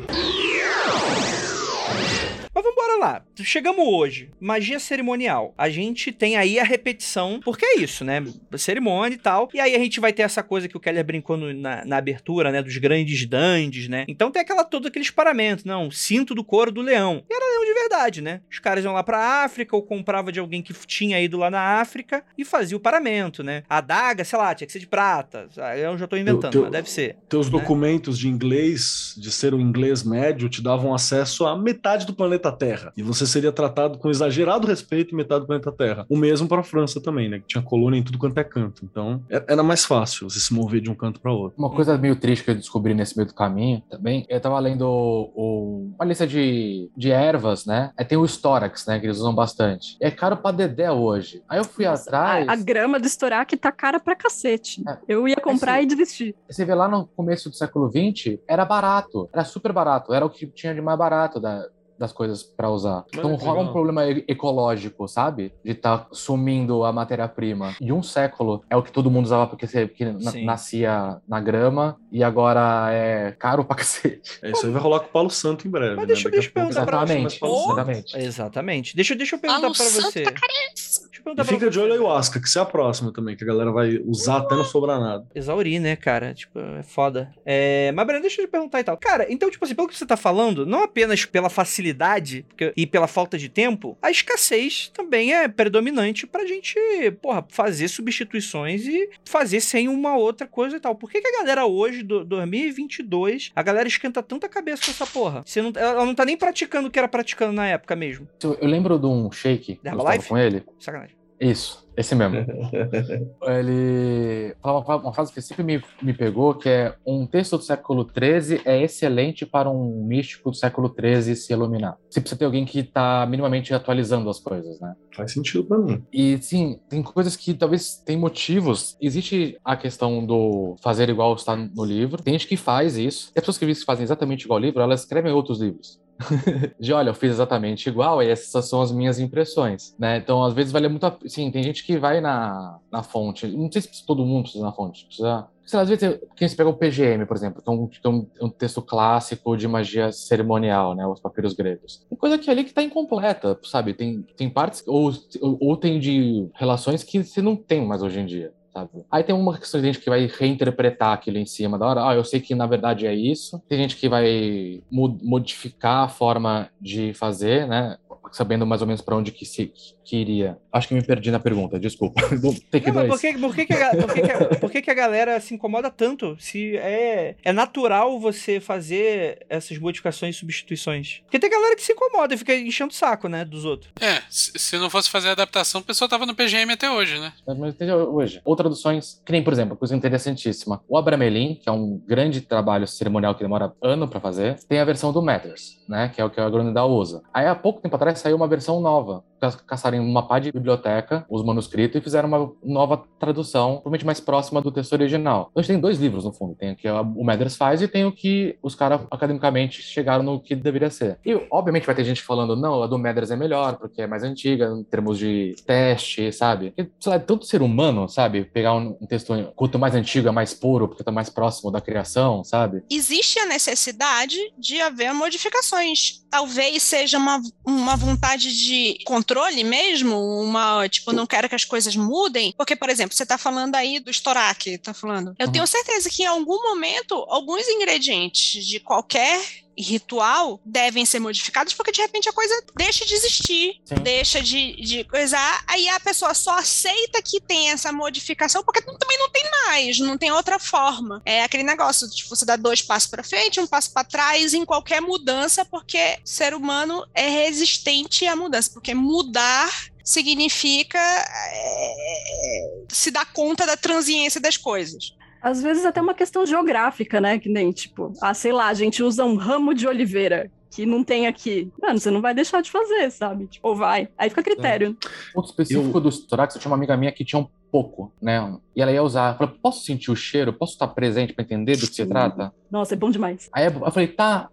Lá. 3.01 3.23
Chegamos 3.43 3.83
hoje. 3.87 4.29
Magia 4.39 4.79
cerimonial. 4.79 5.55
A 5.57 5.69
gente 5.71 6.11
tem 6.11 6.37
aí 6.37 6.59
a 6.59 6.63
repetição, 6.63 7.39
porque 7.43 7.65
é 7.65 7.79
isso, 7.79 8.05
né? 8.05 8.23
Cerimônia 8.57 9.15
e 9.15 9.17
tal. 9.17 9.49
E 9.55 9.59
aí 9.59 9.73
a 9.75 9.79
gente 9.79 9.99
vai 9.99 10.13
ter 10.13 10.21
essa 10.21 10.43
coisa 10.43 10.67
que 10.67 10.77
o 10.77 10.79
Keller 10.79 11.03
brincou 11.03 11.35
no- 11.35 11.51
na, 11.51 11.83
na 11.83 11.97
abertura, 11.97 12.51
né? 12.51 12.61
Dos 12.61 12.77
grandes 12.77 13.25
dandes, 13.25 13.87
né? 13.87 14.05
Então 14.07 14.29
tem 14.29 14.39
aquela 14.41 14.63
todo 14.63 14.87
aqueles 14.87 15.09
paramentos. 15.09 15.65
Não, 15.65 15.89
cinto 15.89 16.35
do 16.35 16.43
couro 16.43 16.71
do 16.71 16.81
leão. 16.81 17.23
E 17.27 17.33
era 17.33 17.43
leão 17.43 17.65
de 17.65 17.79
verdade, 17.79 18.21
né? 18.21 18.41
Os 18.51 18.59
caras 18.59 18.83
iam 18.83 18.93
lá 18.93 19.01
pra 19.03 19.43
África 19.43 19.75
ou 19.75 19.81
comprava 19.81 20.31
de 20.31 20.39
alguém 20.39 20.61
que 20.61 20.71
tinha 20.85 21.19
ido 21.19 21.37
lá 21.39 21.49
na 21.49 21.79
África 21.81 22.23
e 22.37 22.45
fazia 22.45 22.77
o 22.77 22.79
paramento, 22.79 23.41
né? 23.43 23.63
A 23.67 23.77
adaga, 23.77 24.23
sei 24.23 24.37
lá, 24.37 24.53
tinha 24.53 24.67
que 24.67 24.71
ser 24.73 24.79
de 24.79 24.85
prata. 24.87 25.47
Eu 25.75 25.97
já 25.97 26.05
tô 26.05 26.15
inventando, 26.17 26.51
teu- 26.51 26.61
mas 26.63 26.71
deve 26.71 26.89
ser. 26.89 27.15
Teus 27.27 27.47
Né? 27.47 27.53
documentos 27.53 28.19
de 28.19 28.27
inglês, 28.27 29.15
de 29.17 29.31
ser 29.31 29.55
um 29.55 29.59
inglês 29.59 30.03
médio, 30.03 30.47
te 30.47 30.61
davam 30.61 30.93
acesso 30.93 31.47
à 31.47 31.57
metade 31.57 32.05
do 32.05 32.13
planeta 32.13 32.51
Terra. 32.51 32.90
E 32.95 33.03
você 33.03 33.25
seria 33.25 33.51
tratado 33.51 33.97
com 33.97 34.09
exagerado 34.09 34.67
respeito 34.67 35.13
em 35.13 35.17
metade 35.17 35.41
do 35.41 35.47
planeta 35.47 35.71
Terra. 35.71 36.05
O 36.09 36.17
mesmo 36.17 36.47
para 36.47 36.61
a 36.61 36.63
França 36.63 37.01
também, 37.01 37.29
né? 37.29 37.39
Que 37.39 37.45
tinha 37.47 37.63
colônia 37.63 37.97
em 37.97 38.03
tudo 38.03 38.17
quanto 38.17 38.37
é 38.37 38.43
canto. 38.43 38.83
Então, 38.85 39.23
é- 39.29 39.43
era 39.47 39.63
mais 39.63 39.85
fácil 39.85 40.29
você 40.29 40.39
se 40.39 40.53
mover 40.53 40.81
de 40.81 40.89
um 40.89 40.95
canto 40.95 41.19
para 41.19 41.31
outro. 41.31 41.57
Uma 41.57 41.69
coisa 41.69 41.97
meio 41.97 42.15
triste 42.15 42.43
que 42.43 42.51
eu 42.51 42.55
descobri 42.55 42.93
nesse 42.93 43.15
meio 43.15 43.27
do 43.27 43.33
caminho 43.33 43.81
também, 43.89 44.25
eu 44.29 44.39
tava 44.39 44.59
lendo 44.59 44.81
o- 44.87 45.31
o- 45.35 45.91
uma 45.95 46.05
lista 46.05 46.25
de, 46.27 46.89
de 46.95 47.11
ervas, 47.11 47.65
né? 47.65 47.91
Aí 47.97 48.05
tem 48.05 48.17
o 48.17 48.25
Storax, 48.25 48.85
né? 48.85 48.99
Que 48.99 49.05
eles 49.07 49.17
usam 49.17 49.33
bastante. 49.33 49.97
É 49.99 50.09
caro 50.11 50.37
pra 50.37 50.51
dedé 50.51 50.91
hoje. 50.91 51.41
Aí 51.47 51.57
eu 51.59 51.63
fui 51.63 51.85
atrás. 51.85 52.47
A, 52.47 52.53
a 52.53 52.55
grama 52.55 52.99
do 52.99 53.07
Storac 53.07 53.55
tá 53.57 53.71
cara 53.71 53.99
pra 53.99 54.15
cacete. 54.15 54.81
É. 54.87 54.97
Eu 55.07 55.27
ia 55.27 55.35
comprar 55.37 55.81
e 55.81 55.85
desistir. 55.85 56.35
Você 56.49 56.65
vê 56.65 56.73
lá 56.75 56.87
no 56.87 57.07
começo 57.07 57.49
do 57.49 57.55
século 57.55 57.89
XX, 57.89 58.37
era 58.47 58.65
barato. 58.65 59.29
Era 59.33 59.43
super 59.43 59.71
barato. 59.71 60.13
Era 60.13 60.25
o 60.25 60.29
que 60.29 60.47
tinha 60.47 60.73
de 60.73 60.81
mais 60.81 60.97
barato 60.97 61.39
da- 61.39 61.65
das 62.01 62.11
coisas 62.11 62.41
pra 62.41 62.69
usar. 62.69 62.97
Olha 62.97 63.05
Então 63.19 63.37
que 63.37 63.45
rola 63.45 63.61
um 63.61 63.71
problema 63.71 64.03
ecológico, 64.27 65.07
sabe? 65.07 65.53
De 65.63 65.71
estar 65.71 66.07
sumindo 66.11 66.83
a 66.83 66.91
matéria-prima. 66.91 67.75
E 67.79 67.93
um 67.93 68.01
século 68.01 68.63
é 68.69 68.75
o 68.75 68.81
que 68.81 68.91
todo 68.91 69.11
mundo 69.11 69.25
usava 69.25 69.45
porque, 69.45 69.67
você- 69.67 69.85
porque 69.85 70.05
na- 70.05 70.31
Sim. 70.31 70.43
nascia 70.45 71.21
na 71.27 71.39
grama 71.39 71.95
e 72.11 72.23
agora 72.23 72.89
é 72.91 73.31
caro 73.37 73.63
pra 73.63 73.75
cacete. 73.85 74.39
É, 74.41 74.51
isso 74.51 74.65
aí 74.65 74.71
vai 74.71 74.81
rolar 74.81 75.01
com 75.01 75.05
o 75.07 75.11
Paulo 75.11 75.29
Santo 75.29 75.67
em 75.67 75.71
breve. 75.71 75.91
Mas 75.95 76.01
né? 76.01 76.05
deixa- 76.07 76.27
eu 76.27 76.51
perguntar 76.51 76.85
pra 76.85 77.05
você, 77.05 77.13
Exatamente. 77.13 78.11
Santo. 78.11 78.23
Exatamente. 78.23 78.95
Deixa, 78.95 79.15
deixa 79.15 79.35
eu 79.35 79.39
perguntar 79.39 79.61
Paulo 79.61 79.75
pra 79.75 79.85
Santo 79.85 80.11
você. 80.11 80.23
tá 80.23 80.31
carente. 80.31 81.10
E 81.31 81.35
pra 81.35 81.43
fica 81.45 81.69
de 81.69 81.79
olho 81.79 81.93
aí, 81.93 81.99
o 81.99 82.11
Asca, 82.11 82.39
que 82.39 82.49
você 82.49 82.59
é 82.59 82.61
a 82.61 82.65
próxima 82.65 83.11
também, 83.13 83.35
que 83.35 83.43
a 83.43 83.47
galera 83.47 83.71
vai 83.71 83.97
usar 84.05 84.37
até 84.37 84.55
não 84.55 84.63
sobrar 84.63 84.99
nada. 84.99 85.25
Exaurir, 85.35 85.79
né, 85.79 85.95
cara? 85.95 86.33
Tipo, 86.33 86.59
é 86.59 86.83
foda. 86.83 87.31
É... 87.45 87.91
Mas, 87.93 88.05
Breno, 88.07 88.21
deixa 88.21 88.41
eu 88.41 88.45
te 88.47 88.51
perguntar 88.51 88.79
e 88.79 88.83
tal. 88.83 88.97
Cara, 88.97 89.25
então, 89.29 89.49
tipo 89.49 89.63
assim, 89.63 89.75
pelo 89.75 89.87
que 89.87 89.97
você 89.97 90.05
tá 90.05 90.17
falando, 90.17 90.65
não 90.65 90.83
apenas 90.83 91.25
pela 91.25 91.49
facilidade 91.49 92.45
porque- 92.49 92.73
e 92.75 92.85
pela 92.87 93.07
falta 93.07 93.37
de 93.37 93.49
tempo, 93.49 93.97
a 94.01 94.09
escassez 94.11 94.89
também 94.93 95.33
é 95.33 95.47
predominante 95.47 96.25
pra 96.27 96.45
gente, 96.45 96.75
porra, 97.21 97.45
fazer 97.49 97.87
substituições 97.87 98.85
e 98.85 99.09
fazer 99.25 99.61
sem 99.61 99.87
uma 99.87 100.15
outra 100.15 100.47
coisa 100.47 100.77
e 100.77 100.79
tal. 100.79 100.95
Por 100.95 101.09
que, 101.09 101.21
que 101.21 101.27
a 101.27 101.39
galera 101.39 101.65
hoje, 101.65 102.03
do 102.03 102.23
2022, 102.25 103.51
a 103.55 103.61
galera 103.63 103.87
esquenta 103.87 104.21
tanta 104.23 104.47
cabeça 104.49 104.85
com 104.85 104.91
essa 104.91 105.05
porra? 105.07 105.43
Você 105.45 105.61
não, 105.61 105.71
ela 105.75 106.05
não 106.05 106.15
tá 106.15 106.25
nem 106.25 106.37
praticando 106.37 106.87
o 106.87 106.91
que 106.91 106.99
era 106.99 107.07
praticando 107.07 107.53
na 107.53 107.67
época 107.67 107.95
mesmo. 107.95 108.27
Eu, 108.43 108.57
lembro 108.61 108.97
de 108.99 109.05
um 109.05 109.31
shake, 109.31 109.79
eu 109.83 109.91
Herbalife? 109.91 110.29
com 110.29 110.37
ele. 110.37 110.63
Sacanagem. 110.79 111.10
Isso, 111.41 111.87
esse 111.97 112.13
mesmo. 112.13 112.37
Ele 113.41 114.55
fala 114.61 114.97
uma, 114.97 115.11
frase 115.11 115.33
que 115.33 115.41
sempre 115.41 115.63
me, 115.63 115.81
me 115.99 116.13
pegou, 116.13 116.53
que 116.53 116.69
é 116.69 116.95
um 117.03 117.25
texto 117.25 117.57
do 117.57 117.63
século 117.63 118.07
XIII 118.07 118.61
é 118.63 118.83
excelente 118.83 119.43
para 119.43 119.67
um 119.67 120.05
místico 120.05 120.51
do 120.51 120.55
século 120.55 120.93
XIII 120.93 121.35
se 121.35 121.51
iluminar. 121.51 121.97
Você 122.07 122.21
precisa 122.21 122.37
ter 122.37 122.45
alguém 122.45 122.63
que 122.63 122.79
está 122.79 123.25
minimamente 123.25 123.73
atualizando 123.73 124.29
as 124.29 124.39
coisas, 124.39 124.79
né? 124.79 124.93
Faz 125.15 125.33
sentido 125.33 125.63
pra 125.63 125.79
mim. 125.79 126.03
E 126.13 126.37
sim, 126.37 126.79
tem 126.87 127.01
coisas 127.01 127.35
que 127.35 127.55
talvez 127.55 127.95
tem 128.05 128.15
motivos. 128.15 128.95
Existe 129.01 129.57
a 129.65 129.75
questão 129.75 130.23
do 130.23 130.75
fazer 130.79 131.09
igual 131.09 131.33
está 131.33 131.55
no 131.55 131.83
livro. 131.83 132.21
Tem 132.21 132.35
gente 132.35 132.47
que 132.47 132.55
faz 132.55 132.97
isso. 132.97 133.31
E 133.35 133.39
as 133.39 133.45
pessoas 133.45 133.57
que 133.57 133.85
fazem 133.85 134.03
exatamente 134.03 134.43
igual 134.45 134.57
ao 134.57 134.63
livro, 134.63 134.79
elas 134.79 135.01
escrevem 135.01 135.31
outros 135.33 135.59
livros. 135.59 135.99
de 136.79 136.93
olha, 136.93 137.09
eu 137.09 137.13
fiz 137.13 137.31
exatamente 137.31 137.87
igual 137.89 138.21
e 138.21 138.29
essas 138.29 138.67
são 138.67 138.81
as 138.81 138.91
minhas 138.91 139.19
impressões, 139.19 139.95
né? 139.97 140.17
Então, 140.17 140.43
às 140.43 140.53
vezes 140.53 140.71
vale 140.71 140.87
muito 140.87 141.05
a... 141.05 141.17
Sim, 141.25 141.51
tem 141.51 141.63
gente 141.63 141.83
que 141.85 141.97
vai 141.97 142.21
na, 142.21 142.79
na 142.91 143.03
fonte. 143.03 143.47
Não 143.47 143.71
sei 143.71 143.81
se 143.81 144.05
todo 144.05 144.25
mundo 144.25 144.43
precisa 144.43 144.63
na 144.63 144.71
fonte. 144.71 145.05
Precisa... 145.05 145.47
Sei 145.65 145.77
lá, 145.77 145.83
às 145.83 145.89
vezes, 145.89 146.19
quem 146.35 146.47
se 146.47 146.55
pega 146.55 146.69
o 146.69 146.73
PGM, 146.73 147.25
por 147.25 147.37
exemplo, 147.37 147.61
que 147.61 147.69
é 147.69 147.71
um, 147.71 147.87
que 147.87 147.99
é 148.03 148.09
um, 148.09 148.27
um 148.41 148.49
texto 148.49 148.81
clássico 148.81 149.55
de 149.55 149.67
magia 149.67 150.11
cerimonial, 150.11 150.95
né? 150.95 151.05
Os 151.05 151.19
papiros 151.19 151.53
gregos. 151.53 152.05
Tem 152.09 152.17
coisa 152.17 152.37
que 152.37 152.49
ali 152.49 152.63
que 152.63 152.73
tá 152.73 152.83
incompleta, 152.83 153.57
sabe? 153.63 153.93
Tem, 153.93 154.21
tem 154.35 154.49
partes, 154.49 154.83
ou, 154.85 155.13
ou, 155.41 155.57
ou 155.61 155.77
tem 155.77 155.99
de 155.99 156.49
relações 156.55 157.03
que 157.03 157.23
você 157.23 157.41
não 157.41 157.55
tem 157.55 157.85
mais 157.85 158.01
hoje 158.01 158.19
em 158.19 158.25
dia. 158.25 158.53
Sabe? 158.73 158.89
Aí 159.11 159.21
tem 159.21 159.35
uma 159.35 159.57
questão 159.57 159.81
de 159.81 159.87
gente 159.87 159.99
que 159.99 160.09
vai 160.09 160.25
reinterpretar 160.27 161.11
aquilo 161.13 161.37
em 161.37 161.45
cima 161.45 161.77
da 161.77 161.85
hora. 161.85 162.07
Ah, 162.07 162.15
eu 162.15 162.23
sei 162.23 162.39
que 162.39 162.55
na 162.55 162.65
verdade 162.65 163.05
é 163.05 163.13
isso. 163.13 163.61
Tem 163.67 163.77
gente 163.77 163.97
que 163.97 164.07
vai 164.07 164.81
mo- 164.89 165.19
modificar 165.21 166.05
a 166.05 166.07
forma 166.07 166.69
de 166.79 167.13
fazer, 167.13 167.67
né? 167.67 167.97
Sabendo 168.31 168.65
mais 168.65 168.81
ou 168.81 168.87
menos 168.87 169.01
para 169.01 169.15
onde 169.15 169.31
que 169.31 169.45
se 169.45 169.73
que 170.11 170.17
iria. 170.17 170.57
Acho 170.73 170.89
que 170.89 170.93
me 170.93 171.01
perdi 171.01 171.31
na 171.31 171.39
pergunta, 171.39 171.79
desculpa. 171.79 172.21
Não, 172.35 172.93
mas 172.93 173.07
por 173.07 173.19
que, 173.19 173.37
por, 173.37 173.55
que, 173.55 173.65
que, 173.65 173.73
a, 173.73 173.89
por, 173.91 174.13
que, 174.13 174.21
que, 174.21 174.31
a, 174.31 174.59
por 174.59 174.71
que, 174.71 174.81
que 174.81 174.91
a 174.91 174.93
galera 174.93 175.39
se 175.39 175.53
incomoda 175.53 175.89
tanto? 175.89 176.35
Se 176.39 176.75
é, 176.77 177.35
é 177.43 177.53
natural 177.53 178.19
você 178.19 178.59
fazer 178.59 179.45
essas 179.49 179.77
modificações 179.77 180.35
e 180.35 180.39
substituições. 180.39 181.21
Porque 181.23 181.39
tem 181.39 181.49
galera 181.49 181.75
que 181.75 181.81
se 181.81 181.93
incomoda 181.93 182.33
e 182.33 182.37
fica 182.37 182.53
enchendo 182.53 182.91
o 182.91 182.93
saco, 182.93 183.27
né, 183.29 183.45
dos 183.45 183.63
outros. 183.63 183.91
É, 184.01 184.21
se 184.29 184.77
não 184.77 184.89
fosse 184.89 185.09
fazer 185.09 185.29
a 185.29 185.31
adaptação, 185.31 185.81
o 185.81 185.83
pessoal 185.83 186.09
tava 186.09 186.25
no 186.25 186.35
PGM 186.35 186.73
até 186.73 186.89
hoje, 186.91 187.19
né? 187.19 187.31
Mas 187.47 187.73
entendeu 187.73 188.13
hoje. 188.13 188.41
Ou 188.43 188.55
traduções, 188.55 189.21
que 189.25 189.31
nem, 189.31 189.43
por 189.43 189.53
exemplo, 189.53 189.77
coisa 189.77 189.95
interessantíssima. 189.95 190.81
O 190.89 190.97
Abramelin, 190.97 191.55
que 191.55 191.69
é 191.69 191.71
um 191.71 192.01
grande 192.05 192.41
trabalho 192.41 192.87
cerimonial 192.87 193.35
que 193.35 193.43
demora 193.43 193.73
ano 193.81 194.07
para 194.07 194.19
fazer, 194.19 194.59
tem 194.67 194.79
a 194.79 194.85
versão 194.85 195.13
do 195.13 195.21
Matters, 195.21 195.77
né? 195.87 196.09
Que 196.13 196.19
é 196.19 196.25
o 196.25 196.29
que 196.29 196.39
a 196.39 196.49
Gronendal 196.49 196.91
usa. 196.91 197.21
Aí, 197.33 197.45
há 197.45 197.55
pouco 197.55 197.81
tempo 197.81 197.95
atrás, 197.95 198.10
saiu 198.19 198.35
uma 198.35 198.47
versão 198.47 198.79
nova. 198.81 199.23
Ca- 199.41 199.51
Caçaram 199.65 199.99
uma 199.99 200.27
pá 200.27 200.37
de 200.39 200.51
biblioteca, 200.51 201.25
os 201.29 201.43
manuscritos, 201.43 201.99
e 201.99 202.03
fizeram 202.03 202.27
uma 202.29 202.51
nova 202.63 203.03
tradução, 203.19 203.73
provavelmente 203.75 204.05
mais 204.05 204.19
próxima 204.19 204.61
do 204.61 204.71
texto 204.71 204.93
original. 204.93 205.47
Então, 205.51 205.59
a 205.59 205.63
gente 205.63 205.71
tem 205.73 205.79
dois 205.81 205.97
livros, 205.99 206.23
no 206.23 206.31
fundo. 206.31 206.55
Tem 206.55 206.71
o 206.73 206.75
que 206.75 206.87
o 206.89 207.23
Matters 207.23 207.55
faz 207.55 207.81
e 207.81 207.87
tem 207.87 208.05
o 208.05 208.11
que 208.11 208.57
os 208.61 208.75
caras, 208.75 209.01
academicamente, 209.09 209.81
chegaram 209.81 210.23
no 210.23 210.39
que 210.39 210.55
deveria 210.55 210.89
ser. 210.89 211.17
E, 211.25 211.33
obviamente, 211.51 211.85
vai 211.85 211.95
ter 211.95 212.03
gente 212.03 212.21
falando, 212.21 212.55
não, 212.55 212.83
a 212.83 212.87
do 212.87 212.99
Matters 212.99 213.31
é 213.31 213.35
melhor, 213.35 213.77
porque 213.77 214.01
é 214.01 214.07
mais 214.07 214.23
antiga, 214.23 214.65
em 214.77 214.83
termos 214.83 215.17
de 215.17 215.55
teste, 215.65 216.31
sabe? 216.31 216.71
Porque, 216.71 216.91
sei 216.99 217.11
lá, 217.11 217.19
tanto 217.19 217.45
ser 217.45 217.61
humano, 217.61 218.07
sabe? 218.07 218.45
Pegar 218.45 218.73
um, 218.75 218.95
um 219.01 219.07
texto, 219.07 219.33
quanto 219.55 219.79
mais 219.79 219.95
antigo 219.95 220.27
é 220.27 220.31
mais 220.31 220.53
puro, 220.53 220.87
porque 220.87 221.03
tá 221.03 221.11
mais 221.11 221.29
próximo 221.29 221.71
da 221.71 221.81
criação, 221.81 222.43
sabe? 222.43 222.83
existe 222.89 223.39
a 223.39 223.45
necessidade 223.45 224.37
de 224.57 224.79
haver 224.81 225.13
modificações. 225.13 226.21
Talvez 226.29 226.83
seja 226.83 227.17
uma, 227.17 227.41
uma 227.65 227.95
vontade 227.95 228.55
de 228.57 228.97
controle 229.05 229.30
mesmo, 229.63 230.17
uma, 230.41 230.87
tipo, 230.89 231.11
não 231.13 231.25
quero 231.25 231.47
que 231.49 231.55
as 231.55 231.65
coisas 231.65 231.95
mudem, 231.95 232.53
porque, 232.57 232.75
por 232.75 232.89
exemplo, 232.89 233.15
você 233.15 233.23
está 233.23 233.37
falando 233.37 233.75
aí 233.75 233.99
do 233.99 234.11
Storak, 234.11 234.77
tá 234.79 234.93
falando. 234.93 235.35
Eu 235.39 235.47
Uhum. 235.47 235.51
tenho 235.51 235.67
certeza 235.67 236.09
que 236.09 236.23
em 236.23 236.27
algum 236.27 236.61
momento, 236.63 237.13
alguns 237.29 237.67
ingredientes 237.67 238.65
de 238.65 238.79
qualquer 238.79 239.39
ritual 239.81 240.59
devem 240.65 241.05
ser 241.05 241.19
modificados 241.19 241.73
porque 241.73 241.91
de 241.91 242.01
repente 242.01 242.29
a 242.29 242.33
coisa 242.33 242.53
deixa 242.75 243.05
de 243.05 243.13
existir, 243.13 243.81
Sim. 243.83 243.95
deixa 243.95 244.41
de, 244.41 244.75
de 244.81 245.03
coisar, 245.03 245.63
aí 245.67 245.89
a 245.89 245.99
pessoa 245.99 246.33
só 246.33 246.57
aceita 246.57 247.21
que 247.21 247.41
tem 247.41 247.69
essa 247.69 247.91
modificação 247.91 248.63
porque 248.63 248.81
também 248.81 249.17
não 249.17 249.29
tem 249.29 249.43
mais, 249.65 249.99
não 249.99 250.17
tem 250.17 250.31
outra 250.31 250.59
forma. 250.59 251.21
É 251.25 251.43
aquele 251.43 251.63
negócio, 251.63 252.09
tipo, 252.09 252.29
você 252.29 252.45
dá 252.45 252.55
dois 252.55 252.81
passos 252.81 253.09
para 253.09 253.23
frente, 253.23 253.59
um 253.59 253.67
passo 253.67 253.91
para 253.91 254.03
trás 254.03 254.53
em 254.53 254.65
qualquer 254.65 255.01
mudança, 255.01 255.65
porque 255.65 256.19
ser 256.23 256.53
humano 256.53 257.05
é 257.13 257.27
resistente 257.27 258.25
à 258.25 258.35
mudança, 258.35 258.71
porque 258.71 258.93
mudar 258.93 259.91
significa 260.03 260.99
é, 260.99 262.83
se 262.89 263.11
dar 263.11 263.31
conta 263.33 263.65
da 263.65 263.77
transiência 263.77 264.41
das 264.41 264.57
coisas. 264.57 265.13
Às 265.41 265.61
vezes 265.61 265.85
até 265.85 266.01
uma 266.01 266.13
questão 266.13 266.45
geográfica, 266.45 267.19
né? 267.19 267.39
Que 267.39 267.49
nem, 267.49 267.71
tipo, 267.71 268.13
ah, 268.21 268.33
sei 268.33 268.51
lá, 268.51 268.67
a 268.67 268.73
gente 268.73 269.01
usa 269.01 269.25
um 269.25 269.35
ramo 269.35 269.73
de 269.73 269.87
oliveira 269.87 270.51
que 270.71 270.85
não 270.85 271.03
tem 271.03 271.27
aqui. 271.27 271.69
Mano, 271.81 271.99
você 271.99 272.09
não 272.09 272.21
vai 272.21 272.33
deixar 272.33 272.61
de 272.61 272.71
fazer, 272.71 273.11
sabe? 273.11 273.47
Tipo, 273.47 273.67
ou 273.67 273.75
vai. 273.75 274.07
Aí 274.17 274.29
fica 274.29 274.41
a 274.41 274.43
critério. 274.43 274.97
ponto 275.33 275.49
específico 275.49 275.99
do 275.99 276.09
Storax, 276.09 276.55
eu 276.55 276.61
tinha 276.61 276.69
uma 276.69 276.77
amiga 276.77 276.95
minha 276.95 277.11
que 277.11 277.25
tinha 277.25 277.39
um 277.39 277.47
pouco, 277.69 278.13
né? 278.21 278.57
E 278.75 278.81
ela 278.81 278.91
ia 278.91 279.03
usar. 279.03 279.33
Eu 279.33 279.37
falei, 279.37 279.55
posso 279.61 279.83
sentir 279.83 280.11
o 280.11 280.15
cheiro? 280.15 280.53
Posso 280.53 280.73
estar 280.73 280.87
presente 280.87 281.33
pra 281.33 281.43
entender 281.43 281.75
do 281.75 281.87
que 281.87 281.93
se 281.93 282.05
trata? 282.05 282.53
Nossa, 282.71 282.93
é 282.93 282.97
bom 282.97 283.11
demais. 283.11 283.49
Aí 283.51 283.65
eu 283.65 283.91
falei, 283.91 284.07
tá. 284.07 284.47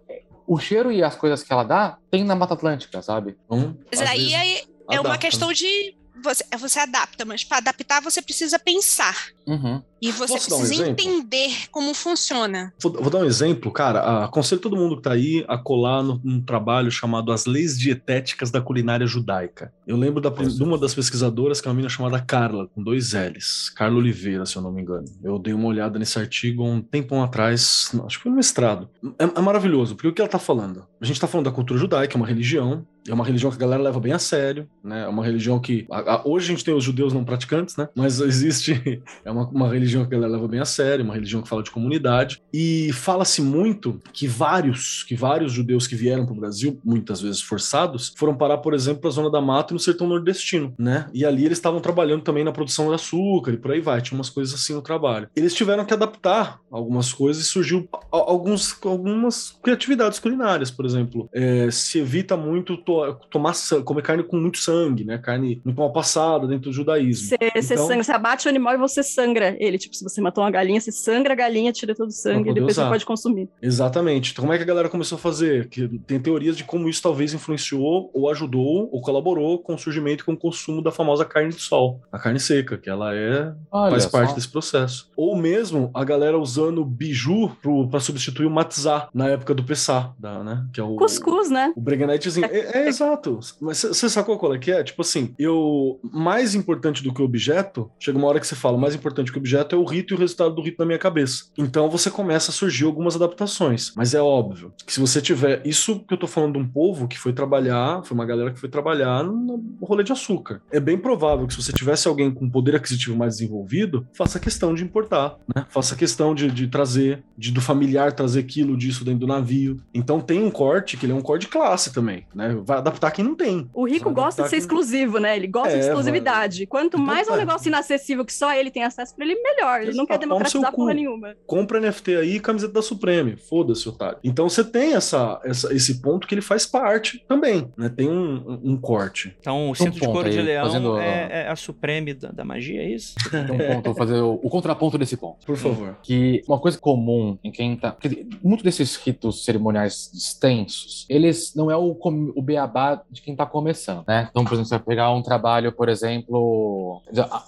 O 0.45 0.57
cheiro 0.57 0.91
e 0.91 1.03
as 1.03 1.15
coisas 1.15 1.43
que 1.43 1.53
ela 1.53 1.63
dá 1.63 1.97
tem 2.09 2.23
na 2.23 2.35
Mata 2.35 2.55
Atlântica, 2.55 3.01
sabe? 3.01 3.37
Hum, 3.49 3.75
Mas 3.91 4.01
aí 4.01 4.31
vezes 4.31 4.67
é, 4.89 4.95
é 4.95 4.99
uma 4.99 5.17
questão 5.17 5.53
de. 5.53 5.95
Você, 6.21 6.43
você 6.57 6.79
adapta, 6.79 7.23
mas 7.23 7.45
para 7.45 7.59
adaptar 7.59 8.01
você 8.01 8.21
precisa 8.21 8.59
pensar. 8.59 9.15
Uhum. 9.47 9.81
E 10.01 10.11
você 10.11 10.33
Posso 10.33 10.55
um 10.55 10.57
precisa 10.59 10.83
exemplo? 10.83 10.91
entender 11.03 11.51
como 11.71 11.93
funciona. 11.93 12.73
Vou, 12.81 12.91
vou 12.93 13.09
dar 13.09 13.19
um 13.19 13.25
exemplo, 13.25 13.71
cara. 13.71 14.23
Aconselho 14.25 14.61
todo 14.61 14.75
mundo 14.75 14.97
que 14.97 15.01
tá 15.03 15.11
aí 15.13 15.43
a 15.47 15.57
colar 15.57 16.01
no- 16.03 16.19
num 16.23 16.41
trabalho 16.41 16.89
chamado 16.91 17.31
As 17.31 17.45
Leis 17.45 17.77
Dietéticas 17.77 18.49
da 18.51 18.61
Culinária 18.61 19.05
Judaica. 19.05 19.73
Eu 19.85 19.97
lembro 19.97 20.21
da, 20.21 20.29
de 20.29 20.63
uma 20.63 20.77
das 20.77 20.93
pesquisadoras, 20.93 21.59
que 21.59 21.67
é 21.67 21.69
uma 21.69 21.75
menina 21.75 21.89
chamada 21.89 22.19
Carla, 22.21 22.67
com 22.73 22.81
dois 22.83 23.13
L's. 23.13 23.69
Carla 23.75 23.97
Oliveira, 23.97 24.45
se 24.45 24.55
eu 24.55 24.61
não 24.61 24.71
me 24.71 24.81
engano. 24.81 25.05
Eu 25.23 25.37
dei 25.39 25.53
uma 25.53 25.67
olhada 25.67 25.99
nesse 25.99 26.17
artigo 26.19 26.63
um 26.63 26.81
tempão 26.81 27.21
atrás, 27.23 27.91
acho 28.05 28.17
que 28.17 28.23
foi 28.23 28.29
no 28.31 28.37
mestrado. 28.37 28.89
É, 29.17 29.23
é 29.23 29.41
maravilhoso, 29.41 29.95
porque 29.95 30.07
o 30.07 30.13
que 30.13 30.21
ela 30.21 30.29
tá 30.29 30.39
falando? 30.39 30.85
A 31.01 31.05
gente 31.05 31.19
tá 31.19 31.27
falando 31.27 31.45
da 31.45 31.51
cultura 31.51 31.79
judaica, 31.79 32.15
é 32.15 32.17
uma 32.17 32.27
religião, 32.27 32.85
é 33.07 33.13
uma 33.13 33.25
religião 33.25 33.49
que 33.49 33.57
a 33.57 33.59
galera 33.59 33.81
leva 33.81 33.99
bem 33.99 34.11
a 34.11 34.19
sério, 34.19 34.67
né? 34.83 35.03
É 35.03 35.07
uma 35.07 35.23
religião 35.25 35.59
que. 35.59 35.85
a- 35.89 36.15
a- 36.15 36.21
hoje 36.25 36.45
a 36.45 36.49
gente 36.49 36.63
tem 36.65 36.73
os 36.73 36.83
judeus 36.83 37.13
não 37.13 37.23
praticantes, 37.23 37.75
né? 37.77 37.87
Mas 37.95 38.19
existe. 38.19 38.69
É 39.25 39.31
uma, 39.31 39.47
uma 39.49 39.69
religião 39.69 39.88
que 39.97 40.13
a 40.15 40.17
galera 40.17 40.33
leva 40.33 40.47
bem 40.47 40.59
a 40.59 40.65
sério, 40.65 41.03
uma 41.03 41.13
religião 41.13 41.41
que 41.41 41.49
fala 41.49 41.63
de 41.63 41.71
comunidade. 41.71 42.41
E 42.53 42.91
fala-se 42.93 43.41
muito 43.41 43.99
que 44.13 44.27
vários, 44.27 45.03
que 45.03 45.15
vários 45.15 45.51
judeus 45.51 45.87
que 45.87 45.95
vieram 45.95 46.25
para 46.25 46.33
o 46.33 46.39
Brasil, 46.39 46.79
muitas 46.83 47.21
vezes 47.21 47.41
forçados, 47.41 48.13
foram 48.17 48.35
parar, 48.35 48.57
por 48.59 48.73
exemplo, 48.73 49.01
para 49.01 49.09
a 49.09 49.13
Zona 49.13 49.31
da 49.31 49.41
Mata 49.41 49.73
e 49.73 49.75
no 49.75 49.79
sertão 49.79 50.07
nordestino, 50.07 50.73
né? 50.77 51.07
E 51.13 51.25
ali 51.25 51.45
eles 51.45 51.57
estavam 51.57 51.79
trabalhando 51.79 52.21
também 52.23 52.43
na 52.43 52.51
produção 52.51 52.87
de 52.89 52.95
açúcar 52.95 53.51
e 53.53 53.57
por 53.57 53.71
aí 53.71 53.81
vai. 53.81 54.01
Tinha 54.01 54.17
umas 54.17 54.29
coisas 54.29 54.53
assim 54.53 54.73
no 54.73 54.81
trabalho. 54.81 55.29
Eles 55.35 55.53
tiveram 55.53 55.85
que 55.85 55.93
adaptar 55.93 56.59
algumas 56.71 57.11
coisas 57.13 57.43
e 57.43 57.45
surgiu 57.47 57.87
alguns, 58.11 58.77
algumas 58.85 59.57
criatividades 59.63 60.19
culinárias, 60.19 60.69
por 60.71 60.85
exemplo. 60.85 61.29
É, 61.33 61.69
se 61.71 61.99
evita 61.99 62.35
muito 62.37 62.77
to- 62.77 63.15
tomar 63.29 63.53
comer 63.83 64.01
carne 64.01 64.23
com 64.23 64.37
muito 64.37 64.57
sangue, 64.59 65.03
né? 65.03 65.17
Carne 65.17 65.61
muito 65.65 65.77
mal 65.77 65.91
passada 65.91 66.47
dentro 66.47 66.69
do 66.69 66.73
judaísmo. 66.73 67.27
Você, 67.29 67.37
você 67.61 67.73
Então- 67.73 67.87
sangra, 67.87 68.03
você 68.03 68.11
abate 68.11 68.45
o 68.47 68.49
animal 68.49 68.73
e 68.73 68.77
você 68.77 69.01
sangra 69.03 69.55
ele. 69.59 69.78
Tipo, 69.79 69.95
se 69.95 70.03
você 70.03 70.21
matou 70.21 70.43
uma 70.43 70.51
galinha, 70.51 70.79
você 70.79 70.91
sangra 70.91 71.33
a 71.33 71.35
galinha, 71.35 71.71
tira 71.71 71.95
todo 71.95 72.09
o 72.09 72.13
sangue 72.13 72.51
e 72.51 72.53
depois 72.53 72.73
usar. 72.73 72.83
você 72.83 72.89
pode 72.89 73.05
consumir. 73.05 73.49
Exatamente. 73.61 74.31
Então, 74.31 74.43
como 74.43 74.53
é 74.53 74.57
que 74.57 74.63
a 74.63 74.67
galera 74.67 74.89
começou 74.89 75.17
a 75.17 75.19
fazer? 75.19 75.67
Que 75.69 75.87
tem 75.99 76.19
teorias 76.19 76.55
de 76.55 76.63
como 76.63 76.87
isso 76.87 77.01
talvez 77.01 77.33
influenciou, 77.33 78.11
ou 78.13 78.29
ajudou, 78.29 78.89
ou 78.91 79.01
colaborou 79.01 79.59
com 79.59 79.73
o 79.73 79.77
surgimento 79.77 80.23
e 80.23 80.25
com 80.25 80.33
o 80.33 80.37
consumo 80.37 80.81
da 80.81 80.91
famosa 80.91 81.25
carne 81.25 81.49
de 81.49 81.61
sol, 81.61 82.01
a 82.11 82.19
carne 82.19 82.39
seca, 82.39 82.77
que 82.77 82.89
ela 82.89 83.15
é 83.15 83.53
Olha 83.71 83.91
faz 83.91 84.03
só. 84.03 84.09
parte 84.09 84.35
desse 84.35 84.47
processo. 84.47 85.09
Ou 85.15 85.35
mesmo 85.35 85.89
a 85.93 86.03
galera 86.03 86.37
usando 86.37 86.83
biju 86.83 87.51
para 87.89 87.99
substituir 87.99 88.45
o 88.45 88.51
matzah 88.51 89.09
na 89.13 89.29
época 89.29 89.53
do 89.53 89.63
Pessah, 89.63 90.13
da, 90.19 90.43
né? 90.43 90.65
Que 90.73 90.79
é 90.79 90.83
o 90.83 90.95
Cuscuz, 90.95 91.49
né? 91.49 91.73
o 91.75 91.81
breganetezinho. 91.81 92.45
É, 92.45 92.83
é 92.83 92.87
exato. 92.89 93.39
Mas 93.61 93.81
você 93.81 94.09
sacou 94.09 94.37
qual 94.37 94.53
é 94.53 94.59
que 94.59 94.71
é? 94.71 94.83
Tipo 94.83 95.01
assim, 95.01 95.33
eu. 95.37 95.99
Mais 96.03 96.55
importante 96.55 97.03
do 97.03 97.13
que 97.13 97.21
o 97.21 97.25
objeto, 97.25 97.91
chega 97.99 98.17
uma 98.17 98.27
hora 98.27 98.39
que 98.39 98.47
você 98.47 98.55
fala, 98.55 98.77
mais 98.77 98.95
importante 98.95 99.31
que 99.31 99.37
o 99.37 99.41
objeto 99.41 99.68
até 99.69 99.75
o 99.77 99.83
rito 99.83 100.13
e 100.13 100.15
o 100.15 100.19
resultado 100.19 100.55
do 100.55 100.61
rito 100.61 100.77
na 100.79 100.85
minha 100.85 100.97
cabeça. 100.97 101.45
Então 101.57 101.89
você 101.89 102.09
começa 102.09 102.49
a 102.49 102.53
surgir 102.53 102.85
algumas 102.85 103.15
adaptações. 103.15 103.93
Mas 103.95 104.13
é 104.13 104.21
óbvio 104.21 104.73
que 104.85 104.91
se 104.93 104.99
você 104.99 105.21
tiver. 105.21 105.61
Isso 105.65 105.99
que 105.99 106.13
eu 106.13 106.17
tô 106.17 106.25
falando 106.27 106.53
de 106.53 106.59
um 106.59 106.67
povo 106.67 107.07
que 107.07 107.17
foi 107.19 107.31
trabalhar, 107.33 108.01
foi 108.03 108.15
uma 108.15 108.25
galera 108.25 108.51
que 108.51 108.59
foi 108.59 108.69
trabalhar 108.69 109.23
no 109.23 109.63
rolê 109.81 110.03
de 110.03 110.11
açúcar. 110.11 110.61
É 110.71 110.79
bem 110.79 110.97
provável 110.97 111.45
que 111.47 111.53
se 111.53 111.61
você 111.61 111.71
tivesse 111.71 112.07
alguém 112.07 112.31
com 112.31 112.49
poder 112.49 112.75
aquisitivo 112.75 113.15
mais 113.15 113.37
desenvolvido, 113.37 114.07
faça 114.13 114.39
questão 114.39 114.73
de 114.73 114.83
importar, 114.83 115.37
né? 115.55 115.65
Faça 115.69 115.95
questão 115.95 116.33
de, 116.33 116.49
de 116.49 116.67
trazer, 116.67 117.23
de 117.37 117.51
do 117.51 117.61
familiar 117.61 118.11
trazer 118.13 118.43
quilo 118.43 118.75
disso 118.77 119.03
dentro 119.05 119.21
do 119.21 119.27
navio. 119.27 119.77
Então 119.93 120.19
tem 120.19 120.41
um 120.43 120.49
corte 120.51 120.97
que 120.97 121.05
ele 121.05 121.13
é 121.13 121.15
um 121.15 121.21
corte 121.21 121.41
de 121.43 121.47
classe 121.49 121.93
também, 121.93 122.25
né? 122.33 122.57
Vai 122.65 122.77
adaptar 122.79 123.11
quem 123.11 123.23
não 123.23 123.35
tem. 123.35 123.69
O 123.73 123.85
rico 123.87 124.09
gosta 124.11 124.43
de 124.43 124.49
ser 124.49 124.55
quem- 124.55 124.59
exclusivo, 124.59 125.19
né? 125.19 125.35
Ele 125.35 125.47
gosta 125.47 125.73
É, 125.73 125.79
de 125.79 125.85
exclusividade. 125.85 126.65
Quanto 126.65 126.95
Então, 126.95 126.99
mais 127.05 127.27
um 127.29 127.33
é. 127.33 127.37
negócio 127.37 127.67
inacessível 127.67 128.25
que 128.25 128.33
só 128.33 128.53
ele 128.53 128.71
tem 128.71 128.83
acesso 128.83 129.15
pra 129.15 129.25
ele, 129.25 129.35
melhor. 129.41 129.58
Ele 129.81 129.93
não 129.93 130.05
quer 130.05 130.13
seu 130.13 130.19
democratizar 130.21 130.73
porra 130.73 130.93
nenhuma. 130.93 131.35
compra 131.45 131.79
NFT 131.79 132.15
aí 132.15 132.35
e 132.35 132.39
camiseta 132.39 132.73
da 132.73 132.81
Supreme. 132.81 133.35
Foda-se, 133.37 133.87
otário. 133.87 134.17
Então 134.23 134.47
você 134.49 134.63
tem 134.63 134.93
essa, 134.93 135.39
essa- 135.43 135.73
esse 135.73 136.01
ponto 136.01 136.27
que 136.27 136.33
ele 136.35 136.41
faz 136.41 136.65
parte 136.65 137.23
também, 137.27 137.67
né? 137.77 137.89
Tem 137.89 138.09
um, 138.09 138.35
um- 138.35 138.71
um 138.73 138.77
corte. 138.77 139.35
Então, 139.39 139.67
o 139.67 139.71
Um 139.71 139.75
cinto 139.75 139.93
de 139.93 139.99
ponto 139.99 140.11
couro 140.13 140.29
de 140.29 140.41
leão 140.41 140.65
fazendo- 140.65 140.97
é, 140.97 141.43
é 141.45 141.47
a 141.49 141.55
supreme 141.55 142.13
da, 142.13 142.29
da 142.31 142.43
magia, 142.45 142.81
é 142.81 142.89
isso? 142.89 143.15
Então, 143.49 143.57
ponto, 143.57 143.85
vou 143.85 143.95
fazer 143.95 144.19
o, 144.21 144.33
o 144.43 144.49
contraponto 144.49 144.97
desse 144.97 145.17
ponto. 145.17 145.45
Por 145.45 145.55
favor. 145.57 145.97
que 146.03 146.41
uma 146.47 146.59
coisa 146.59 146.77
comum 146.77 147.37
em 147.43 147.51
quem 147.51 147.75
tá. 147.75 147.91
Porque 147.91 148.25
muito 148.43 148.63
desses 148.63 148.95
ritos 148.95 149.43
cerimoniais 149.45 150.11
extensos, 150.13 151.05
eles 151.09 151.53
não 151.55 151.69
é 151.71 151.75
o, 151.77 151.97
o 152.35 152.41
beabá 152.41 153.01
de 153.09 153.21
quem 153.21 153.35
tá 153.35 153.45
começando, 153.45 154.03
né? 154.07 154.27
Então, 154.29 154.43
por 154.43 154.53
exemplo, 154.53 154.67
você 154.69 154.75
vai 154.75 154.83
pegar 154.85 155.11
um 155.11 155.21
trabalho, 155.21 155.71
por 155.71 155.89
exemplo, 155.89 157.01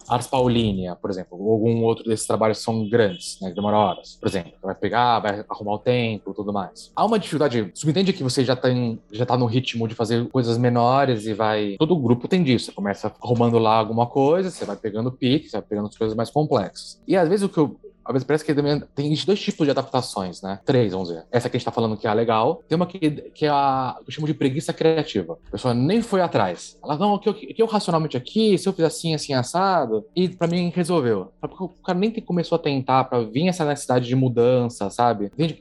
Ars 0.08 0.28
Paulínia, 0.28 0.96
por 0.96 1.10
exemplo, 1.10 1.38
ou 1.42 1.52
algum 1.54 1.84
outro 1.84 2.01
desses 2.04 2.26
trabalhos 2.26 2.60
são 2.60 2.88
grandes, 2.90 3.40
né? 3.42 3.52
Demoram 3.52 3.78
horas. 3.78 4.18
Por 4.20 4.28
exemplo, 4.28 4.54
vai 4.62 4.76
pegar, 4.76 5.20
vai 5.20 5.44
arrumar 5.50 5.74
o 5.74 5.80
tempo 5.80 6.34
tudo 6.34 6.54
mais. 6.54 6.92
Há 6.96 7.06
uma 7.06 7.20
dificuldade. 7.20 7.72
Subentende 7.74 8.14
que 8.14 8.24
você 8.24 8.44
já 8.44 8.56
tem, 8.56 9.00
já 9.12 9.26
tá 9.26 9.38
no 9.38 9.46
ritmo 9.46 9.88
de 9.88 9.96
fazer 9.96 10.28
coisas 10.30 10.58
menores 10.58 11.26
e 11.26 11.34
vai. 11.34 11.76
Todo 11.78 11.96
grupo 11.96 12.28
tem 12.28 12.44
disso. 12.44 12.66
Você 12.66 12.72
começa 12.72 13.14
arrumando 13.22 13.58
lá 13.58 13.76
alguma 13.76 14.06
coisa, 14.06 14.50
você 14.50 14.66
vai 14.66 14.76
pegando 14.76 15.12
pique, 15.12 15.50
você 15.50 15.58
vai 15.58 15.66
pegando 15.68 15.88
as 15.88 15.98
coisas 15.98 16.16
mais 16.16 16.30
complexas. 16.30 17.02
E 17.08 17.16
às 17.16 17.28
vezes 17.28 17.46
o 17.46 17.50
que 17.50 17.58
eu 17.58 17.80
às 18.04 18.14
vezes 18.14 18.26
parece 18.26 18.44
que 18.46 18.54
tem 18.96 19.14
dois 19.26 19.40
tipos 19.40 19.66
de 19.66 19.72
adaptações, 19.72 20.42
né? 20.42 20.60
Três, 20.66 20.92
vamos 20.92 21.10
dizer. 21.10 21.26
Essa 21.32 21.50
que 21.50 21.56
a 21.56 21.60
gente 21.60 21.66
tá 21.66 21.72
falando 21.72 21.98
que 21.98 22.08
é 22.08 22.10
a 22.10 22.14
legal. 22.14 22.62
Tem 22.68 22.76
uma 22.76 22.86
que, 22.88 23.00
que 23.10 23.46
é 23.46 23.50
a 23.50 23.96
que 24.04 24.10
eu 24.10 24.14
chamo 24.14 24.28
de 24.28 24.34
preguiça 24.34 24.74
criativa. 24.74 25.38
A 25.48 25.52
pessoa 25.52 25.74
nem 25.74 26.02
foi 26.02 26.22
atrás. 26.22 26.78
Ela, 26.84 26.98
não, 26.98 27.14
o 27.14 27.20
que, 27.20 27.30
eu- 27.30 27.34
que 27.34 27.62
eu 27.62 27.66
racionalmente 27.68 28.18
aqui, 28.18 28.58
se 28.58 28.68
eu 28.68 28.74
fizer 28.74 28.88
assim, 28.88 29.14
assim, 29.14 29.34
assado, 29.34 30.06
e 30.16 30.30
pra 30.30 30.48
mim 30.48 30.72
resolveu. 30.76 31.32
Porque 31.40 31.64
o 31.64 31.70
cara 31.70 31.98
nem 31.98 32.12
começou 32.12 32.56
a 32.56 32.60
tentar 32.60 33.04
pra 33.06 33.22
vir 33.22 33.48
essa 33.48 33.66
necessidade 33.66 34.08
de 34.08 34.16
mudança, 34.16 34.90
sabe? 34.90 35.30
Tem, 35.30 35.60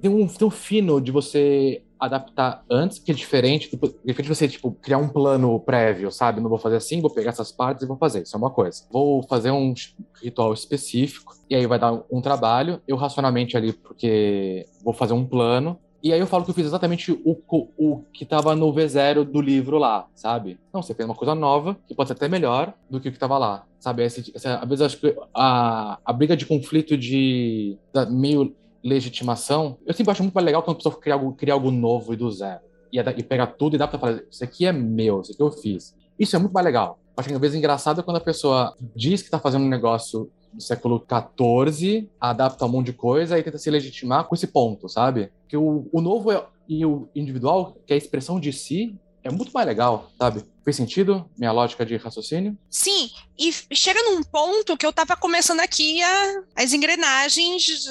tem 0.00 0.10
um, 0.10 0.26
tem 0.26 0.46
um 0.46 0.50
fino 0.50 1.00
de 1.00 1.10
você 1.10 1.82
adaptar 2.04 2.64
antes, 2.70 2.98
que 2.98 3.10
é 3.10 3.14
diferente, 3.14 3.70
tipo, 3.70 3.88
diferente 4.04 4.22
de 4.22 4.34
você, 4.34 4.48
tipo, 4.48 4.72
criar 4.72 4.98
um 4.98 5.08
plano 5.08 5.58
prévio, 5.60 6.10
sabe? 6.10 6.40
Não 6.40 6.48
vou 6.48 6.58
fazer 6.58 6.76
assim, 6.76 7.00
vou 7.00 7.10
pegar 7.10 7.30
essas 7.30 7.52
partes 7.52 7.82
e 7.84 7.86
vou 7.86 7.96
fazer. 7.96 8.22
Isso 8.22 8.36
é 8.36 8.38
uma 8.38 8.50
coisa. 8.50 8.84
Vou 8.90 9.22
fazer 9.22 9.50
um 9.50 9.74
ritual 10.22 10.52
específico, 10.52 11.34
e 11.48 11.54
aí 11.54 11.66
vai 11.66 11.78
dar 11.78 12.02
um 12.10 12.20
trabalho, 12.20 12.80
eu 12.86 12.96
racionalmente 12.96 13.56
ali, 13.56 13.72
porque 13.72 14.66
vou 14.82 14.94
fazer 14.94 15.12
um 15.12 15.26
plano, 15.26 15.78
e 16.04 16.12
aí 16.12 16.20
eu 16.20 16.26
falo 16.26 16.44
que 16.44 16.50
eu 16.50 16.54
fiz 16.54 16.66
exatamente 16.66 17.12
o, 17.12 17.40
o 17.78 18.04
que 18.12 18.26
tava 18.26 18.54
no 18.54 18.70
V0 18.74 19.24
do 19.24 19.40
livro 19.40 19.78
lá, 19.78 20.06
sabe? 20.14 20.60
Não, 20.70 20.82
você 20.82 20.92
fez 20.92 21.08
uma 21.08 21.14
coisa 21.14 21.34
nova, 21.34 21.78
que 21.88 21.94
pode 21.94 22.08
ser 22.08 22.12
até 22.12 22.28
melhor 22.28 22.74
do 22.90 23.00
que 23.00 23.08
o 23.08 23.12
que 23.12 23.18
tava 23.18 23.38
lá, 23.38 23.64
sabe? 23.80 24.04
Esse, 24.04 24.30
essa, 24.34 24.56
às 24.56 24.68
vezes 24.68 24.82
acho 24.82 24.98
que 24.98 25.16
a, 25.34 25.98
a 26.04 26.12
briga 26.12 26.36
de 26.36 26.44
conflito 26.44 26.94
de 26.94 27.78
da 27.90 28.04
meio 28.04 28.54
legitimação, 28.84 29.78
eu 29.86 29.94
sempre 29.94 30.12
acho 30.12 30.22
muito 30.22 30.34
mais 30.34 30.44
legal 30.44 30.62
quando 30.62 30.74
a 30.74 30.78
pessoa 30.78 30.94
cria 31.00 31.14
algo, 31.14 31.32
cria 31.32 31.54
algo 31.54 31.70
novo 31.70 32.12
e 32.12 32.16
do 32.16 32.30
zero. 32.30 32.60
E, 32.92 32.98
e 32.98 33.22
pega 33.22 33.46
tudo 33.46 33.74
e 33.74 33.78
dá 33.78 33.88
pra 33.88 33.98
falar, 33.98 34.22
isso 34.30 34.44
aqui 34.44 34.66
é 34.66 34.72
meu, 34.72 35.22
isso 35.22 35.32
aqui 35.32 35.42
eu 35.42 35.50
fiz. 35.50 35.96
Isso 36.18 36.36
é 36.36 36.38
muito 36.38 36.52
mais 36.52 36.64
legal. 36.64 36.98
Acho 37.16 37.28
que 37.28 37.34
às 37.34 37.40
vezes 37.40 37.56
engraçado 37.56 38.00
é 38.00 38.02
quando 38.04 38.18
a 38.18 38.20
pessoa 38.20 38.74
diz 38.94 39.22
que 39.22 39.30
tá 39.30 39.38
fazendo 39.38 39.64
um 39.64 39.68
negócio 39.68 40.30
do 40.52 40.62
século 40.62 41.04
XIV, 41.04 42.08
adapta 42.20 42.64
um 42.64 42.68
monte 42.68 42.86
de 42.86 42.92
coisa 42.92 43.38
e 43.38 43.42
tenta 43.42 43.58
se 43.58 43.70
legitimar 43.70 44.24
com 44.24 44.34
esse 44.34 44.46
ponto, 44.46 44.88
sabe? 44.88 45.32
Que 45.48 45.56
o, 45.56 45.88
o 45.90 46.00
novo 46.00 46.30
é- 46.30 46.46
e 46.68 46.84
o 46.86 47.08
individual, 47.14 47.76
que 47.86 47.92
é 47.92 47.94
a 47.94 47.98
expressão 47.98 48.38
de 48.38 48.52
si, 48.52 48.96
é 49.24 49.30
muito 49.30 49.50
mais 49.52 49.66
legal, 49.66 50.12
sabe? 50.18 50.44
Fez 50.62 50.76
sentido 50.76 51.28
minha 51.36 51.50
lógica 51.50 51.84
de 51.84 51.96
raciocínio? 51.96 52.56
Sim, 52.70 53.10
e 53.38 53.52
chega 53.74 54.02
num 54.02 54.22
ponto 54.22 54.76
que 54.76 54.86
eu 54.86 54.92
tava 54.92 55.16
começando 55.16 55.60
aqui 55.60 56.02
a, 56.02 56.42
as 56.56 56.72
engrenagens 56.72 57.84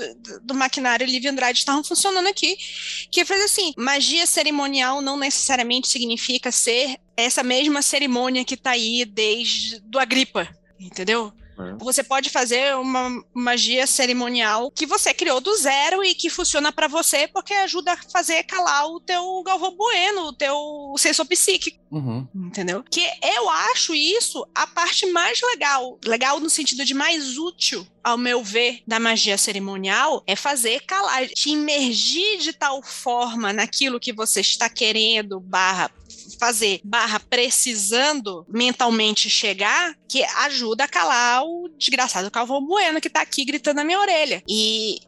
do- 0.43 0.53
maquinário 0.53 1.05
Livre 1.05 1.27
Andrade 1.29 1.59
estavam 1.59 1.83
funcionando 1.83 2.27
aqui, 2.27 2.55
que 3.11 3.25
fez 3.25 3.41
assim, 3.43 3.73
magia 3.77 4.25
cerimonial 4.25 5.01
não 5.01 5.17
necessariamente 5.17 5.87
significa 5.87 6.51
ser 6.51 6.97
essa 7.17 7.43
mesma 7.43 7.81
cerimônia 7.81 8.45
que 8.45 8.57
tá 8.57 8.71
aí 8.71 9.03
desde 9.05 9.79
do 9.81 9.99
Agripa, 9.99 10.47
entendeu? 10.79 11.31
Você 11.79 12.03
pode 12.03 12.29
fazer 12.29 12.75
uma 12.75 13.23
magia 13.33 13.85
cerimonial 13.87 14.71
que 14.71 14.85
você 14.85 15.13
criou 15.13 15.39
do 15.39 15.55
zero 15.55 16.03
e 16.03 16.15
que 16.15 16.29
funciona 16.29 16.71
pra 16.71 16.87
você 16.87 17.27
porque 17.27 17.53
ajuda 17.53 17.93
a 17.93 17.97
fazer 18.11 18.43
calar 18.43 18.87
o 18.87 18.99
teu 18.99 19.43
Galvão 19.43 19.75
Bueno, 19.75 20.27
o 20.27 20.33
teu 20.33 20.93
sensor 20.97 21.25
psíquico. 21.25 21.83
Uhum. 21.91 22.27
Entendeu? 22.33 22.83
Que 22.89 23.07
eu 23.21 23.49
acho 23.49 23.93
isso 23.93 24.47
a 24.55 24.65
parte 24.65 25.05
mais 25.07 25.39
legal. 25.41 25.99
Legal 26.03 26.39
no 26.39 26.49
sentido 26.49 26.83
de 26.83 26.93
mais 26.93 27.37
útil, 27.37 27.87
ao 28.03 28.17
meu 28.17 28.43
ver, 28.43 28.81
da 28.87 28.99
magia 28.99 29.37
cerimonial, 29.37 30.23
é 30.25 30.35
fazer 30.35 30.81
calar, 30.81 31.27
te 31.27 31.51
imergir 31.51 32.39
de 32.39 32.51
tal 32.51 32.81
forma 32.81 33.53
naquilo 33.53 33.99
que 33.99 34.11
você 34.11 34.41
está 34.41 34.67
querendo, 34.69 35.39
barra 35.39 35.91
fazer, 36.43 36.81
barra 36.83 37.21
precisando 37.21 38.45
mentalmente 38.49 39.29
chegar, 39.29 39.95
que 40.09 40.21
ajuda 40.23 40.83
a 40.83 40.87
calar 40.89 41.41
o 41.45 41.69
desgraçado 41.77 42.29
Calvão 42.29 42.65
Bueno 42.65 42.99
que 42.99 43.09
tá 43.09 43.21
aqui 43.21 43.45
gritando 43.45 43.77
na 43.77 43.85
minha 43.85 43.99
orelha. 43.99 44.43
E 44.45 44.99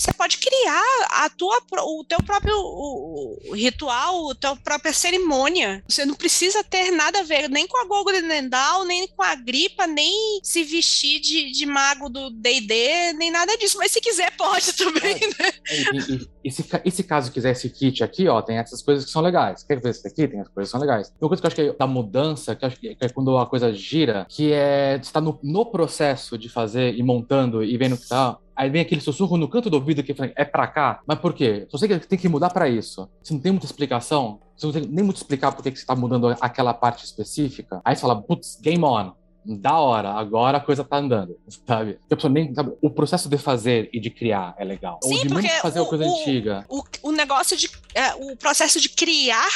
você 0.00 0.12
pode 0.14 0.38
criar 0.38 0.82
a 1.10 1.28
tua, 1.28 1.60
o 1.82 2.04
teu 2.04 2.22
próprio 2.22 3.38
ritual, 3.54 4.30
a 4.30 4.34
tua 4.34 4.56
própria 4.56 4.92
cerimônia. 4.92 5.82
Você 5.88 6.04
não 6.04 6.14
precisa 6.14 6.64
ter 6.64 6.90
nada 6.90 7.20
a 7.20 7.22
ver 7.22 7.48
nem 7.50 7.66
com 7.66 7.76
a 7.76 7.84
Gogo 7.84 8.10
de 8.12 8.22
Nendal, 8.22 8.84
nem 8.84 9.06
com 9.08 9.22
a 9.22 9.34
gripa, 9.34 9.86
nem 9.86 10.40
se 10.42 10.64
vestir 10.64 11.20
de, 11.20 11.50
de 11.52 11.66
mago 11.66 12.08
do 12.08 12.30
D&D, 12.30 13.12
nem 13.14 13.30
nada 13.30 13.56
disso. 13.58 13.76
Mas 13.78 13.92
se 13.92 14.00
quiser, 14.00 14.34
pode 14.36 14.72
também, 14.72 15.20
né? 15.20 15.52
E, 15.70 15.96
e- 15.96 16.14
e- 16.14 16.30
e 16.42 16.50
se, 16.50 16.64
e 16.84 16.90
se 16.90 17.02
caso 17.04 17.30
quiser 17.30 17.50
esse 17.52 17.68
kit 17.68 18.02
aqui, 18.02 18.26
ó, 18.26 18.40
tem 18.40 18.56
essas 18.56 18.80
coisas 18.80 19.04
que 19.04 19.10
são 19.10 19.20
legais. 19.20 19.62
Quer 19.62 19.78
ver 19.80 19.90
esse 19.90 20.06
aqui? 20.08 20.26
Tem 20.26 20.40
as 20.40 20.48
coisas 20.48 20.68
que 20.70 20.78
são 20.78 20.80
legais. 20.80 21.12
Uma 21.20 21.28
coisa 21.28 21.42
que 21.42 21.46
eu 21.46 21.48
acho 21.48 21.56
que 21.56 21.62
é 21.62 21.72
da 21.74 21.86
mudança, 21.86 22.56
que 22.56 22.64
eu 22.64 22.68
acho 22.68 22.76
que 22.80 22.96
é 22.98 23.08
quando 23.10 23.36
a 23.36 23.46
coisa 23.46 23.72
gira, 23.74 24.26
que 24.28 24.50
é 24.52 24.98
você 25.02 25.12
tá 25.12 25.20
no, 25.20 25.38
no 25.42 25.66
processo 25.66 26.38
de 26.38 26.48
fazer 26.48 26.94
e 26.94 27.02
montando 27.02 27.62
e 27.62 27.76
vendo 27.76 27.98
que 27.98 28.08
tá. 28.08 28.38
Aí 28.60 28.68
vem 28.68 28.82
aquele 28.82 29.00
sussurro 29.00 29.38
no 29.38 29.48
canto 29.48 29.70
do 29.70 29.76
ouvido 29.78 30.02
que 30.02 30.12
fala, 30.12 30.30
é 30.36 30.44
pra 30.44 30.66
cá? 30.66 31.00
Mas 31.06 31.18
por 31.18 31.32
quê? 31.32 31.66
Só 31.70 31.78
sei 31.78 31.88
que 31.88 32.06
tem 32.06 32.18
que 32.18 32.28
mudar 32.28 32.50
pra 32.50 32.68
isso. 32.68 33.08
Você 33.22 33.32
não 33.32 33.40
tem 33.40 33.52
muita 33.52 33.64
explicação, 33.64 34.38
você 34.54 34.66
não 34.66 34.72
tem 34.74 34.82
nem 34.82 35.02
muito 35.02 35.16
explicar 35.16 35.50
por 35.50 35.62
que 35.62 35.74
você 35.74 35.86
tá 35.86 35.96
mudando 35.96 36.36
aquela 36.38 36.74
parte 36.74 37.02
específica. 37.02 37.80
Aí 37.82 37.96
você 37.96 38.02
fala, 38.02 38.20
putz, 38.20 38.60
game 38.60 38.84
on. 38.84 39.12
Da 39.58 39.78
hora, 39.80 40.10
agora 40.10 40.58
a 40.58 40.60
coisa 40.60 40.84
tá 40.84 40.98
andando, 40.98 41.36
sabe? 41.66 41.98
Pessoa 42.08 42.32
nem 42.32 42.54
sabe. 42.54 42.72
O 42.80 42.90
processo 42.90 43.28
de 43.28 43.36
fazer 43.38 43.88
e 43.92 43.98
de 43.98 44.10
criar 44.10 44.54
é 44.58 44.64
legal. 44.64 45.00
Ou 45.02 45.10
Sim, 45.10 45.22
de 45.22 45.34
mesmo 45.34 45.40
porque 45.48 45.60
fazer 45.60 45.80
o- 45.80 45.82
uma 45.82 45.88
coisa 45.88 46.04
o- 46.06 46.20
antiga. 46.20 46.64
O, 46.68 46.82
o 47.02 47.12
negócio 47.12 47.56
de. 47.56 47.68
é, 47.94 48.14
o 48.14 48.36
processo 48.36 48.80
de 48.80 48.88
criar. 48.88 49.48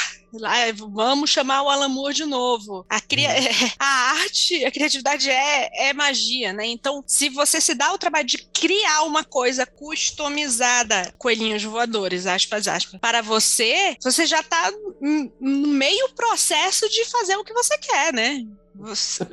é, 0.57 0.73
vamos 0.73 1.29
chamar 1.29 1.61
o 1.61 1.69
Alan 1.69 1.87
Moore 1.87 2.13
de 2.13 2.25
novo. 2.25 2.85
A, 2.89 2.99
cria, 2.99 3.29
a 3.79 3.85
arte, 4.19 4.65
a 4.65 4.71
criatividade 4.71 5.29
é, 5.29 5.89
é 5.89 5.93
magia, 5.93 6.51
né? 6.51 6.65
Então, 6.67 7.01
se 7.07 7.29
você 7.29 7.61
se 7.61 7.73
dá 7.73 7.93
o 7.93 7.97
trabalho 7.97 8.25
de 8.27 8.37
criar 8.53 9.03
uma 9.03 9.23
coisa 9.23 9.65
customizada, 9.65 11.13
coelhinhos 11.17 11.63
voadores, 11.63 12.25
aspas, 12.25 12.67
aspas, 12.67 12.99
para 12.99 13.21
você, 13.21 13.95
você 14.01 14.25
já 14.25 14.41
tá 14.43 14.71
n- 15.01 15.31
no 15.39 15.67
meio 15.69 16.09
processo 16.15 16.89
de 16.89 17.05
fazer 17.05 17.35
o 17.37 17.43
que 17.43 17.53
você 17.53 17.77
quer, 17.77 18.13
né? 18.13 18.45
Você- 18.75 19.23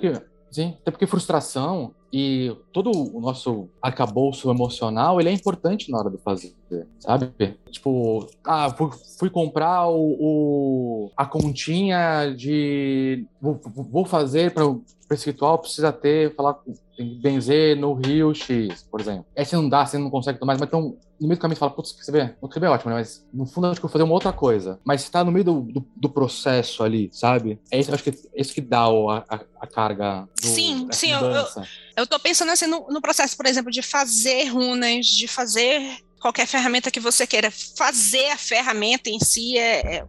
sim, 0.52 0.76
até 0.80 0.90
porque 0.90 1.06
frustração 1.06 1.92
e 2.12 2.54
todo 2.72 2.90
o 2.92 3.20
nosso 3.20 3.68
arcabouço 3.80 4.50
emocional, 4.50 5.18
ele 5.18 5.30
é 5.30 5.32
importante 5.32 5.90
na 5.90 5.98
hora 5.98 6.10
de 6.10 6.18
fazer, 6.18 6.54
sabe? 7.00 7.32
Tipo, 7.70 8.26
ah, 8.44 8.68
fui, 8.70 8.90
fui 9.18 9.30
comprar 9.30 9.88
o, 9.88 10.16
o- 10.20 11.10
a 11.16 11.24
continha 11.24 12.26
de... 12.36 13.26
Vou, 13.40 13.58
vou 13.64 14.04
fazer 14.04 14.52
para 14.52 14.64
esse 15.10 15.30
ritual, 15.30 15.58
precisa 15.58 15.90
ter, 15.90 16.34
falar 16.34 16.58
tem 17.02 17.14
que 17.16 17.22
benzer 17.22 17.76
no 17.76 17.94
rio 17.94 18.34
X, 18.34 18.84
por 18.90 19.00
exemplo. 19.00 19.26
Aí 19.36 19.44
você 19.44 19.56
não 19.56 19.68
dá, 19.68 19.84
você 19.86 19.98
não 19.98 20.10
consegue 20.10 20.38
tomar, 20.38 20.54
mas 20.54 20.62
então 20.62 20.96
no 21.20 21.28
meio 21.28 21.38
do 21.38 21.40
caminho 21.40 21.56
você 21.56 21.60
fala, 21.60 21.72
putz, 21.72 21.92
quer 21.92 22.02
saber? 22.02 22.36
O 22.40 22.48
QB 22.48 22.66
é 22.66 22.70
ótimo, 22.70 22.90
né? 22.90 22.96
Mas 22.96 23.24
no 23.32 23.46
fundo 23.46 23.66
eu 23.66 23.70
acho 23.70 23.80
que 23.80 23.84
eu 23.84 23.88
vou 23.88 23.92
fazer 23.92 24.04
uma 24.04 24.14
outra 24.14 24.32
coisa. 24.32 24.80
Mas 24.84 25.02
você 25.02 25.10
tá 25.10 25.22
no 25.22 25.30
meio 25.30 25.44
do, 25.44 25.60
do, 25.62 25.88
do 25.96 26.08
processo 26.08 26.82
ali, 26.82 27.10
sabe? 27.12 27.60
É 27.70 27.78
isso, 27.78 27.94
acho 27.94 28.02
que 28.02 28.10
é 28.10 28.14
isso 28.40 28.52
que 28.54 28.60
dá 28.60 28.88
o, 28.88 29.08
a, 29.10 29.24
a- 29.28 29.44
a 29.60 29.66
carga 29.66 30.28
do, 30.40 30.48
Sim, 30.48 30.88
sim, 30.92 31.10
eu- 31.10 31.20
eu-. 31.24 31.46
Eu 31.96 32.06
tô 32.06 32.18
pensando 32.18 32.50
assim 32.50 32.66
no, 32.66 32.86
no 32.88 33.00
processo, 33.02 33.36
por 33.36 33.46
exemplo, 33.46 33.70
de 33.70 33.82
fazer 33.82 34.44
runas, 34.46 35.06
de 35.06 35.28
fazer 35.28 35.96
qualquer 36.20 36.46
ferramenta 36.46 36.90
que 36.90 36.98
você 37.00 37.26
queira. 37.26 37.52
Fazer 37.76 38.30
a 38.30 38.38
ferramenta 38.38 39.10
em 39.10 39.18
si 39.20 39.58
é, 39.58 39.96
é 39.98 40.04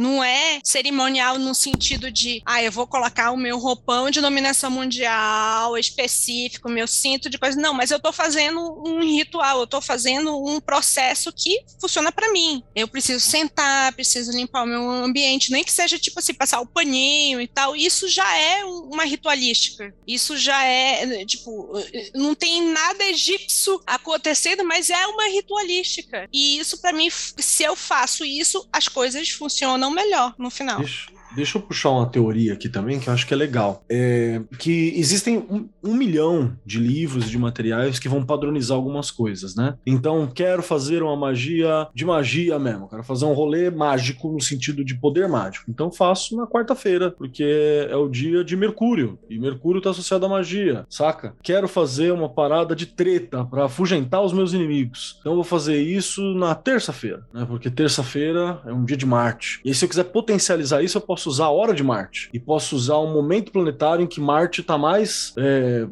não 0.00 0.22
é 0.24 0.60
cerimonial 0.64 1.38
no 1.38 1.54
sentido 1.54 2.10
de, 2.10 2.42
ah, 2.46 2.62
eu 2.62 2.72
vou 2.72 2.86
colocar 2.86 3.30
o 3.30 3.36
meu 3.36 3.58
roupão 3.58 4.10
de 4.10 4.20
dominação 4.20 4.70
mundial 4.70 5.76
específico, 5.76 6.68
meu 6.68 6.86
cinto 6.86 7.28
de 7.28 7.38
coisa. 7.38 7.60
Não, 7.60 7.74
mas 7.74 7.90
eu 7.90 8.00
tô 8.00 8.12
fazendo 8.12 8.60
um 8.86 9.00
ritual, 9.00 9.60
eu 9.60 9.66
tô 9.66 9.80
fazendo 9.80 10.42
um 10.44 10.60
processo 10.60 11.32
que 11.32 11.60
funciona 11.80 12.10
para 12.10 12.32
mim. 12.32 12.62
Eu 12.74 12.88
preciso 12.88 13.20
sentar, 13.20 13.92
preciso 13.92 14.32
limpar 14.32 14.62
o 14.64 14.66
meu 14.66 14.90
ambiente, 14.90 15.52
nem 15.52 15.62
que 15.64 15.72
seja 15.72 15.98
tipo 15.98 16.18
assim, 16.18 16.34
passar 16.34 16.60
o 16.60 16.66
paninho 16.66 17.40
e 17.40 17.46
tal. 17.46 17.76
Isso 17.76 18.08
já 18.08 18.36
é 18.36 18.64
um- 18.64 18.90
uma 18.92 19.04
ritualística. 19.04 19.94
Isso 20.06 20.36
já 20.36 20.64
é, 20.64 21.24
tipo, 21.24 21.72
não 22.14 22.34
tem 22.34 22.62
nada 22.62 23.04
egípcio 23.04 23.80
acontecendo, 23.86 24.64
mas 24.64 24.90
é 24.90 25.06
uma 25.06 25.28
ritualística. 25.28 26.28
E 26.32 26.58
isso 26.58 26.80
para 26.80 26.92
mim, 26.92 27.08
se 27.10 27.62
eu 27.62 27.76
faço 27.76 28.24
isso, 28.24 28.66
as 28.72 28.88
coisas 28.88 29.28
funcionam 29.30 29.89
melhor 29.90 30.34
no 30.38 30.50
final. 30.50 30.78
Deixa, 30.78 31.10
deixa 31.34 31.58
eu 31.58 31.62
puxar 31.62 31.90
uma 31.90 32.06
teoria 32.06 32.52
aqui 32.52 32.68
também 32.68 32.98
que 32.98 33.08
eu 33.08 33.12
acho 33.12 33.26
que 33.26 33.34
é 33.34 33.36
legal. 33.36 33.84
É 33.88 34.40
que 34.58 34.92
existem 34.96 35.38
um, 35.38 35.68
um 35.82 35.94
milhão 35.94 36.56
de 36.64 36.78
livros, 36.78 37.30
de 37.30 37.38
materiais 37.38 37.98
que 37.98 38.08
vão 38.08 38.24
padronizar 38.24 38.76
algumas 38.76 39.10
coisas, 39.10 39.54
né? 39.54 39.76
Então, 39.86 40.26
quero 40.26 40.62
fazer 40.62 41.02
uma 41.02 41.16
magia 41.16 41.88
de 41.94 42.04
magia 42.04 42.58
mesmo. 42.58 42.88
Quero 42.88 43.04
fazer 43.04 43.24
um 43.24 43.32
rolê 43.32 43.70
mágico 43.70 44.30
no 44.32 44.40
sentido 44.40 44.84
de 44.84 44.94
poder 44.94 45.28
mágico. 45.28 45.66
Então, 45.68 45.90
faço 45.90 46.36
na 46.36 46.46
quarta-feira, 46.46 47.10
porque 47.10 47.44
é 47.88 47.96
o 47.96 48.08
dia 48.08 48.44
de 48.44 48.56
Mercúrio. 48.56 49.18
E 49.28 49.38
Mercúrio 49.38 49.80
tá 49.80 49.90
associado 49.90 50.26
à 50.26 50.28
magia, 50.28 50.86
saca? 50.88 51.34
Quero 51.42 51.68
fazer 51.68 52.12
uma 52.12 52.28
parada 52.28 52.74
de 52.74 52.86
treta 52.86 53.44
para 53.44 53.66
afugentar 53.66 54.22
os 54.22 54.32
meus 54.32 54.52
inimigos. 54.52 55.18
Então, 55.20 55.34
vou 55.34 55.44
fazer 55.44 55.80
isso 55.80 56.22
na 56.34 56.54
terça-feira, 56.54 57.26
né? 57.32 57.44
Porque 57.46 57.70
terça-feira 57.70 58.60
é 58.66 58.72
um 58.72 58.84
dia 58.84 58.96
de 58.96 59.06
Marte. 59.06 59.60
E 59.64 59.74
se 59.74 59.84
eu 59.84 59.88
quiser 59.88 60.04
potencializar 60.04 60.82
isso, 60.82 60.98
eu 60.98 61.02
posso 61.02 61.19
usar 61.28 61.46
a 61.46 61.50
hora 61.50 61.74
de 61.74 61.82
Marte. 61.82 62.28
E 62.32 62.38
posso 62.38 62.74
usar 62.76 62.98
um 62.98 63.12
momento 63.12 63.52
planetário 63.52 64.02
em 64.02 64.06
que 64.06 64.20
Marte 64.20 64.62
tá 64.62 64.78
mais. 64.78 65.34
é, 65.36 65.86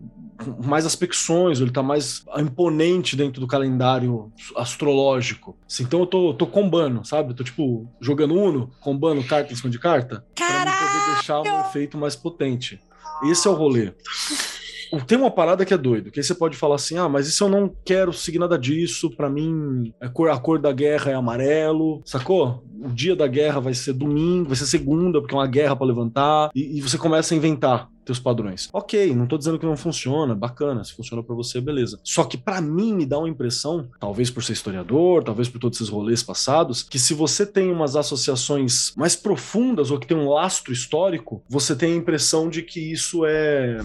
mais 0.65 0.87
aspecções, 0.87 1.61
ele 1.61 1.73
tá 1.73 1.83
mais 1.83 2.25
imponente 2.39 3.17
dentro 3.17 3.41
do 3.41 3.47
calendário 3.47 4.33
astrológico. 4.57 5.57
Então 5.81 6.01
eu 6.01 6.07
tô, 6.07 6.33
tô 6.33 6.47
combando, 6.47 7.05
sabe? 7.05 7.31
Eu 7.31 7.35
tô 7.35 7.43
tipo 7.43 7.91
jogando 8.01 8.35
Uno, 8.35 8.71
combando 8.81 9.25
carta 9.25 9.53
em 9.53 9.57
cima 9.57 9.69
de 9.69 9.81
carta, 9.81 10.25
pra 10.37 10.65
mim 10.65 10.71
poder 10.71 11.15
deixar 11.15 11.41
um 11.41 11.61
efeito 11.63 11.99
mais 11.99 12.15
potente. 12.15 12.81
Esse 13.25 13.49
é 13.49 13.51
o 13.51 13.55
rolê. 13.55 13.93
Tem 15.07 15.19
uma 15.19 15.31
parada 15.31 15.65
que 15.65 15.75
é 15.75 15.79
doido, 15.79 16.11
que 16.11 16.21
aí 16.21 16.25
você 16.25 16.35
pode 16.35 16.57
falar 16.57 16.77
assim: 16.77 16.97
ah, 16.97 17.09
mas 17.09 17.29
isso 17.29 17.45
eu 17.45 17.49
não 17.49 17.73
quero 17.85 18.13
seguir 18.13 18.39
nada 18.39 18.59
disso, 18.59 19.11
pra 19.11 19.29
mim 19.29 19.93
a 20.01 20.09
cor, 20.09 20.31
a 20.31 20.39
cor 20.39 20.59
da 20.59 20.73
guerra 20.73 21.11
é 21.11 21.15
amarelo, 21.15 22.03
sacou? 22.05 22.65
O 22.81 22.89
dia 22.89 23.17
da 23.17 23.27
guerra 23.27 23.61
vai 23.61 23.75
ser 23.75 23.93
domingo, 23.93 24.49
vai 24.49 24.57
ser 24.57 24.67
segunda, 24.67 25.21
porque 25.21 25.35
é 25.35 25.39
uma 25.39 25.47
guerra 25.47 25.75
pra 25.75 25.87
levantar, 25.87 26.51
e, 26.55 26.79
e 26.79 26.81
você 26.81 26.97
começa 26.97 27.35
a 27.35 27.37
inventar 27.37 27.89
teus 28.09 28.19
padrões. 28.19 28.71
Ok, 28.73 29.15
não 29.15 29.27
tô 29.27 29.37
dizendo 29.37 29.59
que 29.59 29.67
não 29.67 29.77
funciona, 29.77 30.35
bacana, 30.35 30.83
se 30.83 30.95
funciona 30.95 31.23
pra 31.23 31.35
você, 31.35 31.61
beleza. 31.61 32.01
Só 32.03 32.25
que 32.25 32.39
pra 32.39 32.61
mim 32.61 32.95
me 32.95 33.05
dá 33.05 33.19
uma 33.19 33.29
impressão, 33.29 33.89
talvez 34.01 34.31
por 34.31 34.43
ser 34.43 34.55
historiador, 34.55 35.23
talvez 35.23 35.49
por 35.49 35.59
todos 35.59 35.79
esses 35.79 35.91
rolês 35.91 36.23
passados, 36.23 36.83
que 36.83 36.99
se 36.99 37.13
você 37.13 37.45
tem 37.45 37.71
umas 37.71 37.97
associações 37.97 38.95
mais 38.97 39.15
profundas 39.15 39.91
ou 39.91 39.99
que 39.99 40.07
tem 40.07 40.17
um 40.17 40.31
lastro 40.31 40.73
histórico, 40.73 41.43
você 41.49 41.77
tem 41.77 41.93
a 41.93 41.97
impressão 41.97 42.49
de 42.49 42.63
que 42.63 42.81
isso 42.81 43.27
é 43.27 43.79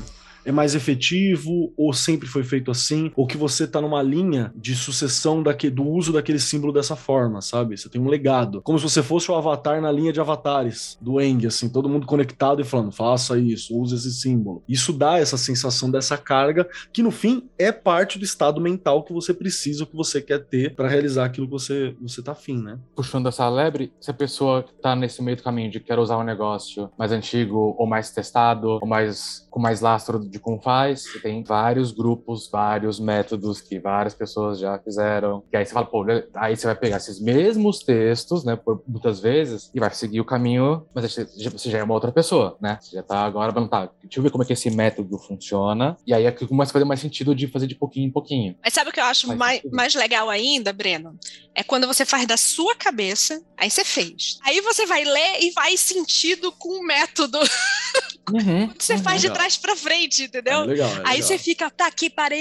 é 0.45 0.51
mais 0.51 0.75
efetivo 0.75 1.73
ou 1.77 1.93
sempre 1.93 2.27
foi 2.27 2.43
feito 2.43 2.71
assim, 2.71 3.11
ou 3.15 3.27
que 3.27 3.37
você 3.37 3.67
tá 3.67 3.81
numa 3.81 4.01
linha 4.01 4.53
de 4.55 4.75
sucessão 4.75 5.41
daque, 5.43 5.69
do 5.69 5.87
uso 5.87 6.13
daquele 6.13 6.39
símbolo 6.39 6.73
dessa 6.73 6.95
forma, 6.95 7.41
sabe? 7.41 7.77
Você 7.77 7.89
tem 7.89 8.01
um 8.01 8.07
legado. 8.07 8.61
Como 8.61 8.77
se 8.77 8.83
você 8.83 9.03
fosse 9.03 9.31
o 9.31 9.35
avatar 9.35 9.81
na 9.81 9.91
linha 9.91 10.13
de 10.13 10.19
avatares 10.19 10.97
do 11.01 11.19
Eng, 11.19 11.45
assim, 11.47 11.69
todo 11.69 11.89
mundo 11.89 12.05
conectado 12.05 12.61
e 12.61 12.63
falando, 12.63 12.91
faça 12.91 13.37
isso, 13.37 13.77
use 13.77 13.95
esse 13.95 14.13
símbolo. 14.13 14.63
Isso 14.67 14.93
dá 14.93 15.19
essa 15.19 15.37
sensação 15.37 15.89
dessa 15.89 16.17
carga, 16.17 16.67
que 16.91 17.03
no 17.03 17.11
fim 17.11 17.49
é 17.57 17.71
parte 17.71 18.17
do 18.17 18.25
estado 18.25 18.61
mental 18.61 19.03
que 19.03 19.13
você 19.13 19.33
precisa, 19.33 19.85
que 19.85 19.95
você 19.95 20.21
quer 20.21 20.39
ter 20.39 20.75
para 20.75 20.87
realizar 20.87 21.25
aquilo 21.25 21.47
que 21.47 21.53
você, 21.53 21.95
você 22.01 22.21
tá 22.21 22.31
afim, 22.31 22.61
né? 22.61 22.79
puxando 22.95 23.27
essa 23.27 23.49
lebre, 23.49 23.91
se 23.99 24.09
a 24.09 24.13
pessoa 24.13 24.65
tá 24.81 24.95
nesse 24.95 25.21
meio 25.21 25.35
do 25.35 25.43
caminho 25.43 25.69
de 25.69 25.79
quer 25.79 25.99
usar 25.99 26.17
um 26.17 26.23
negócio 26.23 26.89
mais 26.97 27.11
antigo 27.11 27.75
ou 27.77 27.85
mais 27.85 28.11
testado, 28.11 28.79
ou 28.81 28.87
mais 28.87 29.45
com 29.49 29.59
mais 29.59 29.81
lastro 29.81 30.19
de 30.33 30.39
como 30.39 30.59
faz, 30.59 31.03
você 31.03 31.19
tem 31.19 31.43
vários 31.43 31.91
grupos, 31.91 32.49
vários 32.51 32.99
métodos 32.99 33.61
que 33.61 33.79
várias 33.79 34.15
pessoas 34.15 34.59
já 34.59 34.79
fizeram. 34.79 35.43
E 35.53 35.55
aí 35.57 35.63
você 35.65 35.71
fala, 35.73 35.85
pô, 35.85 36.03
né, 36.03 36.23
aí 36.33 36.57
você 36.57 36.65
vai 36.65 36.75
pegar 36.75 36.97
esses 36.97 37.19
mesmos 37.21 37.79
textos, 37.83 38.43
né, 38.43 38.55
por 38.55 38.83
muitas 38.87 39.19
vezes, 39.19 39.69
e 39.75 39.79
vai 39.79 39.93
seguir 39.93 40.19
o 40.19 40.25
caminho, 40.25 40.87
mas 40.93 41.13
você 41.13 41.27
já- 41.37 41.51
você 41.51 41.69
já 41.69 41.77
é 41.77 41.83
uma 41.83 41.93
outra 41.93 42.11
pessoa, 42.11 42.57
né? 42.59 42.79
Você 42.81 42.95
já 42.95 43.03
tá 43.03 43.19
agora, 43.23 43.51
vamos 43.51 43.69
tá, 43.69 43.89
deixa 44.01 44.19
eu 44.19 44.23
ver 44.23 44.31
como 44.31 44.43
é 44.43 44.47
que 44.47 44.53
esse 44.53 44.71
método 44.71 45.19
funciona, 45.19 45.95
e 46.05 46.13
aí 46.13 46.25
é 46.25 46.31
que 46.31 46.47
começa 46.47 46.71
a 46.71 46.73
fazer 46.73 46.85
mais 46.85 46.99
sentido 46.99 47.35
de 47.35 47.47
fazer 47.47 47.67
de 47.67 47.75
pouquinho 47.75 48.07
em 48.07 48.11
pouquinho. 48.11 48.55
Mas 48.63 48.73
sabe 48.73 48.89
o 48.89 48.93
que 48.93 48.99
eu 48.99 49.05
acho 49.05 49.27
mais, 49.35 49.61
mais 49.71 49.93
legal 49.93 50.29
ainda, 50.31 50.73
Breno? 50.73 51.15
É 51.53 51.61
quando 51.63 51.85
você 51.85 52.05
faz 52.05 52.25
da 52.25 52.37
sua 52.37 52.75
cabeça, 52.75 53.39
aí 53.55 53.69
você 53.69 53.85
fez. 53.85 54.39
Aí 54.43 54.59
você 54.61 54.87
vai 54.87 55.03
ler 55.03 55.41
e 55.43 55.51
vai 55.51 55.77
sentido 55.77 56.51
com 56.53 56.79
o 56.79 56.83
método. 56.83 57.37
Uhum, 58.31 58.69
Você 58.79 58.93
uhum. 58.93 58.99
faz 59.03 59.21
de 59.21 59.29
trás 59.29 59.57
pra 59.57 59.75
frente, 59.75 60.22
entendeu? 60.23 60.61
É 60.61 60.65
legal, 60.65 60.89
é 60.89 60.93
Aí 60.97 60.99
legal. 61.15 61.21
você 61.21 61.37
fica, 61.37 61.69
tá 61.69 61.89
que 61.91 62.09
pariu! 62.09 62.37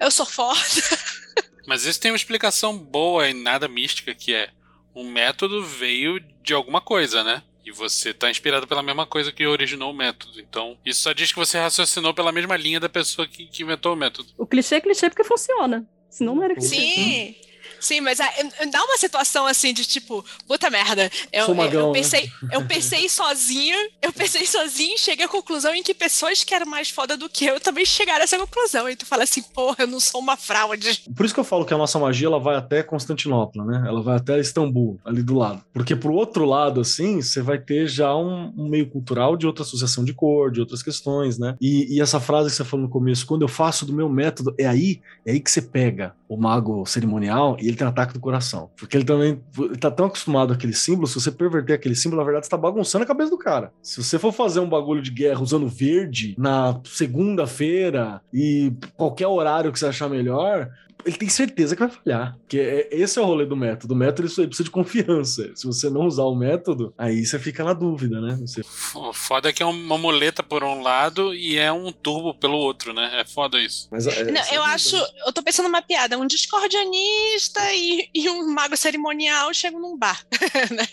Eu 0.00 0.10
sou 0.10 0.26
foda. 0.26 0.58
Mas 1.66 1.84
isso 1.84 2.00
tem 2.00 2.10
uma 2.10 2.16
explicação 2.16 2.76
boa 2.78 3.28
e 3.28 3.34
nada 3.34 3.66
mística, 3.66 4.14
que 4.14 4.34
é 4.34 4.50
o 4.94 5.04
método 5.04 5.64
veio 5.64 6.20
de 6.42 6.54
alguma 6.54 6.80
coisa, 6.80 7.24
né? 7.24 7.42
E 7.64 7.72
você 7.72 8.14
tá 8.14 8.30
inspirado 8.30 8.66
pela 8.66 8.82
mesma 8.82 9.04
coisa 9.04 9.32
que 9.32 9.44
originou 9.44 9.90
o 9.90 9.96
método. 9.96 10.40
Então, 10.40 10.78
isso 10.86 11.00
só 11.02 11.12
diz 11.12 11.32
que 11.32 11.38
você 11.38 11.58
raciocinou 11.58 12.14
pela 12.14 12.30
mesma 12.30 12.56
linha 12.56 12.78
da 12.78 12.88
pessoa 12.88 13.26
que, 13.26 13.46
que 13.46 13.64
inventou 13.64 13.92
o 13.92 13.96
método. 13.96 14.28
O 14.38 14.46
clichê 14.46 14.76
é 14.76 14.80
clichê 14.80 15.10
porque 15.10 15.24
funciona. 15.24 15.84
Senão 16.08 16.36
não 16.36 16.44
era 16.44 16.54
clichê. 16.54 16.76
Sim. 16.76 17.34
Sim, 17.80 18.00
mas 18.00 18.20
ah, 18.20 18.30
eu- 18.60 18.70
dá 18.70 18.82
uma 18.84 18.96
situação 18.98 19.46
assim 19.46 19.72
de 19.72 19.84
tipo, 19.84 20.24
puta 20.46 20.70
merda. 20.70 21.10
Eu, 21.32 21.46
Sou 21.46 21.54
eu- 21.54 21.70
eu 21.70 21.86
né? 21.88 21.92
pensei, 21.92 22.30
eu 22.52 22.64
pensei 22.66 23.08
sozinha, 23.08 23.76
eu 24.02 24.12
pensei 24.12 24.46
sozinha 24.46 24.94
e 24.94 24.98
cheguei 24.98 25.24
à 25.26 25.28
conclusão 25.28 25.74
em 25.74 25.82
que 25.82 25.94
pessoas 25.94 26.42
que 26.44 26.54
eram 26.54 26.66
mais 26.66 26.88
foda 26.90 27.16
do 27.16 27.28
que 27.28 27.44
eu 27.44 27.60
também 27.60 27.84
chegaram 27.84 28.20
a 28.20 28.24
essa 28.24 28.38
conclusão. 28.38 28.88
E 28.88 28.96
tu 28.96 29.04
fala 29.06 29.24
assim, 29.24 29.42
porra, 29.42 29.76
eu 29.80 29.86
não 29.86 30.00
sou 30.00 30.20
uma 30.20 30.36
fraude. 30.36 31.02
Por 31.14 31.24
isso 31.24 31.34
que 31.34 31.40
eu 31.40 31.44
falo 31.44 31.64
que 31.64 31.74
a 31.74 31.78
nossa 31.78 31.98
magia 31.98 32.26
ela 32.26 32.38
vai 32.40 32.56
até 32.56 32.82
Constantinopla, 32.82 33.64
né? 33.64 33.84
Ela 33.86 34.02
vai 34.02 34.16
até 34.16 34.38
Istambul, 34.40 34.98
ali 35.04 35.22
do 35.22 35.34
lado. 35.36 35.62
Porque 35.72 35.94
pro 35.94 36.12
outro 36.14 36.44
lado, 36.44 36.80
assim, 36.80 37.20
você 37.20 37.42
vai 37.42 37.58
ter 37.58 37.86
já 37.86 38.14
um, 38.16 38.52
um 38.56 38.68
meio 38.68 38.88
cultural 38.88 39.36
de 39.36 39.46
outra 39.46 39.62
associação 39.64 40.04
de 40.04 40.12
cor, 40.12 40.50
de 40.50 40.60
outras 40.60 40.82
questões, 40.82 41.38
né? 41.38 41.56
E, 41.60 41.96
e 41.96 42.00
essa 42.00 42.20
frase 42.20 42.50
que 42.50 42.56
você 42.56 42.64
falou 42.64 42.86
no 42.86 42.92
começo, 42.92 43.26
quando 43.26 43.42
eu 43.42 43.48
faço 43.48 43.84
do 43.86 43.92
meu 43.92 44.08
método, 44.08 44.54
é 44.58 44.66
aí, 44.66 45.00
é 45.24 45.32
aí 45.32 45.40
que 45.40 45.50
você 45.50 45.60
pega 45.62 46.14
o 46.28 46.36
mago 46.36 46.84
cerimonial 46.86 47.56
ele 47.68 47.76
tem 47.76 47.86
ataque 47.86 48.14
do 48.14 48.20
coração. 48.20 48.70
Porque 48.76 48.96
ele 48.96 49.04
também 49.04 49.40
ele 49.58 49.76
tá 49.76 49.90
tão 49.90 50.06
acostumado 50.06 50.52
àquele 50.52 50.72
símbolo, 50.72 51.06
se 51.06 51.14
você 51.14 51.30
perverter 51.30 51.76
aquele 51.76 51.94
símbolo, 51.94 52.20
na 52.20 52.24
verdade, 52.24 52.46
você 52.46 52.50
tá 52.50 52.56
bagunçando 52.56 53.04
a 53.04 53.06
cabeça 53.06 53.30
do 53.30 53.38
cara. 53.38 53.72
Se 53.82 54.02
você 54.02 54.18
for 54.18 54.32
fazer 54.32 54.60
um 54.60 54.68
bagulho 54.68 55.02
de 55.02 55.10
guerra 55.10 55.40
usando 55.40 55.68
verde 55.68 56.34
na 56.38 56.80
segunda-feira 56.84 58.20
e 58.32 58.72
qualquer 58.96 59.26
horário 59.26 59.72
que 59.72 59.78
você 59.78 59.86
achar 59.86 60.08
melhor, 60.08 60.70
ele 61.06 61.16
tem 61.16 61.28
certeza 61.28 61.74
que 61.76 61.80
vai 61.86 61.90
falhar. 61.90 62.36
Porque 62.38 62.58
é- 62.58 62.88
esse 62.90 63.18
é 63.18 63.22
o 63.22 63.24
rolê 63.24 63.46
do 63.46 63.56
método. 63.56 63.94
O 63.94 63.96
método 63.96 64.26
isso 64.28 64.40
aí 64.40 64.46
precisa 64.46 64.64
de 64.64 64.70
confiança. 64.70 65.50
Se 65.54 65.66
você 65.66 65.88
não 65.88 66.02
usar 66.06 66.24
o 66.24 66.34
método, 66.34 66.92
aí 66.98 67.24
você 67.24 67.38
fica 67.38 67.62
na 67.64 67.72
dúvida, 67.72 68.20
né? 68.20 68.36
Você... 68.40 68.62
O 68.94 69.12
foda 69.12 69.48
é 69.48 69.52
que 69.52 69.62
é 69.62 69.66
uma 69.66 69.96
muleta 69.96 70.42
por 70.42 70.62
um 70.64 70.82
lado 70.82 71.34
e 71.34 71.56
é 71.56 71.70
um 71.72 71.90
turbo 71.92 72.34
pelo 72.34 72.56
outro, 72.56 72.92
né? 72.92 73.20
É 73.20 73.24
foda 73.24 73.58
isso. 73.60 73.88
Mas, 73.90 74.06
é, 74.06 74.24
Não, 74.24 74.40
é 74.40 74.56
eu 74.56 74.62
a 74.62 74.70
acho, 74.74 74.96
eu 75.24 75.32
tô 75.32 75.42
pensando 75.42 75.66
numa 75.66 75.80
piada, 75.82 76.18
um 76.18 76.26
discordianista 76.26 77.60
e, 77.72 78.08
e 78.14 78.28
um 78.28 78.52
mago 78.52 78.76
cerimonial 78.76 79.52
chegam 79.54 79.80
num 79.80 79.96
bar, 79.96 80.24
né? 80.70 80.86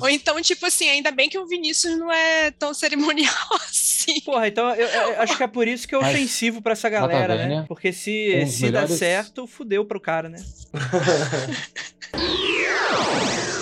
Ou 0.00 0.08
então, 0.08 0.40
tipo 0.40 0.66
assim, 0.66 0.88
ainda 0.88 1.10
bem 1.10 1.28
que 1.28 1.38
o 1.38 1.46
Vinícius 1.46 1.98
não 1.98 2.10
é 2.12 2.50
tão 2.52 2.72
cerimonial 2.74 3.34
assim. 3.68 4.20
Porra, 4.20 4.48
então 4.48 4.70
eu, 4.74 4.86
eu 4.86 5.20
acho 5.22 5.36
que 5.36 5.42
é 5.42 5.46
por 5.48 5.66
isso 5.66 5.86
que 5.86 5.94
é 5.94 5.98
ofensivo 5.98 6.62
pra 6.62 6.72
essa 6.72 6.88
galera, 6.88 7.34
né? 7.48 7.64
Porque 7.68 7.92
se, 7.92 8.46
se 8.46 8.62
der 8.62 8.72
melhores- 8.72 8.98
certo, 8.98 9.46
fudeu 9.56 9.84
pro 9.84 9.98
cara, 9.98 10.28
né? 10.28 10.38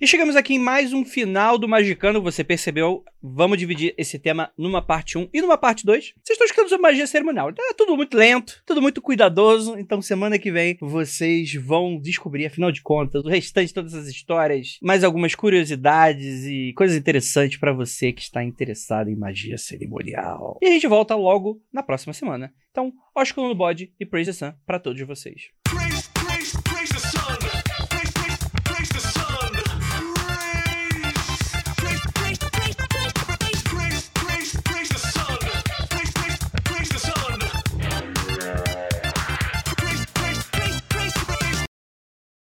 E 0.00 0.06
chegamos 0.06 0.34
aqui 0.34 0.54
em 0.54 0.58
mais 0.58 0.94
um 0.94 1.04
final 1.04 1.58
do 1.58 1.68
Magicano. 1.68 2.22
Você 2.22 2.42
percebeu? 2.42 3.04
Vamos 3.22 3.58
dividir 3.58 3.92
esse 3.98 4.18
tema 4.18 4.50
numa 4.56 4.80
parte 4.80 5.18
1 5.18 5.28
e 5.30 5.42
numa 5.42 5.58
parte 5.58 5.84
2. 5.84 6.14
Vocês 6.16 6.30
estão 6.30 6.46
escutando 6.46 6.70
sobre 6.70 6.80
magia 6.80 7.06
cerimonial. 7.06 7.50
É 7.50 7.74
tudo 7.74 7.94
muito 7.98 8.16
lento, 8.16 8.62
tudo 8.64 8.80
muito 8.80 9.02
cuidadoso. 9.02 9.76
Então, 9.76 10.00
semana 10.00 10.38
que 10.38 10.50
vem, 10.50 10.78
vocês 10.80 11.52
vão 11.52 12.00
descobrir, 12.00 12.46
afinal 12.46 12.72
de 12.72 12.80
contas, 12.80 13.22
o 13.26 13.28
restante 13.28 13.68
de 13.68 13.74
todas 13.74 13.92
as 13.92 14.06
histórias, 14.06 14.78
mais 14.80 15.04
algumas 15.04 15.34
curiosidades 15.34 16.46
e 16.46 16.72
coisas 16.72 16.96
interessantes 16.96 17.60
pra 17.60 17.74
você 17.74 18.10
que 18.10 18.22
está 18.22 18.42
interessado 18.42 19.10
em 19.10 19.16
magia 19.16 19.58
cerimonial. 19.58 20.58
E 20.62 20.66
a 20.66 20.70
gente 20.70 20.86
volta 20.86 21.14
logo 21.14 21.60
na 21.70 21.82
próxima 21.82 22.14
semana. 22.14 22.50
Então, 22.70 22.90
ósculo 23.14 23.48
no 23.48 23.54
bode 23.54 23.92
e 24.00 24.06
praise 24.06 24.30
the 24.30 24.46
sun 24.46 24.54
pra 24.64 24.78
todos 24.78 25.02
vocês. 25.02 25.50